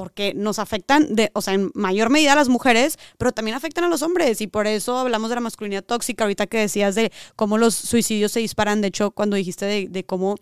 porque 0.00 0.32
nos 0.32 0.58
afectan, 0.58 1.14
de, 1.14 1.30
o 1.34 1.42
sea, 1.42 1.52
en 1.52 1.70
mayor 1.74 2.08
medida 2.08 2.32
a 2.32 2.36
las 2.36 2.48
mujeres, 2.48 2.98
pero 3.18 3.32
también 3.32 3.54
afectan 3.54 3.84
a 3.84 3.88
los 3.90 4.00
hombres. 4.00 4.40
Y 4.40 4.46
por 4.46 4.66
eso 4.66 4.96
hablamos 4.96 5.28
de 5.28 5.34
la 5.34 5.42
masculinidad 5.42 5.84
tóxica, 5.84 6.24
ahorita 6.24 6.46
que 6.46 6.56
decías 6.56 6.94
de 6.94 7.12
cómo 7.36 7.58
los 7.58 7.74
suicidios 7.74 8.32
se 8.32 8.40
disparan. 8.40 8.80
De 8.80 8.88
hecho, 8.88 9.10
cuando 9.10 9.36
dijiste 9.36 9.66
de, 9.66 9.88
de 9.90 10.04
cómo 10.04 10.36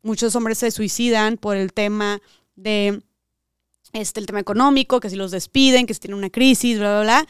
muchos 0.00 0.34
hombres 0.34 0.56
se 0.56 0.70
suicidan 0.70 1.36
por 1.36 1.58
el 1.58 1.74
tema 1.74 2.22
de 2.56 3.02
este, 3.92 4.18
el 4.18 4.24
tema 4.24 4.40
económico, 4.40 4.98
que 4.98 5.10
si 5.10 5.16
los 5.16 5.30
despiden, 5.30 5.84
que 5.84 5.92
si 5.92 6.00
tienen 6.00 6.16
una 6.16 6.30
crisis, 6.30 6.78
bla, 6.78 6.92
bla, 6.92 7.02
bla. 7.02 7.26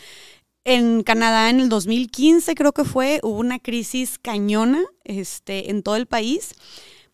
En 0.62 1.02
Canadá 1.02 1.50
en 1.50 1.59
el 1.59 1.68
2015 1.68 2.54
creo 2.54 2.70
que 2.70 2.84
fue, 2.84 3.18
hubo 3.24 3.38
una 3.38 3.59
crisis 3.59 4.20
cañona 4.20 4.84
este, 5.02 5.68
en 5.72 5.82
todo 5.82 5.96
el 5.96 6.06
país. 6.06 6.54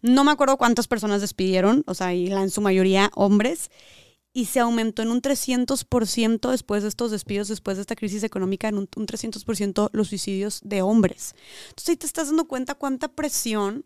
No 0.02 0.24
me 0.24 0.30
acuerdo 0.30 0.58
cuántas 0.58 0.88
personas 0.88 1.22
despidieron, 1.22 1.84
o 1.86 1.94
sea, 1.94 2.12
y 2.12 2.30
en 2.30 2.50
su 2.50 2.60
mayoría 2.60 3.10
hombres 3.14 3.70
y 4.38 4.44
se 4.44 4.60
aumentó 4.60 5.02
en 5.02 5.10
un 5.10 5.20
300% 5.20 6.52
después 6.52 6.84
de 6.84 6.88
estos 6.88 7.10
despidos, 7.10 7.48
después 7.48 7.76
de 7.76 7.80
esta 7.80 7.96
crisis 7.96 8.22
económica, 8.22 8.68
en 8.68 8.78
un, 8.78 8.86
300% 8.86 9.90
los 9.90 10.08
suicidios 10.10 10.60
de 10.62 10.80
hombres. 10.80 11.34
Entonces 11.70 11.88
ahí 11.88 11.96
te 11.96 12.06
estás 12.06 12.28
dando 12.28 12.46
cuenta 12.46 12.76
cuánta 12.76 13.08
presión 13.08 13.84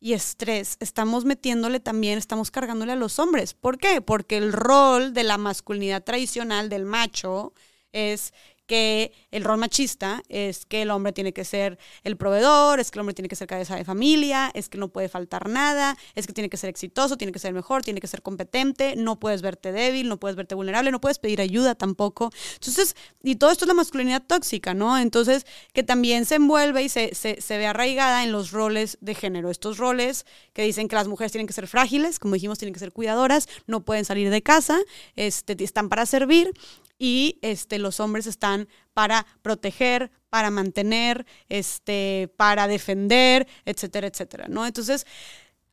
y 0.00 0.12
estrés 0.12 0.76
estamos 0.80 1.24
metiéndole 1.24 1.80
también, 1.80 2.18
estamos 2.18 2.50
cargándole 2.50 2.92
a 2.92 2.96
los 2.96 3.18
hombres. 3.18 3.54
¿Por 3.54 3.78
qué? 3.78 4.02
Porque 4.02 4.36
el 4.36 4.52
rol 4.52 5.14
de 5.14 5.24
la 5.24 5.38
masculinidad 5.38 6.04
tradicional 6.04 6.68
del 6.68 6.84
macho 6.84 7.54
es 7.92 8.34
que 8.66 9.12
el 9.30 9.44
rol 9.44 9.58
machista 9.58 10.22
es 10.28 10.66
que 10.66 10.82
el 10.82 10.90
hombre 10.90 11.12
tiene 11.12 11.32
que 11.32 11.44
ser 11.44 11.78
el 12.02 12.16
proveedor, 12.16 12.80
es 12.80 12.90
que 12.90 12.98
el 12.98 13.00
hombre 13.00 13.14
tiene 13.14 13.28
que 13.28 13.36
ser 13.36 13.46
cabeza 13.46 13.76
de 13.76 13.84
familia, 13.84 14.50
es 14.54 14.68
que 14.68 14.78
no 14.78 14.88
puede 14.88 15.08
faltar 15.08 15.48
nada, 15.48 15.96
es 16.14 16.26
que 16.26 16.32
tiene 16.32 16.48
que 16.48 16.56
ser 16.56 16.70
exitoso, 16.70 17.16
tiene 17.16 17.32
que 17.32 17.38
ser 17.38 17.52
mejor, 17.52 17.82
tiene 17.82 18.00
que 18.00 18.06
ser 18.06 18.22
competente, 18.22 18.96
no 18.96 19.20
puedes 19.20 19.42
verte 19.42 19.72
débil, 19.72 20.08
no 20.08 20.18
puedes 20.18 20.36
verte 20.36 20.54
vulnerable, 20.54 20.90
no 20.90 21.00
puedes 21.00 21.18
pedir 21.18 21.40
ayuda 21.40 21.74
tampoco. 21.74 22.30
Entonces, 22.54 22.96
y 23.22 23.36
todo 23.36 23.50
esto 23.50 23.64
es 23.64 23.68
la 23.68 23.74
masculinidad 23.74 24.22
tóxica, 24.26 24.74
¿no? 24.74 24.98
Entonces, 24.98 25.46
que 25.72 25.82
también 25.82 26.24
se 26.24 26.36
envuelve 26.36 26.82
y 26.82 26.88
se, 26.88 27.14
se, 27.14 27.40
se 27.40 27.58
ve 27.58 27.66
arraigada 27.66 28.24
en 28.24 28.32
los 28.32 28.50
roles 28.50 28.98
de 29.00 29.14
género. 29.14 29.50
Estos 29.50 29.78
roles 29.78 30.24
que 30.52 30.62
dicen 30.62 30.88
que 30.88 30.96
las 30.96 31.08
mujeres 31.08 31.32
tienen 31.32 31.46
que 31.46 31.52
ser 31.52 31.66
frágiles, 31.66 32.18
como 32.18 32.34
dijimos, 32.34 32.58
tienen 32.58 32.72
que 32.72 32.80
ser 32.80 32.92
cuidadoras, 32.92 33.48
no 33.66 33.84
pueden 33.84 34.04
salir 34.04 34.30
de 34.30 34.42
casa, 34.42 34.78
este, 35.16 35.62
están 35.62 35.88
para 35.88 36.06
servir 36.06 36.52
y 36.98 37.38
este, 37.42 37.78
los 37.78 38.00
hombres 38.00 38.26
están 38.26 38.53
para 38.92 39.26
proteger, 39.42 40.10
para 40.30 40.50
mantener, 40.50 41.26
este, 41.48 42.32
para 42.36 42.66
defender, 42.66 43.46
etcétera, 43.64 44.06
etcétera, 44.06 44.46
¿no? 44.48 44.66
Entonces, 44.66 45.06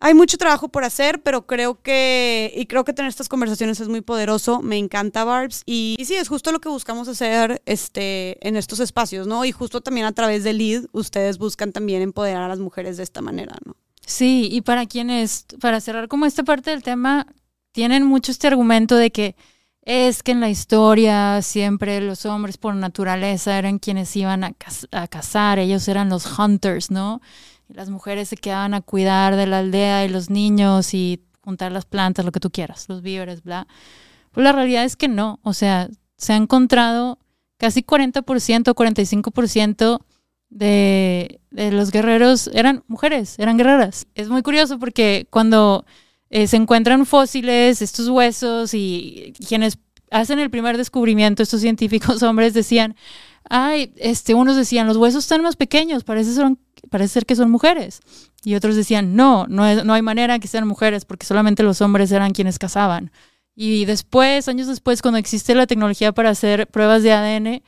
hay 0.04 0.16
mucho 0.16 0.38
trabajo 0.38 0.70
por 0.70 0.84
hacer, 0.84 1.22
pero 1.22 1.46
creo 1.46 1.80
que, 1.82 2.52
y 2.56 2.66
creo 2.66 2.84
que 2.84 2.92
tener 2.92 3.10
estas 3.10 3.30
conversaciones 3.30 3.80
es 3.80 3.88
muy 3.88 4.02
poderoso, 4.02 4.62
me 4.62 4.78
encanta 4.78 5.24
Barbs, 5.24 5.62
y, 5.66 5.96
sí, 6.04 6.16
es 6.16 6.28
justo 6.28 6.52
lo 6.52 6.60
que 6.60 6.70
buscamos 6.70 7.08
hacer 7.08 7.62
este, 7.68 8.46
en 8.48 8.56
estos 8.56 8.80
espacios, 8.80 9.28
¿no? 9.28 9.46
Y 9.46 9.52
justo 9.52 9.82
también 9.82 10.08
a 10.08 10.12
través 10.12 10.44
de 10.44 10.54
LEAD, 10.54 10.86
ustedes 10.92 11.38
buscan 11.38 11.72
también 11.72 12.02
empoderar 12.02 12.42
a 12.42 12.48
las 12.48 12.60
mujeres 12.60 12.98
de 12.98 13.04
esta 13.04 13.22
manera, 13.22 13.56
¿no? 13.64 13.76
Sí, 14.04 14.50
y 14.52 14.62
para 14.62 14.88
quienes, 14.88 15.46
para 15.60 15.80
cerrar 15.80 16.08
como 16.08 16.26
esta 16.26 16.44
parte 16.44 16.72
del 16.72 16.82
tema, 16.82 17.28
tienen 17.72 18.04
mucho 18.04 18.32
este 18.32 18.48
argumento 18.48 18.96
de 18.96 19.12
que 19.12 19.36
es 19.84 20.22
que 20.22 20.32
en 20.32 20.40
la 20.40 20.50
historia 20.50 21.42
siempre 21.42 22.02
los 22.02 22.26
hombres 22.26 22.58
por 22.58 22.76
naturaleza 22.76 23.58
eran 23.58 23.80
quienes 23.80 24.16
iban 24.16 24.44
a, 24.44 24.54
cazar, 25.08 25.60
ellos 25.60 25.88
eran 25.88 26.10
los 26.10 26.38
hunters, 26.38 26.92
¿no? 26.92 27.22
Las 27.68 27.90
mujeres 27.90 28.30
se 28.30 28.38
quedaban 28.38 28.74
a 28.74 28.82
cuidar 28.82 29.36
de 29.36 29.48
la 29.48 29.60
aldea 29.60 30.06
y 30.06 30.10
los 30.10 30.30
niños 30.30 30.94
y 30.94 31.24
juntar 31.42 31.72
las 31.72 31.86
plantas, 31.86 32.26
lo 32.26 32.32
que 32.32 32.40
tú 32.40 32.52
quieras, 32.52 32.88
los 32.90 33.02
víveres, 33.02 33.44
bla. 33.44 33.68
Pues 34.32 34.44
la 34.44 34.52
realidad 34.52 34.86
es 34.86 34.96
que 34.96 35.08
no, 35.08 35.40
o 35.44 35.54
sea, 35.54 35.90
se 36.18 36.34
ha 36.34 36.36
encontrado 36.36 37.18
casi 37.58 37.82
40%, 37.82 38.24
45% 38.24 40.00
de, 40.50 41.42
de 41.50 41.72
los 41.72 41.92
guerreros 41.92 42.50
eran 42.54 42.84
mujeres, 42.88 43.40
eran 43.40 43.58
guerreras. 43.58 44.06
Es 44.14 44.30
muy 44.30 44.44
curioso 44.44 44.78
porque 44.78 45.28
cuando 45.30 45.86
eh, 46.32 46.48
se 46.48 46.56
encuentran 46.56 47.06
fósiles, 47.06 47.82
estos 47.82 48.08
huesos 48.08 48.74
y 48.74 49.34
quienes 49.48 49.78
hacen 50.10 50.40
el 50.40 50.50
primer 50.50 50.78
descubrimiento, 50.78 51.44
estos 51.44 51.62
científicos 51.62 52.24
hombres 52.24 52.54
decían, 52.54 52.96
ay, 53.50 53.94
este, 53.98 54.34
unos 54.34 54.56
decían, 54.56 54.88
los 54.88 54.98
huesos 54.98 55.26
están 55.26 55.42
más 55.44 55.58
pequeños, 55.58 56.06
parece, 56.06 56.34
son, 56.34 56.58
parece 56.90 57.14
ser 57.14 57.26
que 57.26 57.36
son 57.36 57.52
mujeres. 57.52 58.00
Y 58.44 58.56
otros 58.56 58.78
decían, 58.78 59.16
no, 59.16 59.46
no, 59.48 59.84
no 59.84 59.94
hay 59.94 60.02
manera 60.02 60.40
que 60.40 60.48
sean 60.48 60.68
mujeres 60.68 61.06
porque 61.06 61.26
solamente 61.26 61.64
los 61.64 61.82
hombres 61.82 62.12
eran 62.12 62.32
quienes 62.32 62.58
cazaban. 62.58 63.12
Y 63.54 63.84
después, 63.84 64.48
años 64.48 64.68
después, 64.68 65.02
cuando 65.02 65.18
existe 65.18 65.54
la 65.54 65.68
tecnología 65.68 66.14
para 66.14 66.30
hacer 66.30 66.68
pruebas 66.68 67.04
de 67.04 67.12
ADN, 67.12 67.62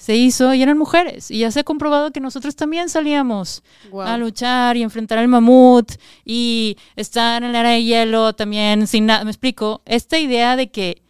se 0.00 0.16
hizo 0.16 0.54
y 0.54 0.62
eran 0.62 0.78
mujeres. 0.78 1.30
Y 1.30 1.40
ya 1.40 1.50
se 1.50 1.60
ha 1.60 1.64
comprobado 1.64 2.10
que 2.10 2.20
nosotros 2.20 2.56
también 2.56 2.88
salíamos 2.88 3.62
a 4.02 4.16
luchar 4.16 4.78
y 4.78 4.82
enfrentar 4.82 5.18
al 5.18 5.28
mamut 5.28 5.92
y 6.24 6.78
estar 6.96 7.42
en 7.42 7.52
la 7.52 7.60
era 7.60 7.70
de 7.72 7.84
hielo 7.84 8.32
también 8.32 8.86
sin 8.86 9.04
nada. 9.04 9.24
Me 9.24 9.30
explico, 9.30 9.82
esta 9.84 10.18
idea 10.18 10.56
de 10.56 10.70
que 10.70 11.02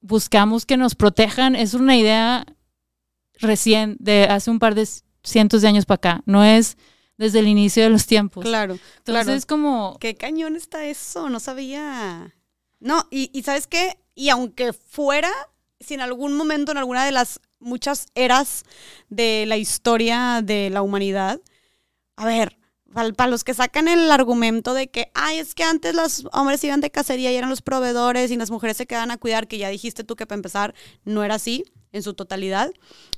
buscamos 0.00 0.64
que 0.64 0.78
nos 0.78 0.94
protejan 0.94 1.54
es 1.54 1.74
una 1.74 1.98
idea 1.98 2.46
recién 3.40 3.98
de 4.00 4.24
hace 4.24 4.50
un 4.50 4.58
par 4.58 4.74
de 4.74 4.88
cientos 5.22 5.60
de 5.60 5.68
años 5.68 5.84
para 5.84 5.96
acá. 5.96 6.22
No 6.24 6.42
es 6.42 6.78
desde 7.18 7.40
el 7.40 7.46
inicio 7.46 7.82
de 7.82 7.90
los 7.90 8.06
tiempos. 8.06 8.42
Claro. 8.42 8.78
Entonces 9.04 9.36
es 9.36 9.44
como... 9.44 9.98
Qué 10.00 10.14
cañón 10.14 10.56
está 10.56 10.86
eso, 10.86 11.28
no 11.28 11.40
sabía. 11.40 12.34
No, 12.80 13.06
y, 13.10 13.28
y 13.34 13.42
¿sabes 13.42 13.66
qué? 13.66 13.98
Y 14.14 14.30
aunque 14.30 14.72
fuera, 14.72 15.30
si 15.78 15.92
en 15.92 16.00
algún 16.00 16.38
momento, 16.38 16.72
en 16.72 16.78
alguna 16.78 17.04
de 17.04 17.12
las 17.12 17.40
muchas 17.60 18.06
eras 18.14 18.64
de 19.08 19.44
la 19.46 19.56
historia 19.56 20.40
de 20.42 20.70
la 20.70 20.82
humanidad, 20.82 21.40
a 22.16 22.26
ver, 22.26 22.58
para 22.92 23.30
los 23.30 23.44
que 23.44 23.54
sacan 23.54 23.86
el 23.86 24.10
argumento 24.10 24.74
de 24.74 24.88
que, 24.88 25.10
ay, 25.14 25.38
es 25.38 25.54
que 25.54 25.62
antes 25.62 25.94
los 25.94 26.26
hombres 26.32 26.64
iban 26.64 26.80
de 26.80 26.90
cacería 26.90 27.30
y 27.30 27.36
eran 27.36 27.50
los 27.50 27.62
proveedores 27.62 28.30
y 28.30 28.36
las 28.36 28.50
mujeres 28.50 28.76
se 28.76 28.86
quedan 28.86 29.10
a 29.10 29.18
cuidar, 29.18 29.46
que 29.46 29.58
ya 29.58 29.68
dijiste 29.68 30.04
tú 30.04 30.16
que 30.16 30.26
para 30.26 30.38
empezar 30.38 30.74
no 31.04 31.22
era 31.22 31.34
así 31.34 31.64
en 31.92 32.02
su 32.02 32.14
totalidad. 32.14 32.70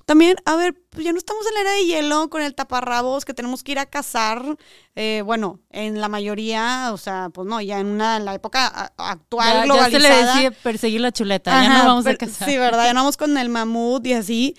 También, 0.07 0.37
a 0.45 0.57
ver, 0.57 0.75
pues 0.91 1.05
ya 1.05 1.13
no 1.13 1.19
estamos 1.19 1.47
en 1.47 1.55
la 1.55 1.61
era 1.61 1.71
de 1.73 1.87
hielo 1.87 2.31
con 2.31 2.43
el 2.43 2.55
taparrabos, 2.55 3.25
que 3.25 3.35
tenemos 3.35 3.63
que 3.63 3.73
ir 3.73 3.79
a 3.79 3.87
cazar. 3.87 4.57
Eh, 4.97 5.23
bueno, 5.25 5.61
en 5.71 6.01
la 6.01 6.09
mayoría, 6.09 6.91
o 6.93 6.97
sea, 6.97 7.31
pues 7.33 7.47
no, 7.47 7.61
ya 7.61 7.79
en 7.79 7.87
una 7.87 8.19
la 8.19 8.35
época 8.35 8.93
actual 8.97 9.65
globalizada. 9.65 9.91
Ya 9.91 10.01
se 10.01 10.09
le 10.09 10.27
decía 10.27 10.63
perseguir 10.63 11.01
la 11.01 11.13
chuleta, 11.13 11.63
ya 11.63 11.79
no 11.79 11.87
vamos 11.87 12.07
a 12.07 12.17
cazar. 12.17 12.49
Sí, 12.49 12.57
¿verdad? 12.57 12.85
Ya 12.85 12.95
no 12.95 13.01
vamos 13.01 13.17
con 13.17 13.37
el 13.39 13.49
mamut 13.49 14.07
y 14.07 14.15
así 14.15 14.57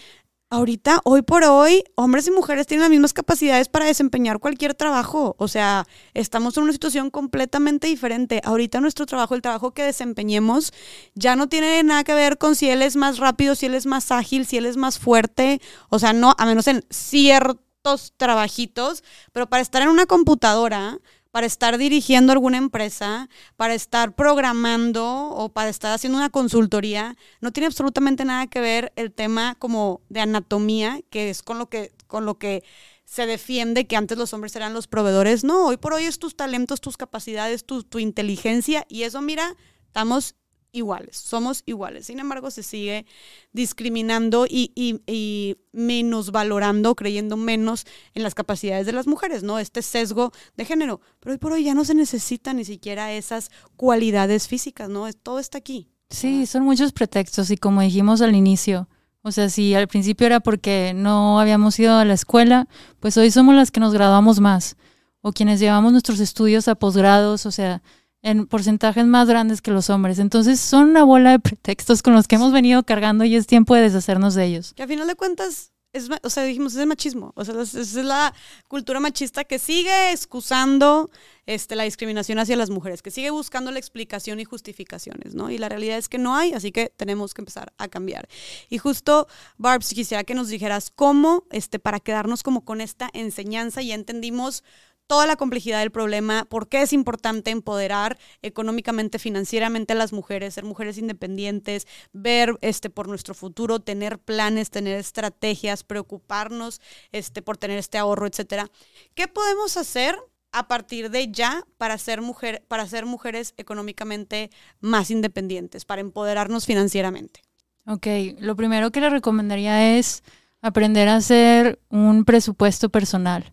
ahorita, 0.52 1.00
hoy 1.06 1.24
por 1.24 1.44
hoy, 1.46 1.84
hombres 1.96 2.28
y 2.28 2.32
mujeres 2.32 2.68
tienen 2.68 2.82
las 2.82 2.90
mismas 2.92 3.14
capacidades 3.14 3.70
para 3.70 3.86
desempeñar 3.86 4.40
cualquier 4.40 4.76
trabajo. 4.76 5.36
O 5.40 5.48
sea, 5.48 5.88
estamos 6.14 6.56
en 6.58 6.64
una 6.64 6.74
situación 6.74 7.10
completamente 7.10 7.88
diferente. 7.88 8.42
Ahorita 8.44 8.82
nuestro 8.82 9.06
trabajo, 9.06 9.34
el 9.34 9.42
trabajo 9.42 9.72
que 9.72 9.84
desempeñemos, 9.84 10.74
ya 11.16 11.36
no 11.36 11.48
tiene 11.48 11.82
nada 11.84 12.04
que 12.04 12.14
ver 12.14 12.38
con 12.38 12.56
si 12.56 12.70
él 12.70 12.82
es 12.82 12.98
más 12.98 13.18
rápido, 13.18 13.56
si 13.56 13.66
él 13.66 13.74
es 13.74 13.86
más 13.86 14.12
ágil, 14.12 14.46
si 14.46 14.58
él 14.58 14.66
es 14.66 14.78
más 14.78 15.00
fuerte. 15.00 15.62
O 15.90 15.98
sea, 15.98 16.14
no, 16.14 16.36
a 16.38 16.46
menos 16.46 16.68
en 16.68 16.86
ciertos 16.90 18.14
trabajitos, 18.18 19.04
pero 19.32 19.48
para 19.48 19.62
estar 19.62 19.82
en 19.82 19.90
una 19.90 20.06
computadora, 20.06 21.00
para 21.32 21.48
estar 21.48 21.78
dirigiendo 21.78 22.34
alguna 22.34 22.58
empresa, 22.58 23.30
para 23.56 23.74
estar 23.74 24.16
programando 24.16 25.30
o 25.30 25.50
para 25.50 25.70
estar 25.70 25.94
haciendo 25.94 26.18
una 26.18 26.30
consultoría, 26.30 27.16
no 27.40 27.52
tiene 27.52 27.68
absolutamente 27.68 28.26
nada 28.26 28.48
que 28.48 28.60
ver 28.60 28.92
el 28.96 29.12
tema 29.12 29.56
como 29.56 30.02
de 30.10 30.22
anatomía, 30.22 31.02
que 31.10 31.30
es 31.30 31.42
con 31.42 31.58
lo 31.58 31.70
que, 31.70 31.92
con 32.08 32.26
lo 32.26 32.38
que 32.38 32.64
se 33.06 33.26
defiende 33.26 33.88
que 33.88 33.96
antes 33.96 34.18
los 34.18 34.34
hombres 34.34 34.56
eran 34.56 34.74
los 34.74 34.88
proveedores. 34.88 35.44
No, 35.44 35.68
hoy 35.68 35.78
por 35.78 35.94
hoy 35.94 36.04
es 36.04 36.20
tus 36.20 36.36
talentos, 36.36 36.82
tus 36.82 36.98
capacidades, 36.98 37.66
tu, 37.66 37.84
tu 37.84 38.00
inteligencia 38.00 38.86
y 38.90 39.04
eso, 39.04 39.22
mira, 39.22 39.56
estamos 39.88 40.36
iguales, 40.72 41.18
somos 41.18 41.64
iguales. 41.66 42.08
Sin 42.08 42.20
embargo, 42.20 42.52
se 42.52 42.64
sigue 42.64 43.06
discriminando 43.52 44.46
y, 44.48 44.72
y, 44.76 45.02
y, 45.06 45.58
menos 45.72 46.32
valorando, 46.32 46.96
creyendo 46.96 47.38
menos 47.38 47.86
en 48.14 48.24
las 48.24 48.36
capacidades 48.36 48.86
de 48.86 48.94
las 48.94 49.08
mujeres, 49.08 49.44
¿no? 49.44 49.60
Este 49.60 49.82
sesgo 49.82 50.32
de 50.56 50.66
género. 50.66 51.02
Pero 51.20 51.34
hoy 51.34 51.38
por 51.38 51.54
hoy 51.54 51.64
ya 51.64 51.74
no 51.74 51.86
se 51.86 51.96
necesitan 51.96 52.58
ni 52.58 52.66
siquiera 52.66 53.14
esas 53.14 53.52
cualidades 53.76 54.48
físicas, 54.48 54.90
¿no? 54.90 55.12
Todo 55.14 55.40
está 55.40 55.58
aquí. 55.58 55.90
Sí, 56.10 56.46
son 56.46 56.64
muchos 56.64 56.92
pretextos 56.92 57.52
y 57.52 57.58
como 57.58 57.82
dijimos 57.82 58.22
al 58.22 58.36
inicio, 58.36 58.90
o 59.22 59.32
sea, 59.32 59.50
si 59.50 59.74
al 59.76 59.88
principio 59.88 60.28
era 60.28 60.40
porque 60.40 60.94
no 60.96 61.40
habíamos 61.40 61.80
ido 61.80 61.96
a 61.96 62.06
la 62.06 62.14
escuela, 62.14 62.68
pues 63.00 63.16
hoy 63.18 63.32
somos 63.32 63.56
las 63.56 63.72
que 63.72 63.80
nos 63.80 63.94
graduamos 63.94 64.40
más 64.40 64.76
o 65.22 65.32
quienes 65.32 65.60
llevamos 65.60 65.92
nuestros 65.92 66.20
estudios 66.20 66.68
a 66.68 66.76
posgrados, 66.76 67.46
o 67.46 67.52
sea, 67.52 67.82
en 68.22 68.48
porcentajes 68.48 69.06
más 69.06 69.28
grandes 69.28 69.62
que 69.62 69.72
los 69.72 69.90
hombres. 69.90 70.20
Entonces 70.20 70.60
son 70.60 70.90
una 70.90 71.04
bola 71.04 71.32
de 71.32 71.40
pretextos 71.40 72.02
con 72.02 72.14
los 72.14 72.28
que 72.28 72.36
hemos 72.36 72.52
venido 72.52 72.84
cargando 72.84 73.24
y 73.26 73.36
es 73.36 73.48
tiempo 73.48 73.76
de 73.76 73.82
deshacernos 73.82 74.36
de 74.36 74.46
ellos. 74.46 74.74
Que 74.76 74.84
a 74.84 74.88
final 74.88 75.08
de 75.08 75.16
cuentas, 75.16 75.72
es, 75.94 76.10
o 76.24 76.30
sea, 76.30 76.44
dijimos, 76.44 76.74
es 76.74 76.80
el 76.80 76.88
machismo. 76.88 77.34
O 77.36 77.44
sea, 77.44 77.60
es, 77.62 77.94
la 77.96 78.34
cultura 78.68 79.00
machista 79.00 79.44
que 79.44 79.60
sigue 79.60 80.12
excusando 80.12 81.10
este, 81.46 81.76
la 81.76 81.84
discriminación 81.84 82.40
hacia 82.40 82.56
las 82.56 82.70
mujeres, 82.70 83.02
que 83.02 83.12
sigue 83.12 83.30
buscando 83.30 83.72
la 83.72 83.80
explicación 83.80 84.40
y 84.40 84.46
justificaciones, 84.46 85.36
¿no? 85.36 85.50
Y 85.50 85.58
la 85.58 85.68
realidad 85.68 85.98
es 85.98 86.08
que 86.08 86.18
no 86.18 86.36
hay, 86.36 86.54
así 86.54 86.72
que 86.72 86.94
tenemos 86.96 87.34
que 87.34 87.42
empezar 87.42 87.74
a 87.78 87.88
cambiar. 87.88 88.30
Y 88.70 88.78
justo, 88.78 89.28
Barb, 89.58 89.84
si 89.84 89.96
quisiera 89.96 90.24
que 90.24 90.36
nos 90.36 90.48
dijeras 90.48 90.92
cómo, 90.96 91.44
este, 91.52 91.80
para 91.80 92.00
quedarnos 92.00 92.44
como 92.44 92.64
con 92.64 92.80
esta 92.80 93.10
enseñanza, 93.14 93.82
ya 93.82 93.96
entendimos 93.96 94.64
toda 95.12 95.28
la 95.28 95.36
complejidad 95.36 95.80
del 95.80 95.92
problema, 95.92 96.46
por 96.46 96.70
qué 96.70 96.84
es 96.84 96.94
importante 96.94 97.52
empoderar 97.52 98.18
económicamente, 98.42 99.20
financieramente 99.20 99.92
a 99.92 99.98
las 99.98 100.14
mujeres, 100.14 100.54
ser 100.54 100.64
mujeres 100.64 100.98
independientes, 100.98 101.86
ver 102.14 102.58
este, 102.62 102.90
por 102.90 103.10
nuestro 103.10 103.34
futuro, 103.34 103.82
tener 103.82 104.20
planes, 104.20 104.70
tener 104.70 104.98
estrategias, 104.98 105.84
preocuparnos 105.84 106.80
este, 107.12 107.42
por 107.42 107.58
tener 107.58 107.78
este 107.78 107.98
ahorro, 107.98 108.26
etcétera. 108.26 108.70
¿Qué 109.14 109.28
podemos 109.28 109.76
hacer 109.76 110.16
a 110.54 110.70
partir 110.70 111.12
de 111.12 111.30
ya 111.30 111.66
para 111.78 111.98
ser, 111.98 112.22
mujer, 112.22 112.64
para 112.70 112.88
ser 112.88 113.06
mujeres 113.06 113.54
económicamente 113.58 114.50
más 114.80 115.12
independientes, 115.12 115.84
para 115.84 116.00
empoderarnos 116.00 116.66
financieramente? 116.66 117.42
Ok, 117.86 118.08
lo 118.40 118.56
primero 118.56 118.92
que 118.92 119.02
le 119.02 119.10
recomendaría 119.10 119.98
es 119.98 120.24
aprender 120.62 121.10
a 121.10 121.18
hacer 121.18 121.82
un 121.90 122.24
presupuesto 122.24 122.88
personal. 122.88 123.52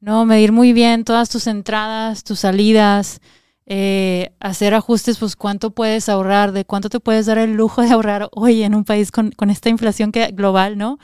¿No? 0.00 0.24
Medir 0.24 0.52
muy 0.52 0.72
bien 0.72 1.04
todas 1.04 1.28
tus 1.28 1.46
entradas, 1.46 2.24
tus 2.24 2.40
salidas, 2.40 3.20
eh, 3.68 4.32
hacer 4.38 4.74
ajustes, 4.74 5.18
pues 5.18 5.34
cuánto 5.34 5.70
puedes 5.70 6.08
ahorrar, 6.08 6.52
de 6.52 6.64
cuánto 6.64 6.88
te 6.88 7.00
puedes 7.00 7.26
dar 7.26 7.38
el 7.38 7.54
lujo 7.54 7.82
de 7.82 7.90
ahorrar 7.90 8.28
hoy 8.32 8.62
en 8.62 8.76
un 8.76 8.84
país 8.84 9.10
con, 9.10 9.32
esta 9.50 9.68
inflación 9.68 10.12
que, 10.12 10.28
global, 10.28 10.78
¿no? 10.78 10.98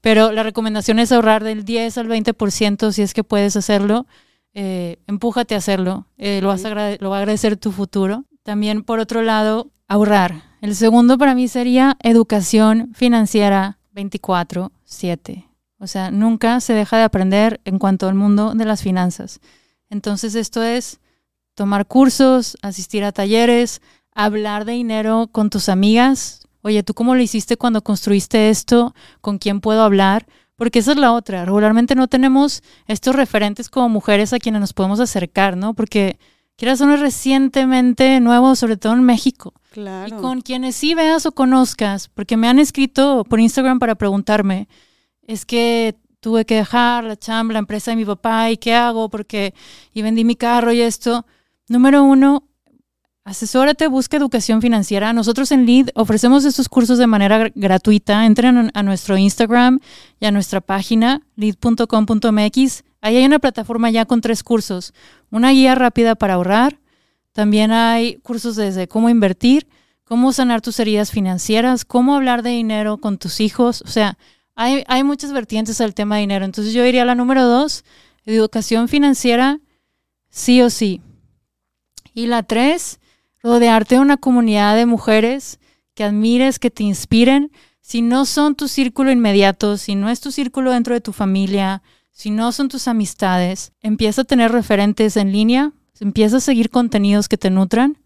Pero 0.00 0.32
la 0.32 0.42
recomendación 0.42 0.98
es 0.98 1.12
ahorrar 1.12 1.44
del 1.44 1.64
10 1.64 1.96
al 1.98 2.08
20% 2.08 2.90
si 2.90 3.02
es 3.02 3.14
que 3.14 3.22
puedes 3.22 3.56
hacerlo. 3.56 4.06
Eh, 4.52 4.96
empújate 5.06 5.54
a 5.54 5.58
hacerlo, 5.58 6.06
eh, 6.16 6.40
lo, 6.42 6.48
vas 6.48 6.64
a 6.64 6.96
lo 6.98 7.10
va 7.10 7.16
a 7.16 7.20
agradecer 7.20 7.56
tu 7.56 7.70
futuro. 7.70 8.24
También, 8.42 8.82
por 8.82 8.98
otro 8.98 9.22
lado, 9.22 9.70
ahorrar. 9.86 10.42
El 10.60 10.74
segundo 10.74 11.18
para 11.18 11.36
mí 11.36 11.46
sería 11.46 11.96
educación 12.02 12.90
financiera 12.94 13.78
24/7. 13.94 15.47
O 15.78 15.86
sea, 15.86 16.10
nunca 16.10 16.60
se 16.60 16.72
deja 16.72 16.96
de 16.96 17.04
aprender 17.04 17.60
en 17.64 17.78
cuanto 17.78 18.08
al 18.08 18.14
mundo 18.14 18.54
de 18.54 18.64
las 18.64 18.82
finanzas. 18.82 19.40
Entonces 19.90 20.34
esto 20.34 20.62
es 20.62 21.00
tomar 21.54 21.86
cursos, 21.86 22.56
asistir 22.62 23.04
a 23.04 23.12
talleres, 23.12 23.80
hablar 24.14 24.64
de 24.64 24.72
dinero 24.72 25.28
con 25.30 25.50
tus 25.50 25.68
amigas. 25.68 26.40
Oye, 26.62 26.82
¿tú 26.82 26.94
cómo 26.94 27.14
lo 27.14 27.22
hiciste 27.22 27.56
cuando 27.56 27.82
construiste 27.82 28.50
esto? 28.50 28.94
¿Con 29.20 29.38
quién 29.38 29.60
puedo 29.60 29.82
hablar? 29.82 30.26
Porque 30.56 30.80
esa 30.80 30.90
es 30.92 30.98
la 30.98 31.12
otra. 31.12 31.44
Regularmente 31.44 31.94
no 31.94 32.08
tenemos 32.08 32.62
estos 32.86 33.14
referentes 33.14 33.70
como 33.70 33.88
mujeres 33.88 34.32
a 34.32 34.38
quienes 34.40 34.60
nos 34.60 34.72
podemos 34.72 34.98
acercar, 34.98 35.56
¿no? 35.56 35.74
Porque 35.74 36.18
quieras 36.56 36.80
uno 36.80 36.96
recientemente 36.96 38.18
nuevo, 38.18 38.56
sobre 38.56 38.76
todo 38.76 38.94
en 38.94 39.04
México. 39.04 39.54
Claro. 39.70 40.18
Y 40.18 40.20
con 40.20 40.40
quienes 40.40 40.74
sí 40.74 40.94
veas 40.94 41.26
o 41.26 41.32
conozcas, 41.32 42.08
porque 42.08 42.36
me 42.36 42.48
han 42.48 42.58
escrito 42.58 43.24
por 43.24 43.38
Instagram 43.38 43.78
para 43.78 43.94
preguntarme, 43.94 44.68
es 45.28 45.44
que 45.46 45.94
tuve 46.20 46.44
que 46.44 46.56
dejar 46.56 47.04
la 47.04 47.16
chamba, 47.16 47.52
la 47.52 47.58
empresa 47.60 47.92
de 47.92 47.96
mi 47.96 48.04
papá 48.04 48.50
y 48.50 48.56
qué 48.56 48.74
hago 48.74 49.08
porque 49.08 49.54
y 49.94 50.02
vendí 50.02 50.24
mi 50.24 50.34
carro 50.34 50.72
y 50.72 50.80
esto. 50.80 51.24
Número 51.68 52.02
uno, 52.02 52.48
asesórate, 53.24 53.86
busca 53.88 54.16
educación 54.16 54.60
financiera. 54.62 55.12
Nosotros 55.12 55.52
en 55.52 55.66
Lead 55.66 55.90
ofrecemos 55.94 56.44
estos 56.44 56.68
cursos 56.68 56.98
de 56.98 57.06
manera 57.06 57.50
gratuita. 57.54 58.24
Entren 58.24 58.70
a 58.72 58.82
nuestro 58.82 59.16
Instagram 59.16 59.80
y 60.18 60.26
a 60.26 60.32
nuestra 60.32 60.60
página 60.60 61.20
lead.com.mx. 61.36 62.84
Ahí 63.00 63.16
hay 63.16 63.24
una 63.24 63.38
plataforma 63.38 63.90
ya 63.90 64.06
con 64.06 64.22
tres 64.22 64.42
cursos. 64.42 64.94
Una 65.30 65.50
guía 65.50 65.74
rápida 65.74 66.14
para 66.14 66.34
ahorrar. 66.34 66.80
También 67.32 67.70
hay 67.70 68.16
cursos 68.16 68.56
desde 68.56 68.88
cómo 68.88 69.10
invertir, 69.10 69.68
cómo 70.04 70.32
sanar 70.32 70.62
tus 70.62 70.80
heridas 70.80 71.12
financieras, 71.12 71.84
cómo 71.84 72.16
hablar 72.16 72.42
de 72.42 72.50
dinero 72.50 72.96
con 72.96 73.18
tus 73.18 73.40
hijos. 73.40 73.82
O 73.82 73.88
sea, 73.88 74.16
hay, 74.60 75.04
muchas 75.04 75.32
vertientes 75.32 75.80
al 75.80 75.94
tema 75.94 76.16
de 76.16 76.22
dinero. 76.22 76.44
Entonces 76.44 76.74
yo 76.74 76.82
diría 76.82 77.04
la 77.04 77.14
número 77.14 77.46
dos, 77.46 77.84
educación 78.26 78.88
financiera, 78.88 79.60
sí 80.30 80.60
o 80.62 80.68
sí. 80.68 81.00
Y 82.12 82.26
la 82.26 82.42
tres, 82.42 82.98
rodearte 83.40 83.94
de 83.94 84.00
una 84.00 84.16
comunidad 84.16 84.74
de 84.74 84.84
mujeres 84.84 85.60
que 85.94 86.02
admires, 86.02 86.58
que 86.58 86.70
te 86.70 86.82
inspiren. 86.82 87.52
Si 87.80 88.02
no 88.02 88.24
son 88.24 88.56
tu 88.56 88.66
círculo 88.66 89.12
inmediato, 89.12 89.76
si 89.76 89.94
no 89.94 90.10
es 90.10 90.20
tu 90.20 90.32
círculo 90.32 90.72
dentro 90.72 90.92
de 90.92 91.00
tu 91.00 91.12
familia, 91.12 91.82
si 92.10 92.30
no 92.30 92.50
son 92.50 92.68
tus 92.68 92.88
amistades, 92.88 93.70
empieza 93.80 94.22
a 94.22 94.24
tener 94.24 94.50
referentes 94.50 95.16
en 95.16 95.30
línea, 95.30 95.72
empieza 96.00 96.38
a 96.38 96.40
seguir 96.40 96.70
contenidos 96.70 97.28
que 97.28 97.38
te 97.38 97.50
nutran. 97.50 97.96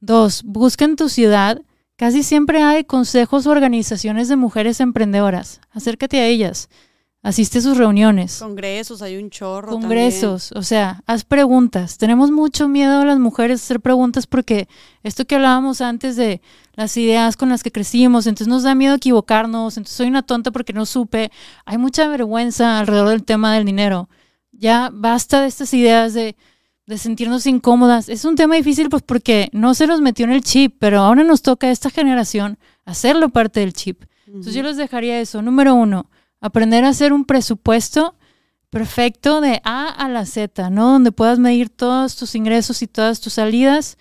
Dos, 0.00 0.42
busca 0.44 0.84
en 0.84 0.96
tu 0.96 1.08
ciudad. 1.08 1.62
Casi 1.96 2.24
siempre 2.24 2.62
hay 2.62 2.84
consejos 2.84 3.46
o 3.46 3.50
organizaciones 3.50 4.28
de 4.28 4.36
mujeres 4.36 4.80
emprendedoras. 4.80 5.60
Acércate 5.70 6.18
a 6.20 6.26
ellas. 6.26 6.68
Asiste 7.22 7.58
a 7.58 7.62
sus 7.62 7.78
reuniones. 7.78 8.38
Congresos, 8.38 9.00
hay 9.00 9.16
un 9.16 9.30
chorro. 9.30 9.70
Congresos, 9.70 10.52
o 10.52 10.62
sea, 10.62 11.02
haz 11.06 11.24
preguntas. 11.24 11.96
Tenemos 11.96 12.30
mucho 12.30 12.68
miedo 12.68 13.00
a 13.00 13.04
las 13.06 13.18
mujeres 13.18 13.62
hacer 13.62 13.80
preguntas 13.80 14.26
porque 14.26 14.68
esto 15.02 15.24
que 15.24 15.36
hablábamos 15.36 15.80
antes 15.80 16.16
de 16.16 16.42
las 16.74 16.94
ideas 16.98 17.38
con 17.38 17.48
las 17.48 17.62
que 17.62 17.72
crecimos, 17.72 18.26
entonces 18.26 18.48
nos 18.48 18.64
da 18.64 18.74
miedo 18.74 18.96
equivocarnos, 18.96 19.78
entonces 19.78 19.96
soy 19.96 20.08
una 20.08 20.20
tonta 20.20 20.50
porque 20.50 20.74
no 20.74 20.84
supe. 20.84 21.30
Hay 21.64 21.78
mucha 21.78 22.08
vergüenza 22.08 22.78
alrededor 22.78 23.08
del 23.08 23.24
tema 23.24 23.54
del 23.54 23.64
dinero. 23.64 24.10
Ya 24.52 24.90
basta 24.92 25.40
de 25.40 25.46
estas 25.46 25.72
ideas 25.72 26.12
de, 26.12 26.36
de 26.86 26.98
sentirnos 26.98 27.46
incómodas. 27.46 28.08
Es 28.08 28.24
un 28.24 28.36
tema 28.36 28.56
difícil 28.56 28.88
pues 28.90 29.02
porque 29.02 29.48
no 29.52 29.74
se 29.74 29.86
nos 29.86 30.00
metió 30.00 30.24
en 30.24 30.32
el 30.32 30.42
chip, 30.42 30.76
pero 30.78 31.00
ahora 31.00 31.24
nos 31.24 31.42
toca 31.42 31.66
a 31.66 31.70
esta 31.70 31.90
generación 31.90 32.58
hacerlo 32.84 33.30
parte 33.30 33.60
del 33.60 33.72
chip. 33.72 34.04
Entonces 34.26 34.54
yo 34.54 34.62
les 34.62 34.76
dejaría 34.76 35.20
eso. 35.20 35.42
Número 35.42 35.74
uno 35.74 36.10
Aprender 36.44 36.84
a 36.84 36.90
hacer 36.90 37.14
un 37.14 37.24
presupuesto 37.24 38.16
perfecto 38.68 39.40
de 39.40 39.62
A 39.64 39.88
a 39.88 40.10
la 40.10 40.26
Z, 40.26 40.68
¿no? 40.68 40.92
Donde 40.92 41.10
puedas 41.10 41.38
medir 41.38 41.70
todos 41.70 42.16
tus 42.16 42.34
ingresos 42.34 42.82
y 42.82 42.86
todas 42.86 43.22
tus 43.22 43.32
salidas. 43.32 43.96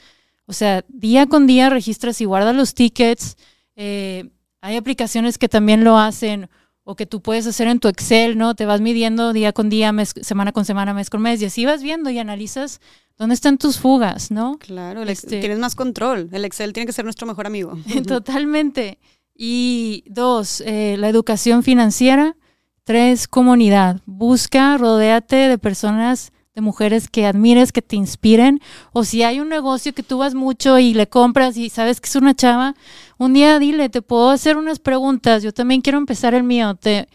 O 0.45 0.51
sea, 0.51 0.83
día 0.89 1.25
con 1.27 1.47
día 1.47 1.69
registras 1.69 2.19
y 2.19 2.25
guardas 2.25 2.53
los 2.53 2.73
tickets. 2.73 3.37
Eh, 3.77 4.29
hay 4.59 4.75
aplicaciones 4.75 5.37
que 5.37 5.47
también 5.47 5.85
lo 5.85 5.97
hacen 5.97 6.49
o 6.83 6.95
que 6.95 7.05
tú 7.05 7.21
puedes 7.21 7.47
hacer 7.47 7.67
en 7.67 7.79
tu 7.79 7.87
Excel, 7.87 8.37
¿no? 8.37 8.55
Te 8.55 8.65
vas 8.65 8.81
midiendo 8.81 9.33
día 9.33 9.53
con 9.53 9.69
día, 9.69 9.91
mes, 9.91 10.13
semana 10.21 10.51
con 10.51 10.65
semana, 10.65 10.93
mes 10.93 11.09
con 11.09 11.21
mes, 11.21 11.41
y 11.41 11.45
así 11.45 11.65
vas 11.65 11.81
viendo 11.81 12.09
y 12.09 12.19
analizas 12.19 12.81
dónde 13.17 13.35
están 13.35 13.57
tus 13.57 13.79
fugas, 13.79 14.31
¿no? 14.31 14.57
Claro, 14.59 15.03
este, 15.03 15.39
tienes 15.39 15.59
más 15.59 15.75
control. 15.75 16.29
El 16.31 16.45
Excel 16.45 16.73
tiene 16.73 16.85
que 16.85 16.93
ser 16.93 17.05
nuestro 17.05 17.25
mejor 17.25 17.47
amigo. 17.47 17.77
Totalmente. 18.07 18.99
Y 19.35 20.03
dos, 20.07 20.61
eh, 20.61 20.95
la 20.97 21.09
educación 21.09 21.63
financiera. 21.63 22.35
Tres, 22.83 23.29
comunidad. 23.29 24.01
Busca, 24.05 24.77
rodéate 24.77 25.37
de 25.37 25.57
personas, 25.57 26.32
de 26.55 26.61
mujeres 26.61 27.07
que 27.09 27.25
admires, 27.25 27.71
que 27.71 27.81
te 27.81 27.95
inspiren. 27.95 28.61
O 28.91 29.03
si 29.03 29.23
hay 29.23 29.39
un 29.39 29.49
negocio 29.49 29.93
que 29.93 30.03
tú 30.03 30.19
vas 30.19 30.35
mucho 30.35 30.79
y 30.79 30.93
le 30.93 31.07
compras 31.07 31.57
y 31.57 31.69
sabes 31.69 31.99
que 31.99 32.07
es 32.07 32.15
una 32.15 32.35
chava, 32.35 32.75
un 33.17 33.33
día 33.33 33.59
dile, 33.59 33.89
te 33.89 34.01
puedo 34.01 34.29
hacer 34.29 34.57
unas 34.57 34.79
preguntas. 34.79 35.43
Yo 35.43 35.53
también 35.53 35.81
quiero 35.81 35.97
empezar 35.97 36.33
el 36.33 36.43
mío. 36.43 36.75
Te, 36.75 37.07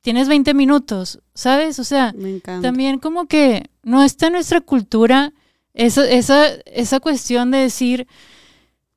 tienes 0.00 0.28
20 0.28 0.54
minutos, 0.54 1.20
¿sabes? 1.34 1.78
O 1.78 1.84
sea, 1.84 2.14
también 2.60 2.98
como 2.98 3.26
que 3.26 3.70
no 3.82 4.02
está 4.02 4.26
en 4.26 4.34
nuestra 4.34 4.60
cultura 4.60 5.32
esa, 5.74 6.08
esa, 6.08 6.46
esa 6.66 7.00
cuestión 7.00 7.50
de 7.50 7.58
decir 7.58 8.06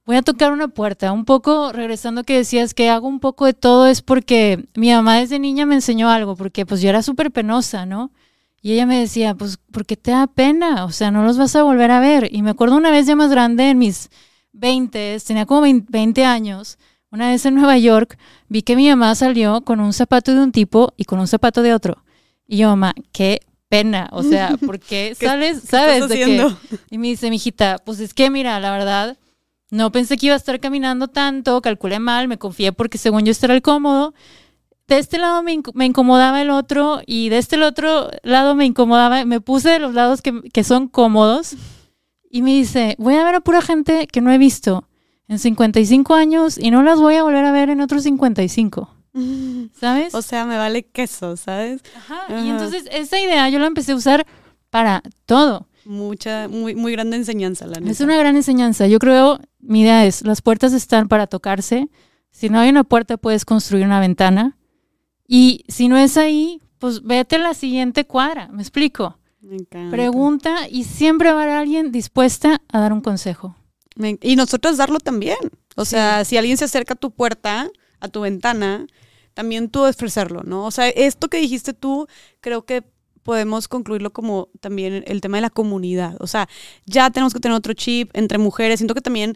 Voy 0.06 0.18
a 0.18 0.22
tocar 0.22 0.52
una 0.52 0.68
puerta. 0.68 1.12
Un 1.12 1.26
poco, 1.26 1.72
regresando 1.72 2.24
que 2.24 2.38
decías 2.38 2.76
que 2.76 2.90
hago 2.90 3.08
un 3.08 3.20
poco 3.20 3.46
de 3.46 3.54
todo, 3.54 3.88
es 3.88 4.04
porque 4.04 4.68
mi 4.76 4.92
mamá 4.92 5.16
desde 5.18 5.40
niña 5.40 5.66
me 5.66 5.74
enseñó 5.74 6.10
algo, 6.10 6.36
porque 6.36 6.64
pues 6.64 6.80
yo 6.82 6.90
era 6.90 7.02
súper 7.02 7.32
penosa, 7.32 7.88
¿no? 7.88 8.12
Y 8.62 8.74
ella 8.74 8.86
me 8.86 9.00
decía, 9.00 9.36
pues, 9.36 9.58
¿por 9.72 9.86
qué 9.86 9.96
te 9.96 10.12
da 10.12 10.28
pena? 10.28 10.86
O 10.86 10.92
sea, 10.92 11.12
no 11.12 11.24
los 11.24 11.38
vas 11.38 11.56
a 11.56 11.64
volver 11.64 11.92
a 11.92 12.00
ver. 12.00 12.30
Y 12.32 12.42
me 12.42 12.50
acuerdo 12.50 12.76
una 12.76 12.92
vez 12.92 13.06
ya 13.06 13.16
más 13.16 13.30
grande, 13.30 13.70
en 13.70 13.78
mis 13.78 14.10
20, 14.54 15.18
tenía 15.26 15.46
como 15.46 15.62
20 15.62 16.26
años, 16.26 16.78
una 17.12 17.30
vez 17.30 17.46
en 17.46 17.56
Nueva 17.56 17.78
York, 17.78 18.18
vi 18.50 18.62
que 18.62 18.76
mi 18.76 18.90
mamá 18.90 19.14
salió 19.16 19.62
con 19.62 19.80
un 19.80 19.94
zapato 19.94 20.34
de 20.34 20.42
un 20.42 20.52
tipo 20.52 20.94
y 20.98 21.06
con 21.06 21.20
un 21.20 21.28
zapato 21.28 21.62
de 21.62 21.74
otro. 21.74 22.04
Y 22.48 22.58
yo, 22.58 22.70
mamá, 22.70 22.94
qué 23.12 23.42
pena. 23.70 24.10
O 24.12 24.24
sea, 24.24 24.58
¿por 24.66 24.80
qué 24.80 25.16
sales? 25.16 25.62
¿Sabes? 25.64 26.08
de 26.10 26.16
qué? 26.16 26.52
Y 26.90 26.98
me 26.98 27.08
dice, 27.08 27.30
mijita, 27.30 27.78
pues 27.86 28.00
es 28.00 28.14
que, 28.14 28.30
mira, 28.30 28.60
la 28.60 28.72
verdad 28.72 29.18
no 29.72 29.92
pensé 29.92 30.18
que 30.18 30.28
iba 30.28 30.36
a 30.36 30.38
estar 30.38 30.60
caminando 30.60 31.08
tanto, 31.08 31.62
calculé 31.62 32.00
mal, 32.00 32.28
me 32.28 32.38
confié 32.38 32.72
porque 32.72 32.98
según 32.98 33.26
yo 33.26 33.32
este 33.32 33.48
era 33.48 33.56
el 33.56 33.62
cómodo. 33.62 34.14
De 34.88 34.98
este 35.00 35.18
lado 35.18 35.42
me, 35.42 35.54
incomodaba 35.86 36.42
el 36.42 36.52
otro 36.52 37.02
y 37.06 37.30
de 37.30 37.40
este 37.40 37.62
otro 37.64 38.10
lado 38.24 38.56
me 38.56 38.66
incomodaba, 38.66 39.26
me 39.26 39.42
puse 39.42 39.70
de 39.70 39.80
los 39.80 39.94
lados 39.94 40.22
que, 40.22 40.42
que 40.54 40.64
son 40.64 40.88
cómodos 40.88 41.56
y 42.30 42.42
me 42.42 42.52
dice, 42.52 42.96
voy 43.00 43.16
a 43.16 43.24
ver 43.24 43.36
a 43.36 43.42
pura 43.42 43.62
gente 43.62 44.08
que 44.08 44.22
no 44.22 44.32
he 44.32 44.38
visto 44.38 44.88
en 45.28 45.40
55 45.40 46.14
años 46.14 46.58
y 46.60 46.70
no 46.70 46.84
las 46.84 47.00
voy 47.00 47.16
a 47.16 47.24
volver 47.24 47.46
a 47.46 47.52
ver 47.52 47.70
en 47.70 47.82
otros 47.82 48.04
55. 48.04 48.90
¿Sabes? 49.80 50.14
O 50.14 50.22
sea, 50.22 50.46
me 50.46 50.58
vale 50.58 50.84
queso, 50.84 51.36
¿sabes? 51.36 51.82
Ajá. 51.98 52.42
Y 52.44 52.50
entonces 52.50 52.86
esa 52.92 53.20
idea 53.20 53.50
yo 53.50 53.58
la 53.58 53.68
empecé 53.68 53.94
a 53.94 53.96
usar 53.96 54.28
para 54.70 55.02
todo 55.26 55.68
mucha, 55.86 56.48
muy, 56.48 56.76
muy 56.76 56.92
grande 56.92 57.16
enseñanza, 57.16 57.66
la 57.68 57.80
neta. 57.80 57.92
Es 57.92 58.02
una 58.02 58.18
gran 58.18 58.36
enseñanza. 58.36 58.88
Yo 58.88 59.00
creo, 59.00 59.40
mi 59.60 59.82
idea 59.82 60.06
es, 60.06 60.24
las 60.24 60.42
puertas 60.42 60.74
están 60.74 61.08
para 61.08 61.28
tocarse. 61.28 61.90
Si 62.32 62.50
no 62.50 62.60
hay 62.60 62.70
una 62.70 62.84
puerta, 62.84 63.18
puedes 63.18 63.46
construir 63.46 63.86
una 63.86 64.00
ventana. 64.00 64.58
Y 65.28 65.64
si 65.68 65.88
no 65.88 65.98
es 65.98 66.18
ahí, 66.18 66.62
pues 66.80 67.04
vete 67.04 67.38
a 67.38 67.40
la 67.40 67.54
siguiente 67.54 68.06
cuadra. 68.06 68.48
¿Me 68.50 68.62
explico? 68.62 69.18
Me 69.42 69.56
encanta. 69.56 69.92
Pregunta 69.92 70.68
y 70.70 70.84
siempre 70.84 71.32
va 71.32 71.40
a 71.40 71.44
haber 71.44 71.56
alguien 71.56 71.92
dispuesta 71.92 72.62
a 72.68 72.80
dar 72.80 72.94
un 72.94 73.02
consejo. 73.02 73.56
y 74.22 74.36
nosotros 74.36 74.78
darlo 74.78 75.00
también. 75.00 75.38
O 75.76 75.86
sea, 75.86 76.26
si 76.26 76.38
alguien 76.38 76.58
se 76.58 76.66
acerca 76.66 76.94
a 76.94 76.98
tu 76.98 77.12
puerta, 77.12 77.70
a 78.00 78.08
tu 78.08 78.22
ventana, 78.22 78.88
también 79.34 79.70
tú 79.70 79.86
ofrecerlo, 79.86 80.44
¿no? 80.44 80.66
O 80.66 80.72
sea, 80.72 80.90
esto 80.90 81.28
que 81.28 81.38
dijiste 81.38 81.74
tú, 81.74 82.08
creo 82.40 82.66
que 82.66 82.84
podemos 83.26 83.68
concluirlo 83.68 84.14
como 84.14 84.50
también 84.62 85.04
el 85.08 85.20
tema 85.20 85.38
de 85.38 85.42
la 85.42 85.50
comunidad. 85.50 86.16
O 86.20 86.28
sea, 86.28 86.48
ya 86.86 87.10
tenemos 87.10 87.34
que 87.34 87.40
tener 87.40 87.58
otro 87.58 87.74
chip 87.74 88.12
entre 88.14 88.38
mujeres. 88.38 88.80
Siento 88.80 88.94
que 88.94 89.02
también 89.02 89.36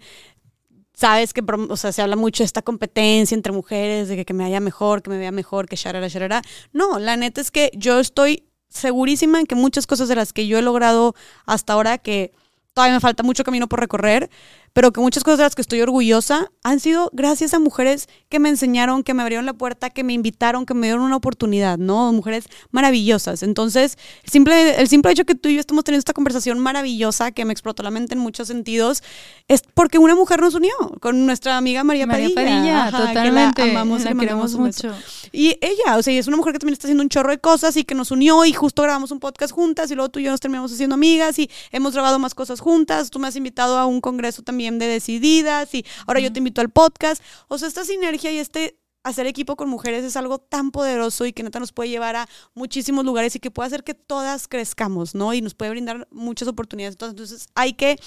sabes 1.00 1.34
que, 1.34 1.42
o 1.70 1.78
sea, 1.78 1.92
se 1.94 2.02
habla 2.02 2.18
mucho 2.18 2.44
de 2.44 2.46
esta 2.46 2.62
competencia 2.62 3.34
entre 3.34 3.54
mujeres, 3.54 4.10
de 4.10 4.18
que, 4.18 4.26
que 4.26 4.34
me 4.34 4.44
vaya 4.44 4.60
mejor, 4.60 5.02
que 5.02 5.10
me 5.10 5.18
vea 5.18 5.32
mejor, 5.32 5.68
que 5.68 5.78
sharara, 5.78 6.10
sharara. 6.10 6.42
No, 6.74 7.00
la 7.00 7.16
neta 7.16 7.40
es 7.40 7.52
que 7.52 7.72
yo 7.74 8.00
estoy 8.00 8.44
segurísima 8.68 9.40
en 9.40 9.46
que 9.46 9.56
muchas 9.56 9.88
cosas 9.88 10.10
de 10.10 10.16
las 10.16 10.34
que 10.34 10.46
yo 10.46 10.60
he 10.60 10.62
logrado 10.62 11.16
hasta 11.46 11.74
ahora, 11.74 12.00
que 12.00 12.34
todavía 12.74 12.96
me 12.96 13.00
falta 13.00 13.24
mucho 13.24 13.46
camino 13.46 13.68
por 13.68 13.80
recorrer, 13.80 14.30
pero 14.74 14.92
que 14.92 15.02
muchas 15.02 15.24
cosas 15.24 15.40
de 15.40 15.44
las 15.46 15.56
que 15.56 15.62
estoy 15.62 15.82
orgullosa 15.82 16.52
han 16.64 16.80
sido 16.80 17.10
gracias 17.14 17.54
a 17.54 17.60
mujeres 17.60 18.08
que 18.30 18.40
me 18.40 18.50
enseñaron, 18.50 19.04
que 19.04 19.14
me 19.14 19.22
abrieron 19.22 19.46
la 19.46 19.54
puerta, 19.54 19.90
que 19.90 20.04
me 20.04 20.14
invitaron, 20.14 20.66
que 20.66 20.74
me 20.74 20.88
dieron 20.88 21.04
una 21.04 21.16
oportunidad, 21.16 21.78
¿no? 21.78 22.12
Mujeres 22.14 22.46
maravillosas. 22.72 23.44
Entonces, 23.44 23.98
el 24.24 24.30
simple, 24.30 24.80
el 24.80 24.88
simple 24.88 25.12
hecho 25.12 25.26
que 25.26 25.36
tú 25.36 25.50
y 25.50 25.56
yo 25.56 25.60
estamos 25.60 25.84
teniendo 25.84 26.00
esta 26.00 26.14
conversación 26.14 26.60
maravillosa, 26.60 27.32
que 27.32 27.46
me 27.46 27.54
explotó 27.54 27.84
la 27.84 27.92
mente 27.92 28.14
en 28.14 28.20
muchos 28.20 28.48
sentidos, 28.48 29.04
es 29.48 29.64
porque 29.74 29.98
una 29.98 30.16
mujer 30.16 30.42
nos 30.42 30.54
unió 30.54 30.74
con 31.02 31.26
nuestra 31.26 31.58
amiga 31.58 31.84
María, 31.84 32.06
María 32.06 32.30
Padilla. 32.34 32.92
totalmente. 32.92 33.62
Que 33.62 33.74
la 33.74 33.82
amamos 33.82 34.04
la 34.04 34.14
queremos 34.14 34.56
mucho. 34.56 34.94
Y 35.32 35.58
ella, 35.62 35.98
o 35.98 36.04
sea, 36.04 36.18
es 36.18 36.28
una 36.28 36.38
mujer 36.38 36.54
que 36.54 36.60
también 36.60 36.74
está 36.74 36.88
haciendo 36.88 37.04
un 37.04 37.10
chorro 37.10 37.32
de 37.32 37.40
cosas 37.40 37.76
y 37.78 37.84
que 37.84 37.96
nos 37.96 38.12
unió 38.12 38.46
y 38.46 38.54
justo 38.54 38.82
grabamos 38.84 39.12
un 39.12 39.20
podcast 39.20 39.54
juntas 39.54 39.90
y 39.92 39.96
luego 39.96 40.10
tú 40.10 40.20
y 40.20 40.24
yo 40.24 40.32
nos 40.32 40.40
terminamos 40.40 40.72
haciendo 40.72 40.96
amigas 40.96 41.40
y 41.40 41.50
hemos 41.72 41.94
grabado 41.94 42.20
más 42.20 42.36
cosas 42.36 42.60
juntas. 42.60 43.10
Tú 43.10 43.20
me 43.20 43.28
has 43.28 43.36
invitado 43.36 43.78
a 43.78 43.86
un 43.86 44.02
congreso 44.02 44.42
también 44.42 44.59
de 44.60 44.88
decididas 44.88 45.74
y 45.74 45.86
ahora 46.06 46.20
yo 46.20 46.32
te 46.34 46.40
invito 46.40 46.62
al 46.62 46.70
podcast. 46.70 47.24
O 47.48 47.58
sea, 47.58 47.68
esta 47.68 47.86
sinergia 47.86 48.32
y 48.32 48.38
este 48.38 48.78
hacer 49.04 49.28
equipo 49.28 49.56
con 49.56 49.70
mujeres 49.70 50.04
es 50.04 50.18
algo 50.18 50.40
tan 50.40 50.72
poderoso 50.72 51.26
y 51.26 51.34
que 51.34 51.44
neta 51.44 51.60
nos 51.60 51.72
puede 51.72 51.90
llevar 51.90 52.16
a 52.16 52.28
muchísimos 52.54 53.06
lugares 53.06 53.36
y 53.36 53.40
que 53.40 53.52
puede 53.52 53.68
hacer 53.68 53.84
que 53.84 53.94
todas 53.94 54.48
crezcamos, 54.48 55.16
¿no? 55.16 55.34
Y 55.34 55.42
nos 55.42 55.56
puede 55.56 55.72
brindar 55.72 56.08
muchas 56.12 56.48
oportunidades. 56.48 56.98
Entonces, 57.00 57.48
hay 57.56 57.74
que 57.74 57.98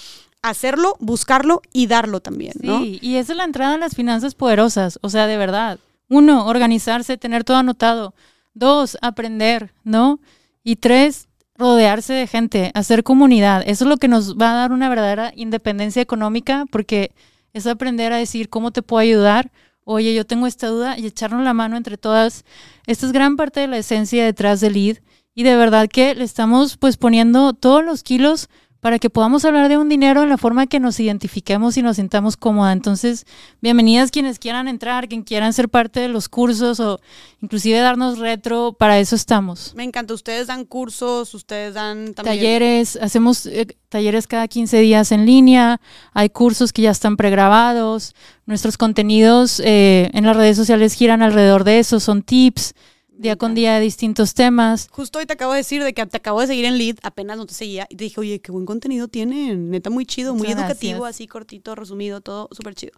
hacerlo, 0.41 0.95
buscarlo 0.99 1.61
y 1.71 1.87
darlo 1.87 2.19
también, 2.21 2.53
¿no? 2.61 2.79
Sí, 2.79 2.99
y 3.01 3.15
esa 3.15 3.33
es 3.33 3.37
la 3.37 3.45
entrada 3.45 3.75
a 3.75 3.77
las 3.77 3.95
finanzas 3.95 4.35
poderosas, 4.35 4.99
o 5.01 5.09
sea, 5.09 5.25
de 5.25 5.37
verdad. 5.37 5.79
Uno, 6.09 6.45
organizarse, 6.45 7.17
tener 7.17 7.43
todo 7.43 7.57
anotado. 7.57 8.13
Dos, 8.53 8.97
aprender, 9.01 9.73
¿no? 9.83 10.19
Y 10.63 10.75
tres, 10.75 11.27
rodearse 11.63 12.11
de 12.11 12.27
gente, 12.27 12.71
hacer 12.73 13.03
comunidad. 13.03 13.63
Eso 13.65 13.85
es 13.85 13.89
lo 13.89 13.95
que 13.95 14.09
nos 14.09 14.37
va 14.37 14.51
a 14.51 14.55
dar 14.55 14.73
una 14.73 14.89
verdadera 14.89 15.31
independencia 15.33 16.01
económica 16.01 16.65
porque 16.69 17.11
es 17.53 17.67
aprender 17.67 18.11
a 18.11 18.17
decir 18.17 18.49
cómo 18.49 18.71
te 18.71 18.81
puedo 18.81 18.99
ayudar. 18.99 19.49
Oye, 19.85 20.13
yo 20.13 20.25
tengo 20.25 20.45
esta 20.45 20.67
duda 20.67 20.99
y 20.99 21.05
echarnos 21.05 21.41
la 21.41 21.53
mano 21.53 21.77
entre 21.77 21.95
todas. 21.95 22.43
Esta 22.85 23.05
es 23.05 23.13
gran 23.13 23.37
parte 23.37 23.61
de 23.61 23.67
la 23.67 23.77
esencia 23.77 24.25
detrás 24.25 24.59
del 24.59 24.73
lead 24.73 24.97
y 25.35 25.43
de 25.43 25.55
verdad 25.55 25.87
que 25.87 26.15
le 26.15 26.25
estamos 26.25 26.75
pues 26.75 26.97
poniendo 26.97 27.53
todos 27.53 27.81
los 27.81 28.03
kilos 28.03 28.49
para 28.83 28.99
que 28.99 29.09
podamos 29.09 29.45
hablar 29.45 29.69
de 29.69 29.77
un 29.77 29.87
dinero 29.87 30.23
en 30.23 30.29
la 30.29 30.37
forma 30.37 30.67
que 30.67 30.81
nos 30.81 30.99
identifiquemos 30.99 31.77
y 31.77 31.81
nos 31.81 31.95
sintamos 31.95 32.35
cómoda. 32.35 32.73
Entonces, 32.73 33.25
bienvenidas 33.61 34.11
quienes 34.11 34.39
quieran 34.39 34.67
entrar, 34.67 35.07
quien 35.07 35.23
quieran 35.23 35.53
ser 35.53 35.69
parte 35.69 36.01
de 36.01 36.09
los 36.09 36.27
cursos 36.27 36.81
o 36.81 36.99
inclusive 37.41 37.79
darnos 37.79 38.19
retro, 38.19 38.73
para 38.73 38.99
eso 38.99 39.15
estamos. 39.15 39.73
Me 39.73 39.85
encanta, 39.85 40.13
ustedes 40.13 40.47
dan 40.47 40.65
cursos, 40.65 41.33
ustedes 41.33 41.75
dan 41.75 42.13
también... 42.13 42.35
Talleres, 42.35 42.99
hacemos 43.01 43.45
eh, 43.45 43.67
talleres 43.87 44.27
cada 44.27 44.49
15 44.49 44.77
días 44.79 45.13
en 45.13 45.25
línea, 45.25 45.79
hay 46.11 46.29
cursos 46.29 46.73
que 46.73 46.81
ya 46.81 46.91
están 46.91 47.15
pregrabados, 47.15 48.13
nuestros 48.45 48.77
contenidos 48.77 49.61
eh, 49.63 50.09
en 50.11 50.25
las 50.25 50.35
redes 50.35 50.57
sociales 50.57 50.93
giran 50.93 51.21
alrededor 51.21 51.63
de 51.63 51.79
eso, 51.79 52.01
son 52.01 52.21
tips 52.21 52.75
día 53.15 53.35
con 53.35 53.53
día 53.53 53.75
de 53.75 53.81
distintos 53.81 54.33
temas. 54.33 54.87
Justo 54.91 55.19
hoy 55.19 55.25
te 55.25 55.33
acabo 55.33 55.51
de 55.53 55.57
decir 55.57 55.83
de 55.83 55.93
que 55.93 56.05
te 56.05 56.17
acabo 56.17 56.41
de 56.41 56.47
seguir 56.47 56.65
en 56.65 56.77
Lead, 56.77 56.97
apenas 57.03 57.37
no 57.37 57.45
te 57.45 57.53
seguía, 57.53 57.85
y 57.89 57.95
te 57.95 58.05
dije, 58.05 58.19
oye, 58.19 58.41
qué 58.41 58.51
buen 58.51 58.65
contenido 58.65 59.07
tiene, 59.07 59.55
neta 59.55 59.89
muy 59.89 60.05
chido, 60.05 60.33
muy 60.33 60.47
educativo, 60.47 61.05
así 61.05 61.27
cortito, 61.27 61.75
resumido, 61.75 62.21
todo 62.21 62.49
súper 62.51 62.75
chido. 62.75 62.93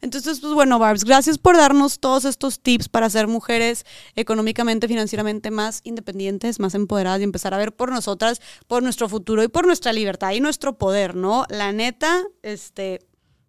Entonces, 0.00 0.40
pues 0.40 0.52
bueno, 0.52 0.78
Barbs, 0.78 1.04
gracias 1.04 1.38
por 1.38 1.56
darnos 1.56 1.98
todos 1.98 2.24
estos 2.24 2.60
tips 2.60 2.88
para 2.88 3.10
ser 3.10 3.26
mujeres 3.26 3.84
económicamente, 4.14 4.88
financieramente 4.88 5.50
más 5.50 5.80
independientes, 5.84 6.60
más 6.60 6.74
empoderadas 6.74 7.20
y 7.20 7.24
empezar 7.24 7.52
a 7.54 7.58
ver 7.58 7.74
por 7.74 7.90
nosotras, 7.90 8.40
por 8.66 8.82
nuestro 8.82 9.08
futuro 9.08 9.42
y 9.42 9.48
por 9.48 9.66
nuestra 9.66 9.92
libertad 9.92 10.32
y 10.32 10.40
nuestro 10.40 10.78
poder, 10.78 11.16
¿no? 11.16 11.44
La 11.48 11.72
neta, 11.72 12.22
este, 12.42 13.00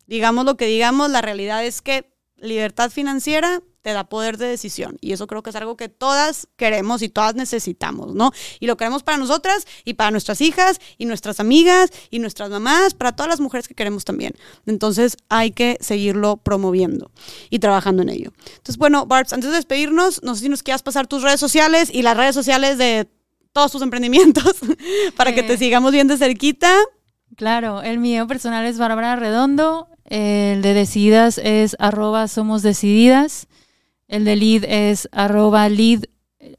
digamos 0.07 0.45
lo 0.45 0.57
que 0.57 0.65
digamos, 0.65 1.09
la 1.11 1.21
realidad 1.21 1.63
es 1.63 1.81
que 1.81 2.11
libertad 2.37 2.91
financiera 2.91 3.61
te 3.87 3.93
da 3.93 4.03
poder 4.03 4.37
de 4.37 4.47
decisión. 4.47 4.97
Y 4.99 5.13
eso 5.13 5.27
creo 5.27 5.41
que 5.41 5.49
es 5.49 5.55
algo 5.55 5.77
que 5.77 5.87
todas 5.87 6.49
queremos 6.57 7.01
y 7.01 7.07
todas 7.07 7.35
necesitamos, 7.35 8.15
¿no? 8.15 8.33
Y 8.59 8.67
lo 8.67 8.75
queremos 8.75 9.01
para 9.01 9.17
nosotras 9.17 9.65
y 9.85 9.93
para 9.93 10.11
nuestras 10.11 10.41
hijas 10.41 10.81
y 10.97 11.05
nuestras 11.05 11.39
amigas 11.39 11.89
y 12.09 12.19
nuestras 12.19 12.49
mamás, 12.49 12.95
para 12.95 13.13
todas 13.13 13.29
las 13.29 13.39
mujeres 13.39 13.65
que 13.65 13.75
queremos 13.75 14.03
también. 14.03 14.33
Entonces 14.65 15.15
hay 15.29 15.51
que 15.51 15.77
seguirlo 15.79 16.35
promoviendo 16.35 17.11
y 17.49 17.59
trabajando 17.59 18.01
en 18.01 18.09
ello. 18.09 18.33
Entonces, 18.57 18.75
bueno, 18.75 19.05
Barbs, 19.05 19.31
antes 19.31 19.51
de 19.51 19.55
despedirnos, 19.55 20.21
no 20.21 20.35
sé 20.35 20.41
si 20.41 20.49
nos 20.49 20.63
quieras 20.63 20.83
pasar 20.83 21.07
tus 21.07 21.23
redes 21.23 21.39
sociales 21.39 21.89
y 21.89 22.01
las 22.01 22.17
redes 22.17 22.35
sociales 22.35 22.77
de 22.77 23.07
todos 23.53 23.71
tus 23.71 23.81
emprendimientos 23.81 24.57
para 25.15 25.33
que 25.33 25.43
te 25.43 25.53
eh. 25.53 25.57
sigamos 25.57 25.93
bien 25.93 26.09
de 26.09 26.17
cerquita. 26.17 26.77
Claro, 27.37 27.81
el 27.83 27.99
mío 27.99 28.27
personal 28.27 28.65
es 28.65 28.77
Bárbara 28.77 29.15
Redondo, 29.15 29.87
el 30.03 30.61
de 30.61 30.73
Decididas 30.73 31.37
es 31.37 31.77
arroba 31.79 32.27
somos 32.27 32.63
decididas. 32.63 33.47
El 34.07 34.23
de 34.23 34.35
lead 34.35 34.63
es 34.63 35.09
arroba 35.11 35.67
lead. 35.69 36.03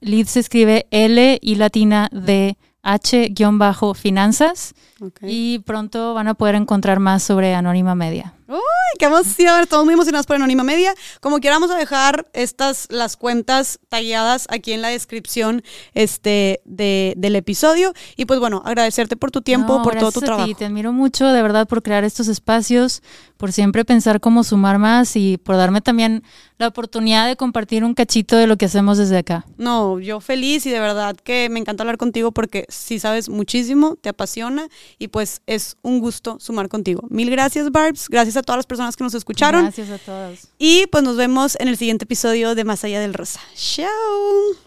Lead 0.00 0.26
se 0.26 0.40
escribe 0.40 0.86
L 0.90 1.38
y 1.40 1.54
latina 1.54 2.08
de 2.12 2.58
H 2.82 3.28
guion 3.30 3.58
bajo 3.58 3.94
finanzas. 3.94 4.74
Y 5.22 5.60
pronto 5.60 6.14
van 6.14 6.28
a 6.28 6.34
poder 6.34 6.54
encontrar 6.54 7.00
más 7.00 7.22
sobre 7.22 7.54
Anónima 7.54 7.94
Media. 7.94 8.34
¡Uy, 8.50 8.58
qué 8.98 9.04
emoción! 9.04 9.60
Estamos 9.60 9.84
muy 9.84 9.92
emocionados 9.92 10.24
por 10.24 10.36
Anónima 10.36 10.64
Media. 10.64 10.94
Como 11.20 11.38
quiera, 11.38 11.56
vamos 11.56 11.70
a 11.70 11.76
dejar 11.76 12.30
estas, 12.32 12.86
las 12.88 13.18
cuentas 13.18 13.78
talladas 13.90 14.46
aquí 14.48 14.72
en 14.72 14.80
la 14.80 14.88
descripción 14.88 15.62
este, 15.92 16.62
de, 16.64 17.12
del 17.18 17.36
episodio. 17.36 17.92
Y 18.16 18.24
pues 18.24 18.40
bueno, 18.40 18.62
agradecerte 18.64 19.16
por 19.16 19.30
tu 19.30 19.42
tiempo, 19.42 19.82
por 19.82 19.98
todo 19.98 20.12
tu 20.12 20.20
trabajo. 20.22 20.50
Te 20.54 20.64
admiro 20.64 20.94
mucho, 20.94 21.26
de 21.26 21.42
verdad, 21.42 21.68
por 21.68 21.82
crear 21.82 22.04
estos 22.04 22.26
espacios, 22.28 23.02
por 23.36 23.52
siempre 23.52 23.84
pensar 23.84 24.18
cómo 24.18 24.42
sumar 24.42 24.78
más 24.78 25.14
y 25.14 25.36
por 25.36 25.56
darme 25.56 25.82
también 25.82 26.22
la 26.56 26.68
oportunidad 26.68 27.28
de 27.28 27.36
compartir 27.36 27.84
un 27.84 27.92
cachito 27.92 28.34
de 28.36 28.46
lo 28.46 28.56
que 28.56 28.64
hacemos 28.64 28.96
desde 28.96 29.18
acá. 29.18 29.44
No, 29.58 30.00
yo 30.00 30.20
feliz 30.20 30.64
y 30.64 30.70
de 30.70 30.80
verdad 30.80 31.14
que 31.16 31.50
me 31.50 31.60
encanta 31.60 31.82
hablar 31.82 31.98
contigo 31.98 32.32
porque 32.32 32.64
sí 32.68 32.98
sabes 32.98 33.28
muchísimo, 33.28 33.96
te 33.96 34.08
apasiona 34.08 34.68
y 34.98 35.08
pues 35.08 35.42
es 35.46 35.76
un 35.82 36.00
gusto 36.00 36.38
sumar 36.40 36.68
contigo. 36.68 37.04
Mil 37.10 37.30
gracias, 37.30 37.70
Barbs. 37.70 38.08
Gracias 38.08 38.37
a 38.38 38.42
todas 38.42 38.58
las 38.58 38.66
personas 38.66 38.96
que 38.96 39.04
nos 39.04 39.14
escucharon. 39.14 39.62
Gracias 39.62 39.90
a 39.90 39.98
todos. 39.98 40.48
Y 40.58 40.86
pues 40.88 41.04
nos 41.04 41.16
vemos 41.16 41.56
en 41.60 41.68
el 41.68 41.76
siguiente 41.76 42.04
episodio 42.04 42.54
de 42.54 42.64
Más 42.64 42.84
allá 42.84 43.00
del 43.00 43.14
Rosa. 43.14 43.40
Chao. 43.54 44.58